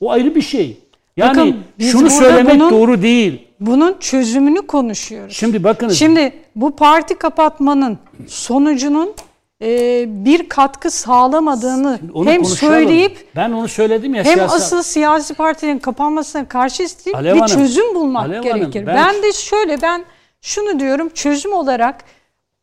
O 0.00 0.10
ayrı 0.10 0.34
bir 0.34 0.42
şey. 0.42 0.78
Yani 1.16 1.38
Bakın, 1.38 1.88
şunu 1.90 2.10
söylemek 2.10 2.54
bunun- 2.60 2.70
doğru 2.70 3.02
değil. 3.02 3.48
Bunun 3.60 3.96
çözümünü 4.00 4.66
konuşuyoruz. 4.66 5.36
Şimdi 5.36 5.64
bakınız. 5.64 5.98
Şimdi 5.98 6.32
bu 6.56 6.76
parti 6.76 7.14
kapatmanın 7.14 7.98
sonucunun 8.26 9.14
e, 9.62 10.04
bir 10.08 10.48
katkı 10.48 10.90
sağlamadığını 10.90 11.98
hem 12.00 12.10
konuşalım. 12.12 12.44
söyleyip 12.44 13.28
ben 13.36 13.52
onu 13.52 13.68
söyledim 13.68 14.14
ya 14.14 14.24
hem 14.24 14.38
siyasal- 14.38 14.56
asıl 14.56 14.82
siyasi 14.82 15.34
partilerin 15.34 15.78
kapanmasına 15.78 16.48
karşı 16.48 16.82
isteyip 16.82 17.16
Alev 17.18 17.34
bir 17.34 17.40
Hanım, 17.40 17.54
çözüm 17.54 17.94
bulmak 17.94 18.26
Alev 18.26 18.36
Hanım, 18.36 18.58
gerekir. 18.60 18.86
ben- 18.86 18.96
ben... 18.96 19.22
de 19.22 19.32
şöyle 19.32 19.82
ben 19.82 20.04
şunu 20.40 20.80
diyorum 20.80 21.08
çözüm 21.08 21.52
olarak 21.52 22.04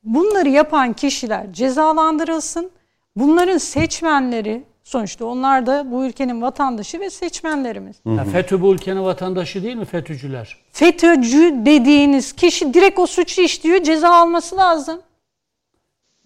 bunları 0.03 0.49
yapan 0.49 0.94
kişiler 0.94 1.53
cezalandırılsın. 1.53 2.72
Bunların 3.15 3.57
seçmenleri 3.57 4.64
sonuçta 4.84 5.26
onlar 5.26 5.65
da 5.65 5.91
bu 5.91 6.06
ülkenin 6.06 6.41
vatandaşı 6.41 6.99
ve 6.99 7.10
seçmenlerimiz. 7.10 7.95
Ya 8.06 8.24
FETÖ 8.24 8.61
bu 8.61 8.74
ülkenin 8.74 9.03
vatandaşı 9.03 9.64
değil 9.64 9.76
mi 9.76 9.86
FETÖ'cüler? 9.86 10.57
FETÖ'cü 10.72 11.53
dediğiniz 11.65 12.34
kişi 12.34 12.74
direkt 12.74 12.99
o 12.99 13.07
suçu 13.07 13.41
işliyor 13.41 13.84
ceza 13.84 14.10
alması 14.10 14.57
lazım. 14.57 15.02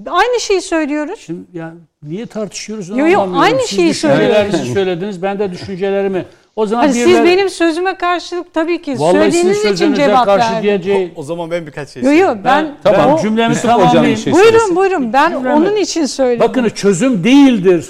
Aynı 0.05 0.39
şeyi 0.39 0.61
söylüyoruz. 0.61 1.19
Şimdi 1.19 1.41
yani 1.53 1.73
niye 2.03 2.25
tartışıyoruz 2.25 2.91
onu 2.91 2.99
Yo, 2.99 3.07
yo, 3.07 3.19
anlamıyorum. 3.19 3.41
aynı 3.57 3.67
Siz 3.67 3.77
şeyi 3.77 3.89
düşüncelerinizi 3.89 4.73
söylediniz. 4.73 5.21
Ben 5.21 5.39
de 5.39 5.51
düşüncelerimi. 5.51 6.25
O 6.55 6.65
zaman 6.65 6.83
Hani 6.83 6.93
siz 6.93 7.07
birileri- 7.07 7.25
benim 7.25 7.49
sözüme 7.49 7.95
karşılık 7.97 8.53
tabii 8.53 8.81
ki 8.81 8.91
Vallahi 8.99 9.11
sizin 9.13 9.19
söylediğiniz 9.21 9.57
için 9.57 9.69
sözünüze 9.69 10.05
cevap 10.05 10.25
karşı 10.25 10.45
verdim. 10.49 10.63
diyeceği... 10.63 11.11
O 11.15 11.23
zaman 11.23 11.51
ben 11.51 11.67
birkaç 11.67 11.89
şey 11.89 12.01
Yo 12.03 12.07
söyleyeyim. 12.09 12.27
yo 12.29 12.37
ben, 12.43 12.75
Tamam 12.83 13.13
o- 13.13 13.19
cümlemi 13.21 13.53
Yusuf 13.53 13.69
tamamlayayım. 13.69 14.17
şey 14.17 14.33
buyurun 14.33 14.49
söylesin. 14.49 14.75
buyurun 14.75 15.13
ben 15.13 15.29
Cümlemi- 15.31 15.53
onun 15.53 15.75
için 15.75 16.05
söyledim. 16.05 16.39
Bakın 16.49 16.69
çözüm 16.69 17.23
değildir. 17.23 17.89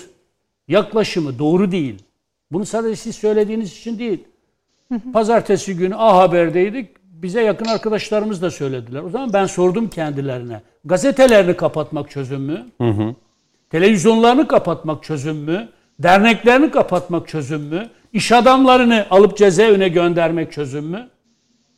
Yaklaşımı 0.68 1.40
doğru 1.40 1.72
değil. 1.72 1.96
Bunu 2.52 2.66
sadece 2.66 2.96
siz 2.96 3.16
söylediğiniz 3.16 3.72
için 3.78 4.00
değil. 4.00 4.24
Pazartesi 5.14 5.76
günü 5.78 5.96
A 5.96 6.18
Haber'deydik. 6.18 6.90
Bize 7.22 7.42
yakın 7.42 7.66
arkadaşlarımız 7.66 8.42
da 8.42 8.52
söylediler. 8.52 9.04
O 9.04 9.10
zaman 9.10 9.34
ben 9.34 9.46
sordum 9.46 9.90
kendilerine. 9.90 10.62
Gazetelerini 10.86 11.58
kapatmak 11.58 12.10
çözüm 12.10 12.42
mü? 12.42 12.66
Televizyonlarını 13.70 14.48
kapatmak 14.48 15.04
çözüm 15.04 15.38
mü? 15.38 15.70
Derneklerini 16.00 16.72
kapatmak 16.72 17.28
çözüm 17.28 17.62
mü? 17.62 17.90
İş 18.14 18.32
adamlarını 18.32 19.06
alıp 19.10 19.38
cezaevine 19.38 19.90
göndermek 19.90 20.52
çözüm 20.52 20.86
mü? 20.86 21.10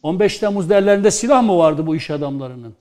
15 0.03 0.37
Temmuz'da 0.37 0.75
ellerinde 0.75 1.11
silah 1.11 1.43
mı 1.43 1.57
vardı 1.57 1.87
bu 1.87 1.95
iş 1.95 2.09
adamlarının? 2.09 2.73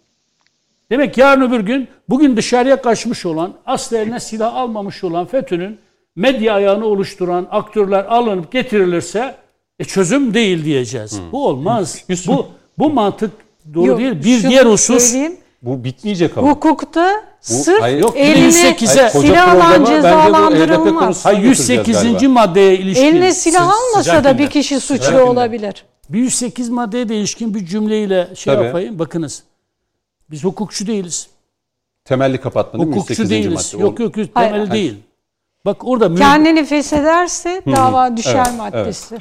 Demek 0.90 1.14
ki 1.14 1.20
yarın 1.20 1.40
öbür 1.40 1.60
gün 1.60 1.88
bugün 2.08 2.36
dışarıya 2.36 2.82
kaçmış 2.82 3.26
olan, 3.26 3.54
asla 3.66 3.98
eline 3.98 4.20
silah 4.20 4.54
almamış 4.54 5.04
olan 5.04 5.26
FETÖ'nün 5.26 5.78
medya 6.16 6.54
ayağını 6.54 6.86
oluşturan 6.86 7.48
aktörler 7.50 8.04
alınıp 8.04 8.52
getirilirse 8.52 9.34
e, 9.78 9.84
çözüm 9.84 10.34
değil 10.34 10.64
diyeceğiz. 10.64 11.20
Bu 11.32 11.46
olmaz. 11.46 12.04
bu 12.26 12.46
bu 12.78 12.90
mantık 12.90 13.30
doğru 13.74 13.86
Yok, 13.86 13.98
değil. 13.98 14.24
Bir 14.24 14.48
diğer 14.48 14.66
husus 14.66 15.02
söyleyeyim. 15.02 15.36
Bu 15.62 15.84
bitmeyecek 15.84 16.38
ama. 16.38 16.50
Hukukta 16.50 17.24
sırf 17.40 17.82
hayır, 17.82 17.98
yok, 17.98 18.16
eline 18.16 18.48
108'e 18.48 19.00
Hayır, 19.00 19.12
koca 19.12 19.28
silah 19.28 19.48
alan 19.48 19.58
programa 19.58 19.86
bence 19.86 19.92
bu 19.92 19.96
HDP 19.96 20.02
cezalandırılmaz. 20.02 21.24
Hayır, 21.24 21.38
götüreceğiz 21.38 21.86
108. 21.86 22.02
galiba. 22.02 22.32
maddeye 22.32 22.78
ilişkin 22.78 23.04
Eline 23.04 23.32
silah 23.32 23.68
almasa 23.68 24.24
da 24.24 24.38
bir 24.38 24.50
kişi 24.50 24.80
suçlu 24.80 25.04
Sıcak 25.04 25.28
olabilir. 25.28 25.84
bir 26.08 26.18
108 26.18 26.68
maddeye 26.68 27.08
de 27.08 27.16
ilişkin 27.16 27.54
bir 27.54 27.66
cümleyle 27.66 28.28
şey 28.34 28.54
Tabii. 28.54 28.66
yapayım. 28.66 28.98
Bakınız. 28.98 29.42
Biz 30.30 30.44
hukukçu 30.44 30.86
değiliz. 30.86 31.28
Temelli 32.04 32.40
kapatma 32.40 32.80
değil 32.80 32.88
mi? 32.88 32.94
Hukukçu 32.96 33.22
108. 33.22 33.30
değiliz. 33.30 33.74
madde. 33.74 33.82
Yok 33.82 34.00
yok 34.00 34.16
yok 34.16 34.28
Hayır, 34.34 34.70
değil. 34.70 34.94
Bak 35.64 35.88
orada 35.88 36.14
Kendini 36.14 36.64
feshederse 36.64 37.62
dava 37.66 38.16
düşer 38.16 38.46
Evet, 38.48 38.58
maddesi. 38.58 39.18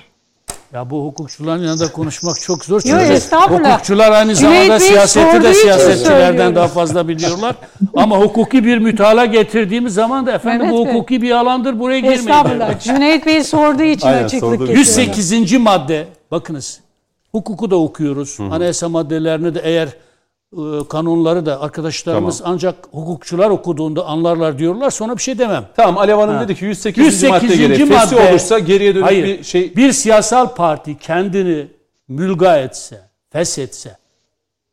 Ya 0.74 0.90
bu 0.90 1.06
hukukçuların 1.06 1.64
yanında 1.64 1.92
konuşmak 1.92 2.40
çok 2.42 2.66
zor. 2.66 2.82
Çünkü 2.82 3.04
estağfurullah. 3.04 3.72
hukukçular 3.74 4.12
aynı 4.12 4.36
Cüneyt 4.36 4.54
zamanda 4.56 4.80
Bey 4.80 4.88
siyaseti 4.88 5.32
sorduğu 5.32 5.44
de 5.44 5.52
için 5.52 5.62
siyasetçilerden 5.62 6.28
söylüyorum. 6.28 6.56
daha 6.56 6.68
fazla 6.68 7.08
biliyorlar. 7.08 7.56
Ama 7.96 8.20
hukuki 8.20 8.64
bir 8.66 8.78
mütalaa 8.78 9.26
getirdiğimiz 9.26 9.94
zaman 9.94 10.26
da 10.26 10.32
efendim 10.32 10.60
Mehmet 10.62 10.80
bu 10.80 10.86
Bey. 10.86 10.94
hukuki 10.94 11.22
bir 11.22 11.32
alandır 11.32 11.80
buraya 11.80 12.00
girmeyin. 12.00 12.20
Estağfurullah. 12.20 12.80
Cüneyt 12.80 13.26
Bey 13.26 13.44
sorduğu 13.44 13.84
için 13.84 14.08
Aynen, 14.08 14.24
açıklık 14.24 14.40
sorduğu 14.42 14.64
için. 14.64 14.76
getiriyorum. 14.76 15.14
108. 15.16 15.54
madde 15.62 16.08
bakınız 16.32 16.80
hukuku 17.32 17.72
da 17.72 17.76
okuyoruz. 17.76 18.38
Anayasa 18.52 18.90
maddelerini 18.90 19.56
de 19.56 19.62
eğer 19.64 19.90
kanunları 20.90 21.46
da 21.46 21.62
arkadaşlarımız 21.62 22.42
ancak 22.46 22.76
hukukçular 22.92 23.50
okuduğunda 23.50 24.06
anlarlar 24.06 24.60
diyorlar 24.60 24.90
sonra 24.90 25.18
bir 25.18 25.22
şey 25.22 25.38
demem. 25.40 25.66
Tamam 25.76 25.98
Alev 25.98 26.16
Hanım 26.18 26.40
dedi 26.40 26.56
ki 26.56 26.66
108. 26.66 27.06
108. 27.06 27.30
madde 27.30 27.56
gereği. 27.56 27.78
Fesi 27.88 28.16
madde- 28.16 28.30
olursa 28.30 28.60
geriye 28.60 28.96
dönük 28.96 29.06
Hayır, 29.06 29.24
bir 29.24 29.44
şey. 29.44 29.76
bir 29.76 29.92
siyasal 29.92 30.56
parti 30.56 30.98
kendini 30.98 31.68
mülga 32.08 32.58
etse, 32.58 33.02
feshetse, 33.30 33.98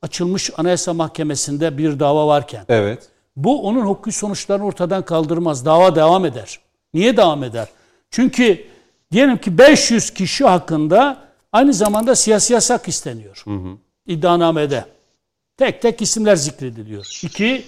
açılmış 0.03 0.51
Anayasa 0.57 0.95
Mahkemesi'nde 0.95 1.79
bir 1.79 2.01
dava 2.01 2.27
varken, 2.27 2.65
Evet. 2.69 3.09
bu 3.37 3.63
onun 3.67 3.81
hukuki 3.87 4.13
sonuçlarını 4.13 4.65
ortadan 4.67 5.03
kaldırmaz. 5.05 5.65
Dava 5.67 5.95
devam 5.97 6.25
eder. 6.25 6.59
Niye 6.95 7.17
devam 7.17 7.45
eder? 7.45 7.69
Çünkü 8.11 8.65
diyelim 9.13 9.37
ki 9.39 9.59
500 9.59 10.11
kişi 10.11 10.45
hakkında 10.45 11.17
aynı 11.53 11.73
zamanda 11.75 12.15
siyasi 12.15 12.53
yasak 12.53 12.89
isteniyor. 12.89 13.45
İddianamede. 14.07 14.85
Tek 15.57 15.83
tek 15.83 16.03
isimler 16.03 16.37
zikrediliyor. 16.37 17.21
İki, 17.23 17.65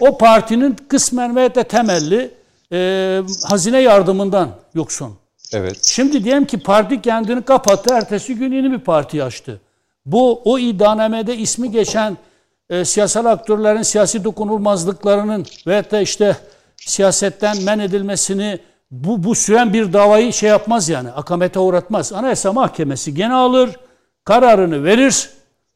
o 0.00 0.18
partinin 0.18 0.76
kısmen 0.88 1.36
ve 1.36 1.54
de 1.54 1.64
temelli 1.64 2.30
e, 2.72 3.22
hazine 3.48 3.80
yardımından 3.80 4.50
yoksun. 4.74 5.14
Evet. 5.52 5.84
Şimdi 5.84 6.24
diyelim 6.24 6.44
ki 6.44 6.58
parti 6.58 7.02
kendini 7.02 7.42
kapattı, 7.42 7.94
ertesi 7.94 8.34
gün 8.34 8.52
yeni 8.52 8.72
bir 8.72 8.78
parti 8.78 9.24
açtı. 9.24 9.60
Bu 10.06 10.40
o 10.44 10.58
iddianamede 10.58 11.36
ismi 11.36 11.70
geçen 11.70 12.16
e, 12.70 12.84
siyasal 12.84 13.24
aktörlerin 13.24 13.82
siyasi 13.82 14.24
dokunulmazlıklarının 14.24 15.46
veyahut 15.66 15.90
da 15.90 16.00
işte 16.00 16.36
siyasetten 16.76 17.62
men 17.62 17.78
edilmesini 17.78 18.58
bu, 18.90 19.24
bu 19.24 19.34
süren 19.34 19.72
bir 19.72 19.92
davayı 19.92 20.32
şey 20.32 20.48
yapmaz 20.48 20.88
yani 20.88 21.10
akamete 21.10 21.58
uğratmaz. 21.58 22.12
Anayasa 22.12 22.52
Mahkemesi 22.52 23.14
gene 23.14 23.34
alır, 23.34 23.70
kararını 24.24 24.84
verir. 24.84 25.30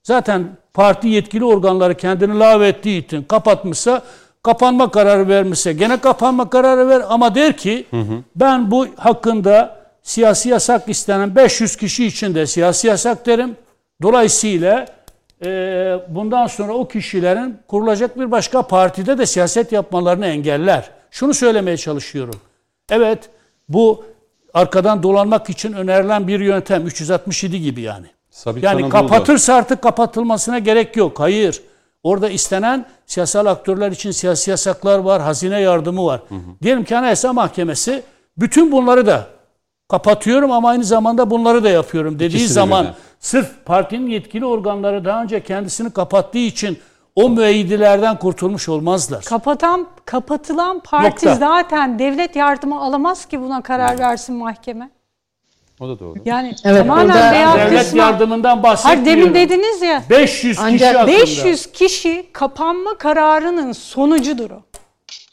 Zaten 0.07 0.49
parti 0.75 1.09
yetkili 1.09 1.45
organları 1.45 1.95
kendini 1.95 2.39
lağvettiği 2.39 3.05
için 3.05 3.23
kapatmışsa 3.23 4.03
kapanma 4.43 4.91
kararı 4.91 5.29
vermişse 5.29 5.73
gene 5.73 6.01
kapanma 6.01 6.51
kararı 6.51 6.89
ver 6.89 7.03
ama 7.09 7.35
der 7.35 7.57
ki 7.57 7.87
ben 8.37 8.71
bu 8.71 8.87
hakkında 8.97 9.77
siyasi 10.03 10.49
yasak 10.49 10.89
istenen 10.89 11.37
500 11.37 11.77
kişi 11.77 12.07
için 12.07 12.35
de 12.35 12.47
siyasi 12.47 12.87
yasak 12.87 13.27
derim. 13.27 13.57
Dolayısıyla 14.03 14.87
e, 15.45 15.49
bundan 16.09 16.47
sonra 16.47 16.73
o 16.73 16.89
kişilerin 16.89 17.59
kurulacak 17.69 18.21
bir 18.21 18.31
başka 18.31 18.63
partide 18.63 19.19
de 19.19 19.27
siyaset 19.27 19.73
yapmalarını 19.73 20.27
engeller. 20.27 20.91
Şunu 21.11 21.35
söylemeye 21.35 21.77
çalışıyorum. 21.77 22.41
Evet 22.91 23.31
bu 23.69 24.05
arkadan 24.55 25.03
dolanmak 25.03 25.51
için 25.51 25.73
önerilen 25.73 26.29
bir 26.29 26.41
yöntem 26.41 26.87
367 26.87 27.61
gibi 27.61 27.81
yani. 27.81 28.16
Sabit 28.37 28.63
Yani 28.65 28.75
Anadolu'da. 28.85 29.01
kapatırsa 29.01 29.55
artık 29.55 29.83
kapatılmasına 29.83 30.59
gerek 30.59 30.97
yok. 30.97 31.21
Hayır. 31.21 31.63
Orada 32.03 32.29
istenen 32.31 32.87
siyasal 33.07 33.47
aktörler 33.47 33.93
için 33.93 34.11
siyasi 34.11 34.51
yasaklar 34.51 34.99
var, 34.99 35.23
hazine 35.23 35.61
yardımı 35.61 36.05
var. 36.07 36.21
Diyelim 36.63 36.85
ki 36.85 36.97
Anayasa 36.97 37.33
Mahkemesi 37.33 38.03
bütün 38.39 38.73
bunları 38.73 39.07
da 39.07 39.27
kapatıyorum 39.89 40.53
ama 40.53 40.69
aynı 40.69 40.85
zamanda 40.85 41.31
bunları 41.31 41.65
da 41.65 41.69
yapıyorum 41.69 42.15
dediği 42.15 42.27
İkisini 42.37 42.49
zaman 42.55 42.85
birden. 42.85 42.95
sırf 43.21 43.65
partinin 43.65 44.11
yetkili 44.11 44.45
organları 44.47 45.05
daha 45.05 45.23
önce 45.23 45.43
kendisini 45.43 45.91
kapattığı 45.91 46.39
için 46.39 46.79
o 47.15 47.29
müeyyidelerden 47.31 48.19
kurtulmuş 48.19 48.69
olmazlar. 48.69 49.25
Kapatan, 49.25 49.87
kapatılan 50.05 50.81
parti 50.81 51.27
Nokta. 51.27 51.35
zaten 51.35 51.99
devlet 51.99 52.37
yardımı 52.37 52.81
alamaz 52.81 53.27
ki 53.27 53.41
buna 53.41 53.63
karar 53.63 53.99
versin 53.99 54.37
mahkeme. 54.37 54.91
O 55.81 55.89
da 55.89 55.99
doğru. 56.01 56.15
Yani 56.25 56.55
Evet, 56.65 56.79
tamamen 56.87 57.33
veya 57.33 57.55
Devlet 57.57 57.79
kısmen. 57.83 58.01
yardımından 58.03 58.51
Hayır 58.51 58.63
bahsetmiyorum. 58.63 59.07
demin 59.07 59.35
dediniz 59.35 59.83
ya 59.83 60.03
500 60.11 60.57
kişi 60.57 60.67
Ancak 60.67 60.95
hakkında. 60.97 61.17
500 61.17 61.67
kişi 61.73 62.27
kapanma 62.33 62.99
kararının 62.99 63.73
sonucudur 63.73 64.51
o. 64.51 64.61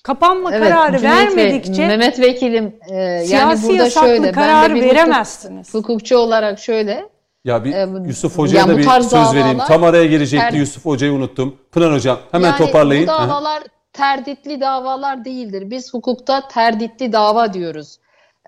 Kapanma 0.04 0.54
Evet, 0.56 0.70
kararı 0.70 0.98
Cüneyt 0.98 1.18
Bey, 1.38 1.46
vermedikçe 1.46 1.88
Mehmet 1.88 2.20
Vekilim 2.20 2.76
e, 2.90 2.96
yani 2.96 3.28
siyasi 3.28 3.70
burada 3.70 3.84
yasaklı 3.84 4.08
şöyle 4.08 4.32
karar 4.32 4.70
ben 4.70 4.72
de 4.72 4.76
bir 4.76 4.82
hukuk- 4.88 4.96
veremezsiniz. 4.96 5.74
hukukçu 5.74 6.18
olarak 6.18 6.60
şöyle 6.60 7.06
Ya 7.46 7.64
bir 7.66 7.74
E, 7.74 7.88
Yusuf 8.08 8.38
Hoca'ya 8.38 8.68
da 8.68 8.78
bir 8.78 8.84
söz 9.02 9.34
vereyim. 9.34 9.58
Tam 9.68 9.84
araya 9.84 10.06
girecekti 10.06 10.46
Her- 10.46 10.54
Yusuf 10.54 10.86
Hoca'yı 10.86 11.14
unuttum. 11.14 11.56
Pınar 11.72 11.94
Hocam 11.94 12.20
hemen 12.32 12.48
yani 12.48 12.58
toparlayın. 12.58 13.04
bu 13.04 13.08
davalar 13.08 13.64
terditli 13.94 14.62
davalar 14.62 15.26
değildir. 15.26 15.64
Biz 15.72 15.94
hukukta 15.94 16.48
terditli 16.48 17.14
dava 17.14 17.54
diyoruz. 17.54 17.98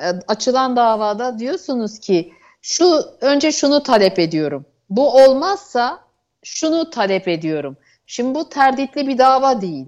E, 0.01 0.05
açılan 0.27 0.75
davada 0.75 1.39
diyorsunuz 1.39 1.99
ki 1.99 2.33
şu 2.61 3.05
önce 3.21 3.51
şunu 3.51 3.83
talep 3.83 4.19
ediyorum. 4.19 4.65
Bu 4.89 5.23
olmazsa 5.23 5.99
şunu 6.43 6.89
talep 6.89 7.27
ediyorum. 7.27 7.77
Şimdi 8.05 8.35
bu 8.35 8.49
terditli 8.49 9.07
bir 9.07 9.17
dava 9.17 9.61
değil. 9.61 9.85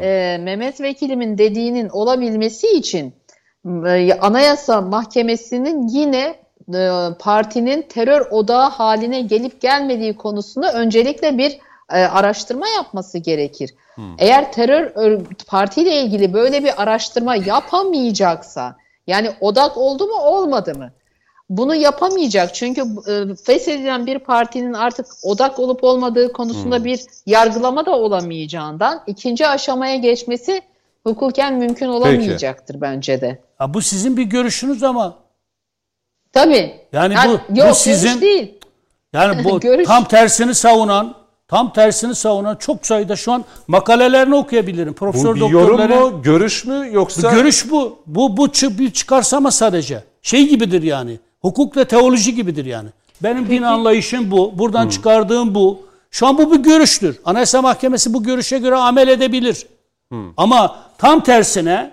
Ee, 0.00 0.38
Mehmet 0.40 0.80
Vekilimin 0.80 1.38
dediğinin 1.38 1.88
olabilmesi 1.88 2.66
için 2.66 3.14
e, 3.86 4.12
Anayasa 4.20 4.80
Mahkemesi'nin 4.80 5.88
yine 5.88 6.34
e, 6.74 6.90
partinin 7.18 7.82
terör 7.82 8.20
odağı 8.30 8.70
haline 8.70 9.20
gelip 9.20 9.60
gelmediği 9.60 10.16
konusunda 10.16 10.72
öncelikle 10.72 11.38
bir 11.38 11.58
e, 11.92 12.04
araştırma 12.04 12.68
yapması 12.68 13.18
gerekir. 13.18 13.74
Eğer 14.18 14.52
terör 14.52 14.84
ör- 14.84 15.24
partiyle 15.46 16.02
ilgili 16.02 16.32
böyle 16.32 16.64
bir 16.64 16.82
araştırma 16.82 17.36
yapamayacaksa 17.36 18.76
yani 19.08 19.30
odak 19.40 19.76
oldu 19.76 20.06
mu 20.06 20.14
olmadı 20.14 20.74
mı? 20.78 20.90
Bunu 21.50 21.74
yapamayacak 21.74 22.54
çünkü 22.54 22.80
e, 22.80 23.34
feshedilen 23.44 24.06
bir 24.06 24.18
partinin 24.18 24.72
artık 24.72 25.06
odak 25.22 25.58
olup 25.58 25.84
olmadığı 25.84 26.32
konusunda 26.32 26.84
bir 26.84 27.00
yargılama 27.26 27.86
da 27.86 27.90
olamayacağından 27.90 29.02
ikinci 29.06 29.46
aşamaya 29.46 29.96
geçmesi 29.96 30.62
hukuken 31.06 31.54
mümkün 31.54 31.88
olamayacaktır 31.88 32.80
bence 32.80 33.20
de. 33.20 33.38
Ha, 33.58 33.74
bu 33.74 33.82
sizin 33.82 34.16
bir 34.16 34.22
görüşünüz 34.22 34.82
ama 34.82 35.14
Tabii. 36.32 36.80
Yani 36.92 37.14
Ha, 37.14 37.28
bu- 37.28 37.32
yok, 37.32 37.42
bu 37.48 37.54
görüş 37.54 37.76
sizin- 37.76 38.20
değil. 38.20 38.54
yani 39.12 39.44
bu 39.44 39.60
Görüş- 39.68 39.86
tam 39.86 40.04
tersini 40.04 40.54
savunan 40.54 41.14
tam 41.48 41.72
tersini 41.72 42.14
savunan 42.14 42.56
çok 42.56 42.86
sayıda 42.86 43.16
şu 43.16 43.32
an 43.32 43.44
makalelerini 43.68 44.34
okuyabilirim. 44.34 44.92
Bu 44.92 44.94
Profesör 44.94 45.34
bir 45.34 45.40
yorum 45.40 45.78
doktorları 45.78 46.00
mu, 46.00 46.22
görüş 46.22 46.64
mü 46.64 46.88
yoksa 46.92 47.32
Görüş 47.32 47.70
bu. 47.70 47.98
Bu 48.06 48.36
bu 48.36 48.48
bir 48.52 48.90
çıkarsama 48.90 49.50
sadece. 49.50 50.04
Şey 50.22 50.48
gibidir 50.48 50.82
yani. 50.82 51.18
Hukuk 51.40 51.76
ve 51.76 51.84
teoloji 51.84 52.34
gibidir 52.34 52.64
yani. 52.64 52.88
Benim 53.22 53.48
din 53.48 53.62
anlayışım 53.62 54.30
bu. 54.30 54.58
Buradan 54.58 54.88
çıkardığım 54.88 55.54
bu. 55.54 55.82
Şu 56.10 56.26
an 56.26 56.38
bu 56.38 56.52
bir 56.52 56.58
görüştür. 56.58 57.20
Anayasa 57.24 57.62
Mahkemesi 57.62 58.14
bu 58.14 58.22
görüşe 58.22 58.58
göre 58.58 58.76
amel 58.76 59.08
edebilir. 59.08 59.66
Ama 60.36 60.78
tam 60.98 61.20
tersine 61.22 61.90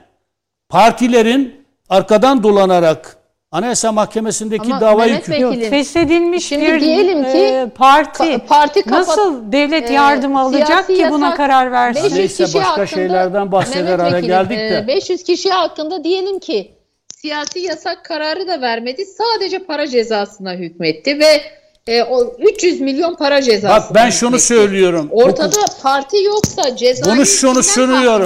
partilerin 0.70 1.66
arkadan 1.90 2.44
dolanarak 2.44 3.18
Anayasa 3.52 3.92
Mahkemesi'ndeki 3.92 4.66
Ama 4.66 4.82
davayı 4.82 5.12
Mehmet 5.12 5.28
kü- 5.30 5.50
Vekilim, 5.52 5.70
Feshedilmiş 5.70 6.46
Şimdi 6.48 6.66
bir 6.66 6.82
diyelim 6.82 7.24
ki 7.24 7.38
e, 7.38 7.68
parti, 7.76 8.24
ka- 8.24 8.46
parti 8.46 8.80
kapat- 8.82 8.92
nasıl 8.92 9.52
devlet 9.52 9.90
e, 9.90 9.94
yardım 9.94 10.36
alacak 10.36 10.68
siyasi 10.68 10.94
ki 10.96 11.08
buna 11.10 11.36
karar 11.36 11.72
versin? 11.72 12.04
500 12.04 12.18
Neyse, 12.18 12.44
kişi 12.46 12.58
başka 12.58 12.70
hakkında- 12.72 12.88
şeylerden 12.88 13.52
bahseder 13.52 14.00
hale 14.00 14.22
geldik 14.22 14.58
e, 14.60 14.70
de. 14.72 14.88
500 14.88 15.24
kişi 15.24 15.50
hakkında 15.50 16.04
diyelim 16.04 16.40
ki 16.40 16.72
siyasi 17.16 17.60
yasak 17.60 18.06
kararı 18.06 18.48
da 18.48 18.62
vermedi. 18.62 19.06
Sadece 19.06 19.60
para 19.60 19.88
cezasına 19.88 20.54
hükmetti 20.54 21.20
ve 21.20 21.42
e, 21.88 22.04
o 22.04 22.36
300 22.40 22.82
milyon 22.82 23.16
para 23.16 23.42
cezasına 23.42 23.70
Bak 23.70 23.96
ben 23.96 24.10
şunu 24.10 24.28
hükmetti. 24.30 24.46
söylüyorum. 24.46 25.08
Ortada 25.12 25.66
parti 25.84 26.24
yoksa 26.24 26.76
cezayı 26.76 27.16
Bunu 27.16 27.26
şunu 27.26 27.64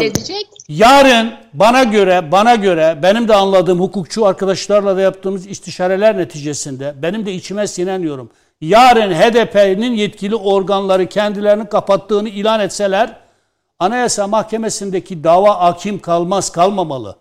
edecek? 0.04 0.48
Yarın 0.70 1.34
bana 1.54 1.84
göre 1.84 2.32
bana 2.32 2.56
göre 2.56 3.00
benim 3.04 3.28
de 3.28 3.36
anladığım 3.36 3.80
hukukçu 3.80 4.26
arkadaşlarla 4.26 4.98
da 4.98 5.02
yaptığımız 5.02 5.48
istişareler 5.48 6.18
neticesinde 6.18 6.94
benim 7.02 7.26
de 7.26 7.34
içime 7.34 7.68
sinen 7.68 8.02
yorum. 8.02 8.30
Yarın 8.62 9.14
HDP'nin 9.14 9.94
yetkili 9.94 10.36
organları 10.36 11.06
kendilerini 11.06 11.70
kapattığını 11.70 12.30
ilan 12.30 12.60
etseler 12.60 13.16
Anayasa 13.80 14.28
Mahkemesi'ndeki 14.28 15.24
dava 15.24 15.60
hakim 15.60 16.00
kalmaz 16.00 16.52
kalmamalı. 16.52 17.16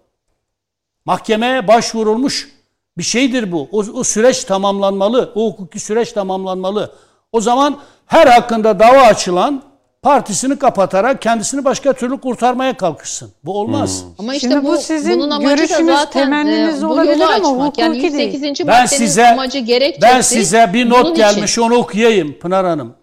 Mahkemeye 1.05 1.69
başvurulmuş 1.69 2.58
bir 2.99 3.03
şeydir 3.03 3.53
bu. 3.53 3.69
O, 3.73 3.79
o 3.79 4.05
süreç 4.05 4.45
tamamlanmalı. 4.45 5.33
O 5.35 5.47
hukuki 5.47 5.81
süreç 5.81 6.13
tamamlanmalı. 6.13 6.93
O 7.33 7.41
zaman 7.41 7.79
her 8.07 8.27
hakkında 8.27 8.79
dava 8.79 9.01
açılan 9.01 9.63
partisini 10.03 10.59
kapatarak 10.59 11.23
kendisini 11.23 11.65
başka 11.65 11.93
türlü 11.93 12.21
kurtarmaya 12.21 12.77
kalkışsın. 12.77 13.33
Bu 13.45 13.61
olmaz. 13.61 14.05
Ama 14.19 14.35
işte 14.35 14.49
Şimdi 14.49 14.65
bu 14.65 14.73
bu, 14.73 14.77
sizin 14.77 15.21
bunun 15.21 15.31
amacı 15.31 15.49
da 15.49 15.55
görüşünüz, 15.55 15.97
zaten 15.97 16.25
temenniniz 16.25 16.83
e, 16.83 16.87
bu 16.87 16.93
olabilir 16.93 17.21
ama 17.21 17.35
açmak. 17.35 17.79
Yani 17.79 17.99
hukuki 17.99 18.13
değil. 18.19 18.33
108. 18.33 18.67
Ben 18.67 18.83
maddenin 18.83 18.87
size 18.87 19.29
amacı 19.29 19.59
gerekçesi 19.59 20.03
ben 20.03 20.21
size 20.21 20.71
bir 20.73 20.91
not 20.91 21.05
için. 21.05 21.15
gelmiş 21.15 21.59
onu 21.59 21.75
okuyayım 21.75 22.39
Pınar 22.39 22.67
Hanım. 22.67 22.95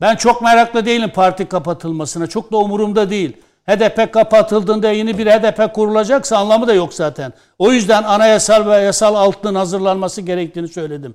Ben 0.00 0.16
çok 0.16 0.42
meraklı 0.42 0.86
değilim 0.86 1.10
parti 1.14 1.46
kapatılmasına. 1.46 2.26
Çok 2.26 2.52
da 2.52 2.56
umurumda 2.56 3.10
değil. 3.10 3.36
HDP 3.68 4.12
kapatıldığında 4.12 4.90
yeni 4.90 5.18
bir 5.18 5.26
HDP 5.26 5.74
kurulacaksa 5.74 6.36
anlamı 6.36 6.66
da 6.66 6.74
yok 6.74 6.94
zaten. 6.94 7.32
O 7.58 7.72
yüzden 7.72 8.02
anayasal 8.02 8.66
ve 8.70 8.76
yasal 8.76 9.14
altının 9.14 9.54
hazırlanması 9.54 10.20
gerektiğini 10.20 10.68
söyledim. 10.68 11.14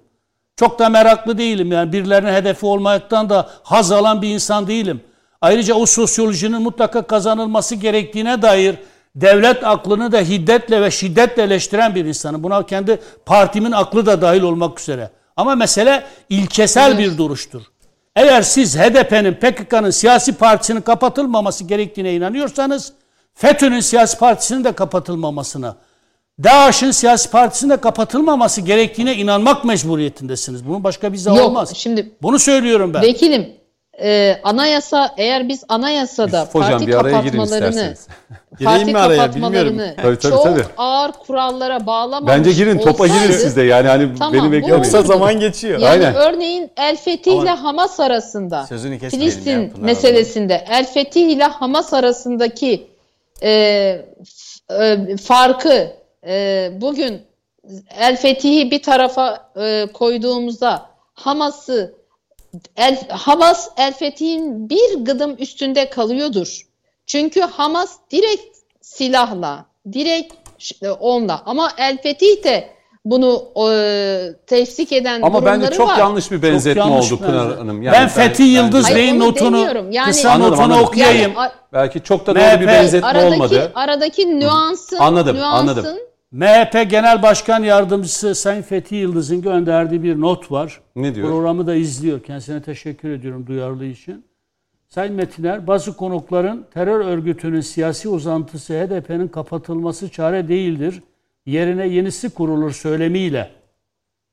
Çok 0.55 0.79
da 0.79 0.89
meraklı 0.89 1.37
değilim 1.37 1.71
yani 1.71 1.93
birilerinin 1.93 2.33
hedefi 2.33 2.65
olmaktan 2.65 3.29
da 3.29 3.49
haz 3.63 3.91
alan 3.91 4.21
bir 4.21 4.29
insan 4.29 4.67
değilim. 4.67 5.01
Ayrıca 5.41 5.73
o 5.73 5.85
sosyolojinin 5.85 6.61
mutlaka 6.61 7.01
kazanılması 7.01 7.75
gerektiğine 7.75 8.41
dair 8.41 8.75
devlet 9.15 9.63
aklını 9.63 10.11
da 10.11 10.19
hiddetle 10.19 10.81
ve 10.81 10.91
şiddetle 10.91 11.43
eleştiren 11.43 11.95
bir 11.95 12.05
insanım. 12.05 12.43
Buna 12.43 12.65
kendi 12.65 12.99
partimin 13.25 13.71
aklı 13.71 14.05
da 14.05 14.21
dahil 14.21 14.41
olmak 14.41 14.79
üzere. 14.79 15.09
Ama 15.37 15.55
mesele 15.55 16.03
ilkesel 16.29 16.97
bir 16.97 17.17
duruştur. 17.17 17.61
Eğer 18.15 18.41
siz 18.41 18.77
HDP'nin, 18.77 19.33
PKK'nın 19.33 19.89
siyasi 19.89 20.33
partisinin 20.33 20.81
kapatılmaması 20.81 21.63
gerektiğine 21.63 22.13
inanıyorsanız, 22.13 22.93
FETÖ'nün 23.33 23.79
siyasi 23.79 24.17
partisinin 24.17 24.63
de 24.63 24.71
kapatılmamasına, 24.71 25.75
DAEŞ'in 26.43 26.91
siyasi 26.91 27.31
partisinin 27.31 27.71
de 27.71 27.77
kapatılmaması 27.77 28.61
gerektiğine 28.61 29.15
inanmak 29.15 29.65
mecburiyetindesiniz. 29.65 30.67
Bunun 30.67 30.83
başka 30.83 31.13
bir 31.13 31.17
olmaz. 31.27 31.73
şimdi 31.75 32.11
Bunu 32.21 32.39
söylüyorum 32.39 32.93
ben. 32.93 33.01
Vekilim, 33.01 33.53
e, 34.01 34.39
anayasa 34.43 35.13
eğer 35.17 35.49
biz 35.49 35.63
anayasada 35.69 36.39
Yusuf 36.39 36.55
Hocam, 36.55 36.71
parti 36.71 36.87
bir 36.87 36.93
araya 36.93 37.11
kapatmalarını 37.11 37.69
isterseniz. 37.69 38.07
Gireyim 38.59 38.77
parti 38.77 38.91
mi 38.91 38.99
araya, 38.99 39.17
kapatmalarını 39.17 39.69
bilmiyorum. 39.69 39.95
Tabii, 40.01 40.19
tabii, 40.19 40.31
çok 40.31 40.43
tabii. 40.43 40.63
ağır 40.77 41.11
kurallara 41.11 41.85
bağlamamış 41.85 42.37
Bence 42.37 42.51
girin 42.51 42.77
topa 42.77 43.07
girin 43.07 43.17
olsaydı- 43.17 43.33
siz 43.33 43.55
de 43.55 43.61
yani 43.61 43.87
hani 43.87 44.15
Tamam, 44.15 44.33
beni 44.33 44.51
beklemeyin. 44.51 44.73
Yoksa 44.73 45.01
zaman 45.01 45.39
geçiyor. 45.39 45.79
Yani 45.79 46.05
Aynen. 46.05 46.15
örneğin 46.15 46.71
El 46.77 46.97
Fetih 46.97 47.41
ile 47.41 47.49
Hamas 47.49 47.99
arasında 47.99 48.67
ya 49.01 49.09
Filistin 49.09 49.73
meselesinde 49.77 50.65
El 50.69 50.85
Fetih 50.85 51.29
ile 51.29 51.43
Hamas 51.43 51.93
arasındaki 51.93 52.87
e, 53.43 53.51
e, 54.79 55.17
farkı 55.17 55.91
e, 56.27 56.71
bugün 56.81 57.21
El 57.99 58.17
Fetih'i 58.17 58.71
bir 58.71 58.81
tarafa 58.81 59.51
e, 59.57 59.87
koyduğumuzda 59.93 60.85
Hamas'ı 61.13 62.02
El, 62.77 63.07
Hamas 63.09 63.69
El 63.77 63.93
Fetih'in 63.93 64.69
bir 64.69 65.05
gıdım 65.05 65.35
üstünde 65.39 65.89
kalıyordur. 65.89 66.61
Çünkü 67.05 67.41
Hamas 67.41 67.97
direkt 68.11 68.57
silahla, 68.81 69.65
direkt 69.93 70.33
ş- 70.57 70.91
onunla 70.91 71.41
ama 71.45 71.71
El 71.77 72.01
Fetih 72.01 72.43
de 72.43 72.69
bunu 73.05 73.45
e, 73.71 74.29
tefsik 74.47 74.91
eden 74.91 75.21
Ama 75.21 75.45
bence 75.45 75.71
çok 75.71 75.89
var. 75.89 75.97
yanlış 75.97 76.31
bir 76.31 76.41
benzetme 76.41 76.81
yanlış 76.81 77.11
oldu 77.11 77.21
Pınar. 77.25 77.57
Hanım. 77.57 77.85
ben 77.85 78.07
Fethi 78.07 78.43
Yıldız 78.43 78.85
Hayır, 78.85 78.97
Bey'in 78.97 79.19
notunu. 79.19 79.87
Yani- 79.91 80.05
kısa 80.11 80.29
Anladım, 80.31 80.51
notunu 80.51 80.63
anladım. 80.65 80.83
okuyayım. 80.85 81.33
Yani 81.37 81.51
Belki 81.73 82.03
çok 82.03 82.27
da 82.27 82.35
doğru 82.35 82.43
MHP 82.43 82.61
bir 82.61 82.67
benzetme 82.67 83.07
aradaki, 83.07 83.33
olmadı. 83.33 83.71
Aradaki 83.75 84.39
nüansın, 84.39 84.97
Anladım, 84.97 85.35
nüansın 85.37 85.67
anladım. 85.67 85.97
MHP 86.33 86.89
Genel 86.89 87.21
Başkan 87.23 87.63
Yardımcısı 87.63 88.35
Sayın 88.35 88.61
Fethi 88.61 88.95
Yıldız'ın 88.95 89.41
gönderdiği 89.41 90.03
bir 90.03 90.21
not 90.21 90.51
var. 90.51 90.81
Ne 90.95 91.15
diyor? 91.15 91.27
Programı 91.27 91.67
da 91.67 91.75
izliyor. 91.75 92.23
Kendisine 92.23 92.61
teşekkür 92.61 93.09
ediyorum 93.09 93.47
duyarlı 93.47 93.85
için. 93.85 94.25
Sayın 94.87 95.15
Metiner, 95.15 95.67
bazı 95.67 95.97
konukların 95.97 96.65
terör 96.73 97.05
örgütünün 97.05 97.61
siyasi 97.61 98.09
uzantısı 98.09 98.73
HDP'nin 98.73 99.27
kapatılması 99.27 100.09
çare 100.09 100.47
değildir. 100.47 101.03
Yerine 101.45 101.87
yenisi 101.87 102.29
kurulur 102.29 102.71
söylemiyle. 102.71 103.49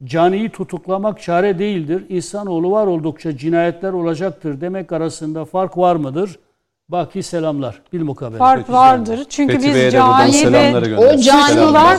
Caniyi 0.05 0.51
tutuklamak 0.51 1.21
çare 1.23 1.59
değildir. 1.59 2.05
İnsanoğlu 2.09 2.71
var 2.71 2.87
oldukça 2.87 3.37
cinayetler 3.37 3.93
olacaktır 3.93 4.61
demek 4.61 4.93
arasında 4.93 5.45
fark 5.45 5.79
var 5.79 5.97
mıdır? 5.97 6.39
Baki 6.91 7.23
selamlar. 7.23 7.75
Bilmukabele. 7.93 8.39
Fark 8.39 8.71
vardır. 8.71 9.21
Çünkü 9.29 9.53
Fethi 9.61 9.75
biz 9.75 9.93
cani 9.93 10.33
ve. 10.53 10.97
O 10.99 11.17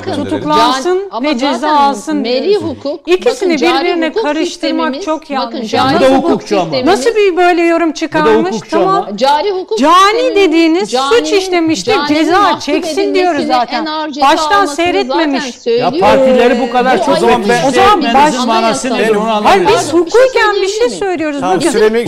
gönderelim. 0.06 0.24
tutuklansın 0.24 1.10
Can- 1.12 1.24
ve 1.24 1.38
ceza 1.38 1.70
alsın 1.80 2.18
Meri 2.18 2.56
hukuk, 2.56 3.08
İkisini 3.08 3.54
bakın 3.62 3.80
birbirine 3.80 4.10
hukuk 4.10 4.24
karıştırmak 4.24 5.02
çok 5.02 5.22
bakın 5.22 5.34
yanlış. 5.34 5.72
cari 5.72 5.96
Bu 5.96 6.02
da 6.02 6.08
hukuk 6.18 6.32
ama. 6.32 6.42
sistemimiz- 6.42 6.86
Nasıl 6.86 7.10
bir 7.16 7.38
böyle 7.38 7.62
yorum 7.62 7.92
çıkarmış? 7.92 8.56
Tamam. 8.72 8.88
ama. 8.90 9.18
Cari 9.18 9.52
hukuk 9.52 9.78
Cani 9.80 10.36
dediğiniz 10.36 10.92
caninin- 10.92 11.18
suç 11.20 11.32
işlemiştir. 11.34 11.96
Ceza 12.08 12.60
çeksin 12.60 13.16
diyoruz 13.16 13.48
zaten. 13.48 13.86
Baştan 14.22 14.66
seyretmemiş. 14.66 15.44
zaten. 15.56 15.72
Ya 15.72 15.92
partileri 16.02 16.60
bu 16.68 16.72
kadar 16.72 17.00
Bu 17.00 17.06
çok 17.06 17.18
zaman 17.18 17.44
ben. 17.50 17.68
O 17.68 17.72
zaman 17.72 18.04
baş- 18.14 18.46
manası 18.48 18.94
nedir 18.94 19.16
onu 19.16 19.24
Hayır 19.24 19.36
anlamıyorum. 19.36 19.68
biz 19.68 19.86
bir 19.88 19.92
şey 19.92 20.00
hukuken 20.00 20.56
bir 20.62 20.68
şey 20.68 20.90
söylüyoruz. 20.90 21.40
Tamam 21.42 21.56
Bakın, 21.58 21.70
süremi, 21.70 22.06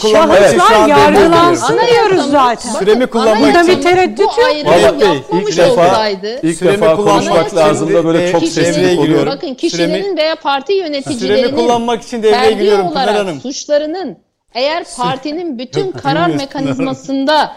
kullanmak 0.00 0.46
için, 0.48 0.58
şu 0.58 0.74
yargılansın 1.04 1.78
Anayasamız- 1.78 1.90
diyoruz 1.90 2.30
zaten. 2.30 2.70
Süremi 2.70 3.06
kullanmak 3.06 3.36
için- 3.50 3.54
Bunda 3.54 3.66
bir 3.78 3.82
tereddüt 3.82 4.18
bu 4.18 4.22
yok. 4.22 4.38
ayrımı 4.46 4.70
Vallahi 4.72 5.00
Bey, 5.00 5.08
yapmamış 5.08 5.50
ilk 5.50 5.58
defa- 5.58 5.70
olsaydı 5.88 6.40
İlk 6.42 6.56
Süremi 6.58 6.76
defa 6.82 6.96
kullanmak 6.96 7.14
konuşmak 7.24 7.46
için 7.46 7.56
lazım 7.56 7.94
da 7.94 8.04
böyle 8.04 8.18
de- 8.18 8.32
çok 8.32 8.40
kişilerin- 8.42 8.56
devreye 8.56 8.72
sesli 8.88 9.00
giriyorum. 9.02 9.22
oluyor. 9.22 9.26
Bakın 9.36 9.54
kişilerin 9.54 9.94
Süremi- 9.94 10.16
veya 10.16 10.34
parti 10.36 10.72
Süremi 10.72 10.88
yöneticilerinin 10.88 11.56
kullanmak 11.56 12.02
için 12.02 12.22
devreye 12.22 12.40
ferdi 12.42 12.58
giriyorum 12.58 12.88
Pınar 12.88 13.04
olarak 13.04 13.16
Hanım. 13.20 13.40
suçlarının 13.40 14.18
eğer 14.54 14.84
partinin 14.96 15.58
bütün 15.58 15.92
karar 15.92 16.26
mekanizmasında 16.28 17.52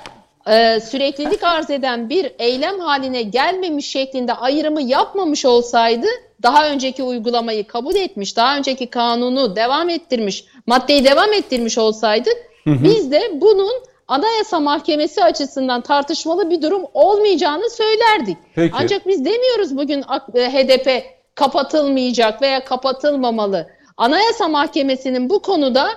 e, 0.49 0.79
süreklilik 0.79 1.43
arz 1.43 1.69
eden 1.69 2.09
bir 2.09 2.31
eylem 2.39 2.79
haline 2.79 3.21
gelmemiş 3.21 3.89
şeklinde 3.89 4.33
ayrımı 4.33 4.81
yapmamış 4.81 5.45
olsaydı 5.45 6.07
daha 6.43 6.67
önceki 6.69 7.03
uygulamayı 7.03 7.67
kabul 7.67 7.95
etmiş, 7.95 8.37
daha 8.37 8.57
önceki 8.57 8.87
kanunu 8.89 9.55
devam 9.55 9.89
ettirmiş, 9.89 10.45
maddeyi 10.67 11.05
devam 11.05 11.33
ettirmiş 11.33 11.77
olsaydık 11.77 12.37
biz 12.65 13.11
de 13.11 13.21
bunun 13.41 13.73
Anayasa 14.07 14.59
Mahkemesi 14.59 15.23
açısından 15.23 15.81
tartışmalı 15.81 16.49
bir 16.49 16.61
durum 16.61 16.83
olmayacağını 16.93 17.69
söylerdik. 17.69 18.37
Peki. 18.55 18.75
Ancak 18.77 19.07
biz 19.07 19.25
demiyoruz 19.25 19.77
bugün 19.77 20.03
AK- 20.07 20.35
e, 20.35 20.49
HDP 20.49 21.03
kapatılmayacak 21.35 22.41
veya 22.41 22.65
kapatılmamalı. 22.65 23.67
Anayasa 23.97 24.47
Mahkemesi'nin 24.47 25.29
bu 25.29 25.39
konuda 25.41 25.89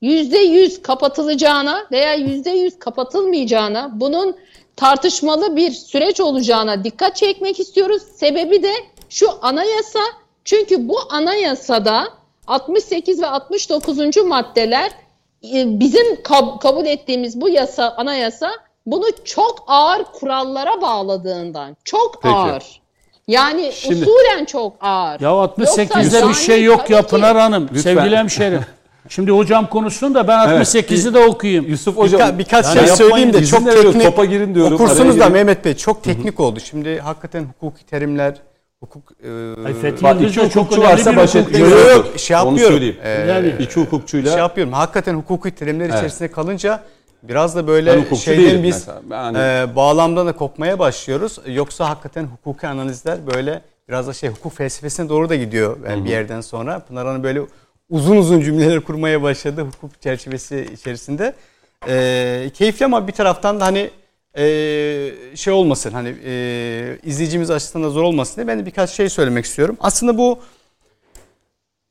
yüzde 0.00 0.38
yüz 0.38 0.82
kapatılacağına 0.82 1.86
veya 1.92 2.14
yüzde 2.14 2.50
yüz 2.50 2.78
kapatılmayacağına, 2.78 3.90
bunun 3.94 4.36
tartışmalı 4.76 5.56
bir 5.56 5.70
süreç 5.70 6.20
olacağına 6.20 6.84
dikkat 6.84 7.16
çekmek 7.16 7.60
istiyoruz. 7.60 8.02
Sebebi 8.14 8.62
de 8.62 8.72
şu 9.08 9.28
anayasa 9.42 10.00
çünkü 10.44 10.88
bu 10.88 10.98
anayasada 11.10 12.08
68 12.46 13.22
ve 13.22 13.26
69. 13.26 14.16
maddeler 14.16 14.90
bizim 15.52 16.14
kab- 16.14 16.58
kabul 16.58 16.86
ettiğimiz 16.86 17.40
bu 17.40 17.48
yasa 17.48 17.94
anayasa 17.96 18.50
bunu 18.86 19.04
çok 19.24 19.64
ağır 19.66 20.04
kurallara 20.04 20.80
bağladığından 20.82 21.76
çok 21.84 22.22
Peki. 22.22 22.34
ağır. 22.34 22.80
Yani 23.28 23.72
Şimdi- 23.74 23.94
usulen 24.02 24.44
çok 24.44 24.72
ağır. 24.80 25.20
Ya 25.20 25.28
68'de 25.30 26.16
Yoksa 26.16 26.28
bir 26.28 26.34
şey 26.34 26.62
yok 26.62 26.80
tabii 26.82 26.92
ya 26.92 27.02
ki- 27.02 27.08
Pınar 27.08 27.36
Hanım. 27.36 27.62
Lütfen. 27.74 27.94
Sevgili 27.94 28.16
hemşerim. 28.16 28.60
Şimdi 29.08 29.30
hocam 29.30 29.66
konuşsun 29.70 30.14
da 30.14 30.28
ben 30.28 30.38
68'i 30.38 31.14
de 31.14 31.24
okuyayım. 31.26 31.64
Yusuf 31.68 31.96
Hocam 31.96 32.20
Birka- 32.20 32.38
birkaç 32.38 32.64
yani 32.76 32.86
şey 32.86 32.96
söyleyeyim 32.96 33.32
de 33.32 33.46
çok 33.46 33.64
teknik. 33.64 34.02
Topa 34.02 34.24
girin 34.24 34.54
diyorum. 34.54 34.74
Okursunuz 34.74 35.18
da. 35.20 35.28
Mehmet 35.28 35.64
Bey 35.64 35.74
çok 35.76 36.04
teknik 36.04 36.40
oldu. 36.40 36.60
Şimdi 36.60 36.98
hakikaten 37.00 37.44
hukuki 37.60 37.86
terimler, 37.86 38.34
hukuk 38.84 39.12
e, 39.22 39.66
Ay, 39.66 39.74
Fethi 39.74 40.02
Bak 40.04 40.14
Yıldız 40.20 40.30
iki 40.36 40.40
da 40.40 40.48
çok 40.50 40.62
hukukçu 40.64 40.80
önemli 40.82 40.92
varsa 40.92 41.12
bir 41.12 41.16
baş. 41.16 41.34
Yok, 41.34 41.52
yazarı. 41.58 41.90
yok, 41.96 42.06
şey 42.18 42.36
Onu 42.36 42.44
yapmıyorum. 42.44 42.72
söyleyeyim. 42.74 42.96
Ee, 43.02 43.08
Yani- 43.10 43.54
İki 43.58 43.80
hukukçuyla 43.80 44.30
şey 44.30 44.38
yapıyorum. 44.40 44.72
Hakikaten 44.72 45.14
hukuki 45.14 45.50
terimler 45.50 45.84
Evet. 45.84 45.94
içerisinde 45.94 46.30
kalınca 46.30 46.82
biraz 47.22 47.56
da 47.56 47.60
Ben 47.60 47.66
böyle 47.66 47.96
hukukçu 47.96 48.16
şeyden 48.24 48.44
değilim 48.44 48.62
biz 48.62 48.74
mesela. 48.74 49.02
Yani- 49.10 49.38
e, 49.38 49.76
bağlamdan 49.76 50.26
da 50.26 50.32
kopmaya 50.32 50.78
başlıyoruz. 50.78 51.38
Yoksa 51.46 51.88
hakikaten 51.88 52.24
hukuki 52.24 52.66
analizler 52.66 53.18
böyle 53.34 53.62
biraz 53.88 54.06
da 54.08 54.12
şey 54.12 54.30
hukuk 54.30 54.52
felsefesine 54.56 55.08
doğru 55.08 55.28
da 55.28 55.34
gidiyor 55.34 55.76
yani 55.88 56.04
bir 56.04 56.10
yerden 56.10 56.40
sonra. 56.40 56.78
Pınar 56.78 57.06
Hanım 57.06 57.22
böyle 57.22 57.40
uzun 57.90 58.16
uzun 58.16 58.40
cümleler 58.40 58.80
kurmaya 58.80 59.22
başladı 59.22 59.62
hukuk 59.62 60.02
çerçevesi 60.02 60.68
içerisinde. 60.74 61.34
E, 61.88 62.50
keyifli 62.54 62.84
ama 62.84 63.06
bir 63.08 63.12
taraftan 63.12 63.60
da 63.60 63.64
hani 63.66 63.90
e, 64.38 65.36
şey 65.36 65.52
olmasın 65.52 65.90
hani 65.90 66.14
e, 66.24 66.98
izleyicimiz 67.02 67.50
açısından 67.50 67.86
da 67.88 67.90
zor 67.90 68.02
olmasın 68.02 68.36
diye 68.36 68.46
ben 68.46 68.58
de 68.58 68.66
birkaç 68.66 68.90
şey 68.90 69.08
söylemek 69.08 69.44
istiyorum. 69.44 69.76
Aslında 69.80 70.18
bu 70.18 70.38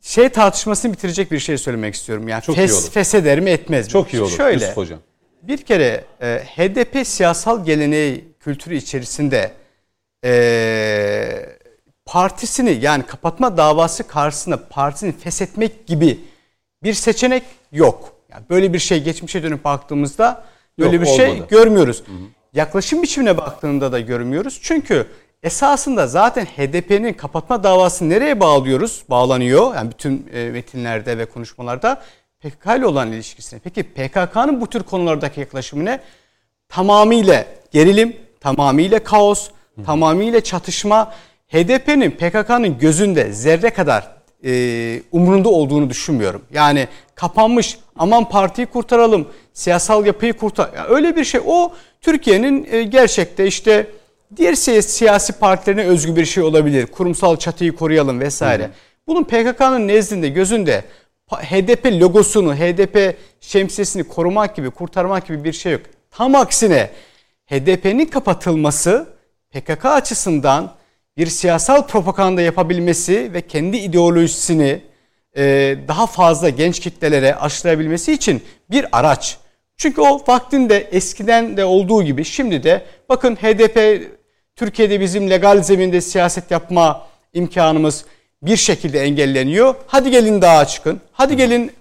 şey 0.02 0.30
tartışmasını 0.30 0.94
bitirecek 0.94 1.32
bir 1.32 1.40
şey 1.40 1.58
söylemek 1.58 1.96
istiyorum. 1.96 2.28
Yani 2.28 2.42
Çok 2.44 2.56
iyi 2.56 2.68
fes, 2.68 2.84
olur. 2.84 2.92
fesheder 2.92 3.40
mi 3.40 3.50
etmez 3.50 3.86
mi? 3.86 3.92
çok 3.92 4.14
iyi 4.14 4.22
olur 4.22 4.32
Şöyle 4.32 4.54
Yusuf 4.66 4.78
Hocam. 4.78 5.00
bir 5.42 5.58
kere 5.58 6.04
e, 6.22 6.44
HDP 6.56 7.08
siyasal 7.08 7.66
geleneği 7.66 8.26
kültürü 8.40 8.76
içerisinde 8.76 9.52
e, 10.26 11.46
partisini 12.06 12.78
yani 12.82 13.04
kapatma 13.06 13.58
davası 13.58 14.08
karşısında 14.08 14.68
partisini 14.70 15.12
feshetmek 15.18 15.88
gibi 15.88 16.20
bir 16.84 16.94
seçenek 16.94 17.44
yok. 17.72 18.14
Yani 18.32 18.44
böyle 18.50 18.74
bir 18.74 18.80
şey 18.80 19.04
geçmişe 19.04 19.44
dönüp 19.44 19.64
baktığımızda 19.64 20.46
böyle 20.80 20.96
Yok, 20.96 21.06
bir 21.06 21.10
şey 21.10 21.30
olmadı. 21.30 21.48
görmüyoruz. 21.50 22.04
Yaklaşım 22.54 23.04
biçimine 23.04 23.38
baktığında 23.38 23.92
da 23.92 24.00
görmüyoruz. 24.00 24.60
Çünkü 24.62 25.08
esasında 25.44 26.08
zaten 26.08 26.46
HDP'nin 26.46 27.14
kapatma 27.14 27.64
davası 27.64 28.10
nereye 28.10 28.40
bağlıyoruz? 28.40 29.04
Bağlanıyor. 29.10 29.76
Yani 29.76 29.92
bütün 29.92 30.30
e, 30.34 30.50
metinlerde 30.50 31.18
ve 31.18 31.26
konuşmalarda 31.26 32.02
PKK 32.40 32.66
ile 32.78 32.86
olan 32.86 33.12
ilişkisine. 33.12 33.60
Peki 33.64 33.84
PKK'nın 33.84 34.62
bu 34.62 34.68
tür 34.68 34.84
konulardaki 34.84 35.40
yaklaşımı 35.40 35.86
ne? 35.86 36.00
Tamamıyla 36.70 37.46
gerilim, 37.72 38.16
tamamıyla 38.40 39.04
kaos, 39.04 39.50
tamamıyla 39.86 40.42
çatışma. 40.42 41.14
HDP'nin 41.48 42.12
PKK'nın 42.12 42.78
gözünde 42.80 43.34
zerre 43.34 43.70
kadar 43.70 44.12
e, 44.46 45.02
umrunda 45.12 45.50
olduğunu 45.50 45.90
düşünmüyorum. 45.90 46.42
Yani 46.54 46.88
kapanmış 47.16 47.78
aman 47.96 48.30
partiyi 48.30 48.68
kurtaralım, 48.68 49.28
siyasal 49.54 50.06
yapıyı 50.06 50.34
kurtar. 50.34 50.70
Ya 50.76 50.86
öyle 50.88 51.16
bir 51.16 51.24
şey. 51.24 51.42
O 51.46 51.74
Türkiye'nin 52.02 52.68
e, 52.72 52.84
gerçekte 52.84 53.48
işte 53.48 53.88
diğer 54.36 54.54
si- 54.54 54.82
siyasi 54.84 55.34
partilerine 55.34 55.84
özgü 55.84 56.16
bir 56.16 56.26
şey 56.26 56.44
olabilir. 56.44 56.86
Kurumsal 56.86 57.38
çatıyı 57.38 57.76
koruyalım 57.76 58.20
vesaire. 58.20 58.70
Bunun 59.08 59.24
PKK'nın 59.24 59.88
nezdinde, 59.88 60.30
gözünde 60.30 60.84
HDP 61.32 61.86
logosunu, 62.02 62.56
HDP 62.56 63.18
şemsiyesini 63.42 64.04
korumak 64.04 64.56
gibi, 64.56 64.70
kurtarmak 64.72 65.28
gibi 65.28 65.44
bir 65.44 65.54
şey 65.54 65.72
yok. 65.72 65.82
Tam 66.12 66.36
aksine 66.36 66.90
HDP'nin 67.46 68.06
kapatılması 68.06 69.08
PKK 69.52 69.86
açısından 69.86 70.72
bir 71.18 71.28
siyasal 71.28 71.88
propaganda 71.88 72.42
yapabilmesi 72.42 73.34
ve 73.34 73.42
kendi 73.42 73.78
ideolojisini 73.78 74.82
e, 75.38 75.76
daha 75.88 76.08
fazla 76.08 76.50
genç 76.50 76.80
kitlelere 76.80 77.36
aşılayabilmesi 77.36 78.14
için 78.14 78.44
bir 78.72 78.86
araç. 78.92 79.38
Çünkü 79.78 80.02
o 80.02 80.22
vaktinde 80.28 80.78
eskiden 80.78 81.58
de 81.58 81.66
olduğu 81.66 82.04
gibi 82.04 82.26
şimdi 82.26 82.64
de 82.64 82.86
bakın 83.10 83.36
HDP 83.36 84.08
Türkiye'de 84.56 85.00
bizim 85.00 85.30
legal 85.30 85.64
zeminde 85.64 86.02
siyaset 86.02 86.52
yapma 86.52 87.08
imkanımız 87.34 88.06
bir 88.42 88.58
şekilde 88.58 89.00
engelleniyor. 89.02 89.76
Hadi 89.88 90.12
gelin 90.12 90.42
dağa 90.42 90.66
çıkın. 90.66 91.02
Hadi 91.12 91.38
gelin 91.38 91.72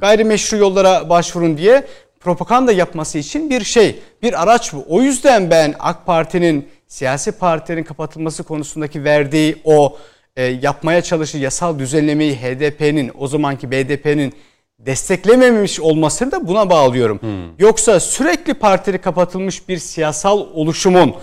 gayrimeşru 0.00 0.56
yollara 0.56 1.08
başvurun 1.08 1.56
diye 1.58 1.84
propaganda 2.20 2.72
yapması 2.72 3.18
için 3.18 3.50
bir 3.50 3.64
şey, 3.64 3.98
bir 4.22 4.42
araç 4.42 4.72
bu. 4.72 4.84
O 4.88 5.02
yüzden 5.02 5.50
ben 5.50 5.74
AK 5.78 6.06
Parti'nin 6.06 6.68
siyasi 6.96 7.32
partilerin 7.32 7.82
kapatılması 7.82 8.42
konusundaki 8.42 9.04
verdiği 9.04 9.56
o 9.64 9.96
e, 10.36 10.44
yapmaya 10.44 11.02
çalıştığı 11.02 11.38
yasal 11.38 11.78
düzenlemeyi 11.78 12.36
HDP'nin 12.36 13.10
o 13.18 13.26
zamanki 13.28 13.70
BDP'nin 13.70 14.32
desteklememiş 14.78 15.80
olmasını 15.80 16.32
da 16.32 16.48
buna 16.48 16.70
bağlıyorum. 16.70 17.20
Yoksa 17.58 18.00
sürekli 18.00 18.54
partileri 18.54 18.98
kapatılmış 18.98 19.68
bir 19.68 19.78
siyasal 19.78 20.38
oluşumun 20.54 21.14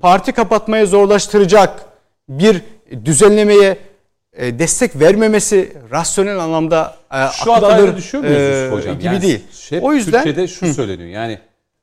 parti 0.00 0.32
kapatmaya 0.32 0.86
zorlaştıracak 0.86 1.84
bir 2.28 2.62
düzenlemeye 3.04 3.76
e, 4.32 4.58
destek 4.58 5.00
vermemesi 5.00 5.72
rasyonel 5.90 6.38
anlamda 6.38 6.96
e, 7.12 7.16
Şu 7.44 7.52
akıl 7.52 7.66
alır, 7.66 7.96
düşüyor 7.96 8.24
muyuz 8.24 8.38
e, 8.42 8.68
Hocam? 8.72 8.94
gibi 8.98 9.06
Yani 9.06 9.22
değil. 9.22 9.40
şey- 9.52 9.80
o 9.82 9.92
yüzden 9.92 10.24
Türkiye'de 10.24 10.48
şu 10.48 10.74
söyleniyor. 10.74 11.08
Yani 11.08 11.38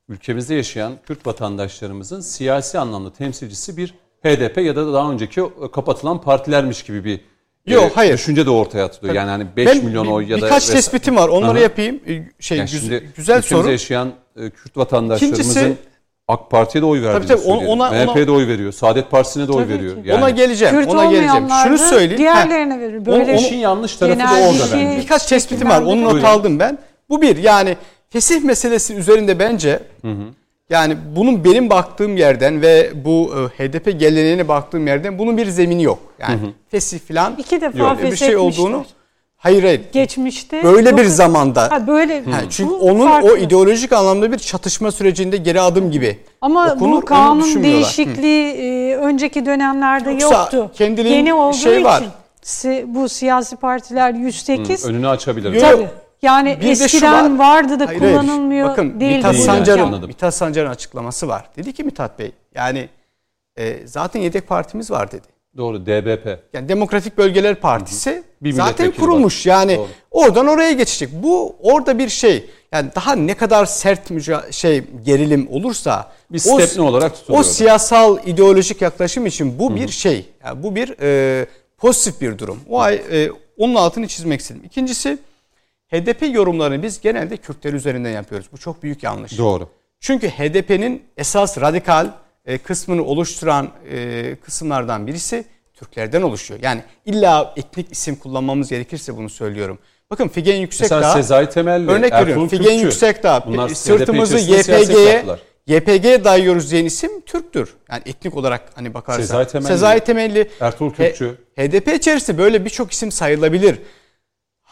ülkemizde 0.10 0.56
yaşayan 0.56 0.94
Kürt 1.08 1.28
vatandaşlarımızın 1.28 2.22
siyasi 2.22 2.80
anlamda 2.80 3.14
temsilcisi 3.14 3.78
bir 3.78 3.94
HDP 4.24 4.58
ya 4.62 4.76
da 4.76 4.94
daha 4.94 5.12
önceki 5.12 5.42
kapatılan 5.74 6.22
partilermiş 6.22 6.84
gibi 6.84 7.04
bir 7.06 7.20
Yok, 7.68 7.84
e, 7.84 7.92
hayır. 7.96 8.14
düşünce 8.14 8.46
de 8.46 8.50
ortaya 8.50 8.86
atılıyor. 8.86 9.16
Yani 9.16 9.30
hani 9.30 9.46
5 9.56 9.68
Ben 9.68 9.86
milyon 9.86 10.06
oy 10.06 10.24
ya 10.32 10.32
da 10.32 10.46
birkaç 10.46 10.64
vesaire. 10.64 10.78
tespitim 10.78 11.16
var. 11.16 11.30
Onları 11.30 11.52
Aha. 11.52 11.60
yapayım. 11.60 12.00
E, 12.08 12.24
Şey 12.40 12.58
Yani 12.58 12.70
güzel 12.72 13.02
ülkemizde 13.02 13.42
soru. 13.42 13.72
yaşayan 13.72 14.12
e, 14.36 14.50
Kürt 14.50 14.78
vatandaşlarımızın 14.78 15.44
İkincisi- 15.44 15.76
AK 16.28 16.52
Parti'ye 16.52 16.82
de 16.82 16.86
oy 16.86 17.02
verdiğini 17.02 17.28
Tabii 17.28 17.42
tabii, 17.44 17.68
ona- 17.68 17.90
MHP'ye 17.92 18.28
de 18.28 18.32
oy 18.32 18.48
veriyor. 18.48 18.72
Saadet 18.72 19.12
Partisi'ne 19.12 19.48
de 19.48 19.52
oy 19.52 19.68
veriyor. 19.68 19.96
Yani 20.06 20.20
ona 20.24 20.30
geleceğim. 20.30 20.76
Kürt 20.76 20.88
ona 20.90 21.06
geleceğim. 21.06 21.48
Şunu 21.64 21.78
söyleyeyim. 21.78 22.18
diğerlerine 22.18 22.80
verir. 22.80 23.06
Böyle 23.06 23.32
onu- 23.32 23.40
işin 23.40 23.58
yanlış 23.58 23.96
tarafı 23.96 24.20
da 24.20 24.24
orada 24.24 24.64
bir 24.64 24.70
şey- 24.70 24.86
bence. 24.86 25.02
Birkaç 25.02 25.26
tespitim 25.26 25.70
var. 25.70 25.82
Onu 25.82 26.04
not 26.04 26.24
aldım 26.24 26.60
ben. 26.60 26.78
Bu 27.10 27.22
bir 27.22 27.38
yani 27.38 27.78
fesih 28.16 28.42
meselesi 28.44 28.94
üzerinde 28.94 29.40
bence 29.40 29.80
yani 30.70 30.98
bunun 31.16 31.44
benim 31.44 31.70
baktığım 31.70 32.18
yerden 32.18 32.62
ve 32.62 32.92
bu 33.06 33.32
e, 33.36 33.64
HDP 33.64 34.00
geleneğine 34.00 34.48
baktığım 34.48 34.88
yerden 34.88 35.20
bunun 35.20 35.38
bir 35.38 35.46
zemini 35.50 35.84
yok. 35.84 36.00
Yani 36.20 36.40
fesih 36.70 37.00
falan 37.00 37.36
İki 37.38 37.62
defa 37.62 37.98
böyle 37.98 38.12
bir 38.12 38.16
şey 38.18 38.38
olduğunu 38.38 38.86
hayır 39.38 39.64
hayır. 39.64 39.82
geçmişte 39.92 40.64
Böyle 40.64 40.98
bir 40.98 41.04
Yok- 41.04 41.12
zamanda 41.12 41.72
Ha 41.72 41.88
böyle. 41.88 42.24
Ha, 42.24 42.38
çünkü 42.50 42.70
Bu 42.74 42.78
onun 42.78 43.06
farklı. 43.08 43.32
o 43.34 43.38
ideolojik 43.38 43.94
anlamda 43.94 44.32
bir 44.32 44.38
çatışma 44.38 44.92
sürecinde 44.92 45.38
geri 45.38 45.62
adım 45.62 45.92
gibi 45.92 46.18
Ama 46.42 46.74
okunur, 46.76 47.02
bu 47.02 47.06
kanun 47.06 47.64
değişikliği 47.64 48.52
e, 48.54 48.96
önceki 48.96 49.46
dönemlerde 49.46 50.12
Yoksa 50.12 50.40
yoktu. 50.42 50.72
kendiliğin 50.78 51.16
Yeni 51.16 51.34
olduğu 51.34 51.58
şey 51.58 51.84
var. 51.84 52.02
için 52.02 52.12
si- 52.42 52.86
bu 52.88 53.10
siyasi 53.10 53.56
partiler 53.56 54.14
108 54.14 54.86
önünü 54.86 55.08
açabilir. 55.08 55.54
Yok, 55.54 55.62
tabii. 55.62 55.88
Yani 56.26 56.58
Bir 56.62 56.70
eskiden 56.72 57.40
var. 57.40 57.46
vardı 57.46 57.80
da 57.80 57.88
Hayır, 57.88 58.00
hayır. 58.02 58.14
kullanılmıyor 58.14 58.68
Bakın 58.70 59.00
değil. 59.00 59.16
Mithat. 59.18 59.36
Sancar'ın. 59.36 60.08
Mithat 60.08 60.34
Sancar'ın 60.34 60.70
açıklaması 60.70 61.28
var. 61.28 61.50
Dedi 61.58 61.74
ki 61.74 61.84
Mithat 61.84 62.20
Bey 62.20 62.32
yani 62.56 62.90
e, 63.58 63.88
zaten 63.88 64.20
yedek 64.20 64.48
partimiz 64.48 64.92
var 64.92 65.12
dedi. 65.12 65.28
Doğru 65.58 65.86
DBP. 65.86 66.40
Yani 66.54 66.70
Demokratik 66.70 67.18
Bölgeler 67.18 67.56
Partisi 67.56 68.24
Bir 68.42 68.52
zaten 68.52 68.92
kurulmuş. 68.92 69.48
var. 69.48 69.52
Yani 69.52 69.78
Doğru. 69.78 69.88
oradan 70.12 70.48
oraya 70.48 70.72
geçecek. 70.72 71.10
Bu 71.14 71.56
orada 71.62 72.00
bir 72.00 72.10
şey. 72.10 72.50
Yani 72.72 72.90
daha 72.96 73.16
ne 73.16 73.34
kadar 73.34 73.66
sert 73.66 74.12
müca- 74.12 74.54
şey 74.54 74.84
gerilim 75.06 75.48
olursa 75.52 76.12
Bir 76.32 76.40
stepne 76.40 76.82
olarak 76.84 77.14
tutuluyor 77.16 77.40
O 77.40 77.44
siyasal 77.44 78.18
ideolojik 78.26 78.82
yaklaşım 78.82 79.26
için 79.26 79.60
bu 79.60 79.76
bir 79.76 79.88
şey. 79.88 80.26
Yani 80.46 80.64
bu 80.64 80.76
bir 80.76 80.96
e, 81.02 81.46
pozitif 81.78 82.22
bir 82.22 82.38
durum. 82.40 82.60
O 82.70 82.80
ay 82.80 82.96
e, 83.12 83.30
onun 83.58 83.76
altını 83.76 84.08
çizmek 84.08 84.40
istedim. 84.42 84.62
İkincisi 84.66 85.18
HDP 86.02 86.36
yorumlarını 86.36 86.84
biz 86.84 87.02
genelde 87.02 87.38
Kürtler 87.38 87.74
üzerinden 87.74 88.12
yapıyoruz. 88.12 88.48
Bu 88.52 88.58
çok 88.58 88.84
büyük 88.84 89.04
yanlış. 89.04 89.38
Doğru. 89.38 89.70
Çünkü 90.00 90.30
HDP'nin 90.30 91.04
esas 91.18 91.62
radikal 91.62 92.12
e, 92.46 92.58
kısmını 92.58 93.04
oluşturan 93.04 93.70
e, 93.92 94.36
kısımlardan 94.36 95.08
birisi 95.08 95.46
Türklerden 95.74 96.22
oluşuyor. 96.22 96.60
Yani 96.64 96.84
illa 97.06 97.54
etnik 97.58 97.92
isim 97.92 98.16
kullanmamız 98.16 98.70
gerekirse 98.70 99.18
bunu 99.18 99.30
söylüyorum. 99.30 99.80
Bakın 100.12 100.28
Figen 100.28 100.56
Yüksekdağ 100.56 100.96
Mesela 100.96 101.14
Sezai 101.14 101.50
Temelli, 101.50 101.92
örnek 101.92 102.12
Ertuğrul 102.12 102.22
veriyorum. 102.22 102.48
Figen 102.48 102.64
Kürkçü. 102.64 102.86
Yüksekdağ 102.86 103.44
Bunlar 103.48 103.66
e, 103.66 103.70
HDP 103.70 103.78
sırtımızı 103.78 104.38
YPG'ye. 104.38 105.26
YPG'ye 105.68 106.24
dayıyoruz 106.24 106.72
diyen 106.72 106.86
isim 106.86 107.22
Türktür. 107.22 107.74
Yani 107.92 108.02
etnik 108.06 108.38
olarak 108.38 108.62
hani 108.76 108.94
bakarsak. 108.94 109.26
Sezai 109.26 109.48
Temelli. 109.48 109.68
Sezai 109.68 110.00
Temelli. 110.00 110.50
Ertuğrul 110.60 110.94
Kürkçü. 110.94 111.38
HDP 111.58 111.88
içerisinde 111.88 112.38
böyle 112.38 112.66
birçok 112.66 112.92
isim 112.92 113.12
sayılabilir. 113.12 113.80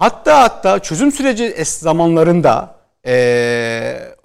Hatta 0.04 0.42
hatta 0.44 0.80
çözüm 0.80 1.12
süreci 1.12 1.56
zamanlarında 1.66 2.76
eee, 3.06 4.16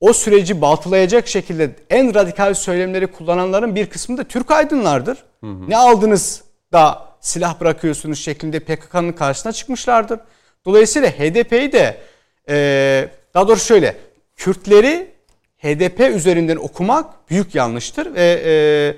o 0.00 0.12
süreci 0.12 0.60
baltalayacak 0.60 1.28
şekilde 1.28 1.70
en 1.90 2.14
radikal 2.14 2.54
söylemleri 2.54 3.06
kullananların 3.06 3.74
bir 3.74 3.86
kısmı 3.86 4.18
da 4.18 4.24
Türk 4.24 4.50
aydınlardır. 4.50 5.18
Ne 5.42 5.76
aldınız 5.76 6.42
da 6.72 7.02
silah 7.20 7.60
bırakıyorsunuz 7.60 8.18
şeklinde 8.18 8.60
PKK'nın 8.60 9.12
karşısına 9.12 9.52
çıkmışlardır. 9.52 10.20
Dolayısıyla 10.66 11.10
HDP'yi 11.10 11.72
de 11.72 11.96
eee, 12.48 13.08
daha 13.34 13.48
doğrusu 13.48 13.66
şöyle 13.66 13.96
Kürtleri 14.36 15.10
HDP 15.58 16.00
üzerinden 16.00 16.56
okumak 16.56 17.30
büyük 17.30 17.54
yanlıştır 17.54 18.14
ve 18.14 18.42
eee, 18.44 18.96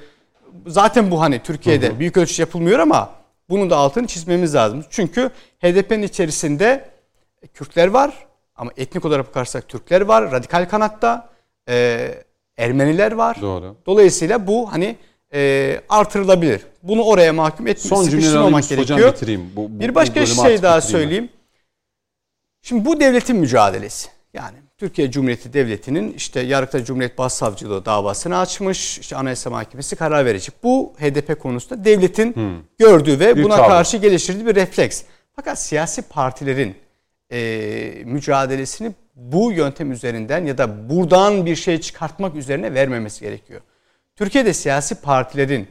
zaten 0.66 1.10
bu 1.10 1.20
hani 1.20 1.42
Türkiye'de 1.42 1.98
büyük 1.98 2.16
ölçü 2.16 2.42
yapılmıyor 2.42 2.78
ama 2.78 3.19
bunun 3.50 3.70
da 3.70 3.76
altını 3.76 4.06
çizmemiz 4.06 4.54
lazım. 4.54 4.84
Çünkü 4.90 5.30
HDP'nin 5.62 6.02
içerisinde 6.02 6.88
Kürtler 7.54 7.86
var 7.88 8.26
ama 8.56 8.70
etnik 8.76 9.04
olarak 9.04 9.28
bakarsak 9.28 9.68
Türkler 9.68 10.00
var. 10.00 10.32
Radikal 10.32 10.68
kanatta 10.68 11.28
e, 11.68 12.14
Ermeniler 12.58 13.12
var. 13.12 13.36
Doğru. 13.42 13.76
Dolayısıyla 13.86 14.46
bu 14.46 14.72
hani 14.72 14.96
e, 15.34 15.80
artırılabilir. 15.88 16.62
Bunu 16.82 17.02
oraya 17.02 17.32
mahkum 17.32 17.66
etmek, 17.66 17.86
Son 17.86 18.04
sıkıştırmamak 18.04 18.64
hocam 18.64 18.76
gerekiyor. 18.78 19.12
bitireyim. 19.14 19.52
Bu, 19.56 19.70
bu- 19.70 19.80
Bir 19.80 19.88
bu 19.88 19.94
başka 19.94 20.14
bölümü 20.14 20.26
şey 20.26 20.42
daha 20.44 20.50
bitireyim 20.52 20.74
ben. 20.74 20.80
söyleyeyim. 20.80 21.28
Şimdi 22.62 22.84
bu 22.84 23.00
devletin 23.00 23.36
mücadelesi. 23.36 24.08
Yani 24.34 24.56
Türkiye 24.80 25.10
Cumhuriyeti 25.10 25.52
Devleti'nin 25.52 26.12
işte 26.12 26.40
Yargıtay 26.40 26.84
Cumhuriyet 26.84 27.18
Başsavcılığı 27.18 27.84
davasını 27.84 28.38
açmış. 28.38 28.98
İşte 28.98 29.16
Anayasa 29.16 29.50
Mahkemesi 29.50 29.96
karar 29.96 30.24
verecek. 30.24 30.54
Bu 30.62 30.92
HDP 30.98 31.40
konusunda 31.40 31.84
devletin 31.84 32.34
gördüğü 32.78 33.20
ve 33.20 33.42
buna 33.42 33.56
tavrı. 33.56 33.68
karşı 33.68 33.96
geliştirdiği 33.96 34.46
bir 34.46 34.54
refleks. 34.54 35.02
Fakat 35.36 35.58
siyasi 35.58 36.02
partilerin 36.02 36.74
e, 37.32 38.02
mücadelesini 38.04 38.92
bu 39.14 39.52
yöntem 39.52 39.92
üzerinden 39.92 40.44
ya 40.44 40.58
da 40.58 40.90
buradan 40.90 41.46
bir 41.46 41.56
şey 41.56 41.80
çıkartmak 41.80 42.34
üzerine 42.34 42.74
vermemesi 42.74 43.20
gerekiyor. 43.20 43.60
Türkiye'de 44.16 44.54
siyasi 44.54 44.94
partilerin 44.94 45.68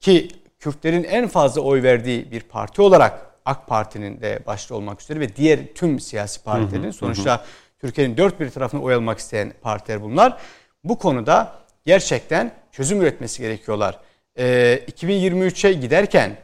ki 0.00 0.28
Kürtlerin 0.58 1.04
en 1.04 1.28
fazla 1.28 1.60
oy 1.60 1.82
verdiği 1.82 2.30
bir 2.30 2.40
parti 2.40 2.82
olarak 2.82 3.32
AK 3.44 3.66
Parti'nin 3.66 4.20
de 4.20 4.38
başta 4.46 4.74
olmak 4.74 5.02
üzere 5.02 5.20
ve 5.20 5.36
diğer 5.36 5.74
tüm 5.74 6.00
siyasi 6.00 6.42
partilerin 6.42 6.90
sonuçta 6.90 7.44
Türkiye'nin 7.82 8.16
dört 8.16 8.40
bir 8.40 8.50
tarafına 8.50 8.82
oy 8.82 8.94
almak 8.94 9.18
isteyen 9.18 9.52
partiler 9.62 10.02
bunlar. 10.02 10.38
Bu 10.84 10.98
konuda 10.98 11.54
gerçekten 11.86 12.52
çözüm 12.72 13.02
üretmesi 13.02 13.42
gerekiyorlar. 13.42 13.98
Ee, 14.38 14.80
2023'e 14.98 15.72
giderken 15.72 16.36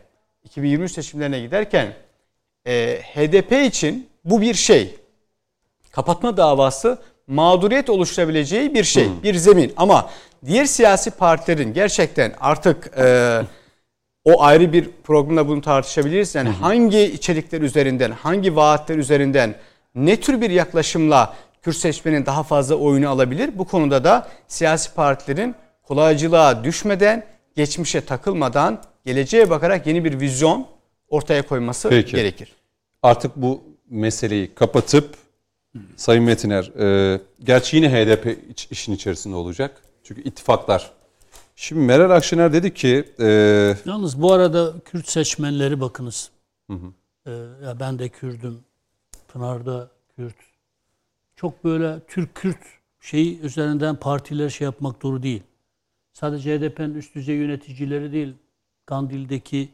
2023 0.45 0.93
seçimlerine 0.93 1.41
giderken 1.41 1.93
e, 2.67 3.01
HDP 3.15 3.53
için 3.53 4.09
bu 4.25 4.41
bir 4.41 4.55
şey. 4.55 4.97
Kapatma 5.91 6.37
davası 6.37 6.99
mağduriyet 7.27 7.91
oluşturabileceği 7.91 8.75
bir 8.75 8.85
şey, 8.85 9.09
bir 9.23 9.35
zemin. 9.35 9.73
Ama 9.77 10.11
diğer 10.47 10.65
siyasi 10.65 11.11
partilerin 11.11 11.73
gerçekten 11.73 12.35
artık 12.41 12.91
e, 12.99 13.41
o 14.25 14.43
ayrı 14.43 14.73
bir 14.73 14.91
programda 15.05 15.49
bunu 15.49 15.61
tartışabiliriz. 15.61 16.35
Yani 16.35 16.49
hangi 16.49 17.03
içerikler 17.03 17.61
üzerinden, 17.61 18.11
hangi 18.11 18.57
vaatler 18.57 18.97
üzerinden, 18.97 19.55
ne 20.07 20.21
tür 20.21 20.41
bir 20.41 20.51
yaklaşımla 20.51 21.35
Kürt 21.63 21.77
seçmenin 21.77 22.27
daha 22.27 22.43
fazla 22.43 22.75
oyunu 22.75 23.09
alabilir? 23.09 23.59
Bu 23.59 23.65
konuda 23.65 24.05
da 24.05 24.29
siyasi 24.49 24.95
partilerin 24.95 25.55
kolaycılığa 25.83 26.65
düşmeden, 26.65 27.27
geçmişe 27.57 28.01
takılmadan, 28.01 28.83
geleceğe 29.07 29.51
bakarak 29.51 29.87
yeni 29.87 30.05
bir 30.05 30.21
vizyon 30.21 30.67
ortaya 31.09 31.47
koyması 31.47 31.89
Peki. 31.89 32.17
gerekir. 32.17 32.53
Artık 33.03 33.37
bu 33.37 33.63
meseleyi 33.91 34.55
kapatıp 34.55 35.17
Sayın 35.97 36.25
Metiner, 36.25 36.65
e, 36.65 37.21
gerçi 37.45 37.77
yine 37.77 37.93
HDP 37.93 38.39
iç- 38.51 38.69
işin 38.71 38.93
içerisinde 38.93 39.35
olacak. 39.37 39.83
Çünkü 40.05 40.23
ittifaklar. 40.23 40.91
Şimdi 41.57 41.83
Meral 41.83 42.11
Akşener 42.11 42.53
dedi 42.53 42.75
ki 42.75 43.05
e, 43.21 43.27
Yalnız 43.85 44.23
bu 44.23 44.33
arada 44.33 44.73
Kürt 44.85 45.09
seçmenleri 45.09 45.81
bakınız. 45.81 46.31
Ee, 47.27 47.31
ya 47.65 47.81
ben 47.81 47.99
de 47.99 48.09
Kürdüm. 48.09 48.61
Pınar'da 49.29 49.91
Kürt. 50.17 50.37
Çok 51.37 51.65
böyle 51.65 52.01
Türk-Kürt 52.09 52.59
şeyi 53.01 53.41
üzerinden 53.41 53.97
partiler 53.97 54.49
şey 54.49 54.65
yapmak 54.65 55.03
doğru 55.03 55.23
değil. 55.23 55.43
Sadece 56.13 56.59
HDP'nin 56.59 56.95
üst 56.95 57.15
düzey 57.15 57.37
yöneticileri 57.37 58.13
değil. 58.13 58.35
Kandil'deki 58.87 59.69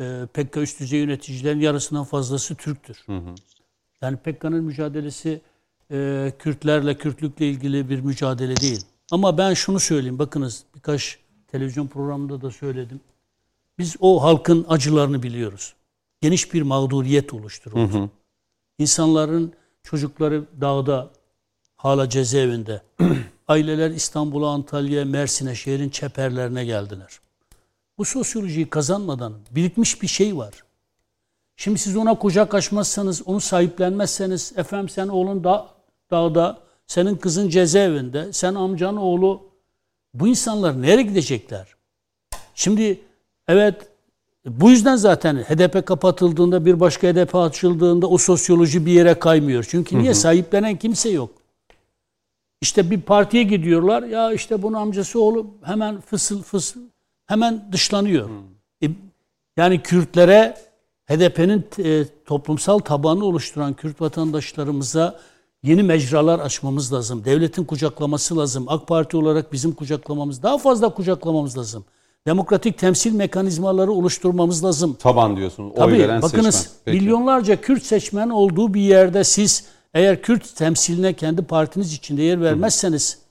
e, 0.00 0.26
PKK 0.34 0.56
üst 0.56 0.80
düzey 0.80 1.00
yöneticilerin 1.00 1.60
yarısından 1.60 2.04
fazlası 2.04 2.54
Türktür. 2.54 3.04
Yani 4.02 4.16
PKK'nın 4.16 4.64
mücadelesi 4.64 5.40
e, 5.90 6.32
Kürtlerle, 6.38 6.98
Kürtlükle 6.98 7.48
ilgili 7.48 7.88
bir 7.88 8.00
mücadele 8.00 8.56
değil. 8.56 8.84
Ama 9.10 9.38
ben 9.38 9.54
şunu 9.54 9.80
söyleyeyim. 9.80 10.18
Bakınız 10.18 10.64
birkaç 10.74 11.18
televizyon 11.46 11.86
programında 11.86 12.42
da 12.42 12.50
söyledim. 12.50 13.00
Biz 13.78 13.96
o 14.00 14.22
halkın 14.22 14.66
acılarını 14.68 15.22
biliyoruz. 15.22 15.74
Geniş 16.20 16.54
bir 16.54 16.62
mağduriyet 16.62 17.34
oluşturuldu. 17.34 18.10
İnsanların 18.78 19.52
çocukları 19.82 20.44
dağda, 20.60 21.10
hala 21.76 22.08
cezaevinde. 22.08 22.82
Aileler 23.48 23.90
İstanbul'a, 23.90 24.50
Antalya'ya, 24.50 25.04
Mersin'e, 25.04 25.54
şehrin 25.54 25.90
çeperlerine 25.90 26.64
geldiler. 26.64 27.20
Bu 27.98 28.04
sosyolojiyi 28.04 28.70
kazanmadan 28.70 29.34
birikmiş 29.50 30.02
bir 30.02 30.06
şey 30.06 30.36
var. 30.36 30.54
Şimdi 31.56 31.78
siz 31.78 31.96
ona 31.96 32.18
kucak 32.18 32.54
açmazsanız, 32.54 33.22
onu 33.26 33.40
sahiplenmezseniz, 33.40 34.52
efendim 34.56 34.88
sen 34.88 35.08
oğlun 35.08 35.44
da, 35.44 35.68
dağda, 36.10 36.58
senin 36.86 37.16
kızın 37.16 37.48
cezaevinde, 37.48 38.32
sen 38.32 38.54
amcanın 38.54 38.96
oğlu, 38.96 39.42
bu 40.14 40.28
insanlar 40.28 40.82
nereye 40.82 41.02
gidecekler? 41.02 41.68
Şimdi 42.54 43.00
evet 43.48 43.88
bu 44.46 44.70
yüzden 44.70 44.96
zaten 44.96 45.36
HDP 45.36 45.86
kapatıldığında 45.86 46.66
bir 46.66 46.80
başka 46.80 47.08
HDP 47.08 47.34
açıldığında 47.34 48.06
o 48.06 48.18
sosyoloji 48.18 48.86
bir 48.86 48.92
yere 48.92 49.18
kaymıyor. 49.18 49.66
Çünkü 49.68 49.98
niye 49.98 50.14
sahiplenen 50.14 50.76
kimse 50.76 51.08
yok. 51.08 51.30
İşte 52.60 52.90
bir 52.90 53.00
partiye 53.00 53.42
gidiyorlar 53.42 54.02
ya 54.02 54.32
işte 54.32 54.62
bunun 54.62 54.76
amcası 54.76 55.20
oğlu 55.20 55.46
hemen 55.62 56.00
fısıl 56.00 56.42
fısıl 56.42 56.80
hemen 57.26 57.68
dışlanıyor. 57.72 58.28
E, 58.82 58.86
yani 59.56 59.82
Kürtlere 59.82 60.56
HDP'nin 61.06 61.66
e, 61.78 62.04
toplumsal 62.24 62.78
tabanı 62.78 63.24
oluşturan 63.24 63.74
Kürt 63.74 64.00
vatandaşlarımıza 64.00 65.20
yeni 65.62 65.82
mecralar 65.82 66.38
açmamız 66.38 66.92
lazım. 66.92 67.24
Devletin 67.24 67.64
kucaklaması 67.64 68.36
lazım. 68.36 68.64
AK 68.68 68.86
Parti 68.86 69.16
olarak 69.16 69.52
bizim 69.52 69.72
kucaklamamız, 69.72 70.42
daha 70.42 70.58
fazla 70.58 70.94
kucaklamamız 70.94 71.58
lazım. 71.58 71.84
Demokratik 72.26 72.78
temsil 72.78 73.12
mekanizmaları 73.12 73.92
oluşturmamız 73.92 74.64
lazım. 74.64 74.94
taban 74.94 75.36
diyorsunuz. 75.36 75.70
Oy 75.70 75.76
Tabii 75.76 75.98
veren 75.98 76.22
bakınız 76.22 76.54
seçmen. 76.54 76.72
Peki. 76.84 76.98
milyonlarca 76.98 77.60
Kürt 77.60 77.82
seçmen 77.82 78.30
olduğu 78.30 78.74
bir 78.74 78.80
yerde 78.80 79.24
siz 79.24 79.64
eğer 79.94 80.22
Kürt 80.22 80.56
temsiline 80.56 81.12
kendi 81.12 81.42
partiniz 81.42 81.92
içinde 81.92 82.22
yer 82.22 82.42
vermezseniz 82.42 83.24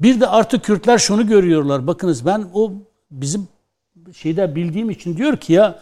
bir 0.00 0.20
de 0.20 0.26
artık 0.26 0.64
Kürtler 0.64 0.98
şunu 0.98 1.26
görüyorlar. 1.26 1.86
Bakınız 1.86 2.26
ben 2.26 2.48
o 2.54 2.72
bizim 3.10 3.48
şeyde 4.12 4.54
bildiğim 4.54 4.90
için 4.90 5.16
diyor 5.16 5.36
ki 5.36 5.52
ya 5.52 5.78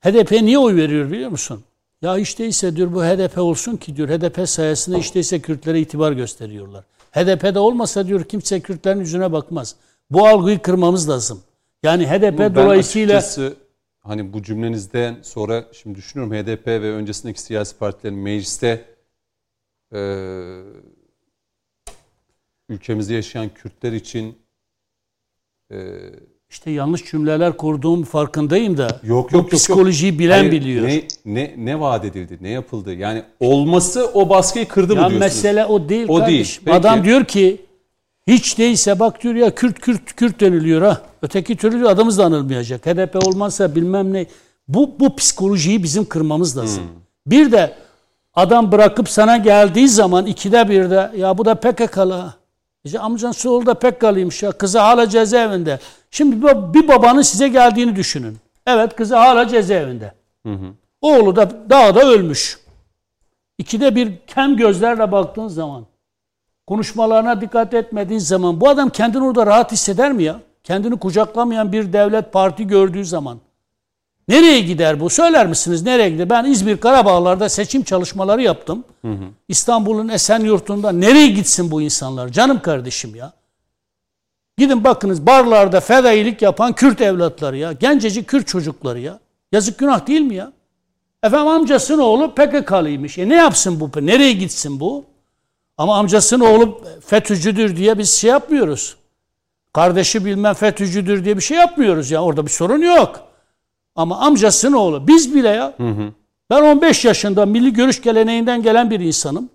HDP 0.00 0.32
niye 0.32 0.58
oy 0.58 0.76
veriyor 0.76 1.10
biliyor 1.10 1.30
musun? 1.30 1.64
Ya 2.02 2.16
hiç 2.16 2.38
değilse 2.38 2.76
diyor 2.76 2.94
bu 2.94 3.04
HDP 3.04 3.38
olsun 3.38 3.76
ki 3.76 3.96
diyor 3.96 4.08
HDP 4.08 4.48
sayesinde 4.48 4.98
hiç 4.98 5.14
değilse 5.14 5.40
Kürtlere 5.40 5.80
itibar 5.80 6.12
gösteriyorlar. 6.12 6.84
HDP'de 7.12 7.58
olmasa 7.58 8.06
diyor 8.06 8.24
kimse 8.24 8.60
Kürtlerin 8.60 9.00
yüzüne 9.00 9.32
bakmaz. 9.32 9.76
Bu 10.10 10.26
algıyı 10.26 10.58
kırmamız 10.58 11.08
lazım. 11.08 11.42
Yani 11.84 12.06
HDP 12.06 12.38
Ben 12.38 12.54
dolayısıyla 12.54 13.18
açıkçası 13.18 13.56
hani 14.00 14.32
bu 14.32 14.42
cümlenizden 14.42 15.16
sonra 15.22 15.64
şimdi 15.72 15.98
düşünüyorum 15.98 16.36
HDP 16.36 16.66
ve 16.66 16.92
öncesindeki 16.92 17.40
siyasi 17.40 17.78
partilerin 17.78 18.18
mecliste 18.18 18.84
e, 19.94 19.98
ülkemizde 22.68 23.14
yaşayan 23.14 23.48
Kürtler 23.48 23.92
için 23.92 24.38
e, 25.72 25.76
işte 26.50 26.70
yanlış 26.70 27.04
cümleler 27.04 27.56
kurduğum 27.56 28.04
farkındayım 28.04 28.76
da 28.76 29.00
Yok 29.02 29.32
bu 29.32 29.36
yok 29.36 29.52
yok. 29.52 29.52
psikolojiyi 29.52 30.12
yok. 30.12 30.18
bilen 30.20 30.38
Hayır, 30.38 30.52
biliyor. 30.52 30.88
Ne, 30.88 31.02
ne, 31.24 31.54
ne 31.56 31.80
vaat 31.80 32.04
edildi, 32.04 32.38
ne 32.40 32.48
yapıldı? 32.48 32.94
Yani 32.94 33.22
olması 33.40 34.10
o 34.14 34.28
baskıyı 34.28 34.68
kırdı 34.68 34.94
mı 34.96 35.02
Ya 35.02 35.10
diyorsunuz? 35.10 35.20
mesele 35.34 35.64
o 35.64 35.88
değil 35.88 36.04
O 36.08 36.08
değil, 36.08 36.20
kardeşim. 36.20 36.62
peki. 36.66 36.76
Adam 36.76 37.04
diyor 37.04 37.24
ki 37.24 37.60
hiç 38.26 38.58
değilse 38.58 39.00
bak 39.00 39.22
diyor 39.22 39.34
ya 39.34 39.54
Kürt 39.54 39.80
Kürt 39.80 40.12
Kürt 40.16 40.40
deniliyor 40.40 40.82
ha. 40.82 41.00
Öteki 41.22 41.56
türlü 41.56 41.88
adımız 41.88 42.18
da 42.18 42.24
anılmayacak. 42.24 42.86
HDP 42.86 43.16
olmazsa 43.26 43.74
bilmem 43.74 44.12
ne. 44.12 44.26
Bu 44.68 44.94
bu 45.00 45.16
psikolojiyi 45.16 45.82
bizim 45.82 46.04
kırmamız 46.04 46.58
lazım. 46.58 46.82
Hmm. 46.82 46.90
Bir 47.26 47.52
de 47.52 47.74
adam 48.34 48.72
bırakıp 48.72 49.08
sana 49.08 49.36
geldiği 49.36 49.88
zaman 49.88 50.26
ikide 50.26 50.68
bir 50.68 50.90
de 50.90 51.10
ya 51.16 51.38
bu 51.38 51.44
da 51.44 51.54
PKK'lı. 51.54 52.34
İşte 52.84 52.98
amcan 52.98 53.34
oğlu 53.46 53.66
da 53.66 53.74
PKK'lıymış 53.74 54.42
ya. 54.42 54.52
Kızı 54.52 54.78
hala 54.78 55.08
cezaevinde. 55.08 55.78
Şimdi 56.10 56.42
bir- 56.74 56.88
babanın 56.88 57.22
size 57.22 57.48
geldiğini 57.48 57.96
düşünün. 57.96 58.36
Evet 58.66 58.96
kızı 58.96 59.16
hala 59.16 59.48
cezaevinde. 59.48 60.14
Oğlu 61.00 61.36
da 61.36 61.50
dağda 61.70 62.00
ölmüş. 62.00 62.58
İkide 63.58 63.94
bir 63.96 64.12
kem 64.26 64.56
gözlerle 64.56 65.12
baktığın 65.12 65.48
zaman, 65.48 65.86
konuşmalarına 66.66 67.40
dikkat 67.40 67.74
etmediğin 67.74 68.20
zaman 68.20 68.60
bu 68.60 68.68
adam 68.68 68.90
kendini 68.90 69.24
orada 69.24 69.46
rahat 69.46 69.72
hisseder 69.72 70.12
mi 70.12 70.22
ya? 70.22 70.40
Kendini 70.64 70.98
kucaklamayan 70.98 71.72
bir 71.72 71.92
devlet 71.92 72.32
parti 72.32 72.66
gördüğü 72.66 73.04
zaman. 73.04 73.38
Nereye 74.28 74.60
gider 74.60 75.00
bu? 75.00 75.10
Söyler 75.10 75.46
misiniz 75.46 75.82
nereye 75.82 76.10
gider? 76.10 76.30
Ben 76.30 76.44
İzmir 76.44 76.76
Karabağlar'da 76.76 77.48
seçim 77.48 77.82
çalışmaları 77.82 78.42
yaptım. 78.42 78.84
İstanbul'un 79.48 80.08
Esenyurt'unda 80.08 80.92
nereye 80.92 81.28
gitsin 81.28 81.70
bu 81.70 81.82
insanlar? 81.82 82.28
Canım 82.28 82.62
kardeşim 82.62 83.14
ya. 83.14 83.32
Gidin 84.58 84.84
bakınız 84.84 85.26
barlarda 85.26 85.80
fedailik 85.80 86.42
yapan 86.42 86.72
Kürt 86.72 87.00
evlatları 87.00 87.56
ya. 87.56 87.72
Gencecik 87.72 88.28
Kürt 88.28 88.46
çocukları 88.46 89.00
ya. 89.00 89.18
Yazık 89.52 89.78
günah 89.78 90.06
değil 90.06 90.20
mi 90.20 90.34
ya? 90.34 90.52
Efendim 91.22 91.48
amcasının 91.48 91.98
oğlu 92.02 92.34
PKK'lıymış. 92.34 93.18
E 93.18 93.28
ne 93.28 93.34
yapsın 93.34 93.80
bu? 93.80 94.06
Nereye 94.06 94.32
gitsin 94.32 94.80
bu? 94.80 95.04
Ama 95.78 95.96
amcasının 95.98 96.44
oğlu 96.44 96.80
FETÖ'cüdür 97.06 97.76
diye 97.76 97.98
biz 97.98 98.10
şey 98.10 98.30
yapmıyoruz. 98.30 98.96
Kardeşi 99.72 100.24
bilmem 100.24 100.54
FETÖ'cüdür 100.54 101.24
diye 101.24 101.36
bir 101.36 101.42
şey 101.42 101.56
yapmıyoruz 101.56 102.10
ya. 102.10 102.22
Orada 102.22 102.46
bir 102.46 102.50
sorun 102.50 102.82
yok. 102.82 103.20
Ama 103.96 104.18
amcasının 104.18 104.76
oğlu. 104.76 105.08
Biz 105.08 105.34
bile 105.34 105.48
ya. 105.48 105.74
Ben 106.50 106.62
15 106.62 107.04
yaşında 107.04 107.46
milli 107.46 107.72
görüş 107.72 108.02
geleneğinden 108.02 108.62
gelen 108.62 108.90
bir 108.90 109.00
insanım. 109.00 109.50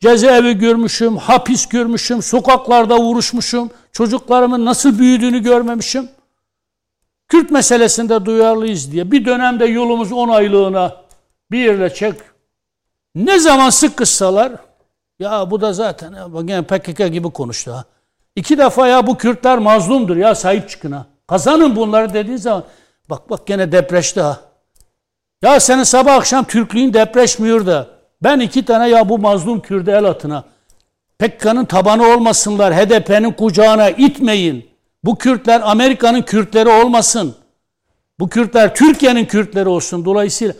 Cezaevi 0.00 0.58
görmüşüm, 0.58 1.16
hapis 1.16 1.66
görmüşüm, 1.66 2.22
sokaklarda 2.22 2.98
vuruşmuşum. 2.98 3.70
Çocuklarımın 3.92 4.64
nasıl 4.64 4.98
büyüdüğünü 4.98 5.42
görmemişim. 5.42 6.08
Kürt 7.28 7.50
meselesinde 7.50 8.24
duyarlıyız 8.24 8.92
diye 8.92 9.10
bir 9.10 9.24
dönemde 9.24 9.64
yolumuz 9.64 10.12
10 10.12 10.28
aylığına 10.28 10.96
bir 11.50 11.58
yerle 11.58 11.94
çek. 11.94 12.14
Ne 13.14 13.38
zaman 13.38 13.70
sık 13.70 13.96
kıssalar 13.96 14.52
ya 15.18 15.50
bu 15.50 15.60
da 15.60 15.72
zaten 15.72 16.14
yine 16.34 16.62
PKK 16.62 17.12
gibi 17.12 17.30
konuştu 17.30 17.72
ha. 17.72 17.84
İki 18.36 18.58
defa 18.58 18.88
ya 18.88 19.06
bu 19.06 19.18
Kürtler 19.18 19.58
mazlumdur 19.58 20.16
ya 20.16 20.34
sahip 20.34 20.70
çıkın 20.70 20.92
ha. 20.92 21.06
Kazanın 21.26 21.76
bunları 21.76 22.14
dediğin 22.14 22.36
zaman 22.36 22.64
bak 23.10 23.30
bak 23.30 23.46
gene 23.46 23.72
depreşti 23.72 24.20
ha. 24.20 24.40
Ya 25.42 25.60
senin 25.60 25.82
sabah 25.82 26.14
akşam 26.14 26.44
Türklüğün 26.44 26.94
depreşmiyor 26.94 27.66
da 27.66 27.86
ben 28.22 28.40
iki 28.40 28.64
tane 28.64 28.88
ya 28.88 29.08
bu 29.08 29.18
mazlum 29.18 29.60
Kürt'e 29.60 29.92
el 29.92 30.04
atına. 30.04 30.44
PKK'nın 31.18 31.64
tabanı 31.64 32.06
olmasınlar. 32.06 32.74
HDP'nin 32.74 33.32
kucağına 33.32 33.90
itmeyin. 33.90 34.70
Bu 35.04 35.18
Kürtler 35.18 35.60
Amerika'nın 35.64 36.22
Kürtleri 36.22 36.68
olmasın. 36.68 37.34
Bu 38.20 38.28
Kürtler 38.28 38.74
Türkiye'nin 38.74 39.24
Kürtleri 39.24 39.68
olsun. 39.68 40.04
Dolayısıyla 40.04 40.54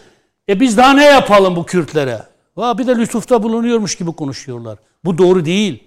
e 0.49 0.61
biz 0.61 0.77
daha 0.77 0.93
ne 0.93 1.05
yapalım 1.05 1.57
bu 1.57 1.67
Kürtlere? 1.67 2.28
Va 2.59 2.79
bir 2.79 2.87
de 2.87 2.97
lütufta 2.97 3.43
bulunuyormuş 3.43 3.95
gibi 3.97 4.13
konuşuyorlar. 4.13 4.79
Bu 5.05 5.19
doğru 5.19 5.45
değil. 5.45 5.85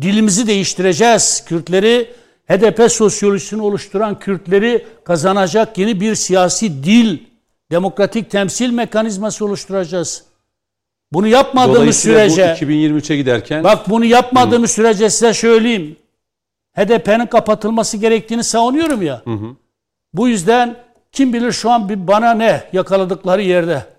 Dilimizi 0.00 0.46
değiştireceğiz. 0.46 1.44
Kürtleri 1.46 2.10
HDP 2.48 2.92
sosyolojisini 2.92 3.62
oluşturan 3.62 4.18
Kürtleri 4.18 4.86
kazanacak 5.04 5.78
yeni 5.78 6.00
bir 6.00 6.14
siyasi 6.14 6.84
dil, 6.84 7.18
demokratik 7.70 8.30
temsil 8.30 8.70
mekanizması 8.70 9.44
oluşturacağız. 9.44 10.24
Bunu 11.12 11.26
yapmadığımız 11.26 11.96
sürece 11.96 12.56
bu 12.60 12.64
2023'e 12.64 13.16
giderken 13.16 13.64
Bak 13.64 13.90
bunu 13.90 14.04
yapmadığımız 14.04 14.70
sürece 14.70 15.10
size 15.10 15.34
söyleyeyim. 15.34 15.96
HDP'nin 16.72 17.26
kapatılması 17.26 17.96
gerektiğini 17.96 18.44
savunuyorum 18.44 19.02
ya. 19.02 19.22
Bu 20.12 20.28
yüzden 20.28 20.76
kim 21.12 21.32
bilir 21.32 21.52
şu 21.52 21.70
an 21.70 21.88
bir 21.88 22.06
bana 22.06 22.34
ne 22.34 22.62
yakaladıkları 22.72 23.42
yerde. 23.42 23.95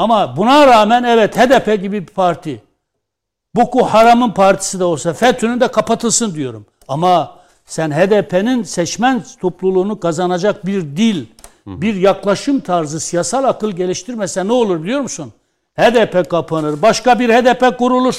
Ama 0.00 0.36
buna 0.36 0.66
rağmen 0.66 1.02
evet 1.02 1.36
HDP 1.36 1.82
gibi 1.82 2.00
bir 2.06 2.12
parti. 2.14 2.62
Boko 3.56 3.84
Haram'ın 3.84 4.30
partisi 4.30 4.80
de 4.80 4.84
olsa 4.84 5.12
FETÖ'nün 5.12 5.60
de 5.60 5.68
kapatılsın 5.68 6.34
diyorum. 6.34 6.66
Ama 6.88 7.36
sen 7.64 7.90
HDP'nin 7.90 8.62
seçmen 8.62 9.24
topluluğunu 9.40 10.00
kazanacak 10.00 10.66
bir 10.66 10.82
dil, 10.82 11.26
bir 11.66 11.94
yaklaşım 11.94 12.60
tarzı, 12.60 13.00
siyasal 13.00 13.44
akıl 13.44 13.70
geliştirmesen 13.72 14.48
ne 14.48 14.52
olur 14.52 14.82
biliyor 14.82 15.00
musun? 15.00 15.32
HDP 15.78 16.30
kapanır, 16.30 16.82
başka 16.82 17.18
bir 17.18 17.28
HDP 17.28 17.78
kurulur. 17.78 18.14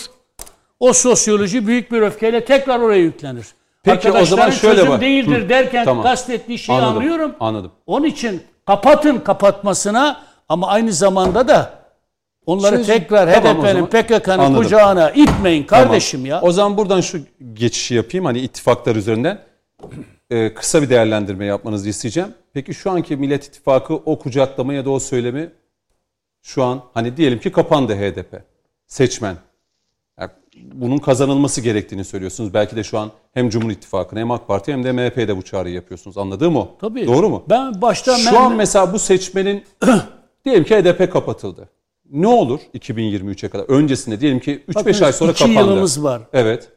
O 0.80 0.94
sosyoloji 0.94 1.68
büyük 1.68 1.92
bir 1.92 2.02
öfkeyle 2.02 2.46
tekrar 2.46 2.80
oraya 2.80 3.02
yüklenir. 3.02 3.46
Peki, 3.84 4.12
o 4.12 4.26
zaman 4.26 4.50
şöyle 4.50 4.76
çözüm 4.76 4.92
bak. 4.92 5.02
değildir 5.02 5.46
Hı, 5.46 5.50
derken 5.50 5.86
tamam. 5.86 6.04
kastettiği 6.04 6.60
şeyi 6.60 6.80
Anladım, 6.80 6.98
anlıyorum. 6.98 7.36
anladım. 7.40 7.72
Onun 7.88 8.06
için 8.06 8.44
kapatın 8.66 9.18
kapatmasına 9.20 10.31
ama 10.52 10.68
aynı 10.68 10.94
zamanda 10.94 11.48
da 11.48 11.74
onları 12.46 12.76
Çözüm. 12.78 12.94
tekrar 13.00 13.34
Tamam, 13.34 13.58
HDP'nin. 13.66 13.86
PKK'nın 13.86 14.56
kucağına 14.56 15.12
itmeyin 15.12 15.64
Tamam. 15.64 15.86
kardeşim 15.86 16.26
ya. 16.26 16.42
O 16.42 16.52
zaman 16.52 16.78
buradan 16.78 17.02
şu 17.02 17.20
geçişi 17.54 17.96
yapayım 17.96 18.26
hani 18.26 18.40
ittifaklar 18.40 18.96
üzerinden. 18.96 19.40
Ee, 20.30 20.54
kısa 20.54 20.82
bir 20.82 20.90
değerlendirme 20.90 21.46
yapmanızı 21.46 21.90
isteyeceğim. 21.90 22.30
Peki 22.54 22.74
şu 22.74 22.92
anki 22.92 23.16
Millet 23.16 23.46
İttifakı 23.46 23.94
o 23.96 24.20
kucaklama 24.20 24.74
ya 24.74 24.86
da 24.86 24.90
o 24.90 25.00
söylemi 25.00 25.50
şu 26.42 26.64
an 26.64 26.82
hani 26.94 27.18
diyelim 27.18 27.40
ki 27.40 27.52
kapandı 27.52 27.96
HDP. 27.96 28.44
Seçmen. 28.88 29.36
Yani 30.20 30.30
bunun 30.74 30.98
kazanılması 30.98 31.62
gerektiğini 31.62 32.04
söylüyorsunuz. 32.06 32.54
Belki 32.54 32.76
de 32.76 32.84
şu 32.84 33.00
an 33.00 33.12
hem 33.34 33.50
Cumhur 33.50 33.72
İttifakı'na 33.72 34.20
hem 34.20 34.32
AK 34.32 34.48
Parti 34.48 34.74
hem 34.74 34.84
de 34.84 34.92
MHP'de 34.92 35.38
bu 35.38 35.42
çağrıyı 35.42 35.76
yapıyorsunuz. 35.76 36.18
Anladığım 36.18 36.56
o. 36.56 36.68
Tabii. 36.82 37.08
Doğru 37.08 37.30
mu? 37.30 37.44
Ben 37.50 37.82
başta 37.82 38.18
Şu 38.18 38.32
ben- 38.32 38.36
an 38.42 38.56
mesela 38.56 38.94
bu 38.94 39.00
seçmenin 39.00 39.64
diyelim 40.46 40.64
ki 40.64 40.76
HDP 40.76 41.14
kapatıldı. 41.14 41.70
Ne 42.12 42.28
olur 42.28 42.60
2023'e 42.76 43.50
kadar? 43.50 43.66
Öncesinde 43.66 44.22
diyelim 44.22 44.40
ki 44.40 44.64
3-5 44.70 44.76
Bakınız, 44.76 45.02
ay 45.02 45.14
sonra 45.14 45.32
iki 45.32 45.40
kapandı. 45.40 45.60
yılımız 45.60 46.04
var. 46.04 46.22
Evet. 46.34 46.70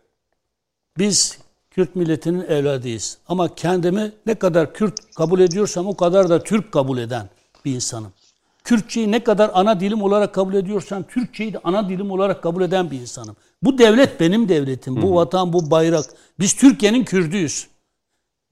Biz 0.99 1.39
Kürt 1.71 1.97
milletinin 1.97 2.47
evladıyız. 2.47 3.19
Ama 3.29 3.55
kendimi 3.55 4.13
ne 4.27 4.35
kadar 4.35 4.75
Kürt 4.75 5.15
kabul 5.17 5.41
ediyorsam 5.41 5.87
o 5.87 5.97
kadar 5.97 6.29
da 6.29 6.43
Türk 6.43 6.73
kabul 6.73 6.99
eden 6.99 7.29
bir 7.65 7.75
insanım. 7.75 8.13
Kürtçeyi 8.65 9.13
ne 9.13 9.25
kadar 9.25 9.51
ana 9.55 9.81
dilim 9.81 10.03
olarak 10.03 10.35
kabul 10.35 10.55
ediyorsam 10.55 11.03
Türkçeyi 11.03 11.53
de 11.53 11.61
ana 11.65 11.89
dilim 11.89 12.11
olarak 12.11 12.43
kabul 12.43 12.63
eden 12.63 12.91
bir 12.91 13.01
insanım. 13.01 13.37
Bu 13.63 13.79
devlet 13.79 14.21
benim 14.21 14.49
devletim. 14.49 15.03
Bu 15.03 15.15
vatan, 15.15 15.53
bu 15.53 15.71
bayrak. 15.71 16.05
Biz 16.41 16.55
Türkiye'nin 16.57 17.05
Kürdüyüz. 17.05 17.67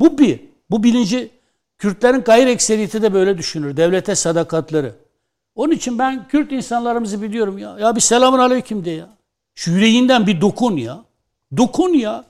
Bu 0.01 0.19
bir. 0.19 0.41
Bu 0.71 0.83
bilinci 0.83 1.31
Kürtlerin 1.79 2.21
gayri 2.21 2.51
ekseriyeti 2.51 3.03
de 3.03 3.15
böyle 3.15 3.39
düşünür. 3.39 3.77
Devlete 3.77 4.15
sadakatleri. 4.15 4.93
Onun 5.55 5.73
için 5.73 5.99
ben 5.99 6.29
Kürt 6.29 6.53
insanlarımızı 6.53 7.23
biliyorum 7.23 7.59
ya. 7.59 7.79
Ya 7.79 7.97
bir 7.97 8.01
selamun 8.01 8.39
aleyküm 8.39 8.85
de 8.85 8.91
ya. 8.91 9.09
Şu 9.55 9.71
yüreğinden 9.71 10.27
bir 10.27 10.41
dokun 10.41 10.77
ya. 10.77 11.05
Dokun 11.57 11.95
ya. 11.95 12.25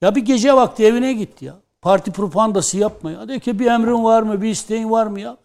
Ya 0.00 0.14
bir 0.14 0.24
gece 0.24 0.52
vakti 0.52 0.84
evine 0.84 1.12
git 1.12 1.42
ya. 1.42 1.54
Parti 1.82 2.12
propagandası 2.12 2.78
yapma 2.78 3.10
ya. 3.10 3.28
De 3.28 3.38
ki 3.38 3.58
bir 3.58 3.66
emrin 3.66 4.04
var 4.04 4.22
mı, 4.22 4.42
bir 4.42 4.48
isteğin 4.48 4.90
var 4.90 5.06
mı 5.06 5.20
ya? 5.20 5.36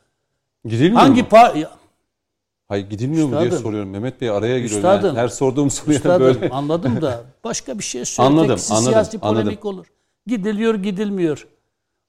Gidilmiyor 0.66 1.02
Hangi 1.02 1.22
mu? 1.24 1.30
pa 1.30 1.54
ya, 1.56 1.72
Hayır 2.68 2.90
gidilmiyor 2.90 3.28
mu 3.28 3.32
diye 3.32 3.44
Üstadım. 3.44 3.64
soruyorum. 3.64 3.90
Mehmet 3.90 4.22
Bey 4.22 4.30
araya 4.30 4.60
giriyor. 4.60 4.78
Üstadım. 4.78 5.08
Yani 5.08 5.18
her 5.18 5.28
sorduğum 5.28 5.70
soruya 5.72 5.98
Üstadım, 5.98 6.20
böyle. 6.22 6.50
anladım 6.50 7.02
da 7.02 7.24
başka 7.44 7.80
bir 7.80 7.84
şey 7.84 8.06
söyle. 8.06 8.28
Anladım, 8.30 8.44
anladım, 8.70 8.92
siyasi 8.92 9.20
anladım. 9.22 9.42
polemik 9.44 9.66
olur. 9.66 9.86
Gidiliyor, 10.28 10.76
gidilmiyor. 10.76 11.48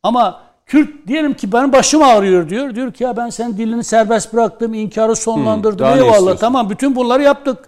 Ama 0.02 0.42
Kürt 0.70 1.06
diyelim 1.06 1.34
ki 1.34 1.52
benim 1.52 1.72
başım 1.72 2.02
ağrıyor 2.02 2.48
diyor. 2.48 2.74
Diyor 2.74 2.92
ki 2.92 3.04
ya 3.04 3.16
ben 3.16 3.30
senin 3.30 3.56
dilini 3.56 3.84
serbest 3.84 4.32
bıraktım, 4.32 4.74
inkarı 4.74 5.16
sonlandırdım. 5.16 5.78
daha 5.78 5.94
ne 5.94 6.02
Eyvallah 6.02 6.36
tamam 6.36 6.70
bütün 6.70 6.96
bunları 6.96 7.22
yaptık. 7.22 7.58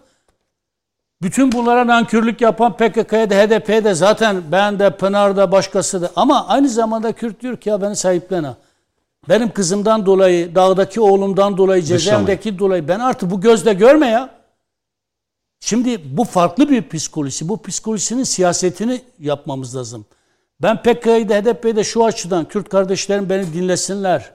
Bütün 1.22 1.52
bunlara 1.52 1.86
nankörlük 1.86 2.40
yapan 2.40 2.76
PKK'ya 2.76 3.30
da 3.30 3.34
HDP'ye 3.34 3.84
de 3.84 3.94
zaten 3.94 4.42
ben 4.52 4.78
de 4.78 4.96
Pınar 4.96 5.36
da 5.36 5.52
başkası 5.52 6.02
da. 6.02 6.10
Ama 6.16 6.48
aynı 6.48 6.68
zamanda 6.68 7.12
Kürt 7.12 7.40
diyor 7.40 7.56
ki 7.56 7.68
ya 7.68 7.82
beni 7.82 7.96
sahiplen 7.96 8.44
ha. 8.44 8.56
Benim 9.28 9.52
kızımdan 9.52 10.06
dolayı, 10.06 10.54
dağdaki 10.54 11.00
oğlumdan 11.00 11.56
dolayı, 11.56 11.82
cezaevindeki 11.82 12.58
dolayı 12.58 12.88
ben 12.88 13.00
artık 13.00 13.30
bu 13.30 13.40
gözle 13.40 13.72
görme 13.72 14.06
ya. 14.06 14.30
Şimdi 15.60 16.16
bu 16.16 16.24
farklı 16.24 16.70
bir 16.70 16.88
psikoloji. 16.88 17.48
Bu 17.48 17.62
psikolojinin 17.62 18.24
siyasetini 18.24 19.00
yapmamız 19.18 19.76
lazım. 19.76 20.06
Ben 20.62 20.82
PKK'yı 20.82 21.28
da 21.28 21.34
HDP'yi 21.34 21.76
de 21.76 21.84
şu 21.84 22.04
açıdan 22.04 22.48
Kürt 22.48 22.68
kardeşlerim 22.68 23.28
beni 23.28 23.54
dinlesinler. 23.54 24.32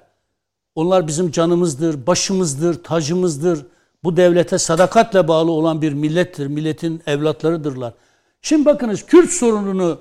Onlar 0.76 1.08
bizim 1.08 1.32
canımızdır, 1.32 2.08
başımızdır, 2.08 2.84
tacımızdır. 2.84 3.66
Bu 4.04 4.18
devlete 4.18 4.58
sadakatle 4.58 5.28
bağlı 5.28 5.52
olan 5.52 5.82
bir 5.82 5.94
millettir. 5.94 6.48
Milletin 6.48 7.04
evlatlarıdırlar. 7.06 7.94
Şimdi 8.42 8.66
bakınız 8.66 9.06
Kürt 9.06 9.32
sorununu 9.32 10.00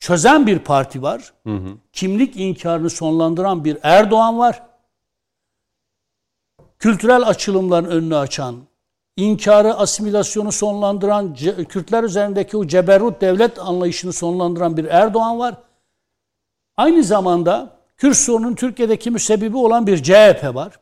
çözen 0.00 0.46
bir 0.46 0.58
parti 0.58 1.02
var. 1.02 1.32
Kimlik 1.92 2.36
inkarını 2.36 2.90
sonlandıran 2.90 3.64
bir 3.64 3.78
Erdoğan 3.82 4.38
var. 4.38 4.62
Kültürel 6.78 7.28
açılımların 7.28 7.90
önünü 7.90 8.16
açan, 8.16 8.56
inkarı, 9.16 9.74
asimilasyonu 9.74 10.52
sonlandıran, 10.52 11.34
Kürtler 11.68 12.04
üzerindeki 12.04 12.56
o 12.56 12.66
ceberrut 12.66 13.20
devlet 13.20 13.58
anlayışını 13.58 14.12
sonlandıran 14.12 14.76
bir 14.76 14.84
Erdoğan 14.84 15.38
var. 15.38 15.54
Aynı 16.76 17.04
zamanda 17.04 17.70
Kürt 17.96 18.16
sorunun 18.16 18.54
Türkiye'deki 18.54 19.10
müsebbibi 19.10 19.56
olan 19.56 19.86
bir 19.86 20.02
CHP 20.02 20.54
var. 20.54 20.72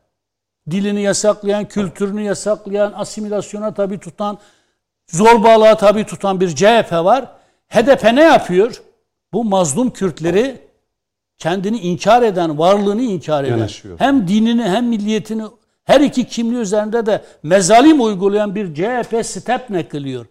Dilini 0.71 1.01
yasaklayan, 1.01 1.67
kültürünü 1.67 2.21
yasaklayan, 2.21 2.93
asimilasyona 2.95 3.73
tabi 3.73 3.99
tutan, 3.99 4.37
zorbalığa 5.07 5.77
tabi 5.77 6.05
tutan 6.05 6.39
bir 6.39 6.55
CHP 6.55 6.91
var. 6.91 7.31
HDP 7.69 8.03
ne 8.13 8.23
yapıyor? 8.23 8.81
Bu 9.33 9.43
mazlum 9.43 9.89
Kürtleri 9.89 10.61
kendini 11.37 11.79
inkar 11.79 12.21
eden, 12.21 12.57
varlığını 12.57 13.01
inkar 13.01 13.43
eden, 13.43 13.57
Yanaşıyor. 13.57 13.99
hem 13.99 14.27
dinini 14.27 14.63
hem 14.63 14.87
milliyetini 14.87 15.43
her 15.85 16.01
iki 16.01 16.27
kimliği 16.27 16.59
üzerinde 16.59 17.05
de 17.05 17.23
mezalim 17.43 18.01
uygulayan 18.01 18.55
bir 18.55 18.73
CHP 18.73 19.25
step 19.25 19.91
kılıyor. 19.91 20.25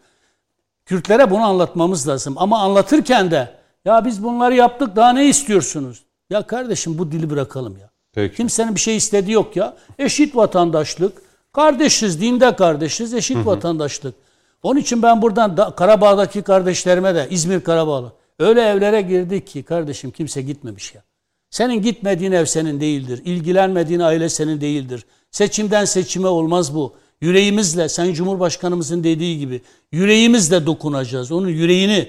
Kürtlere 0.85 1.31
bunu 1.31 1.43
anlatmamız 1.43 2.09
lazım. 2.09 2.35
Ama 2.37 2.59
anlatırken 2.59 3.31
de 3.31 3.49
ya 3.85 4.05
biz 4.05 4.25
bunları 4.25 4.55
yaptık 4.55 4.97
daha 4.97 5.13
ne 5.13 5.29
istiyorsunuz? 5.29 6.03
Ya 6.31 6.43
kardeşim 6.47 6.99
bu 6.99 7.13
dili 7.13 7.31
bırakalım 7.31 7.77
ya. 7.77 7.91
Peki. 8.13 8.37
Kimsenin 8.37 8.75
bir 8.75 8.81
şey 8.81 8.97
istediği 8.97 9.33
yok 9.33 9.57
ya. 9.57 9.77
Eşit 9.99 10.37
vatandaşlık. 10.37 11.23
Kardeşiz, 11.53 12.21
dinde 12.21 12.57
kardeşiz, 12.57 13.15
eşit 13.15 13.47
vatandaşlık. 13.47 14.15
Onun 14.63 14.81
için 14.81 15.03
ben 15.03 15.23
buradan 15.23 15.57
da, 15.57 15.71
Karabağ'daki 15.71 16.43
kardeşlerime 16.43 17.15
de 17.15 17.27
İzmir 17.31 17.61
Karabağlı 17.61 18.13
öyle 18.39 18.61
evlere 18.63 19.03
girdik 19.03 19.47
ki 19.47 19.63
kardeşim 19.63 20.11
kimse 20.11 20.43
gitmemiş 20.43 20.95
ya. 20.95 21.03
Senin 21.51 21.83
gitmediğin 21.83 22.33
ev 22.33 22.45
senin 22.45 22.81
değildir. 22.81 23.23
İlgilenmediğin 23.25 24.01
aile 24.01 24.29
senin 24.29 24.61
değildir. 24.61 25.07
Seçimden 25.43 25.85
seçime 25.85 26.29
olmaz 26.29 26.75
bu. 26.75 26.93
Yüreğimizle, 27.21 27.89
Sayın 27.89 28.15
Cumhurbaşkanımızın 28.15 29.05
dediği 29.05 29.39
gibi 29.39 29.61
yüreğimizle 29.93 30.67
dokunacağız. 30.67 31.33
Onun 31.33 31.49
yüreğini. 31.49 32.09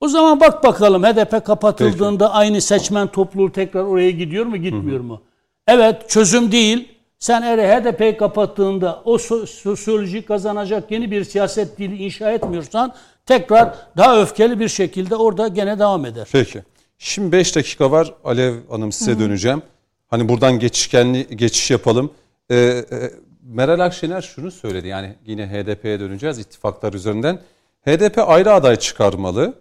O 0.00 0.08
zaman 0.08 0.40
bak 0.40 0.64
bakalım 0.64 1.02
HDP 1.02 1.46
kapatıldığında 1.46 2.32
aynı 2.32 2.60
seçmen 2.60 3.08
topluluğu 3.08 3.52
tekrar 3.52 3.84
oraya 3.84 4.10
gidiyor 4.10 4.46
mu 4.46 4.56
gitmiyor 4.56 5.00
mu? 5.00 5.22
Evet 5.66 6.08
çözüm 6.10 6.52
değil. 6.52 6.88
Sen 7.18 7.42
eğer 7.42 7.58
HDP'yi 7.82 8.16
kapattığında 8.16 9.02
o 9.04 9.16
so- 9.16 9.46
sosyoloji 9.46 10.22
kazanacak 10.22 10.90
yeni 10.90 11.10
bir 11.10 11.24
siyaset 11.24 11.78
dili 11.78 11.96
inşa 12.04 12.30
etmiyorsan 12.32 12.94
tekrar 13.26 13.74
daha 13.96 14.20
öfkeli 14.20 14.60
bir 14.60 14.68
şekilde 14.68 15.16
orada 15.16 15.48
gene 15.48 15.78
devam 15.78 16.06
eder. 16.06 16.28
Peki. 16.32 16.62
Şimdi 16.98 17.32
5 17.32 17.56
dakika 17.56 17.90
var. 17.90 18.14
Alev 18.24 18.54
Hanım 18.70 18.92
size 18.92 19.18
döneceğim. 19.18 19.62
Hani 20.08 20.28
buradan 20.28 20.58
geçişkenli 20.58 21.36
geçiş 21.36 21.70
yapalım. 21.70 22.10
Ee, 22.52 22.84
e, 22.92 23.10
Meral 23.42 23.80
Akşener 23.80 24.22
şunu 24.22 24.50
söyledi. 24.50 24.88
Yani 24.88 25.14
yine 25.26 25.46
HDP'ye 25.46 26.00
döneceğiz 26.00 26.38
ittifaklar 26.38 26.92
üzerinden. 26.92 27.38
HDP 27.84 28.18
ayrı 28.18 28.52
aday 28.52 28.76
çıkarmalı 28.76 29.54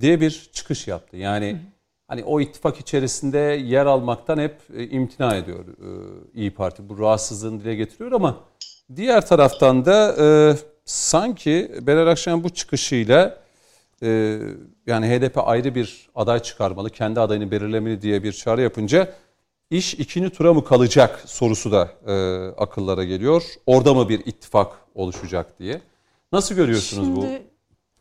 diye 0.00 0.20
bir 0.20 0.50
çıkış 0.52 0.88
yaptı. 0.88 1.16
Yani 1.16 1.56
hani 2.08 2.24
o 2.24 2.40
ittifak 2.40 2.80
içerisinde 2.80 3.38
yer 3.38 3.86
almaktan 3.86 4.38
hep 4.38 4.56
e, 4.76 4.88
imtina 4.88 5.36
ediyor 5.36 5.64
e, 5.64 5.88
İyi 6.34 6.54
Parti. 6.54 6.88
Bu 6.88 6.98
rahatsızlığını 6.98 7.60
dile 7.60 7.74
getiriyor 7.74 8.12
ama 8.12 8.40
diğer 8.96 9.26
taraftan 9.26 9.84
da 9.84 10.16
e, 10.20 10.26
sanki 10.84 11.72
Meral 11.86 12.06
Akşener 12.06 12.44
bu 12.44 12.50
çıkışıyla 12.50 13.38
e, 14.02 14.38
yani 14.86 15.06
HDP 15.06 15.38
ayrı 15.48 15.74
bir 15.74 16.08
aday 16.14 16.38
çıkarmalı, 16.38 16.90
kendi 16.90 17.20
adayını 17.20 17.50
belirlemeli 17.50 18.02
diye 18.02 18.22
bir 18.22 18.32
çağrı 18.32 18.62
yapınca 18.62 19.08
iş 19.70 19.94
ikinci 19.94 20.30
tura 20.30 20.54
mı 20.54 20.64
kalacak 20.64 21.22
sorusu 21.26 21.72
da 21.72 21.88
e, 22.06 22.14
akıllara 22.56 23.04
geliyor. 23.04 23.42
Orada 23.66 23.94
mı 23.94 24.08
bir 24.08 24.26
ittifak 24.26 24.72
oluşacak 24.94 25.58
diye. 25.58 25.80
Nasıl 26.32 26.54
görüyorsunuz 26.54 27.16
bu? 27.16 27.20
Şimdi 27.20 27.42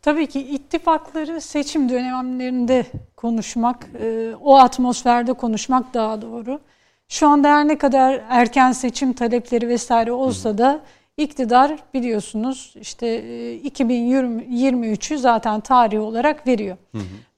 tabii 0.01 0.27
ki 0.27 0.39
ittifakları 0.39 1.41
seçim 1.41 1.89
dönemlerinde 1.89 2.85
konuşmak, 3.15 3.87
e, 4.01 4.35
o 4.41 4.55
atmosferde 4.57 5.33
konuşmak 5.33 5.93
daha 5.93 6.21
doğru. 6.21 6.59
Şu 7.07 7.27
anda 7.27 7.49
her 7.49 7.67
ne 7.67 7.77
kadar 7.77 8.21
erken 8.29 8.71
seçim 8.71 9.13
talepleri 9.13 9.67
vesaire 9.67 10.11
olsa 10.11 10.57
da 10.57 10.81
iktidar 11.17 11.75
biliyorsunuz 11.93 12.73
işte 12.81 13.07
e, 13.07 13.57
2023'ü 13.57 15.17
zaten 15.17 15.59
tarih 15.61 16.01
olarak 16.01 16.47
veriyor. 16.47 16.77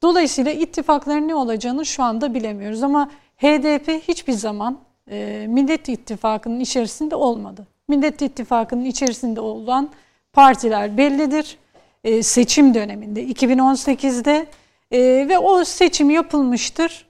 Dolayısıyla 0.02 0.52
ittifakların 0.52 1.28
ne 1.28 1.36
olacağını 1.36 1.86
şu 1.86 2.04
anda 2.04 2.34
bilemiyoruz 2.34 2.84
ama 2.84 3.10
HDP 3.38 4.08
hiçbir 4.08 4.34
zaman 4.34 4.80
e, 5.12 5.46
Millet 5.50 5.90
İttifakı'nın 5.90 6.60
içerisinde 6.60 7.16
olmadı. 7.16 7.68
Millet 7.88 8.22
İttifakı'nın 8.22 8.86
içerisinde 8.86 9.42
olan 9.42 9.90
partiler 10.34 10.98
bellidir. 10.98 11.58
E, 12.04 12.24
seçim 12.24 12.74
döneminde 12.74 13.24
2018'de 13.24 14.48
e, 14.92 15.30
ve 15.30 15.40
o 15.40 15.64
seçim 15.64 16.10
yapılmıştır. 16.10 17.08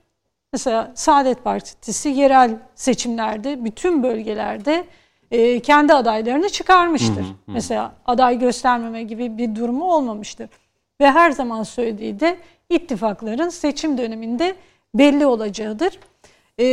Mesela 0.52 0.92
Saadet 0.94 1.44
Partisi 1.44 2.08
yerel 2.08 2.50
seçimlerde 2.74 3.64
bütün 3.64 4.02
bölgelerde 4.02 4.84
e, 5.30 5.60
kendi 5.60 5.94
adaylarını 5.94 6.48
çıkarmıştır. 6.48 7.26
Mesela 7.46 7.92
aday 8.06 8.38
göstermeme 8.38 9.02
gibi 9.02 9.38
bir 9.38 9.56
durumu 9.56 9.92
olmamıştır. 9.92 10.48
Ve 11.00 11.10
her 11.10 11.30
zaman 11.30 11.62
söylediği 11.62 12.20
de 12.20 12.36
ittifakların 12.70 13.48
seçim 13.48 13.98
döneminde 13.98 14.56
belli 14.94 15.26
olacağıdır. 15.26 15.98
E, 16.60 16.64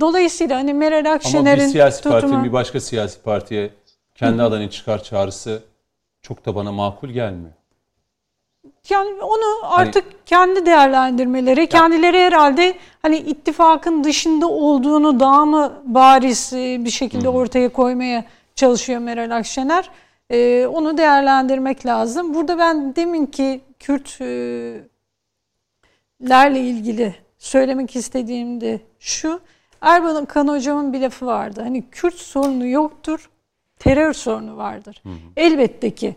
dolayısıyla 0.00 0.58
hani 0.58 0.74
Meral 0.74 1.04
Ama 1.04 1.10
Akşener'in 1.14 1.66
bir 1.66 1.72
siyasi 1.72 2.02
partinin 2.02 2.32
tutumu- 2.32 2.44
bir 2.44 2.52
başka 2.52 2.80
siyasi 2.80 3.22
partiye 3.22 3.70
kendi 4.14 4.42
adayını 4.42 4.70
çıkar 4.70 5.02
çağrısı 5.02 5.62
çok 6.22 6.46
da 6.46 6.54
bana 6.54 6.72
makul 6.72 7.08
gelmiyor. 7.08 7.52
Yani 8.90 9.22
onu 9.22 9.44
artık 9.62 10.26
kendi 10.26 10.66
değerlendirmeleri, 10.66 11.66
kendileri 11.66 12.18
herhalde 12.18 12.74
hani 13.02 13.16
ittifakın 13.16 14.04
dışında 14.04 14.46
olduğunu 14.48 15.20
daha 15.20 15.44
mı 15.44 15.72
bariz 15.84 16.52
e, 16.52 16.84
bir 16.84 16.90
şekilde 16.90 17.28
ortaya 17.28 17.68
koymaya 17.68 18.24
çalışıyor 18.54 19.00
Meral 19.00 19.36
Akşener. 19.36 19.90
Ee, 20.30 20.66
onu 20.66 20.98
değerlendirmek 20.98 21.86
lazım. 21.86 22.34
Burada 22.34 22.58
ben 22.58 22.96
deminki 22.96 23.60
Kürtlerle 23.78 24.88
ilgili 26.60 27.14
söylemek 27.42 27.96
istediğim 27.96 28.60
de 28.60 28.80
şu. 28.98 29.40
Erbakan 29.80 30.48
hocamın 30.48 30.92
bir 30.92 31.00
lafı 31.00 31.26
vardı. 31.26 31.60
Hani 31.62 31.90
Kürt 31.90 32.14
sorunu 32.14 32.66
yoktur, 32.66 33.30
terör 33.78 34.12
sorunu 34.12 34.56
vardır. 34.56 35.02
Elbette 35.36 35.90
ki 35.90 36.16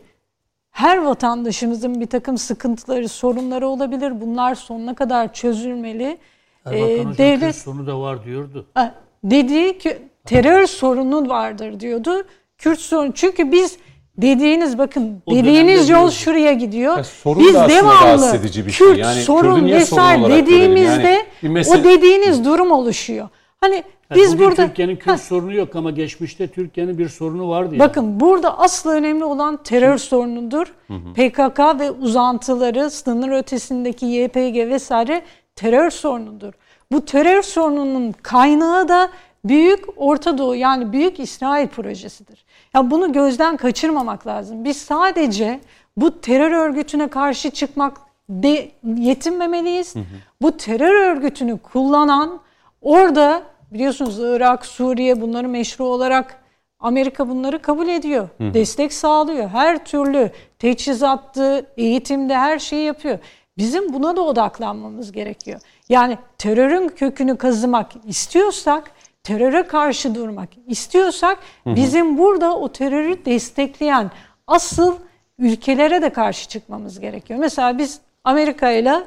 her 0.71 0.97
vatandaşımızın 0.97 2.01
bir 2.01 2.05
takım 2.05 2.37
sıkıntıları, 2.37 3.09
sorunları 3.09 3.67
olabilir. 3.67 4.21
Bunlar 4.21 4.55
sonuna 4.55 4.95
kadar 4.95 5.33
çözülmeli. 5.33 6.17
Erbakan 6.65 6.87
Ee, 6.87 6.97
Hocam 6.99 7.17
devlet 7.17 7.53
Kürt 7.53 7.63
sorunu 7.63 7.87
da 7.87 7.99
var 7.99 8.25
diyordu. 8.25 8.65
Ha, 8.73 8.95
dediği 9.23 9.77
ki 9.77 9.97
terör 10.25 10.65
sorunu 10.65 11.29
vardır 11.29 11.79
diyordu. 11.79 12.23
Kürt 12.57 12.79
sorunu. 12.79 13.13
Çünkü 13.13 13.51
biz 13.51 13.77
dediğiniz 14.17 14.77
bakın 14.77 15.21
O 15.25 15.31
dediğiniz 15.35 15.89
yol 15.89 15.97
diyordu. 15.97 16.11
şuraya 16.11 16.53
gidiyor. 16.53 16.97
Ya 16.97 17.03
sorun 17.03 17.43
biz 17.43 17.53
da 17.53 17.69
devamlı 17.69 18.43
bir 18.43 18.51
şey. 18.51 18.87
Kürt 18.87 18.97
Yani 18.97 19.21
sorun 19.21 19.65
vesaire 19.65 20.29
dediğimizde 20.35 21.07
Yani 21.07 21.25
bir 21.43 21.49
mesele- 21.49 21.81
o 21.81 21.83
dediğiniz 21.83 22.45
durum 22.45 22.71
oluşuyor. 22.71 23.29
Hani 23.61 23.75
Yani 23.75 23.83
biz 24.15 24.39
burada 24.39 24.55
Türkiye'nin 24.67 24.95
Kürt 24.95 25.07
Ha, 25.07 25.17
sorunu 25.17 25.53
yok 25.53 25.75
ama 25.75 25.91
geçmişte 25.91 26.47
Türkiye'nin 26.47 26.97
bir 26.97 27.09
sorunu 27.09 27.49
vardı. 27.49 27.69
yani. 27.75 27.79
Bakın 27.79 28.19
burada 28.19 28.59
asıl 28.59 28.89
önemli 28.89 29.25
olan 29.25 29.63
terör 29.63 29.97
sorunudur. 29.97 30.73
PKK 31.15 31.59
ve 31.79 31.91
uzantıları, 31.91 32.89
sınır 32.91 33.29
ötesindeki 33.31 34.05
YPG 34.05 34.69
vesaire 34.69 35.21
terör 35.55 35.89
sorunudur. 35.89 36.53
bu 36.91 37.05
terör 37.05 37.41
sorununun 37.41 38.11
kaynağı 38.11 38.87
da 38.89 39.09
Büyük 39.45 39.85
Orta 39.97 40.37
Doğu 40.37 40.55
yani 40.55 40.93
Büyük 40.93 41.19
İsrail 41.19 41.67
projesidir. 41.67 42.44
Ya 42.75 42.91
bunu 42.91 43.13
gözden 43.13 43.57
kaçırmamak 43.57 44.27
lazım. 44.27 44.63
Biz 44.63 44.77
sadece 44.77 45.59
bu 45.97 46.21
terör 46.21 46.51
örgütüne 46.51 47.07
karşı 47.07 47.49
çıkmak 47.49 47.97
de 48.29 48.71
yetinmemeliyiz. 48.83 49.95
Hı 49.95 49.99
hı. 49.99 50.03
Bu 50.41 50.57
terör 50.57 50.93
örgütünü 50.93 51.57
kullanan 51.57 52.39
orada 52.81 53.43
biliyorsunuz 53.71 54.19
Irak, 54.19 54.65
Suriye 54.65 55.21
bunları 55.21 55.47
meşru 55.47 55.85
olarak 55.85 56.41
Amerika 56.79 57.29
bunları 57.29 57.61
kabul 57.61 57.87
ediyor. 57.87 58.29
Hı. 58.37 58.53
Destek 58.53 58.93
sağlıyor. 58.93 59.49
Her 59.49 59.85
türlü 59.85 60.31
teçhizattı, 60.59 61.65
eğitimde 61.77 62.37
her 62.37 62.59
şeyi 62.59 62.85
yapıyor. 62.85 63.19
Bizim 63.57 63.93
buna 63.93 64.15
da 64.15 64.21
odaklanmamız 64.21 65.11
gerekiyor. 65.11 65.61
Yani 65.89 66.17
terörün 66.37 66.87
kökünü 66.87 67.37
kazımak 67.37 67.91
istiyorsak, 68.07 68.91
teröre 69.25 69.67
karşı 69.67 70.15
durmak 70.15 70.49
istiyorsak 70.67 71.39
bizim 71.65 72.17
burada 72.17 72.57
o 72.57 72.71
terörü 72.71 73.25
destekleyen 73.25 74.11
asıl 74.47 74.95
ülkelere 75.39 76.01
de 76.01 76.09
karşı 76.09 76.49
çıkmamız 76.49 76.99
gerekiyor. 76.99 77.39
Mesela 77.39 77.77
biz 77.77 77.99
Amerika 78.23 78.71
ile 78.71 79.03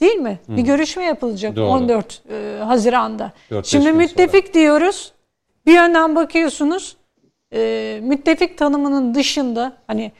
değil 0.00 0.16
mi? 0.16 0.38
Hı. 0.46 0.56
Bir 0.56 0.62
görüşme 0.62 1.04
yapılacak 1.04 1.56
Doğru. 1.56 1.66
14 1.66 2.22
e, 2.30 2.58
Haziran'da. 2.64 3.32
Şimdi 3.62 3.92
müttefik 3.92 4.44
sonra. 4.44 4.54
diyoruz. 4.54 5.12
Bir 5.66 5.74
yönden 5.74 6.16
bakıyorsunuz 6.16 6.96
e, 7.54 8.00
müttefik 8.02 8.58
tanımının 8.58 9.14
dışında 9.14 9.72
hani 9.86 10.12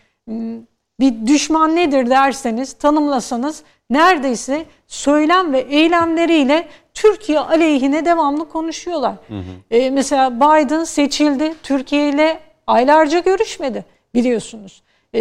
bir 1.00 1.26
düşman 1.26 1.76
nedir 1.76 2.10
derseniz 2.10 2.72
tanımlasanız 2.72 3.62
neredeyse 3.90 4.64
söylem 4.86 5.52
ve 5.52 5.60
eylemleriyle 5.60 6.68
Türkiye 7.00 7.40
aleyhine 7.40 8.04
devamlı 8.04 8.48
konuşuyorlar. 8.48 9.14
Hı 9.28 9.34
hı. 9.34 9.76
E, 9.76 9.90
mesela 9.90 10.36
Biden 10.36 10.84
seçildi 10.84 11.54
Türkiye 11.62 12.08
ile 12.08 12.40
aylarca 12.66 13.18
görüşmedi 13.18 13.84
biliyorsunuz. 14.14 14.82
E, 15.14 15.20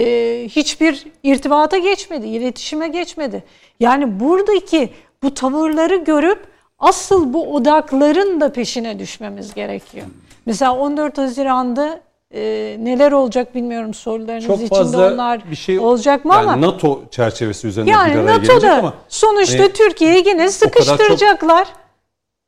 hiçbir 0.49 1.07
irtibata 1.23 1.77
geçmedi, 1.77 2.27
iletişime 2.27 2.87
geçmedi. 2.87 3.43
Yani 3.79 4.19
buradaki 4.19 4.89
bu 5.23 5.33
tavırları 5.33 5.95
görüp 5.95 6.47
asıl 6.79 7.33
bu 7.33 7.53
odakların 7.53 8.41
da 8.41 8.51
peşine 8.51 8.99
düşmemiz 8.99 9.53
gerekiyor. 9.53 10.05
Mesela 10.45 10.77
14 10.77 11.17
Haziran'da 11.17 12.01
e, 12.33 12.77
neler 12.79 13.11
olacak 13.11 13.55
bilmiyorum 13.55 13.93
sorularınız 13.93 14.45
Çok 14.45 14.61
içinde 14.61 14.97
onlar 14.97 15.51
bir 15.51 15.55
şey, 15.55 15.79
olacak 15.79 16.25
mı 16.25 16.33
yani 16.33 16.49
ama 16.49 16.61
NATO 16.61 17.03
çerçevesi 17.11 17.67
üzerinde 17.67 17.91
yani 17.91 18.13
bir 18.13 18.19
araya 18.19 18.37
NATO'da 18.37 18.73
ama 18.73 18.93
sonuçta 19.07 19.63
e, 19.63 19.73
Türkiye'yi 19.73 20.27
yine 20.27 20.49
sıkıştıracaklar. 20.49 21.65
Çok... 21.65 21.75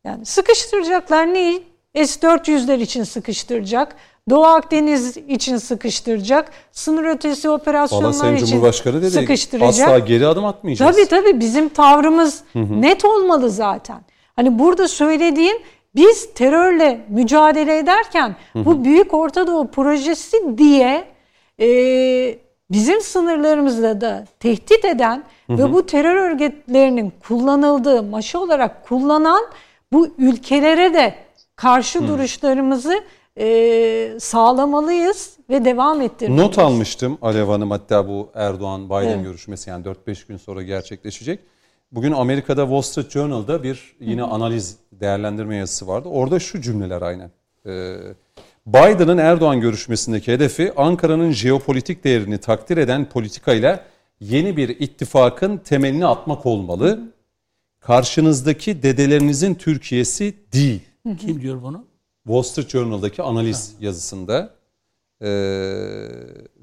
Yani 0.06 0.26
sıkıştıracaklar 0.26 1.34
neyi? 1.34 1.64
S-400'ler 1.96 2.82
için 2.82 3.04
sıkıştıracak. 3.04 3.96
Doğu 4.30 4.46
Akdeniz 4.46 5.18
için 5.18 5.58
sıkıştıracak. 5.58 6.52
Sınır 6.72 7.04
ötesi 7.04 7.50
operasyonlar 7.50 8.34
için 8.34 8.46
Cumhurbaşkanı 8.46 9.02
dedi, 9.02 9.12
sıkıştıracak. 9.12 9.88
Asla 9.88 10.00
geri 10.00 10.28
adım 10.28 10.46
atmayacağız. 10.46 10.96
Tabii 10.96 11.06
tabii 11.06 11.40
bizim 11.40 11.70
tavrımız 11.70 12.44
hı 12.54 12.60
hı. 12.60 12.82
net 12.82 13.06
olmalı 13.06 13.50
zaten. 13.50 14.02
Hani 14.36 14.60
burada 14.60 14.88
söylediğim 14.88 15.58
biz 15.96 16.34
terörle 16.34 17.06
mücadele 17.10 17.78
ederken 17.78 18.36
bu 18.56 18.84
Büyük 18.84 19.14
Orta 19.14 19.48
Doğu 19.48 19.72
Projesi 19.72 20.58
diye 20.58 21.08
e, 21.60 21.68
bizim 22.72 23.02
sınırlarımızda 23.02 24.02
da 24.02 24.26
tehdit 24.40 24.86
eden 24.86 25.24
ve 25.50 25.74
bu 25.74 25.86
terör 25.86 26.16
örgütlerinin 26.16 27.14
kullanıldığı, 27.28 28.04
maşa 28.04 28.40
olarak 28.40 28.86
kullanan 28.86 29.42
bu 29.94 30.08
ülkelere 30.18 30.94
de 30.94 31.16
karşı 31.56 32.08
duruşlarımızı 32.08 33.04
e, 33.38 34.20
sağlamalıyız 34.20 35.38
ve 35.50 35.66
devam 35.66 36.02
ettirmeliyiz. 36.02 36.48
Not 36.48 36.60
almıştım 36.60 37.18
Alev 37.22 37.46
Hanım 37.46 37.72
hatta 37.72 38.08
bu 38.08 38.30
Erdoğan-Biden 38.36 39.08
evet. 39.08 39.24
görüşmesi 39.24 39.70
yani 39.70 39.86
4-5 39.86 40.28
gün 40.28 40.38
sonra 40.38 40.64
gerçekleşecek. 40.64 41.40
Bugün 41.92 42.12
Amerika'da 42.12 42.62
Wall 42.62 42.82
Street 42.82 43.12
Journal'da 43.12 43.64
bir 43.64 43.96
yine 44.00 44.24
analiz 44.24 44.78
değerlendirme 44.92 45.56
yazısı 45.56 45.88
vardı. 45.88 46.10
Orada 46.10 46.40
şu 46.40 46.62
cümleler 46.62 47.02
aynen. 47.02 47.32
Ee, 47.66 47.98
Biden'ın 48.68 49.18
Erdoğan 49.18 49.62
görüşmesindeki 49.62 50.34
hedefi 50.34 50.74
Ankara'nın 50.76 51.32
jeopolitik 51.32 52.04
değerini 52.04 52.38
takdir 52.38 52.78
eden 52.78 53.10
politikayla 53.10 53.86
yeni 54.20 54.58
bir 54.58 54.70
ittifakın 54.70 55.58
temelini 55.58 56.06
atmak 56.06 56.46
olmalı. 56.46 57.14
Karşınızdaki 57.80 58.84
dedelerinizin 58.84 59.56
Türkiye'si 59.56 60.36
değil. 60.54 60.82
Kim 61.20 61.42
diyor 61.42 61.62
bunu? 61.62 61.86
Wall 62.24 62.42
Street 62.42 62.70
Journal'daki 62.70 63.22
analiz 63.22 63.76
yazısında. 63.80 64.50
Ee, 65.22 65.28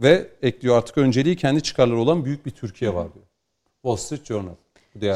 ve 0.03 0.29
ekliyor 0.43 0.79
artık 0.79 0.99
önceliği 0.99 1.37
kendi 1.37 1.63
çıkarları 1.63 1.99
olan 1.99 2.25
büyük 2.25 2.47
bir 2.47 2.51
Türkiye 2.51 2.95
var 2.95 3.15
diyor. 3.15 3.27
Wall 3.83 3.97
Street 3.97 4.27
Journal. 4.27 4.55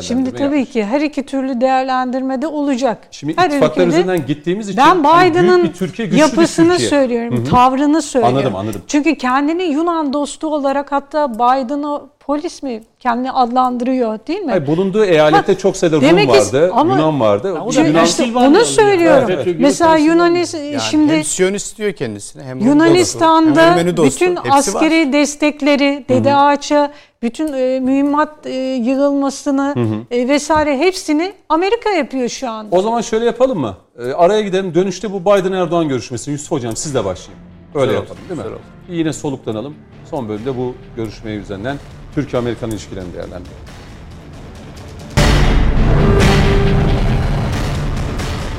Şimdi 0.02 0.30
tabii 0.30 0.42
yapmış. 0.42 0.70
ki 0.70 0.84
her 0.84 1.00
iki 1.00 1.26
türlü 1.26 1.60
değerlendirmede 1.60 2.46
olacak. 2.46 2.98
Şimdi 3.10 3.36
her 3.36 3.46
ittifaklar 3.46 3.86
ülkede, 3.86 3.86
üzerinden 4.00 4.26
gittiğimiz 4.26 4.68
için 4.68 4.82
ben 4.86 5.00
Biden'ın 5.00 5.48
hani 5.48 6.18
yapısını 6.18 6.70
Türkiye. 6.70 6.88
söylüyorum, 6.88 7.36
Hı-hı. 7.36 7.44
tavrını 7.44 8.02
söylüyorum. 8.02 8.38
Anladım, 8.38 8.56
anladım. 8.56 8.82
Çünkü 8.86 9.14
kendini 9.14 9.62
Yunan 9.62 10.12
dostu 10.12 10.54
olarak 10.54 10.92
hatta 10.92 11.34
Biden'ı 11.34 12.00
polis 12.26 12.62
mi 12.62 12.82
kendini 13.00 13.32
adlandırıyor 13.32 14.18
değil 14.26 14.40
mi? 14.40 14.50
Hayır, 14.50 14.66
bulunduğu 14.66 15.04
eyalette 15.04 15.52
ha, 15.52 15.58
çok 15.58 15.76
sayıda 15.76 15.96
Rum 15.96 16.28
vardı, 16.28 16.70
ama, 16.74 16.94
Yunan 16.94 17.20
vardı. 17.20 17.52
O 17.52 17.74
da 17.74 17.80
Yunan, 17.80 18.04
işte 18.04 18.30
onu 18.34 18.64
söylüyorum. 18.64 19.28
Evet, 19.30 19.56
Mesela 19.58 19.96
Yunanistan 19.96 20.58
yani 20.58 20.80
şimdi 20.80 21.12
hem 21.12 21.24
Siyonist 21.24 21.78
diyor 21.78 21.92
kendisine 21.92 22.42
hem 22.42 22.58
Yunanistan'da 22.58 23.76
hem 23.76 23.96
dostu, 23.96 24.24
bütün 24.24 24.38
askeri 24.50 25.06
var. 25.06 25.12
destekleri 25.12 26.04
Dede 26.08 26.34
Ağaç'a 26.34 26.92
bütün 27.22 27.52
e, 27.52 27.80
mühimmat 27.80 28.46
e, 28.46 28.50
yığılmasını 28.74 29.74
hı 29.74 29.80
hı. 29.80 29.94
E, 30.10 30.28
vesaire 30.28 30.78
hepsini 30.78 31.32
Amerika 31.48 31.90
yapıyor 31.90 32.28
şu 32.28 32.50
anda. 32.50 32.76
O 32.76 32.82
zaman 32.82 33.00
şöyle 33.00 33.24
yapalım 33.24 33.58
mı? 33.58 33.76
E, 33.98 34.12
araya 34.12 34.40
gidelim. 34.40 34.74
Dönüşte 34.74 35.12
bu 35.12 35.20
Biden 35.20 35.52
Erdoğan 35.52 35.88
görüşmesi. 35.88 36.30
Yusuf 36.30 36.50
Hocam 36.50 36.76
siz 36.76 36.94
de 36.94 37.04
başlayın. 37.04 37.40
Öyle 37.74 37.86
Güzel 37.86 38.00
yapalım 38.00 38.22
değil 38.28 38.40
mi? 38.40 38.46
Güzel 38.86 38.98
Yine 38.98 39.12
soluklanalım. 39.12 39.74
Son 40.10 40.28
bölümde 40.28 40.56
bu 40.56 40.74
görüşmeyi 40.96 41.40
üzerinden 41.40 41.76
Türkiye-Amerikan 42.14 42.70
ilişkilerini 42.70 43.14
değerlendirelim. 43.14 43.56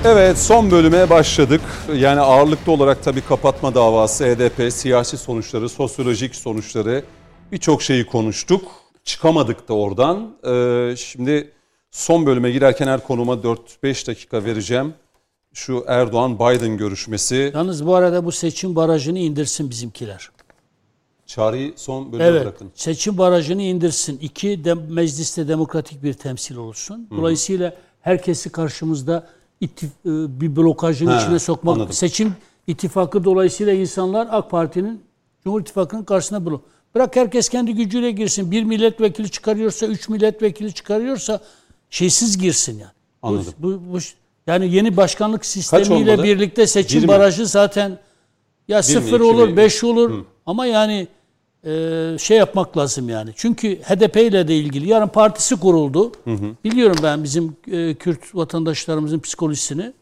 Evet 0.05 0.37
son 0.37 0.71
bölüme 0.71 1.09
başladık. 1.09 1.61
Yani 1.95 2.19
ağırlıklı 2.19 2.71
olarak 2.71 3.03
tabii 3.03 3.21
kapatma 3.21 3.75
davası, 3.75 4.25
HDP, 4.25 4.73
siyasi 4.73 5.17
sonuçları, 5.17 5.69
sosyolojik 5.69 6.35
sonuçları 6.35 7.03
birçok 7.51 7.81
şeyi 7.81 8.05
konuştuk. 8.05 8.71
Çıkamadık 9.03 9.69
da 9.69 9.73
oradan. 9.73 10.35
Ee, 10.47 10.95
şimdi 10.97 11.51
son 11.91 12.25
bölüme 12.25 12.51
girerken 12.51 12.87
her 12.87 13.03
konuma 13.03 13.33
4-5 13.33 14.07
dakika 14.07 14.43
vereceğim. 14.43 14.93
Şu 15.53 15.85
Erdoğan-Biden 15.87 16.77
görüşmesi. 16.77 17.51
Yalnız 17.55 17.85
bu 17.85 17.95
arada 17.95 18.25
bu 18.25 18.31
seçim 18.31 18.75
barajını 18.75 19.19
indirsin 19.19 19.69
bizimkiler. 19.69 20.29
Çağrıyı 21.33 21.73
son 21.75 22.11
bölüme 22.11 22.23
evet, 22.23 22.41
bırakın. 22.41 22.71
Seçim 22.75 23.17
barajını 23.17 23.61
indirsin. 23.61 24.19
İki, 24.21 24.63
de, 24.63 24.73
mecliste 24.73 25.47
demokratik 25.47 26.03
bir 26.03 26.13
temsil 26.13 26.55
olsun. 26.55 27.07
Dolayısıyla 27.11 27.69
Hı-hı. 27.69 27.77
herkesi 28.01 28.49
karşımızda 28.49 29.27
ittif, 29.61 29.89
e, 29.89 30.41
bir 30.41 30.55
blokajın 30.55 31.11
He, 31.11 31.17
içine 31.17 31.39
sokmak. 31.39 31.75
Anladım. 31.75 31.93
Seçim 31.93 32.35
ittifakı 32.67 33.23
dolayısıyla 33.23 33.73
insanlar 33.73 34.27
AK 34.31 34.51
Parti'nin 34.51 35.01
Cumhur 35.43 35.61
İttifakı'nın 35.61 36.03
karşısına 36.03 36.45
blok. 36.45 36.61
Bırak 36.95 37.15
herkes 37.15 37.49
kendi 37.49 37.73
gücüyle 37.73 38.11
girsin. 38.11 38.51
Bir 38.51 38.63
milletvekili 38.63 39.29
çıkarıyorsa, 39.31 39.85
üç 39.85 40.09
milletvekili 40.09 40.73
çıkarıyorsa 40.73 41.41
şeysiz 41.89 42.37
girsin 42.37 42.79
yani. 42.79 42.91
Anladım. 43.21 43.53
Bu, 43.59 43.67
bu, 43.67 43.93
bu 43.93 43.97
yani 44.47 44.75
yeni 44.75 44.97
başkanlık 44.97 45.45
sistemiyle 45.45 46.23
birlikte 46.23 46.67
seçim 46.67 47.03
bir 47.03 47.07
barajı 47.07 47.45
zaten 47.45 47.99
ya 48.67 48.83
sıfır 48.83 49.19
mi, 49.19 49.25
olur, 49.25 49.47
mi? 49.47 49.57
beş 49.57 49.83
olur 49.83 50.11
Hı. 50.11 50.23
ama 50.45 50.65
yani 50.65 51.07
e, 51.65 52.17
şey 52.19 52.37
yapmak 52.37 52.77
lazım 52.77 53.09
yani. 53.09 53.31
Çünkü 53.35 53.81
HDP 53.81 54.17
ile 54.17 54.47
de 54.47 54.55
ilgili 54.55 54.89
yarın 54.89 55.07
partisi 55.07 55.59
kuruldu. 55.59 56.11
Hı 56.23 56.31
hı. 56.31 56.55
Biliyorum 56.63 56.97
ben 57.03 57.23
bizim 57.23 57.55
e, 57.71 57.93
Kürt 57.93 58.35
vatandaşlarımızın 58.35 59.19
psikolojisini 59.19 59.93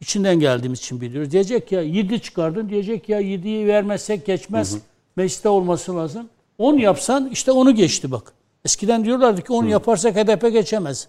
içinden 0.00 0.40
geldiğimiz 0.40 0.78
için 0.78 1.00
biliyoruz. 1.00 1.30
Diyecek 1.30 1.72
ya 1.72 1.82
7 1.82 2.20
çıkardın 2.20 2.68
diyecek 2.68 3.08
ya 3.08 3.20
7'yi 3.20 3.66
vermezsek 3.66 4.26
geçmez. 4.26 4.72
Hı 4.72 4.76
hı. 4.76 4.80
Mecliste 5.16 5.48
olması 5.48 5.96
lazım. 5.96 6.28
10 6.58 6.78
yapsan 6.78 7.28
işte 7.32 7.52
onu 7.52 7.74
geçti 7.74 8.10
bak. 8.10 8.32
Eskiden 8.64 9.04
diyorlardı 9.04 9.42
ki 9.42 9.52
10 9.52 9.64
yaparsak 9.64 10.16
HDP 10.16 10.52
geçemez. 10.52 11.08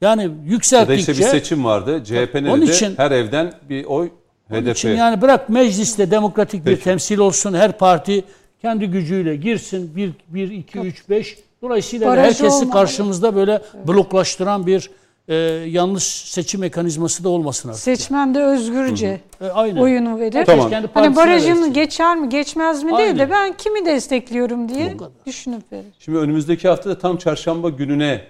Yani 0.00 0.30
yükselttikçe... 0.44 1.12
İşte 1.12 1.24
bir 1.24 1.28
seçim 1.28 1.64
vardı. 1.64 2.04
CHP'nin 2.04 2.60
de 2.60 2.72
için, 2.72 2.94
her 2.96 3.10
evden 3.10 3.52
bir 3.68 3.84
oy 3.84 4.10
HDP. 4.50 4.68
için 4.68 4.88
yani 4.88 5.20
bırak 5.20 5.48
mecliste 5.48 6.10
demokratik 6.10 6.64
Peki. 6.64 6.76
bir 6.76 6.82
temsil 6.84 7.18
olsun. 7.18 7.54
Her 7.54 7.78
parti 7.78 8.24
kendi 8.62 8.86
gücüyle 8.86 9.36
girsin. 9.36 9.96
1, 9.96 10.12
1 10.28 10.50
2, 10.50 10.78
3, 10.78 11.08
5. 11.08 11.38
Dolayısıyla 11.62 12.08
Barajı 12.08 12.22
herkesi 12.22 12.46
olmalı. 12.56 12.70
karşımızda 12.70 13.34
böyle 13.36 13.62
bloklaştıran 13.86 14.66
bir 14.66 14.90
e, 15.28 15.34
yanlış 15.68 16.04
seçim 16.04 16.60
mekanizması 16.60 17.24
da 17.24 17.28
olmasın 17.28 17.68
artık. 17.68 17.82
Seçmen 17.82 18.34
de 18.34 18.42
özgürce 18.42 19.20
E, 19.40 19.46
aynen. 19.46 19.80
oyunu 19.80 20.20
verir. 20.20 20.44
Tamam. 20.46 20.70
Kendi 20.70 20.88
Hani 20.94 21.16
barajını 21.16 21.58
versin. 21.60 21.72
geçer 21.72 22.16
mi 22.16 22.28
geçmez 22.28 22.82
mi 22.82 22.90
değil 22.98 23.18
de 23.18 23.22
Aynen. 23.22 23.30
ben 23.30 23.56
kimi 23.56 23.86
destekliyorum 23.86 24.68
diye 24.68 24.96
düşünüp 25.26 25.72
verir. 25.72 25.84
Şimdi 25.98 26.18
önümüzdeki 26.18 26.68
hafta 26.68 26.90
da 26.90 26.98
tam 26.98 27.16
çarşamba 27.16 27.68
gününe 27.68 28.24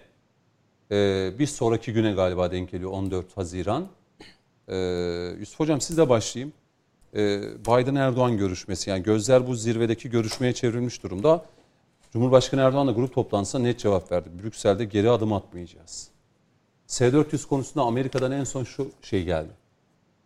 e, 0.90 1.31
bir 1.39 1.47
sonraki 1.47 1.93
güne 1.93 2.12
galiba 2.12 2.52
denk 2.52 2.70
geliyor 2.70 2.90
14 2.90 3.36
Haziran. 3.36 3.86
E, 4.69 4.77
Yusuf 5.40 5.61
Hocam 5.61 5.81
sizle 5.81 6.09
başlayayım. 6.09 6.52
E, 7.16 7.41
Biden-Erdoğan 7.66 8.37
görüşmesi 8.37 8.91
yani 8.91 9.03
gözler 9.03 9.47
bu 9.47 9.55
zirvedeki 9.55 10.11
görüşmeye 10.11 10.53
çevrilmiş 10.53 11.03
durumda. 11.03 11.45
Cumhurbaşkanı 12.12 12.61
Erdoğan 12.61 12.87
da 12.89 12.93
grup 12.93 13.15
toplantısında 13.15 13.62
net 13.62 13.78
cevap 13.78 14.12
verdi. 14.12 14.28
Brüksel'de 14.43 14.85
geri 14.85 15.11
adım 15.11 15.32
atmayacağız. 15.32 16.09
S-400 16.87 17.47
konusunda 17.49 17.85
Amerika'dan 17.85 18.32
en 18.32 18.45
son 18.45 18.65
şu 18.65 18.91
şey 19.03 19.24
geldi. 19.24 19.51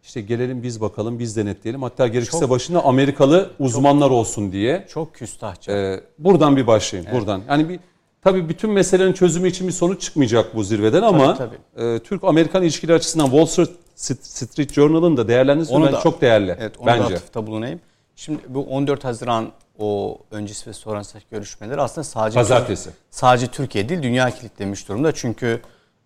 İşte 0.03 0.21
gelelim 0.21 0.63
biz 0.63 0.81
bakalım 0.81 1.19
biz 1.19 1.37
denetleyelim. 1.37 1.83
Hatta 1.83 2.07
gerekirse 2.07 2.41
Çok- 2.41 2.51
başında 2.51 2.85
Amerikalı 2.85 3.51
uzmanlar 3.59 4.11
olsun 4.11 4.53
diye. 4.53 4.87
Çok 4.89 5.15
küstahça. 5.15 5.73
Ee, 5.73 6.01
buradan 6.19 6.57
bir 6.57 6.67
başlayayım. 6.67 7.13
Buradan. 7.15 7.43
Yani 7.49 7.69
bir 7.69 7.81
tabii 8.25 8.49
bütün 8.49 8.71
meselenin 8.71 9.13
çözümü 9.13 9.49
için 9.49 9.67
bir 9.69 9.73
sonuç 9.73 10.03
çıkmayacak 10.03 10.55
bu 10.57 10.65
zirveden 10.65 11.03
ama 11.03 11.35
Tabii, 11.35 11.57
e, 11.77 11.99
Türk-Amerikan 11.99 12.63
ilişkileri 12.63 12.97
açısından 12.97 13.25
Wall 13.25 13.47
Street, 13.47 14.25
Street 14.27 14.73
Journal'ın 14.73 15.17
da 15.17 15.29
değerlendirmesi 15.29 15.93
da- 15.93 16.01
çok 16.01 16.21
değerli. 16.21 16.57
Evet, 16.59 16.75
onu 16.79 16.87
bence. 16.87 17.01
da 17.03 17.07
atıfta 17.07 17.47
bulunayım. 17.47 17.81
Şimdi 18.17 18.39
bu 18.49 18.63
14 18.65 19.05
Haziran 19.05 19.53
o 19.79 20.19
öncesi 20.31 20.67
ve 20.71 20.73
sonrasındaki 20.73 21.27
görüşmeler 21.31 21.79
aslında 21.79 22.05
sadece 22.05 22.35
Pazartesi. 22.35 22.91
sadece 23.11 23.47
Türkiye 23.47 23.89
değil 23.89 24.03
dünya 24.03 24.31
kilitlemiş 24.31 24.89
durumda. 24.89 25.13
Çünkü 25.13 25.61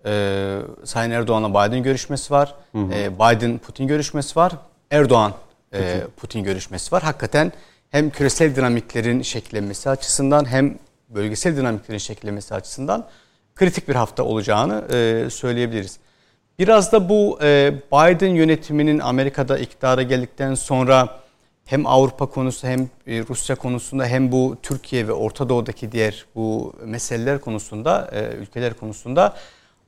e, 0.07 0.59
Sayın 0.85 1.11
Erdoğan'la 1.11 1.51
Biden 1.51 1.82
görüşmesi 1.82 2.31
var. 2.35 2.55
E, 2.74 3.15
Biden 3.19 3.59
Putin 3.59 3.86
görüşmesi 3.86 4.36
var. 4.36 4.53
Erdoğan 4.90 5.32
e, 5.74 6.01
Putin 6.16 6.45
görüşmesi 6.45 6.93
var. 6.93 7.03
Hakikaten 7.03 7.53
hem 7.90 8.11
küresel 8.11 8.57
dinamiklerin 8.57 9.23
şekillenmesi 9.23 9.90
açısından 9.90 10.45
hem 10.53 10.78
bölgesel 11.09 11.56
dinamiklerin 11.56 11.98
şekillenmesi 11.98 12.55
açısından 12.55 13.09
kritik 13.55 13.89
bir 13.89 13.94
hafta 13.94 14.22
olacağını 14.22 14.85
e, 14.94 15.30
söyleyebiliriz. 15.30 15.98
Biraz 16.59 16.93
da 16.93 17.09
bu 17.09 17.39
e, 17.43 17.74
Biden 17.93 18.35
yönetiminin 18.35 18.98
Amerika'da 18.98 19.59
iktidara 19.59 20.02
geldikten 20.02 20.55
sonra 20.55 21.18
hem 21.64 21.86
Avrupa 21.86 22.26
konusu 22.26 22.66
hem 22.66 22.80
e, 22.82 23.22
Rusya 23.28 23.56
konusunda 23.56 24.06
hem 24.06 24.32
bu 24.32 24.56
Türkiye 24.62 25.09
ve 25.09 25.12
Orta 25.12 25.48
Doğu'daki 25.48 25.93
diğer 25.93 26.26
bu 26.35 26.72
meseleler 26.85 27.40
konusunda, 27.40 28.10
e, 28.12 28.36
ülkeler 28.36 28.74
konusunda 28.74 29.36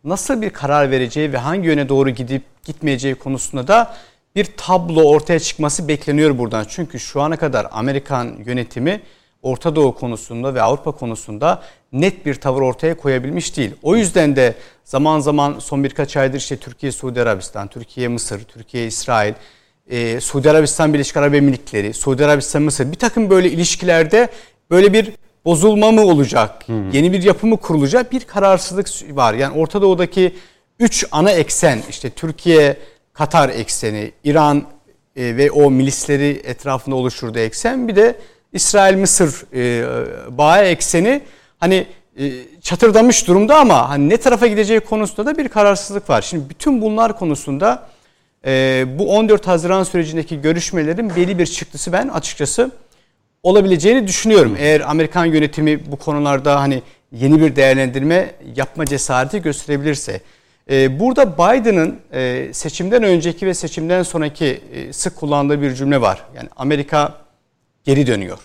nasıl 0.05 0.43
bir 0.43 0.51
karar 0.51 0.91
vereceği 0.91 1.33
ve 1.33 1.39
hangi 1.39 1.67
yöne 1.67 1.89
doğru 1.89 2.11
gidip 2.11 2.43
gitmeyeceği 2.65 3.15
konusunda 3.15 3.69
da 3.69 3.95
bir 4.37 4.45
tablo 4.57 5.03
ortaya 5.03 5.41
çıkması 5.41 5.89
bekleniyor 5.89 6.39
buradan. 6.39 6.67
Çünkü 6.69 7.01
şu 7.01 7.21
ana 7.21 7.37
kadar 7.37 7.67
Amerikan 7.71 8.37
yönetimi 8.47 9.01
Orta 9.43 9.77
Doğu 9.77 9.95
konusunda 9.95 10.55
ve 10.55 10.63
Avrupa 10.63 10.93
konusunda 10.93 11.63
net 11.93 12.27
bir 12.27 12.35
tavır 12.35 12.63
ortaya 12.63 12.97
koyabilmiş 12.97 13.57
değil. 13.57 13.71
O 13.83 13.97
yüzden 13.97 14.37
de 14.37 14.55
zaman 14.85 15.21
zaman 15.21 15.59
son 15.59 15.85
birkaç 15.85 16.17
aydır 16.17 16.39
işte 16.39 16.57
Türkiye, 16.57 16.93
Suudi 16.93 17.23
Arabistan, 17.23 17.69
Türkiye, 17.69 18.09
Mısır, 18.09 18.45
Türkiye, 18.45 18.87
İsrail, 18.87 19.35
e, 19.91 20.21
Suudi 20.21 20.51
Arabistan 20.51 20.95
Birleşik 20.95 21.17
Arap 21.17 21.35
Emirlikleri, 21.35 21.95
Suudi 21.95 22.25
Arabistan, 22.25 22.63
Mısır 22.63 22.93
bir 22.93 22.97
takım 22.97 23.31
böyle 23.31 23.51
ilişkilerde 23.51 24.29
böyle 24.71 24.93
bir 24.93 25.13
bozulma 25.45 25.91
mı 25.91 26.01
olacak, 26.01 26.67
yeni 26.93 27.13
bir 27.13 27.23
yapı 27.23 27.47
mı 27.47 27.57
kurulacak 27.57 28.13
bir 28.13 28.21
kararsızlık 28.21 29.17
var. 29.17 29.35
Yani 29.35 29.59
Orta 29.59 29.83
Doğu'daki 29.83 30.35
üç 30.79 31.07
ana 31.11 31.31
eksen 31.31 31.83
işte 31.91 32.11
Türkiye, 32.11 32.77
Katar 33.13 33.49
ekseni, 33.49 34.13
İran 34.25 34.65
e, 35.17 35.37
ve 35.37 35.51
o 35.51 35.71
milisleri 35.71 36.41
etrafında 36.45 36.97
oluşturduğu 36.97 37.39
eksen 37.39 37.89
bir 37.89 37.97
de 37.97 38.17
İsrail-Mısır 38.53 39.45
e, 39.55 39.85
bağı 40.39 40.65
ekseni 40.65 41.21
hani 41.59 41.87
e, 42.19 42.31
çatırdamış 42.61 43.29
durumda 43.29 43.59
ama 43.59 43.89
hani 43.89 44.09
ne 44.09 44.17
tarafa 44.17 44.47
gideceği 44.47 44.81
konusunda 44.81 45.27
da 45.27 45.39
bir 45.39 45.49
kararsızlık 45.49 46.11
var. 46.11 46.23
Şimdi 46.23 46.51
bütün 46.51 46.83
bunlar 46.83 47.19
konusunda 47.19 47.89
e, 48.47 48.85
bu 48.99 49.17
14 49.17 49.47
Haziran 49.47 49.83
sürecindeki 49.83 50.41
görüşmelerin 50.41 51.17
belli 51.17 51.39
bir 51.39 51.47
çıktısı 51.47 51.93
ben 51.93 52.09
açıkçası 52.09 52.71
olabileceğini 53.43 54.07
düşünüyorum. 54.07 54.57
Eğer 54.59 54.81
Amerikan 54.81 55.25
yönetimi 55.25 55.93
bu 55.93 55.97
konularda 55.97 56.61
hani 56.61 56.83
yeni 57.13 57.41
bir 57.41 57.57
değerlendirme 57.57 58.31
yapma 58.57 58.87
cesareti 58.87 59.43
gösterebilirse. 59.43 60.21
Ee, 60.71 61.01
burada 61.01 61.33
Biden'ın 61.33 61.99
e, 62.13 62.49
seçimden 62.53 63.03
önceki 63.03 63.47
ve 63.47 63.55
seçimden 63.55 64.03
sonraki 64.03 64.61
e, 64.75 64.93
sık 64.93 65.17
kullandığı 65.17 65.63
bir 65.63 65.75
cümle 65.75 66.01
var. 66.01 66.25
Yani 66.37 66.49
Amerika 66.57 67.15
geri 67.85 68.07
dönüyor. 68.07 68.39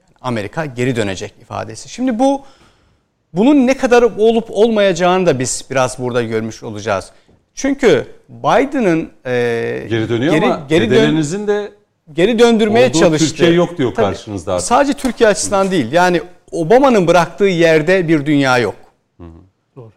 Yani 0.00 0.16
Amerika 0.20 0.66
geri 0.66 0.96
dönecek 0.96 1.34
ifadesi. 1.40 1.88
Şimdi 1.88 2.18
bu 2.18 2.42
bunun 3.32 3.66
ne 3.66 3.76
kadar 3.76 4.02
olup 4.02 4.46
olmayacağını 4.50 5.26
da 5.26 5.38
biz 5.38 5.64
biraz 5.70 5.98
burada 5.98 6.22
görmüş 6.22 6.62
olacağız. 6.62 7.10
Çünkü 7.54 8.06
Biden'ın 8.28 9.10
e, 9.26 9.86
Geri 9.88 10.08
dönüyor 10.08 10.34
geri, 10.34 10.44
ama 10.44 10.66
geri 10.68 10.90
dedelerinizin 10.90 11.46
de 11.46 11.72
geri 12.12 12.38
döndürmeye 12.38 12.92
çalıştı. 12.92 13.28
Türkiye 13.28 13.52
yok 13.52 13.78
diyor 13.78 13.94
Tabii, 13.94 14.06
karşınızda 14.06 14.54
artık. 14.54 14.66
Sadece 14.66 14.92
Türkiye 14.92 15.28
açısından 15.28 15.70
değil. 15.70 15.92
Yani 15.92 16.22
Obama'nın 16.50 17.06
bıraktığı 17.06 17.44
yerde 17.44 18.08
bir 18.08 18.26
dünya 18.26 18.58
yok. 18.58 18.74
Doğru. 19.76 19.92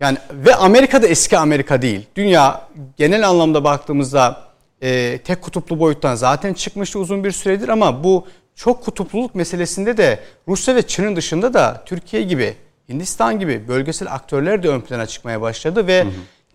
Yani 0.00 0.18
ve 0.32 0.54
Amerika 0.54 1.02
da 1.02 1.06
eski 1.06 1.38
Amerika 1.38 1.82
değil. 1.82 2.06
Dünya 2.16 2.68
genel 2.96 3.28
anlamda 3.28 3.64
baktığımızda 3.64 4.51
e, 4.82 5.18
tek 5.18 5.42
kutuplu 5.42 5.78
boyuttan 5.78 6.14
zaten 6.14 6.54
çıkmıştı 6.54 6.98
uzun 6.98 7.24
bir 7.24 7.30
süredir 7.30 7.68
ama 7.68 8.04
bu 8.04 8.26
çok 8.54 8.84
kutupluluk 8.84 9.34
meselesinde 9.34 9.96
de 9.96 10.20
Rusya 10.48 10.76
ve 10.76 10.82
Çin'in 10.82 11.16
dışında 11.16 11.54
da 11.54 11.82
Türkiye 11.86 12.22
gibi, 12.22 12.54
Hindistan 12.88 13.38
gibi 13.38 13.68
bölgesel 13.68 14.12
aktörler 14.12 14.62
de 14.62 14.68
ön 14.68 14.80
plana 14.80 15.06
çıkmaya 15.06 15.40
başladı 15.40 15.86
ve 15.86 16.06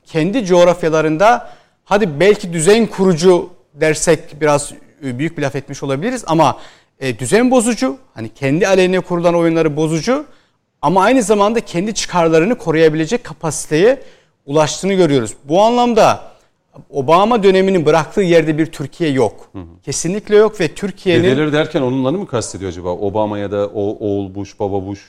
kendi 0.06 0.46
coğrafyalarında 0.46 1.50
hadi 1.86 2.20
belki 2.20 2.54
düzen 2.54 2.86
kurucu 2.86 3.50
dersek 3.74 4.42
biraz 4.42 4.72
e, 5.06 5.20
büyük 5.20 5.38
bir 5.38 5.44
laf 5.44 5.56
etmiş 5.56 5.84
olabiliriz 5.84 6.24
ama 6.28 6.58
e, 7.00 7.20
düzen 7.20 7.52
bozucu, 7.52 7.98
hani 8.14 8.30
kendi 8.30 8.68
aleyhine 8.68 9.00
kurulan 9.00 9.36
oyunları 9.36 9.76
bozucu 9.76 10.26
ama 10.82 11.04
aynı 11.04 11.24
zamanda 11.24 11.60
kendi 11.60 11.94
çıkarlarını 11.94 12.58
koruyabilecek 12.58 13.24
kapasiteye 13.24 14.02
ulaştığını 14.46 14.94
görüyoruz. 14.94 15.34
Bu 15.44 15.62
anlamda 15.62 16.37
Obama 16.90 17.44
döneminin 17.44 17.86
bıraktığı 17.86 18.22
yerde 18.22 18.58
bir 18.58 18.66
Türkiye 18.66 19.10
yok. 19.10 19.52
Kesinlikle 19.84 20.36
yok 20.36 20.60
ve 20.60 20.68
Türkiye'nin 20.74 21.24
dedeleri 21.24 21.54
derken 21.54 21.82
onları 21.82 22.18
mı 22.18 22.28
kastediyor 22.28 22.72
acaba? 22.72 22.90
Obama 22.90 23.38
ya 23.40 23.52
da 23.52 23.68
o, 23.68 23.82
oğul 23.82 24.36
Bush, 24.36 24.60
baba 24.60 24.86
Bush. 24.88 25.02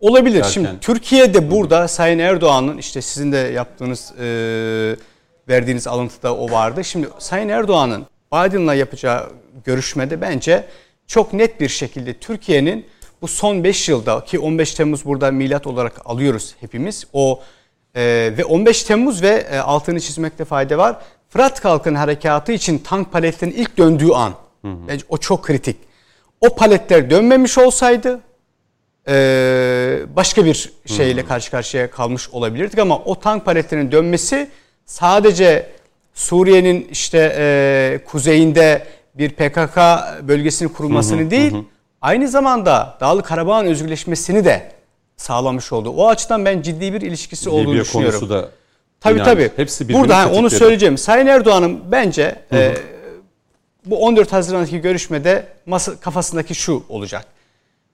olabilir. 0.00 0.34
derken- 0.42 0.50
Şimdi 0.50 0.68
Türkiye'de 0.80 1.50
burada 1.50 1.88
Sayın 1.88 2.18
Erdoğan'ın 2.18 2.78
işte 2.78 3.02
sizin 3.02 3.32
de 3.32 3.36
yaptığınız 3.36 4.12
e, 4.20 4.26
verdiğiniz 5.48 5.86
alıntıda 5.86 6.34
o 6.36 6.50
vardı. 6.50 6.84
Şimdi 6.84 7.08
Sayın 7.18 7.48
Erdoğan'ın 7.48 8.06
Biden'la 8.32 8.74
yapacağı 8.74 9.30
görüşmede 9.64 10.20
bence 10.20 10.64
çok 11.06 11.32
net 11.32 11.60
bir 11.60 11.68
şekilde 11.68 12.14
Türkiye'nin 12.14 12.86
bu 13.22 13.28
son 13.28 13.64
5 13.64 13.88
yılda 13.88 14.24
ki 14.24 14.38
15 14.38 14.74
Temmuz 14.74 15.04
burada 15.04 15.30
milat 15.30 15.66
olarak 15.66 16.00
alıyoruz 16.04 16.54
hepimiz. 16.60 17.04
O 17.12 17.40
e, 17.98 18.32
ve 18.38 18.44
15 18.44 18.82
Temmuz 18.82 19.22
ve 19.22 19.46
e, 19.50 19.58
altını 19.58 20.00
çizmekte 20.00 20.44
fayda 20.44 20.78
var. 20.78 20.96
Fırat 21.28 21.60
Kalkın 21.60 21.94
harekatı 21.94 22.52
için 22.52 22.78
tank 22.78 23.12
paletlerinin 23.12 23.56
ilk 23.56 23.78
döndüğü 23.78 24.10
an. 24.10 24.32
Bence 24.88 25.04
o 25.08 25.18
çok 25.18 25.44
kritik. 25.44 25.76
O 26.40 26.54
paletler 26.56 27.10
dönmemiş 27.10 27.58
olsaydı 27.58 28.20
e, 29.08 29.14
başka 30.16 30.44
bir 30.44 30.72
şeyle 30.86 31.24
karşı 31.24 31.50
karşıya 31.50 31.90
kalmış 31.90 32.28
olabilirdik 32.30 32.78
ama 32.78 32.98
o 32.98 33.14
tank 33.20 33.44
paletlerinin 33.44 33.92
dönmesi 33.92 34.48
sadece 34.86 35.66
Suriye'nin 36.14 36.88
işte 36.90 37.34
e, 37.38 38.00
kuzeyinde 38.06 38.86
bir 39.14 39.30
PKK 39.30 39.76
bölgesinin 40.28 40.68
kurulmasını 40.68 41.30
değil, 41.30 41.52
aynı 42.00 42.28
zamanda 42.28 42.96
Dağlı 43.00 43.22
Karabağ'ın 43.22 43.66
özgürleşmesini 43.66 44.44
de 44.44 44.77
sağlamış 45.22 45.72
oldu. 45.72 45.90
O 45.90 46.08
açıdan 46.08 46.44
ben 46.44 46.62
ciddi 46.62 46.92
bir 46.92 47.00
ilişkisi 47.00 47.50
olduğunu 47.50 47.70
Libya 47.70 47.82
düşünüyorum. 47.82 48.18
konusu 48.20 48.34
da 48.34 48.48
Tabii 49.00 49.22
tabii. 49.22 49.50
Hepsi 49.56 49.92
Burada 49.92 50.18
hani 50.18 50.38
onu 50.38 50.50
söyleyeceğim. 50.50 50.98
Sayın 50.98 51.26
Erdoğan'ın 51.26 51.80
bence 51.92 52.36
e, 52.52 52.74
bu 53.86 54.04
14 54.04 54.32
Haziran'daki 54.32 54.80
görüşmede 54.80 55.46
masa, 55.66 56.00
kafasındaki 56.00 56.54
şu 56.54 56.82
olacak. 56.88 57.26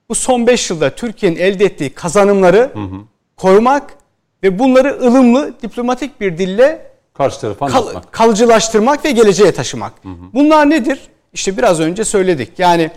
Bu 0.09 0.15
son 0.15 0.47
5 0.47 0.71
yılda 0.71 0.91
Türkiye'nin 0.91 1.37
elde 1.37 1.65
ettiği 1.65 1.91
kazanımları 1.91 2.71
korumak 3.37 3.95
ve 4.43 4.59
bunları 4.59 5.01
ılımlı 5.03 5.55
diplomatik 5.63 6.21
bir 6.21 6.39
dille 6.39 6.91
Karşı 7.15 7.41
tarafı 7.41 7.67
kal- 7.67 8.03
kalıcılaştırmak 8.11 9.05
ve 9.05 9.11
geleceğe 9.11 9.53
taşımak. 9.53 9.93
Bunlar 10.33 10.71
nedir? 10.71 11.01
İşte 11.33 11.57
biraz 11.57 11.81
önce 11.81 12.05
söyledik. 12.05 12.59
Yani 12.59 12.91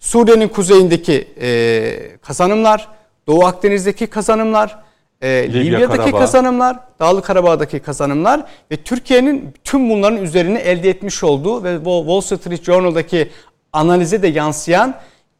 Suriye'nin 0.00 0.48
kuzeyindeki 0.48 1.28
e, 1.40 2.16
kazanımlar, 2.22 2.88
Doğu 3.26 3.44
Akdeniz'deki 3.44 4.06
kazanımlar, 4.06 4.78
e, 5.20 5.48
Libya, 5.48 5.60
Libya'daki 5.62 5.96
Karabağ. 5.96 6.18
kazanımlar, 6.18 6.76
Dağlık 7.00 7.24
Karabağ'daki 7.24 7.80
kazanımlar 7.80 8.46
ve 8.70 8.76
Türkiye'nin 8.76 9.54
tüm 9.64 9.90
bunların 9.90 10.22
üzerine 10.22 10.58
elde 10.58 10.90
etmiş 10.90 11.24
olduğu 11.24 11.64
ve 11.64 11.76
Wall 11.76 12.20
Street 12.20 12.64
Journal'daki 12.64 13.30
analize 13.72 14.22
de 14.22 14.28
yansıyan 14.28 14.94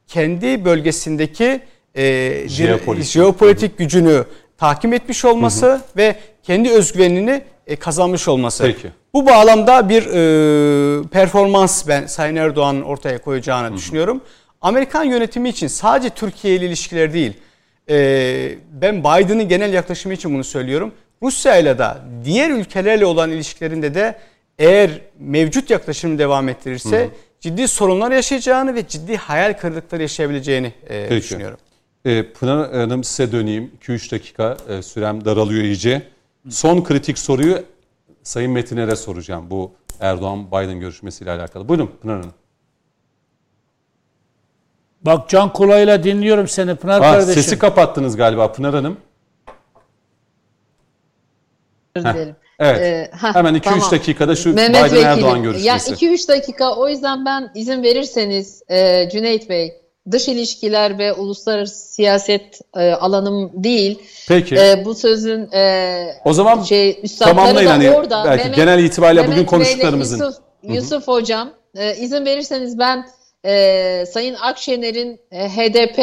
kendi 0.07 0.65
bölgesindeki 0.65 1.61
e, 1.95 2.49
Jeopolitik. 2.49 3.11
jeopolitik 3.11 3.79
gücünü 3.79 4.25
tahkim 4.59 4.93
etmiş 4.93 5.25
olması 5.25 5.81
ve 5.97 6.17
kendi 6.43 6.71
özgüvenini 6.71 7.43
e, 7.67 7.77
kazanmış 7.77 8.29
olması. 8.29 8.65
Peki. 8.65 8.89
Bu 9.15 9.27
bağlamda 9.27 9.89
bir 9.89 10.03
e, 10.07 11.09
performans 11.09 11.89
ben 11.89 12.07
Sayın 12.07 12.37
Erdoğan'ın 12.37 12.83
ortaya 12.83 13.21
koyacağını 13.21 13.77
düşünüyorum. 13.77 14.21
Amerikan 14.61 15.05
yönetimi 15.05 15.49
için 15.49 15.67
sadece 15.67 16.11
Türkiye 16.11 16.57
ile 16.57 16.67
ilişkiler 16.67 17.13
değil, 17.13 17.33
e, 17.91 18.59
ben 18.73 19.01
Biden'ın 19.01 19.49
genel 19.49 19.73
yaklaşımı 19.73 20.15
için 20.15 20.35
bunu 20.35 20.45
söylüyorum. 20.45 20.93
Rusya 21.23 21.57
ile 21.57 21.79
de 21.79 21.87
diğer 22.25 22.51
ülkelerle 22.51 23.07
olan 23.07 23.31
ilişkilerinde 23.31 23.95
de 23.95 24.19
eğer 24.59 24.91
mevcut 25.19 25.71
yaklaşımı 25.71 26.19
devam 26.19 26.49
ettirirse 26.49 27.11
ciddi 27.41 27.69
sorunlar 27.69 28.13
yaşayacağını 28.13 28.75
ve 28.75 28.89
ciddi 28.89 29.17
hayal 29.17 29.53
kırıklıkları 29.53 30.03
yaşayabileceğini 30.03 30.73
e, 30.89 31.07
Peki. 31.09 31.23
düşünüyorum. 31.23 31.59
E, 32.05 32.23
Pınar 32.23 32.73
Hanım 32.73 33.05
size 33.05 33.33
döneyim. 33.33 33.71
2-3 33.83 34.11
dakika 34.13 34.57
e, 34.69 34.83
sürem 34.83 35.25
daralıyor 35.25 35.63
iyice. 35.63 36.03
Son 36.49 36.85
kritik 36.85 37.19
soruyu 37.19 37.63
Sayın 38.23 38.53
Metiner'e 38.53 38.97
soracağım 38.97 39.51
bu 39.51 39.73
Erdoğan-Biden 40.01 40.81
görüşmesiyle 40.81 41.31
alakalı. 41.31 41.69
Buyurun 41.69 41.91
Pınar 42.03 42.17
Hanım. 42.17 42.33
Bak 45.07 45.29
can 45.29 45.53
kulağıyla 45.53 46.03
dinliyorum 46.05 46.49
seni 46.49 46.75
Pınar 46.75 47.01
Ah, 47.01 47.13
kardeşim. 47.13 47.43
sesi 47.43 47.59
kapattınız 47.59 48.17
galiba 48.17 48.53
Pınar 48.53 48.75
Hanım. 48.75 48.97
Dilerim. 51.97 52.37
Evet. 52.59 52.81
Ee, 52.81 53.11
Hemen 53.17 53.55
2-3 53.55 53.61
tamam. 53.65 53.91
dakikada 53.91 54.37
şu 54.37 54.55
Mehmet 54.55 54.83
Vekilim. 54.83 55.01
Biden-Erdoğan 55.01 55.37
Ya 55.37 55.43
görüşmesi. 55.43 55.93
2-3 55.93 56.29
dakika 56.29 56.75
o 56.77 56.89
yüzden 56.89 57.25
ben 57.25 57.51
izin 57.55 57.83
verirseniz 57.83 58.63
e, 58.69 59.09
Cüneyt 59.13 59.49
Bey 59.51 59.73
dış 60.11 60.29
ilişkiler 60.29 60.99
ve 60.99 61.13
uluslararası 61.13 61.93
siyaset 61.93 62.61
e, 62.77 62.93
alanım 62.93 63.51
değil. 63.65 63.99
Peki. 64.29 64.55
E, 64.57 64.83
bu 64.85 64.95
sözün 64.95 65.53
e, 65.53 66.07
O 66.25 66.33
zaman 66.33 66.63
şey 66.63 67.03
tamamlayın 67.19 67.69
da 67.69 67.73
hani 67.73 67.91
orada. 67.91 68.25
belki 68.25 68.45
Mehmet- 68.49 68.57
genel 68.57 68.85
itibariyle 68.85 69.21
bugün 69.21 69.31
Mehmet 69.31 69.51
Bey'le 69.53 69.59
konuştuklarımızın. 69.59 70.19
Yusuf, 70.25 70.43
Yusuf 70.63 71.09
Hocam 71.09 71.51
e, 71.77 71.97
izin 71.97 72.25
verirseniz 72.27 72.79
ben 72.79 73.07
e, 73.45 74.05
Sayın 74.13 74.35
Akşener'in 74.35 75.21
e, 75.33 75.49
HDP 75.49 75.99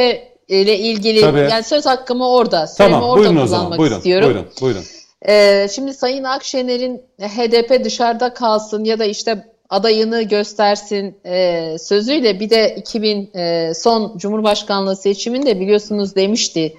ile 0.48 0.78
ilgili 0.78 1.22
Tabii. 1.22 1.40
yani 1.40 1.64
söz 1.64 1.86
hakkımı 1.86 2.30
orada. 2.30 2.66
Tamam 2.78 3.04
orada 3.04 3.30
buyurun 3.30 3.44
o 3.44 3.48
zaman. 3.48 3.78
Buyurun. 3.78 3.98
istiyorum. 3.98 4.28
Buyurun. 4.28 4.48
Buyurun. 4.62 4.84
Ee, 5.28 5.68
şimdi 5.76 5.94
Sayın 5.94 6.24
Akşener'in 6.24 7.02
HDP 7.20 7.84
dışarıda 7.84 8.34
kalsın 8.34 8.84
ya 8.84 9.00
da 9.00 9.06
işte 9.06 9.46
adayını 9.70 10.22
göstersin 10.22 11.16
e, 11.26 11.76
sözüyle 11.80 12.40
bir 12.40 12.50
de 12.50 12.76
2000 12.78 13.30
e, 13.36 13.72
son 13.76 14.18
Cumhurbaşkanlığı 14.18 14.96
seçiminde 14.96 15.60
biliyorsunuz 15.60 16.16
demişti. 16.16 16.74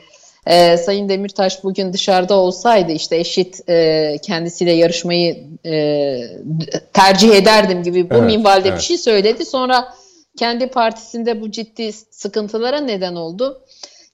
e, 0.47 0.77
Sayın 0.77 1.09
Demirtaş 1.09 1.65
bugün 1.65 1.93
dışarıda 1.93 2.35
olsaydı 2.35 2.93
işte 2.93 3.17
eşit 3.17 3.69
e, 3.69 4.17
kendisiyle 4.23 4.73
yarışmayı 4.73 5.45
e, 5.67 6.17
tercih 6.93 7.31
ederdim 7.35 7.83
gibi 7.83 8.11
bu 8.11 8.15
Evet, 8.15 8.27
minvalde 8.27 8.69
evet. 8.69 8.79
bir 8.79 8.85
şey 8.85 8.99
söyledi. 8.99 9.45
Sonra 9.45 9.95
kendi 10.37 10.67
partisinde 10.67 11.41
bu 11.41 11.51
ciddi 11.51 11.93
sıkıntılara 11.93 12.81
neden 12.81 13.15
oldu. 13.15 13.65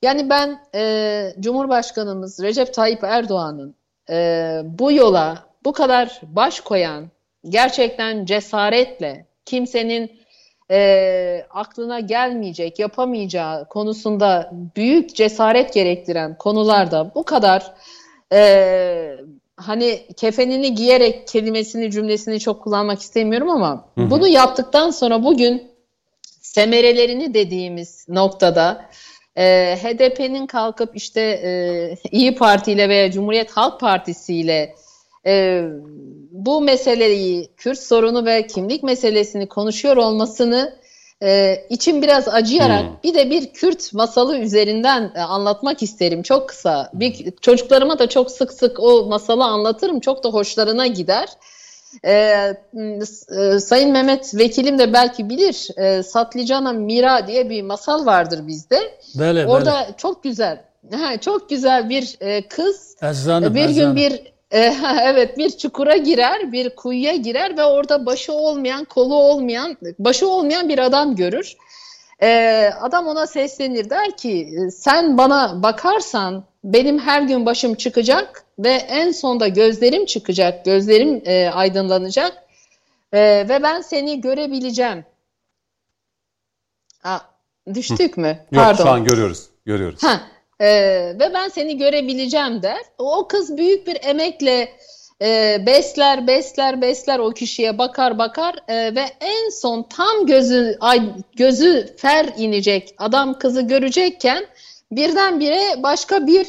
Yani 0.02 0.30
ben 0.30 0.60
e, 0.74 1.34
Cumhurbaşkanımız 1.40 2.42
Recep 2.42 2.74
Tayyip 2.74 3.04
Erdoğan'ın 3.04 3.74
e, 4.10 4.60
bu 4.64 4.92
yola 4.92 5.48
bu 5.64 5.72
kadar 5.72 6.20
baş 6.22 6.60
koyan, 6.60 7.08
gerçekten 7.48 8.24
cesaretle 8.24 9.26
kimsenin 9.44 10.18
e, 10.70 11.46
aklına 11.50 12.00
gelmeyecek, 12.00 12.78
yapamayacağı 12.78 13.68
konusunda 13.68 14.50
büyük 14.76 15.16
cesaret 15.16 15.72
gerektiren 15.72 16.38
konularda 16.38 17.14
bu 17.14 17.24
kadar 17.24 17.72
e, 18.32 19.16
hani 19.56 20.06
kefenini 20.16 20.74
giyerek 20.74 21.28
kelimesini 21.28 21.90
cümlesini 21.90 22.40
çok 22.40 22.62
kullanmak 22.62 23.00
istemiyorum 23.00 23.50
ama 23.50 23.88
bunu 23.96 24.28
yaptıktan 24.28 24.90
sonra 24.90 25.24
bugün 25.24 25.77
semerelerini 26.58 27.34
dediğimiz 27.34 28.08
noktada 28.08 28.84
e, 29.36 29.76
HDP'nin 29.82 30.46
kalkıp 30.46 30.96
işte 30.96 31.20
e, 31.20 31.50
İyi 32.10 32.34
Parti 32.34 32.72
ile 32.72 32.88
veya 32.88 33.10
Cumhuriyet 33.10 33.50
Halk 33.50 33.80
Partisi 33.80 34.34
ile 34.34 34.74
e, 35.26 35.62
bu 36.30 36.60
meseleyi, 36.60 37.48
Kürt 37.56 37.78
sorunu 37.78 38.26
ve 38.26 38.46
kimlik 38.46 38.82
meselesini 38.82 39.48
konuşuyor 39.48 39.96
olmasını 39.96 40.78
e, 41.22 41.56
için 41.70 42.02
biraz 42.02 42.28
acıyarak 42.28 42.82
Hmm. 42.82 42.96
bir 43.04 43.14
de 43.14 43.30
bir 43.30 43.52
Kürt 43.52 43.94
masalı 43.94 44.38
üzerinden 44.38 45.12
e, 45.14 45.20
anlatmak 45.20 45.82
isterim 45.82 46.22
çok 46.22 46.48
kısa. 46.48 46.90
Bir, 46.94 47.30
çocuklarıma 47.40 47.98
da 47.98 48.08
çok 48.08 48.30
sık 48.30 48.52
sık 48.52 48.80
o 48.80 49.06
masalı 49.06 49.44
anlatırım. 49.44 50.00
Çok 50.00 50.24
da 50.24 50.28
hoşlarına 50.28 50.86
gider. 50.86 51.28
Ee, 52.04 52.10
e, 52.10 53.60
Sayın 53.60 53.92
Mehmet 53.92 54.34
Vekilim 54.34 54.78
de 54.78 54.92
belki 54.92 55.30
bilir. 55.30 55.68
E, 55.76 56.02
Satlıcana 56.02 56.72
Mira 56.72 57.26
diye 57.26 57.50
bir 57.50 57.62
masal 57.62 58.06
vardır 58.06 58.46
bizde. 58.46 58.98
Böyle 59.18 59.46
Orada 59.46 59.86
çok 59.96 60.22
güzel, 60.22 60.64
ha, 60.92 61.16
çok 61.20 61.50
güzel 61.50 61.88
bir 61.88 62.16
e, 62.20 62.48
kız 62.48 62.96
böyle. 63.02 63.10
Ezanım, 63.10 63.54
bir 63.54 63.68
gün 63.68 63.70
ezanım. 63.70 63.96
bir 63.96 64.32
e, 64.50 64.74
evet 65.02 65.38
bir 65.38 65.50
çukura 65.50 65.96
girer, 65.96 66.52
bir 66.52 66.76
kuyuya 66.76 67.16
girer 67.16 67.56
ve 67.56 67.64
orada 67.64 68.06
başı 68.06 68.32
olmayan, 68.32 68.84
kolu 68.84 69.14
olmayan, 69.14 69.76
başı 69.98 70.28
olmayan 70.28 70.68
bir 70.68 70.78
adam 70.78 71.16
görür. 71.16 71.56
E, 72.22 72.70
adam 72.80 73.06
ona 73.06 73.26
seslenir 73.26 73.90
der 73.90 74.16
ki 74.16 74.58
sen 74.72 75.18
bana 75.18 75.62
bakarsan 75.62 76.44
benim 76.64 76.98
her 76.98 77.22
gün 77.22 77.46
başım 77.46 77.74
çıkacak 77.74 78.44
ve 78.58 78.70
en 78.70 79.12
sonda 79.12 79.48
gözlerim 79.48 80.06
çıkacak, 80.06 80.64
gözlerim 80.64 81.22
e, 81.24 81.50
aydınlanacak 81.50 82.48
E, 83.12 83.48
ve 83.48 83.62
ben 83.62 83.80
seni 83.80 84.20
görebileceğim. 84.20 85.04
Aa, 87.04 87.18
düştük 87.74 88.16
mü? 88.16 88.38
Yok 88.52 88.76
şu 88.76 88.88
an 88.88 89.04
görüyoruz. 89.04 89.46
Görüyoruz. 89.64 90.02
Ha, 90.02 90.20
e, 90.60 90.68
ve 91.20 91.34
ben 91.34 91.48
seni 91.48 91.78
görebileceğim 91.78 92.62
der. 92.62 92.80
O 92.98 93.28
kız 93.28 93.56
büyük 93.56 93.86
bir 93.86 93.98
emekle 94.02 94.72
e, 95.22 95.58
besler, 95.66 96.26
besler, 96.26 96.80
besler 96.80 97.18
o 97.18 97.30
kişiye 97.30 97.78
bakar 97.78 98.18
bakar 98.18 98.54
e, 98.68 98.94
ve 98.94 99.04
en 99.20 99.50
son 99.50 99.82
tam 99.82 100.26
gözü 100.26 100.76
ay, 100.80 101.02
gözü 101.36 101.96
fer 101.96 102.26
inecek 102.36 102.94
adam 102.98 103.38
kızı 103.38 103.62
görecekken 103.62 104.46
birdenbire 104.92 105.82
başka 105.82 106.26
bir 106.26 106.46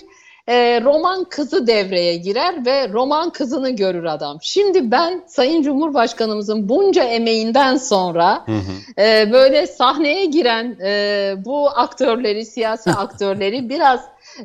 e, 0.49 0.81
roman 0.81 1.23
kızı 1.23 1.67
devreye 1.67 2.15
girer 2.15 2.65
ve 2.65 2.89
roman 2.89 3.29
kızını 3.29 3.69
görür 3.69 4.03
adam. 4.03 4.37
Şimdi 4.41 4.91
ben 4.91 5.23
Sayın 5.27 5.61
Cumhurbaşkanımızın 5.61 6.69
bunca 6.69 7.03
emeğinden 7.03 7.77
sonra 7.77 8.43
Hı 8.45 8.51
hı. 8.51 9.01
e, 9.03 9.31
böyle 9.31 9.67
sahneye 9.67 10.25
giren 10.25 10.77
e, 10.83 11.33
bu 11.45 11.69
aktörleri, 11.69 12.45
siyasi 12.45 12.89
aktörleri 12.97 13.69
biraz 13.69 14.01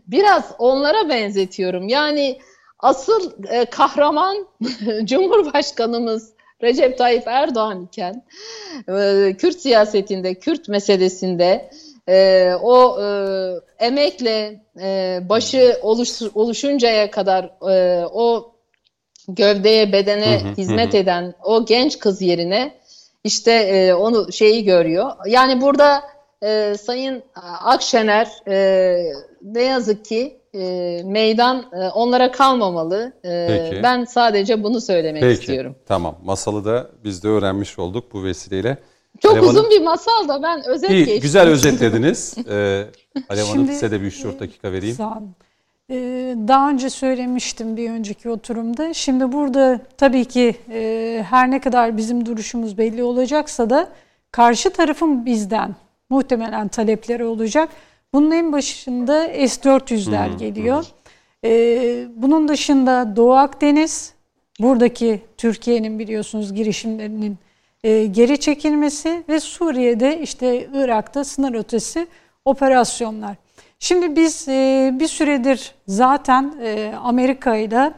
biraz 0.07 0.45
onlara 0.59 1.09
benzetiyorum. 1.09 1.89
Yani 1.89 2.39
asıl 2.79 3.33
e, 3.49 3.65
kahraman 3.65 4.47
Cumhurbaşkanımız 5.05 6.35
Recep 6.63 6.99
Tayyip 6.99 7.25
Erdoğan 7.27 7.85
iken 7.85 8.25
e, 8.89 9.35
Kürt 9.39 9.61
siyasetinde, 9.61 10.35
Kürt 10.35 10.69
meselesinde 10.69 11.71
e, 12.09 12.51
o 12.63 13.03
e, 13.03 13.07
emekle 13.79 14.61
e, 14.81 15.21
başı 15.29 15.79
oluş, 15.83 16.23
oluşuncaya 16.35 17.11
kadar 17.11 17.45
e, 17.71 18.07
o 18.07 18.53
gövdeye, 19.29 19.93
bedene 19.93 20.41
Hı 20.43 20.49
hı, 20.49 20.55
hizmet 20.57 20.93
hı. 20.93 20.97
eden 20.97 21.35
o 21.45 21.65
genç 21.65 21.99
kız 21.99 22.23
yerine 22.23 22.75
işte 23.25 23.53
e, 23.53 23.95
onu 23.95 24.33
şeyi 24.33 24.65
görüyor. 24.65 25.11
Yani 25.27 25.61
burada 25.61 26.03
e, 26.43 26.75
Sayın 26.79 27.23
Akşener 27.65 28.29
e, 28.49 28.97
ne 29.43 29.63
yazık 29.63 30.05
ki 30.05 30.41
e, 30.55 31.01
meydan 31.05 31.65
e, 31.73 31.89
onlara 31.89 32.31
kalmamalı. 32.31 33.13
E, 33.25 33.47
Peki. 33.49 33.83
ben 33.83 34.05
sadece 34.05 34.63
bunu 34.63 34.81
söylemek 34.81 35.23
Peki. 35.23 35.41
istiyorum. 35.41 35.77
Tamam. 35.87 36.19
Masalı 36.25 36.65
da 36.65 36.91
biz 37.05 37.25
de 37.25 37.29
öğrenmiş 37.29 37.79
olduk 37.79 38.13
bu 38.13 38.25
vesileyle. 38.25 38.79
Çok 39.21 39.33
Alev 39.33 39.43
uzun 39.43 39.55
Hanım- 39.55 39.71
bir 39.71 39.83
masal 39.83 40.29
da 40.29 40.43
ben 40.43 40.65
özet 40.67 40.91
İyi, 40.91 40.99
geçtim. 41.05 41.23
güzel 41.23 41.49
özetlediniz. 41.49 42.35
Ee, 42.51 42.85
Alev 43.29 43.43
Hanım 43.45 43.55
Şimdi- 43.55 43.73
size 43.73 43.91
de 43.91 44.01
bir 44.01 44.07
3-4 44.07 44.41
dakika 44.41 44.73
vereyim. 44.73 44.95
Sağ 44.97 45.09
olun. 45.13 45.31
Ee, 45.91 45.95
daha 46.49 46.71
önce 46.71 46.91
söylemiştim 46.91 47.77
bir 47.77 47.91
önceki 47.91 48.31
oturumda. 48.31 48.95
Şimdi 48.95 49.33
burada 49.33 49.81
tabii 49.99 50.25
ki 50.25 50.57
e, 50.71 51.25
her 51.31 51.51
ne 51.51 51.61
kadar 51.61 51.97
bizim 51.97 52.27
duruşumuz 52.27 52.79
belli 52.79 53.03
olacaksa 53.03 53.71
da 53.71 53.89
karşı 54.31 54.71
tarafın 54.71 55.27
bizden 55.27 55.75
muhtemelen 56.11 56.69
talepleri 56.69 57.25
olacak. 57.25 57.69
Bunun 58.13 58.31
en 58.31 58.53
başında 58.53 59.25
S-400'ler 59.29 60.39
geliyor. 60.39 60.87
Ee, 61.45 62.05
bunun 62.17 62.49
dışında 62.49 63.17
Doğu 63.17 63.33
Akdeniz, 63.35 64.13
buradaki 64.61 65.21
Türkiye'nin 65.37 65.99
biliyorsunuz 65.99 66.55
girişimlerinin 66.55 67.39
e, 67.85 68.07
geri 68.07 68.41
çekilmesi 68.41 69.25
ve 69.29 69.41
Suriye'de 69.41 70.21
işte 70.21 70.69
Irak'ta 70.75 71.25
sınır 71.25 71.55
ötesi 71.55 72.07
operasyonlar. 72.45 73.37
Şimdi 73.79 74.17
biz 74.17 74.49
e, 74.49 74.91
bir 75.01 75.09
süredir 75.09 75.75
zaten 75.89 76.55
e, 76.63 76.93
Amerika 77.03 77.57
ile 77.57 77.93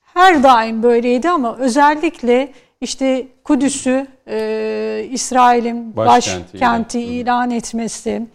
her 0.00 0.42
daim 0.42 0.82
böyleydi 0.82 1.30
ama 1.30 1.56
özellikle 1.56 2.52
işte 2.80 3.26
Kudüs'ü 3.44 4.06
e, 4.28 5.08
İsrail'in 5.10 5.96
Başkenti 5.96 6.54
başkenti 6.54 7.00
ilan. 7.00 7.12
ilan 7.14 7.50
etmesi, 7.50 8.26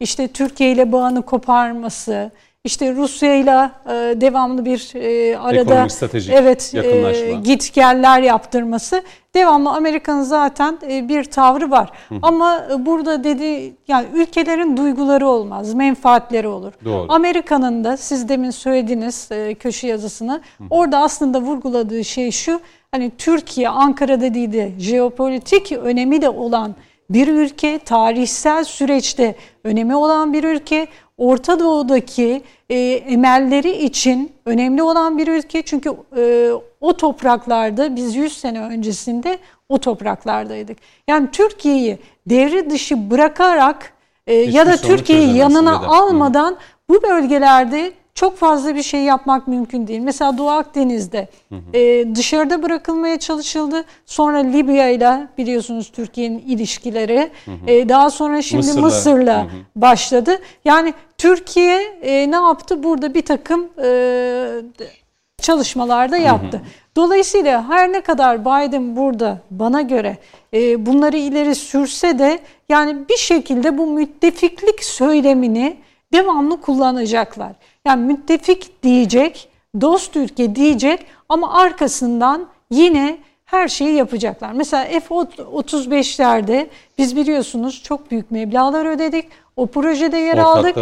işte 0.00 0.28
Türkiye 0.28 0.72
ile 0.72 0.92
bağını 0.92 1.22
koparması, 1.22 2.30
işte 2.66 2.94
Rusya 2.94 3.34
ile 3.34 3.70
e, 3.86 4.20
devamlı 4.20 4.64
bir 4.64 4.92
e, 4.94 5.38
arada 5.38 5.86
evet 6.30 6.72
e, 6.74 6.76
yakınlaşma. 6.76 7.40
git 7.40 7.74
geller 7.74 8.20
yaptırması 8.22 9.02
devamlı 9.34 9.70
Amerika'nın 9.70 10.22
zaten 10.22 10.78
e, 10.90 11.08
bir 11.08 11.24
tavrı 11.24 11.70
var. 11.70 11.90
Ama 12.22 12.66
e, 12.72 12.86
burada 12.86 13.24
dedi 13.24 13.74
yani 13.88 14.06
ülkelerin 14.14 14.76
duyguları 14.76 15.28
olmaz, 15.28 15.74
menfaatleri 15.74 16.48
olur. 16.48 16.72
Amerika'nın 17.08 17.84
da 17.84 17.96
siz 17.96 18.28
demin 18.28 18.50
söylediğiniz 18.50 19.28
e, 19.32 19.54
köşe 19.54 19.86
yazısını 19.86 20.40
orada 20.70 20.98
aslında 20.98 21.40
vurguladığı 21.40 22.04
şey 22.04 22.30
şu 22.30 22.60
hani 22.90 23.12
Türkiye 23.18 23.68
Ankara 23.68 24.20
dediği 24.20 24.52
de 24.52 24.72
jeopolitik 24.78 25.72
önemi 25.72 26.22
de 26.22 26.28
olan 26.28 26.74
bir 27.10 27.28
ülke, 27.28 27.78
tarihsel 27.78 28.64
süreçte 28.64 29.34
önemi 29.64 29.96
olan 29.96 30.32
bir 30.32 30.44
ülke, 30.44 30.88
Orta 31.18 31.60
Doğu'daki 31.60 32.42
e, 32.70 32.76
emelleri 32.92 33.70
için 33.70 34.32
önemli 34.44 34.82
olan 34.82 35.18
bir 35.18 35.28
ülke. 35.28 35.62
Çünkü 35.62 35.90
e, 36.16 36.50
o 36.80 36.96
topraklarda 36.96 37.96
biz 37.96 38.16
100 38.16 38.38
sene 38.38 38.60
öncesinde 38.60 39.38
o 39.68 39.78
topraklardaydık. 39.78 40.78
Yani 41.08 41.28
Türkiye'yi 41.32 41.98
devre 42.26 42.70
dışı 42.70 43.10
bırakarak 43.10 43.92
e, 44.26 44.34
ya 44.34 44.66
da 44.66 44.76
Türkiye'yi 44.76 45.36
yanına 45.36 45.86
almadan 45.86 46.56
bu 46.88 47.02
bölgelerde 47.02 47.92
çok 48.16 48.36
fazla 48.36 48.74
bir 48.74 48.82
şey 48.82 49.00
yapmak 49.00 49.48
mümkün 49.48 49.86
değil. 49.86 50.00
Mesela 50.00 50.38
Doğu 50.38 50.50
Akdeniz'de 50.50 51.28
e, 51.74 52.14
dışarıda 52.14 52.62
bırakılmaya 52.62 53.18
çalışıldı. 53.18 53.84
Sonra 54.06 54.38
Libya 54.38 54.88
ile 54.88 55.28
biliyorsunuz 55.38 55.92
Türkiye'nin 55.92 56.38
ilişkileri. 56.38 57.30
E, 57.66 57.88
daha 57.88 58.10
sonra 58.10 58.42
şimdi 58.42 58.66
Mısır'la. 58.66 58.80
Mısır'la, 58.80 59.42
Hı 59.42 59.46
hı. 59.46 59.50
başladı. 59.76 60.38
Yani 60.64 60.94
Türkiye 61.18 61.80
e, 62.02 62.30
ne 62.30 62.36
yaptı? 62.36 62.82
Burada 62.82 63.14
bir 63.14 63.22
takım 63.22 63.68
e, 63.82 64.48
çalışmalarda 65.42 66.16
yaptı. 66.16 66.62
Dolayısıyla 66.96 67.68
her 67.68 67.92
ne 67.92 68.00
kadar 68.00 68.40
Biden 68.40 68.96
burada 68.96 69.38
bana 69.50 69.82
göre 69.82 70.18
e, 70.54 70.86
bunları 70.86 71.16
ileri 71.16 71.54
sürse 71.54 72.18
de 72.18 72.38
yani 72.68 73.08
bir 73.08 73.16
şekilde 73.16 73.78
bu 73.78 73.86
müttefiklik 73.86 74.84
söylemini 74.84 75.76
devamlı 76.12 76.60
kullanacaklar. 76.60 77.52
Yani 77.86 78.04
müttefik 78.06 78.82
diyecek, 78.82 79.48
dost 79.80 80.16
ülke 80.16 80.56
diyecek 80.56 81.06
ama 81.28 81.52
arkasından 81.52 82.48
yine 82.70 83.18
her 83.44 83.68
şeyi 83.68 83.94
yapacaklar. 83.94 84.52
Mesela 84.52 84.84
F-35'lerde 85.00 86.66
biz 86.98 87.16
biliyorsunuz 87.16 87.82
çok 87.82 88.10
büyük 88.10 88.30
meblağlar 88.30 88.86
ödedik. 88.86 89.28
O 89.56 89.66
projede 89.66 90.16
yer 90.16 90.38
aldık. 90.38 90.76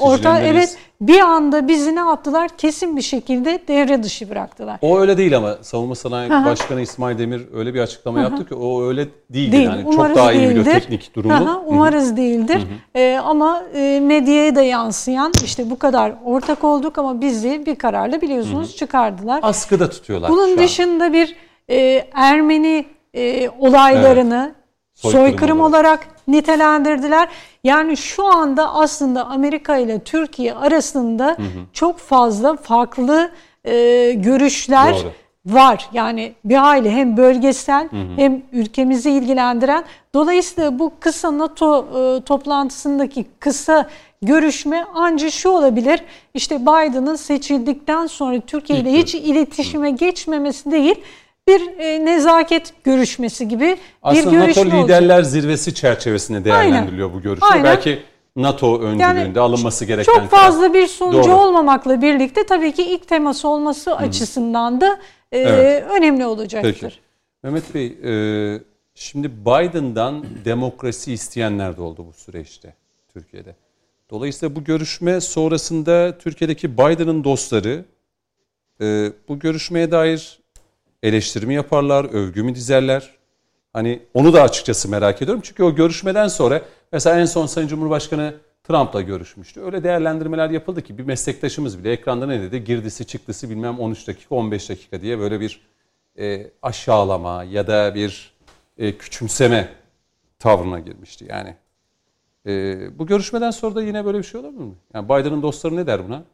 Orta 0.00 0.40
evet 0.40 0.78
bir 1.00 1.20
anda 1.20 1.68
bizi 1.68 1.96
ne 1.96 2.00
yaptılar? 2.00 2.50
Kesin 2.58 2.96
bir 2.96 3.02
şekilde 3.02 3.62
devre 3.68 4.02
dışı 4.02 4.30
bıraktılar. 4.30 4.78
O 4.82 4.98
öyle 4.98 5.16
değil 5.16 5.36
ama 5.36 5.56
Savunma 5.62 5.94
Sanayi 5.94 6.30
hı. 6.30 6.44
Başkanı 6.44 6.80
İsmail 6.80 7.18
Demir 7.18 7.42
öyle 7.54 7.74
bir 7.74 7.80
açıklama 7.80 8.20
yaptı 8.20 8.48
ki 8.48 8.54
o 8.54 8.82
öyle 8.82 9.08
değil. 9.30 9.52
Değil. 9.52 9.64
Yani 9.64 9.82
umarız 9.84 10.14
çok 10.14 10.16
daha 10.16 10.32
iyi 10.32 10.48
biliyor 10.48 10.64
değildir. 10.64 10.80
teknik 10.80 11.14
durumu. 11.16 11.34
Hı, 11.34 11.58
umarız 11.66 12.16
değildir. 12.16 12.62
Ee, 12.94 13.20
ama 13.24 13.62
e, 13.74 14.00
medyaya 14.00 14.56
da 14.56 14.62
yansıyan 14.62 15.32
işte 15.44 15.70
bu 15.70 15.78
kadar 15.78 16.12
ortak 16.24 16.64
olduk 16.64 16.98
ama 16.98 17.20
bizi 17.20 17.66
bir 17.66 17.74
kararla 17.74 18.20
biliyorsunuz 18.20 18.76
çıkardılar. 18.76 19.40
Askıda 19.42 19.90
tutuyorlar 19.90 20.30
Bunun 20.30 20.46
şu 20.46 20.52
an. 20.52 20.58
dışında 20.58 21.12
bir 21.12 21.36
e, 21.70 22.04
Ermeni 22.14 22.86
e, 23.14 23.48
olaylarını 23.48 24.54
Soykırım 24.96 25.28
soykırım, 25.28 25.60
olarak. 25.60 25.74
olarak. 25.74 26.06
nitelendirdiler. 26.28 27.28
Yani 27.64 27.96
şu 27.96 28.26
anda 28.26 28.74
aslında 28.74 29.26
Amerika 29.26 29.76
ile 29.76 29.98
Türkiye 29.98 30.54
arasında 30.54 31.36
çok 31.72 31.98
fazla 31.98 32.56
farklı 32.56 33.30
e, 33.64 34.12
görüşler 34.16 34.94
Doğru. 34.94 35.12
var. 35.46 35.88
Yani 35.92 36.32
bir 36.44 36.54
hali 36.54 36.90
hem 36.90 37.16
bölgesel 37.16 37.88
hem 38.16 38.42
ülkemizi 38.52 39.10
ilgilendiren. 39.10 39.84
Dolayısıyla 40.14 40.78
bu 40.78 40.92
kısa 41.00 41.38
NATO 41.38 41.78
e, 41.80 42.20
toplantısındaki 42.24 43.26
kısa 43.40 43.88
görüşme 44.22 44.84
ancak 44.94 45.32
şu 45.32 45.48
olabilir. 45.48 46.02
İşte 46.34 46.62
Biden'ın 46.62 47.16
seçildikten 47.16 48.06
sonra 48.06 48.40
Türkiye 48.40 48.78
ile 48.78 48.92
hiç 48.92 49.14
iletişime 49.14 49.90
geçmemesi 49.90 50.70
değil. 50.70 50.94
Bir 51.48 51.78
e, 51.78 52.04
nezaket 52.04 52.74
görüşmesi 52.84 53.48
gibi 53.48 53.64
bir 53.64 53.78
Aslında 54.02 54.30
görüşme 54.30 54.64
NATO 54.64 54.76
olacak. 54.78 54.84
liderler 54.84 55.22
zirvesi 55.22 55.74
çerçevesinde 55.74 56.44
değerlendiriliyor 56.44 57.12
bu 57.14 57.22
görüşme. 57.22 57.48
Aynen. 57.48 57.64
Belki 57.64 58.02
NATO 58.36 58.80
öncülüğünde 58.80 59.40
alınması 59.40 59.84
gereken 59.84 60.04
Çok 60.12 60.16
karar. 60.16 60.28
fazla 60.42 60.74
bir 60.74 60.86
sonucu 60.86 61.18
Doğru. 61.30 61.36
olmamakla 61.36 62.02
birlikte 62.02 62.46
tabii 62.46 62.72
ki 62.72 62.82
ilk 62.82 63.08
teması 63.08 63.48
olması 63.48 63.96
açısından 63.96 64.80
da 64.80 64.98
e, 65.32 65.38
Evet. 65.38 65.84
önemli 65.90 66.26
olacaktır. 66.26 66.76
Peki. 66.80 66.94
Mehmet 67.42 67.74
Bey, 67.74 67.86
e, 67.86 68.60
şimdi 68.94 69.30
Biden'dan 69.44 70.24
demokrasi 70.44 71.12
isteyenler 71.12 71.76
de 71.76 71.82
oldu 71.82 72.04
bu 72.08 72.12
süreçte 72.12 72.74
Türkiye'de. 73.12 73.54
Dolayısıyla 74.10 74.56
bu 74.56 74.64
görüşme 74.64 75.20
sonrasında 75.20 76.18
Türkiye'deki 76.18 76.78
Biden'ın 76.78 77.24
dostları 77.24 77.84
e, 78.80 79.12
bu 79.28 79.38
görüşmeye 79.38 79.90
dair 79.90 80.38
eleştirimi 81.06 81.54
yaparlar, 81.54 82.04
övgü 82.04 82.42
mü 82.42 82.54
dizerler? 82.54 83.10
Hani 83.72 84.02
onu 84.14 84.32
da 84.32 84.42
açıkçası 84.42 84.88
merak 84.88 85.22
ediyorum. 85.22 85.42
Çünkü 85.44 85.62
o 85.62 85.74
görüşmeden 85.74 86.28
sonra 86.28 86.62
mesela 86.92 87.20
en 87.20 87.24
son 87.24 87.46
Sayın 87.46 87.68
Cumhurbaşkanı 87.68 88.34
Trump'la 88.64 89.02
görüşmüştü. 89.02 89.60
Öyle 89.60 89.84
değerlendirmeler 89.84 90.50
yapıldı 90.50 90.82
ki 90.82 90.98
bir 90.98 91.04
meslektaşımız 91.04 91.78
bile 91.78 91.92
ekranda 91.92 92.26
ne 92.26 92.40
dedi? 92.40 92.64
Girdisi 92.64 93.06
çıktısı 93.06 93.50
bilmem 93.50 93.78
13 93.78 94.08
dakika 94.08 94.34
15 94.34 94.70
dakika 94.70 95.00
diye 95.00 95.18
böyle 95.18 95.40
bir 95.40 95.60
e, 96.18 96.50
aşağılama 96.62 97.44
ya 97.44 97.66
da 97.66 97.94
bir 97.94 98.32
e, 98.78 98.98
küçümseme 98.98 99.68
tavrına 100.38 100.80
girmişti. 100.80 101.26
Yani 101.28 101.54
e, 102.46 102.98
bu 102.98 103.06
görüşmeden 103.06 103.50
sonra 103.50 103.74
da 103.74 103.82
yine 103.82 104.04
böyle 104.04 104.18
bir 104.18 104.22
şey 104.22 104.40
olabilir 104.40 104.60
mi? 104.60 104.74
Yani 104.94 105.08
Biden'ın 105.08 105.42
dostları 105.42 105.76
ne 105.76 105.86
der 105.86 106.08
buna? 106.08 106.24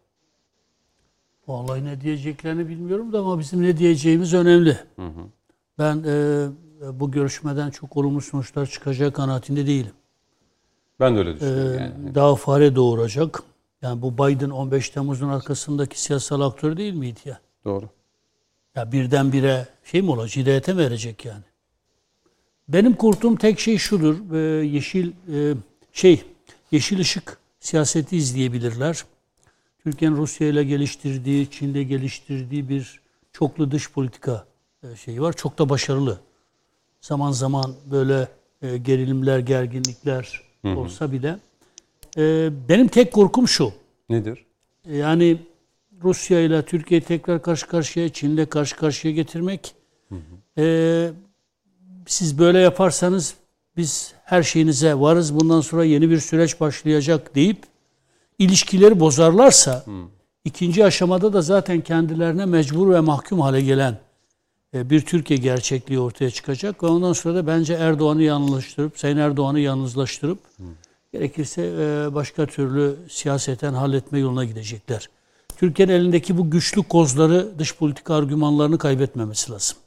Vallahi 1.53 1.85
ne 1.85 2.01
diyeceklerini 2.01 2.69
bilmiyorum 2.69 3.13
da 3.13 3.19
ama 3.19 3.39
bizim 3.39 3.63
ne 3.63 3.77
diyeceğimiz 3.77 4.35
önemli. 4.35 4.79
Ben 5.79 6.05
e, 6.07 6.47
bu 7.01 7.11
görüşmeden 7.11 7.71
çok 7.71 7.97
olumlu 7.97 8.21
sonuçlar 8.21 8.67
çıkacağı 8.67 9.13
kanaatinde 9.13 9.67
değilim. 9.67 9.93
Ben 11.01 11.15
de 11.15 11.19
öyle 11.19 11.35
düşünüyorum. 11.35 11.81
yani. 11.81 12.15
daha 12.15 12.37
fare 12.37 12.77
doğuracak. 12.77 13.43
Yani 13.83 14.03
bu 14.03 14.15
Biden 14.19 14.51
15 14.51 14.91
Temmuz'un 14.91 15.29
arkasındaki 15.29 16.01
siyasal 16.01 16.41
aktör 16.41 16.77
değil 16.77 16.95
miydi 16.95 17.21
ya? 17.25 17.41
Doğru. 17.65 17.89
Ya 18.77 18.93
birdenbire 18.93 19.67
şey 19.85 20.03
mi 20.03 20.11
olacak, 20.11 20.37
hidayete 20.37 20.73
mi 20.73 20.79
verecek 20.79 21.25
yani? 21.25 21.45
Benim 22.69 22.95
korktuğum 22.95 23.37
tek 23.37 23.61
şey 23.61 23.79
şudur, 23.79 24.35
e, 24.35 24.67
yeşil 24.67 25.13
e, 25.35 25.55
şey, 25.93 26.23
yeşil 26.71 26.99
ışık 27.01 27.39
siyaseti 27.61 28.17
izleyebilirler. 28.17 29.05
Türkiye'nin 29.85 30.17
Rusya 30.17 30.49
ile 30.49 30.65
geliştirdiği, 30.65 31.51
Çin'de 31.51 31.83
geliştirdiği 31.83 32.69
bir 32.69 33.01
çoklu 33.33 33.71
dış 33.71 33.91
politika 33.93 34.45
e, 34.83 34.97
şeyi 34.97 35.23
var. 35.23 35.33
Çok 35.33 35.59
da 35.59 35.69
başarılı. 35.69 36.21
Zaman 37.01 37.33
zaman 37.33 37.75
böyle 37.91 38.29
e, 38.63 38.77
gerilimler, 38.79 39.39
gerginlikler 39.39 40.43
olsa 40.65 41.13
bile. 41.13 41.39
E, 42.17 42.51
benim 42.69 42.89
tek 42.89 43.13
korkum 43.13 43.49
şu. 43.49 43.73
Nedir? 44.09 44.45
Yani 44.91 45.39
Rusya 46.03 46.41
ile 46.41 46.63
Türkiye'yi 46.63 47.05
tekrar 47.05 47.43
karşı 47.43 47.67
karşıya, 47.69 48.09
Çin'le 48.09 48.47
karşı 48.47 48.77
karşıya 48.77 49.15
getirmek. 49.15 49.75
Ee, 50.59 51.11
siz 52.07 52.39
böyle 52.39 52.59
yaparsanız 52.59 53.35
biz 53.77 54.15
her 54.25 54.43
şeyinize 54.43 54.95
varız. 54.95 55.41
Bundan 55.41 55.61
sonra 55.61 55.85
yeni 55.85 56.11
bir 56.11 56.19
süreç 56.19 56.61
başlayacak 56.61 57.35
deyip 57.35 57.59
ilişkileri 58.39 59.01
bozarlarsa 59.01 59.85
ikinci 60.45 60.85
aşamada 60.85 61.33
da 61.33 61.43
zaten 61.43 61.81
kendilerine 61.81 62.47
mecbur 62.47 62.95
ve 62.95 63.01
mahkum 63.01 63.41
hale 63.41 63.61
gelen 63.61 63.99
e, 64.75 64.91
bir 64.91 65.01
Türkiye 65.01 65.39
gerçekliği 65.39 66.01
ortaya 66.01 66.31
çıkacak 66.31 66.83
ve 66.83 66.87
ondan 66.87 67.13
sonra 67.13 67.35
da 67.35 67.47
bence 67.47 67.75
Erdoğan'ı 67.75 68.23
yalnızlaştırıp, 68.23 68.99
Sayın 68.99 69.17
Erdoğan'ı 69.17 69.61
yalnızlaştırıp 69.61 70.39
gerekirse 71.13 71.63
e, 71.63 72.15
başka 72.15 72.47
türlü 72.47 72.97
siyaseten 73.11 73.75
halletme 73.75 74.19
yoluna 74.19 74.45
gidecekler. 74.45 75.09
Türkiye'nin 75.57 75.93
elindeki 75.93 76.39
bu 76.39 76.51
güçlü 76.51 76.83
kozları, 76.83 77.59
dış 77.59 77.77
politika 77.77 78.15
argümanlarını 78.15 78.79
kaybetmemesi 78.79 79.53
lazım. 79.53 79.79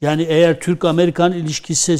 Yani 0.00 0.22
eğer 0.22 0.60
Türk-Amerikan 0.60 1.32
ilişkisi 1.32 1.98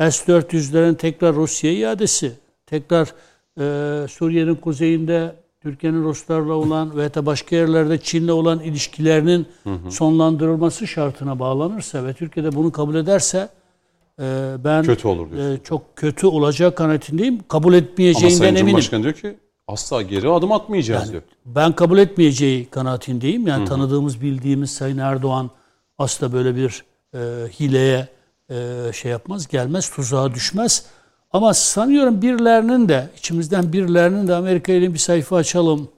S-400'lerin 0.00 0.96
tekrar 0.96 1.34
Rusya'ya 1.34 1.78
iadesi, 1.78 2.32
tekrar 2.66 3.14
e, 3.60 3.62
Suriye'nin 4.10 4.54
kuzeyinde 4.54 5.36
Türkiye'nin 5.60 6.04
Ruslarla 6.04 6.52
olan 6.52 6.96
ve 6.96 7.14
da 7.14 7.26
başka 7.26 7.56
yerlerde 7.56 7.98
Çin'le 7.98 8.28
olan 8.28 8.60
ilişkilerinin 8.60 9.46
sonlandırılması 9.88 10.86
şartına 10.86 11.38
bağlanırsa 11.38 12.04
ve 12.04 12.12
Türkiye'de 12.12 12.54
bunu 12.54 12.72
kabul 12.72 12.94
ederse 12.94 13.48
e, 14.20 14.54
ben 14.64 14.82
Kötü 14.84 15.08
olur 15.08 15.30
diyorsun. 15.30 15.54
e, 15.54 15.62
çok 15.64 15.96
kötü 15.96 16.26
olacağı 16.26 16.74
kanaatindeyim. 16.74 17.38
Kabul 17.48 17.72
Ama 17.72 17.76
etmeyeceğinden 17.76 18.36
Sayın 18.36 18.54
eminim. 18.54 18.66
Cumhurbaşkanı 18.66 19.02
diyor 19.02 19.14
ki 19.14 19.36
asla 19.66 20.02
geri 20.02 20.28
adım 20.28 20.52
atmayacağız 20.52 21.12
diyor. 21.12 21.22
Ben 21.46 21.72
kabul 21.72 21.98
etmeyeceği 21.98 22.66
kanaatindeyim. 22.66 23.46
Yani 23.46 23.68
tanıdığımız, 23.68 24.20
bildiğimiz 24.20 24.70
Sayın 24.70 24.98
Erdoğan 24.98 25.50
asla 25.98 26.32
böyle 26.32 26.56
bir 26.56 26.84
e, 27.14 27.18
hileye 27.60 28.08
e, 28.50 28.92
şey 28.92 29.10
yapmaz, 29.10 29.48
gelmez, 29.48 29.90
tuzağa 29.90 30.34
düşmez. 30.34 30.86
Ama 31.32 31.54
sanıyorum 31.54 32.22
birilerinin 32.22 32.88
de, 32.88 33.08
içimizden 33.18 33.72
birilerinin 33.72 34.28
de 34.28 34.34
Amerika 34.34 34.72
ile 34.72 34.94
bir 34.94 34.98
sayfa 34.98 35.36
açalım. 35.36 35.88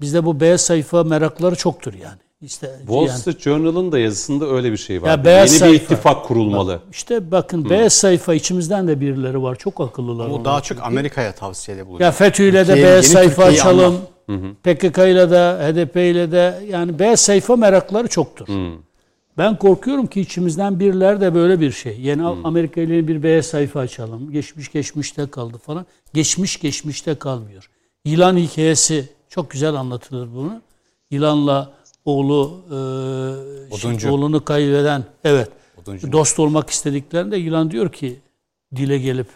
Bizde 0.00 0.24
bu 0.24 0.40
beyaz 0.40 0.60
sayfa 0.60 1.04
merakları 1.04 1.54
çoktur 1.56 1.94
yani. 1.94 2.18
İşte 2.42 2.70
Wall 2.78 3.06
yani, 3.06 3.18
Street 3.18 3.40
Journal'ın 3.40 3.92
da 3.92 3.98
yazısında 3.98 4.46
öyle 4.46 4.72
bir 4.72 4.76
şey 4.76 5.02
var. 5.02 5.08
Ya 5.08 5.24
beyaz 5.24 5.50
Yeni 5.50 5.58
sayfa. 5.58 5.74
bir 5.74 5.80
ittifak 5.80 6.24
kurulmalı. 6.24 6.80
işte 6.92 7.30
bakın 7.30 7.70
beyaz 7.70 7.92
sayfa 7.92 8.34
içimizden 8.34 8.88
de 8.88 9.00
birileri 9.00 9.42
var. 9.42 9.54
Çok 9.54 9.80
akıllılar. 9.80 10.30
Bu 10.30 10.34
onlar. 10.34 10.44
daha 10.44 10.60
çok 10.60 10.82
Amerika'ya 10.82 11.32
tavsiyede 11.32 11.86
bulunuyor. 11.86 12.00
Ya 12.00 12.12
FETÖ'yle 12.12 12.68
de 12.68 12.74
beyaz 12.74 13.06
sayfa 13.06 13.42
Türkiye'yi 13.42 13.60
açalım. 13.60 13.96
PKK 14.62 14.98
ile 14.98 15.30
de 15.30 15.38
HDP 15.38 15.96
ile 15.96 16.32
de 16.32 16.60
yani 16.68 16.98
beyaz 16.98 17.20
sayfa 17.20 17.56
merakları 17.56 18.08
çoktur. 18.08 18.48
Ben 19.38 19.56
korkuyorum 19.58 20.06
ki 20.06 20.20
içimizden 20.20 20.80
biriler 20.80 21.20
de 21.20 21.34
böyle 21.34 21.60
bir 21.60 21.72
şey. 21.72 22.00
Yeni 22.00 22.24
Amerika 22.24 22.80
ile 22.80 23.08
bir 23.08 23.22
beyaz 23.22 23.46
sayfa 23.46 23.80
açalım. 23.80 24.32
Geçmiş 24.32 24.72
geçmişte 24.72 25.26
kaldı 25.26 25.58
falan. 25.58 25.86
Geçmiş 26.14 26.60
geçmişte 26.60 27.14
kalmıyor. 27.14 27.70
Yılan 28.04 28.36
hikayesi 28.36 29.08
çok 29.28 29.50
güzel 29.50 29.74
anlatılır 29.74 30.28
bunu. 30.34 30.62
Yılanla 31.10 31.72
oğlu 32.04 32.60
e, 33.72 33.98
şey, 33.98 34.10
oğlunu 34.10 34.44
kaybeden 34.44 35.04
evet 35.24 35.48
Oduncu. 35.82 36.12
dost 36.12 36.38
olmak 36.38 36.70
istediklerinde 36.70 37.36
yılan 37.36 37.70
diyor 37.70 37.92
ki 37.92 38.16
dile 38.76 38.98
gelip 38.98 39.26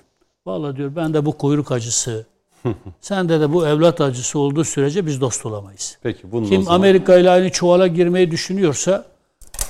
Vallahi 0.47 0.77
diyor 0.77 0.97
ben 0.97 1.15
de 1.15 1.27
bu 1.27 1.33
kuyruk 1.33 1.73
acısı 1.73 2.27
sende 3.01 3.41
de 3.41 3.53
bu 3.53 3.67
evlat 3.67 4.01
acısı 4.01 4.39
olduğu 4.39 4.65
sürece 4.65 5.07
biz 5.07 5.21
dost 5.21 5.47
olamayız. 5.47 5.99
Peki 6.03 6.33
bunun 6.33 6.49
Kim 6.49 6.63
zaman 6.63 6.77
Amerika 6.77 7.19
ile 7.19 7.31
aynı 7.31 7.51
çuvala 7.51 7.87
girmeyi 7.87 8.31
düşünüyorsa 8.31 9.12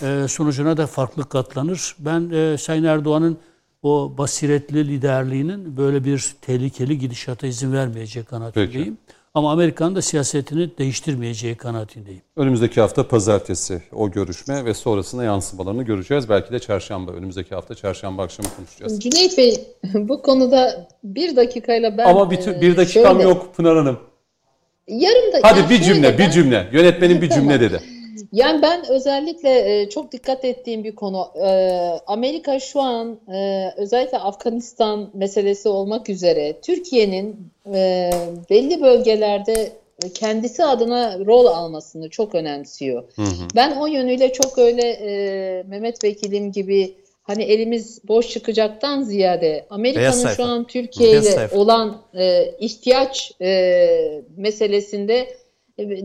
e, 0.02 0.28
sonucuna 0.28 0.76
da 0.76 0.86
farklı 0.86 1.28
katlanır. 1.28 1.96
Ben 1.98 2.30
e, 2.30 2.58
Sayın 2.58 2.84
Erdoğan'ın 2.84 3.38
o 3.82 4.14
basiretli 4.18 4.88
liderliğinin 4.88 5.76
böyle 5.76 6.04
bir 6.04 6.26
tehlikeli 6.40 6.98
gidişata 6.98 7.46
izin 7.46 7.72
vermeyeceği 7.72 8.24
kanaatindeyim. 8.24 8.98
Ama 9.34 9.52
Amerika'nın 9.52 9.94
da 9.94 10.02
siyasetini 10.02 10.70
değiştirmeyeceği 10.78 11.54
kanaatindeyim. 11.54 12.22
önümüzdeki 12.36 12.80
hafta 12.80 13.08
pazartesi 13.08 13.82
o 13.92 14.10
görüşme 14.10 14.64
ve 14.64 14.74
sonrasında 14.74 15.24
yansımalarını 15.24 15.82
göreceğiz. 15.82 16.28
Belki 16.28 16.52
de 16.52 16.58
çarşamba, 16.58 17.12
önümüzdeki 17.12 17.54
hafta 17.54 17.74
çarşamba 17.74 18.22
akşamı 18.22 18.48
konuşacağız. 18.56 19.00
Cüneyt 19.00 19.38
Bey 19.38 19.64
bu 19.94 20.22
konuda 20.22 20.88
bir 21.04 21.36
dakikayla 21.36 21.98
ben 21.98 22.06
Ama 22.06 22.30
bir, 22.30 22.36
tü- 22.36 22.58
e, 22.58 22.60
bir 22.60 22.76
dakikam 22.76 23.12
şöyle- 23.16 23.28
yok 23.28 23.54
Pınar 23.56 23.76
Hanım. 23.76 23.98
Yarım 24.88 25.32
da 25.32 25.38
Hadi 25.42 25.58
yani 25.60 25.70
bir 25.70 25.82
cümle, 25.82 26.12
bir 26.14 26.18
ben- 26.18 26.30
cümle. 26.30 26.68
Yönetmenin 26.72 27.22
bir 27.22 27.28
Tamam. 27.28 27.44
cümle 27.48 27.60
dedi. 27.60 27.80
Yani 28.32 28.62
ben 28.62 28.90
özellikle 28.90 29.80
e, 29.80 29.88
çok 29.88 30.12
dikkat 30.12 30.44
ettiğim 30.44 30.84
bir 30.84 30.94
konu. 30.94 31.28
E, 31.44 31.48
Amerika 32.06 32.60
şu 32.60 32.80
an 32.80 33.18
e, 33.34 33.70
özellikle 33.76 34.18
Afganistan 34.18 35.10
meselesi 35.14 35.68
olmak 35.68 36.08
üzere 36.08 36.60
Türkiye'nin 36.62 37.52
belli 38.50 38.82
bölgelerde 38.82 39.72
kendisi 40.14 40.64
adına 40.64 41.18
rol 41.26 41.46
almasını 41.46 42.10
çok 42.10 42.34
önemsiyor. 42.34 43.04
Ben 43.56 43.76
o 43.76 43.86
yönüyle 43.86 44.32
çok 44.32 44.58
öyle 44.58 44.82
e, 44.82 45.62
Mehmet 45.62 46.04
Vekilim 46.04 46.52
gibi 46.52 46.94
hani 47.22 47.42
elimiz 47.42 48.00
boş 48.08 48.28
çıkacaktan 48.28 49.02
ziyade 49.02 49.66
Amerika'nın 49.70 50.34
şu 50.34 50.44
an 50.44 50.66
Türkiye 50.66 51.10
ile 51.10 51.48
olan 51.52 52.02
e, 52.14 52.54
ihtiyaç 52.60 53.32
e, 53.40 54.22
meselesinde 54.36 55.36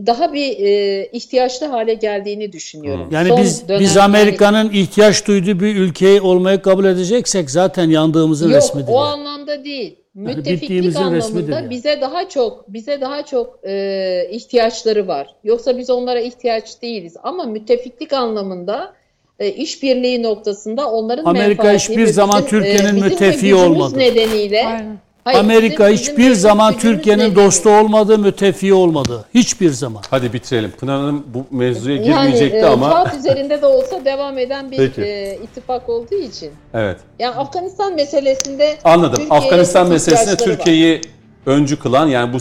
daha 0.06 0.32
bir 0.32 0.58
e, 0.58 1.06
ihtiyaçlı 1.12 1.66
hale 1.66 1.94
geldiğini 1.94 2.52
düşünüyorum. 2.52 3.08
Yani 3.10 3.28
Son 3.28 3.38
biz 3.42 3.62
biz 3.68 3.68
dönemlerde- 3.68 4.00
Amerika'nın 4.00 4.70
ihtiyaç 4.72 5.26
duyduğu 5.26 5.60
bir 5.60 5.76
ülkeyi 5.76 6.20
olmayı 6.20 6.62
kabul 6.62 6.84
edeceksek 6.84 7.50
zaten 7.50 7.90
yandığımızın 7.90 8.48
Yok 8.48 8.56
resmidir. 8.56 8.88
o 8.88 8.92
yani. 8.92 9.00
anlamda 9.04 9.64
değil. 9.64 9.96
Müttefiklik 10.14 10.62
bittiğimizin 10.62 11.12
resmidir 11.12 11.38
anlamında 11.42 11.56
yani. 11.60 11.70
bize 11.70 12.00
daha 12.00 12.28
çok 12.28 12.72
bize 12.72 13.00
daha 13.00 13.24
çok 13.26 13.58
e, 13.66 14.28
ihtiyaçları 14.32 15.08
var. 15.08 15.26
Yoksa 15.44 15.78
biz 15.78 15.90
onlara 15.90 16.20
ihtiyaç 16.20 16.82
değiliz. 16.82 17.16
Ama 17.22 17.44
müttefiklik 17.44 18.12
anlamında 18.12 18.92
e, 19.38 19.48
işbirliği 19.52 20.22
noktasında 20.22 20.90
onların 20.90 21.24
Amerika 21.24 21.72
hiçbir 21.72 22.06
zaman 22.06 22.44
bizim, 22.46 22.48
Türkiye'nin 22.60 23.00
de 23.00 23.04
müttefiği 23.08 23.54
olmadı. 23.54 23.98
nedeniyle 23.98 24.66
Aynen. 24.66 24.98
Hayır, 25.28 25.40
Amerika 25.40 25.84
bizim- 25.88 25.96
bizim 26.02 26.12
hiçbir 26.12 26.30
de 26.30 26.34
zaman 26.34 26.78
Türkiye'nin 26.78 27.34
dostu 27.34 27.70
olmadı, 27.70 28.18
müttefiği 28.18 28.74
olmadı. 28.74 29.24
Hiçbir 29.34 29.70
zaman. 29.70 30.02
Hadi 30.10 30.32
bitirelim. 30.32 30.70
Pınar 30.70 31.00
Hanım 31.00 31.24
bu 31.34 31.56
mevzuya 31.56 31.96
Yani 31.96 32.04
girmeyecekti 32.04 32.56
e, 32.58 32.64
ama 32.64 32.90
kağıt 32.90 33.14
üzerinde 33.18 33.62
de 33.62 33.66
olsa 33.66 34.04
devam 34.04 34.38
eden 34.38 34.70
bir 34.70 34.76
Peki. 34.76 35.02
e, 35.02 35.38
ittifak 35.44 35.88
olduğu 35.88 36.14
için. 36.14 36.50
evet. 36.74 36.96
Yani 37.18 37.34
Afganistan 37.34 37.94
meselesinde 37.94 38.78
Anladım. 38.84 39.22
Afganistan 39.30 39.88
meselesinde. 39.88 40.36
Türkiye'yi 40.36 41.00
öncü 41.46 41.78
kılan 41.78 42.06
yani 42.06 42.32
bu 42.32 42.38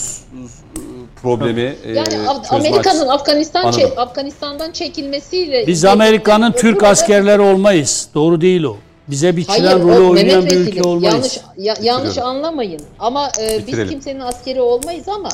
problemi 1.21 1.75
e, 1.85 1.91
Yani 1.91 2.05
çözme 2.09 2.57
Amerika'nın 2.69 3.07
Afganistan 3.07 3.65
çe- 3.71 3.95
Afganistan'dan 3.95 4.71
çekilmesiyle 4.71 5.67
Biz 5.67 5.85
Amerika'nın 5.85 6.51
Türk 6.51 6.83
askerleri 6.83 7.41
olmayız. 7.41 8.09
Doğru 8.15 8.41
değil 8.41 8.63
o. 8.63 8.77
Bize 9.09 9.37
biçilen 9.37 9.63
Hayır, 9.65 9.79
rolü 9.83 10.03
o 10.03 10.09
oynayan 10.09 10.43
Mehmet 10.43 10.51
bir 10.51 10.57
Vekilim, 10.59 10.67
ülke 10.77 10.89
olmayız. 10.89 11.13
Yanlış 11.13 11.39
ya- 11.57 11.75
yanlış 11.81 12.17
anlamayın. 12.17 12.81
Ama 12.99 13.29
e, 13.41 13.57
biz 13.57 13.67
Bitirelim. 13.67 13.89
kimsenin 13.89 14.19
askeri 14.19 14.61
olmayız 14.61 15.07
ama 15.09 15.29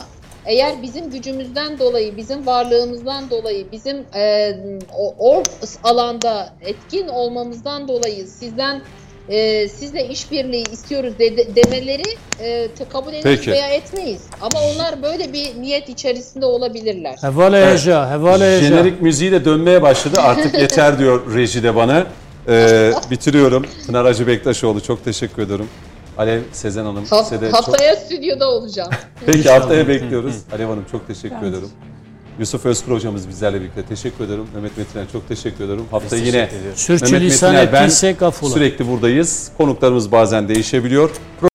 eğer 0.46 0.82
bizim 0.82 1.10
gücümüzden 1.12 1.80
dolayı, 1.80 2.18
bizim 2.18 2.46
varlığımızdan 2.48 3.30
dolayı, 3.30 3.66
bizim 3.72 3.98
e, 4.16 4.56
o, 4.98 5.16
o 5.20 5.44
alanda 5.84 6.54
etkin 6.62 7.08
olmamızdan 7.08 7.88
dolayı 7.88 8.28
sizden 8.28 8.82
e, 9.30 9.68
sizle 9.68 10.08
işbirliği 10.08 10.64
istiyoruz 10.72 11.14
de- 11.20 11.56
demeleri 11.56 12.04
e, 12.42 12.68
kabul 12.90 13.14
ederiz 13.14 13.24
Peki. 13.38 13.52
veya 13.52 13.68
etmeyiz. 13.68 14.22
Ama 14.42 14.60
onlar 14.74 15.04
böyle 15.04 15.34
bir 15.34 15.62
niyet 15.62 15.90
içerisinde 15.90 16.46
olabilirler. 16.46 17.16
Hevale 17.22 17.58
hevale 18.10 18.46
yaja. 18.46 18.68
Jenerik 18.68 19.02
müziği 19.02 19.32
de 19.32 19.46
dönmeye 19.46 19.82
başladı. 19.82 20.20
Artık 20.22 20.54
yeter 20.62 21.00
diyor 21.00 21.34
reji 21.36 21.64
de 21.64 21.76
bana. 21.76 22.06
Ee, 22.48 22.92
bitiriyorum. 23.12 23.66
Pınar 23.88 24.06
Hacı 24.06 24.28
Bektaşoğlu 24.28 24.82
çok 24.82 25.06
teşekkür 25.06 25.42
ederim. 25.42 25.66
Alev 26.18 26.42
Sezen 26.52 26.86
Hanım 26.86 27.06
Haf- 27.06 27.24
size 27.24 27.42
de 27.42 27.52
çok... 27.52 27.60
haftaya 27.60 27.96
stüdyoda 27.96 28.50
olacağım. 28.52 28.90
Peki 29.26 29.50
haftaya 29.50 29.88
bekliyoruz. 29.88 30.36
Alev 30.56 30.68
Hanım 30.68 30.86
çok 30.92 31.08
teşekkür 31.08 31.36
Ben 31.42 31.48
ederim. 31.48 31.70
Yusuf 32.40 32.66
Özkur 32.66 32.92
hocamız 32.92 33.30
bizlerle 33.30 33.62
birlikte 33.62 33.84
teşekkür 33.86 34.24
ederim. 34.26 34.46
Mehmet 34.56 34.78
Metiner 34.78 35.06
çok 35.12 35.28
teşekkür 35.28 35.64
ederim. 35.64 35.84
Hafta 35.92 36.16
yine. 36.16 36.50
Sürçülisan 36.76 37.12
Mehmet 37.12 37.32
Metiner, 37.42 37.74
ben 37.74 37.84
ettiysek 37.84 38.22
affola. 38.22 38.52
sürekli 38.54 38.88
buradayız. 38.88 39.52
Konuklarımız 39.58 40.12
bazen 40.12 40.48
değişebiliyor. 40.50 41.10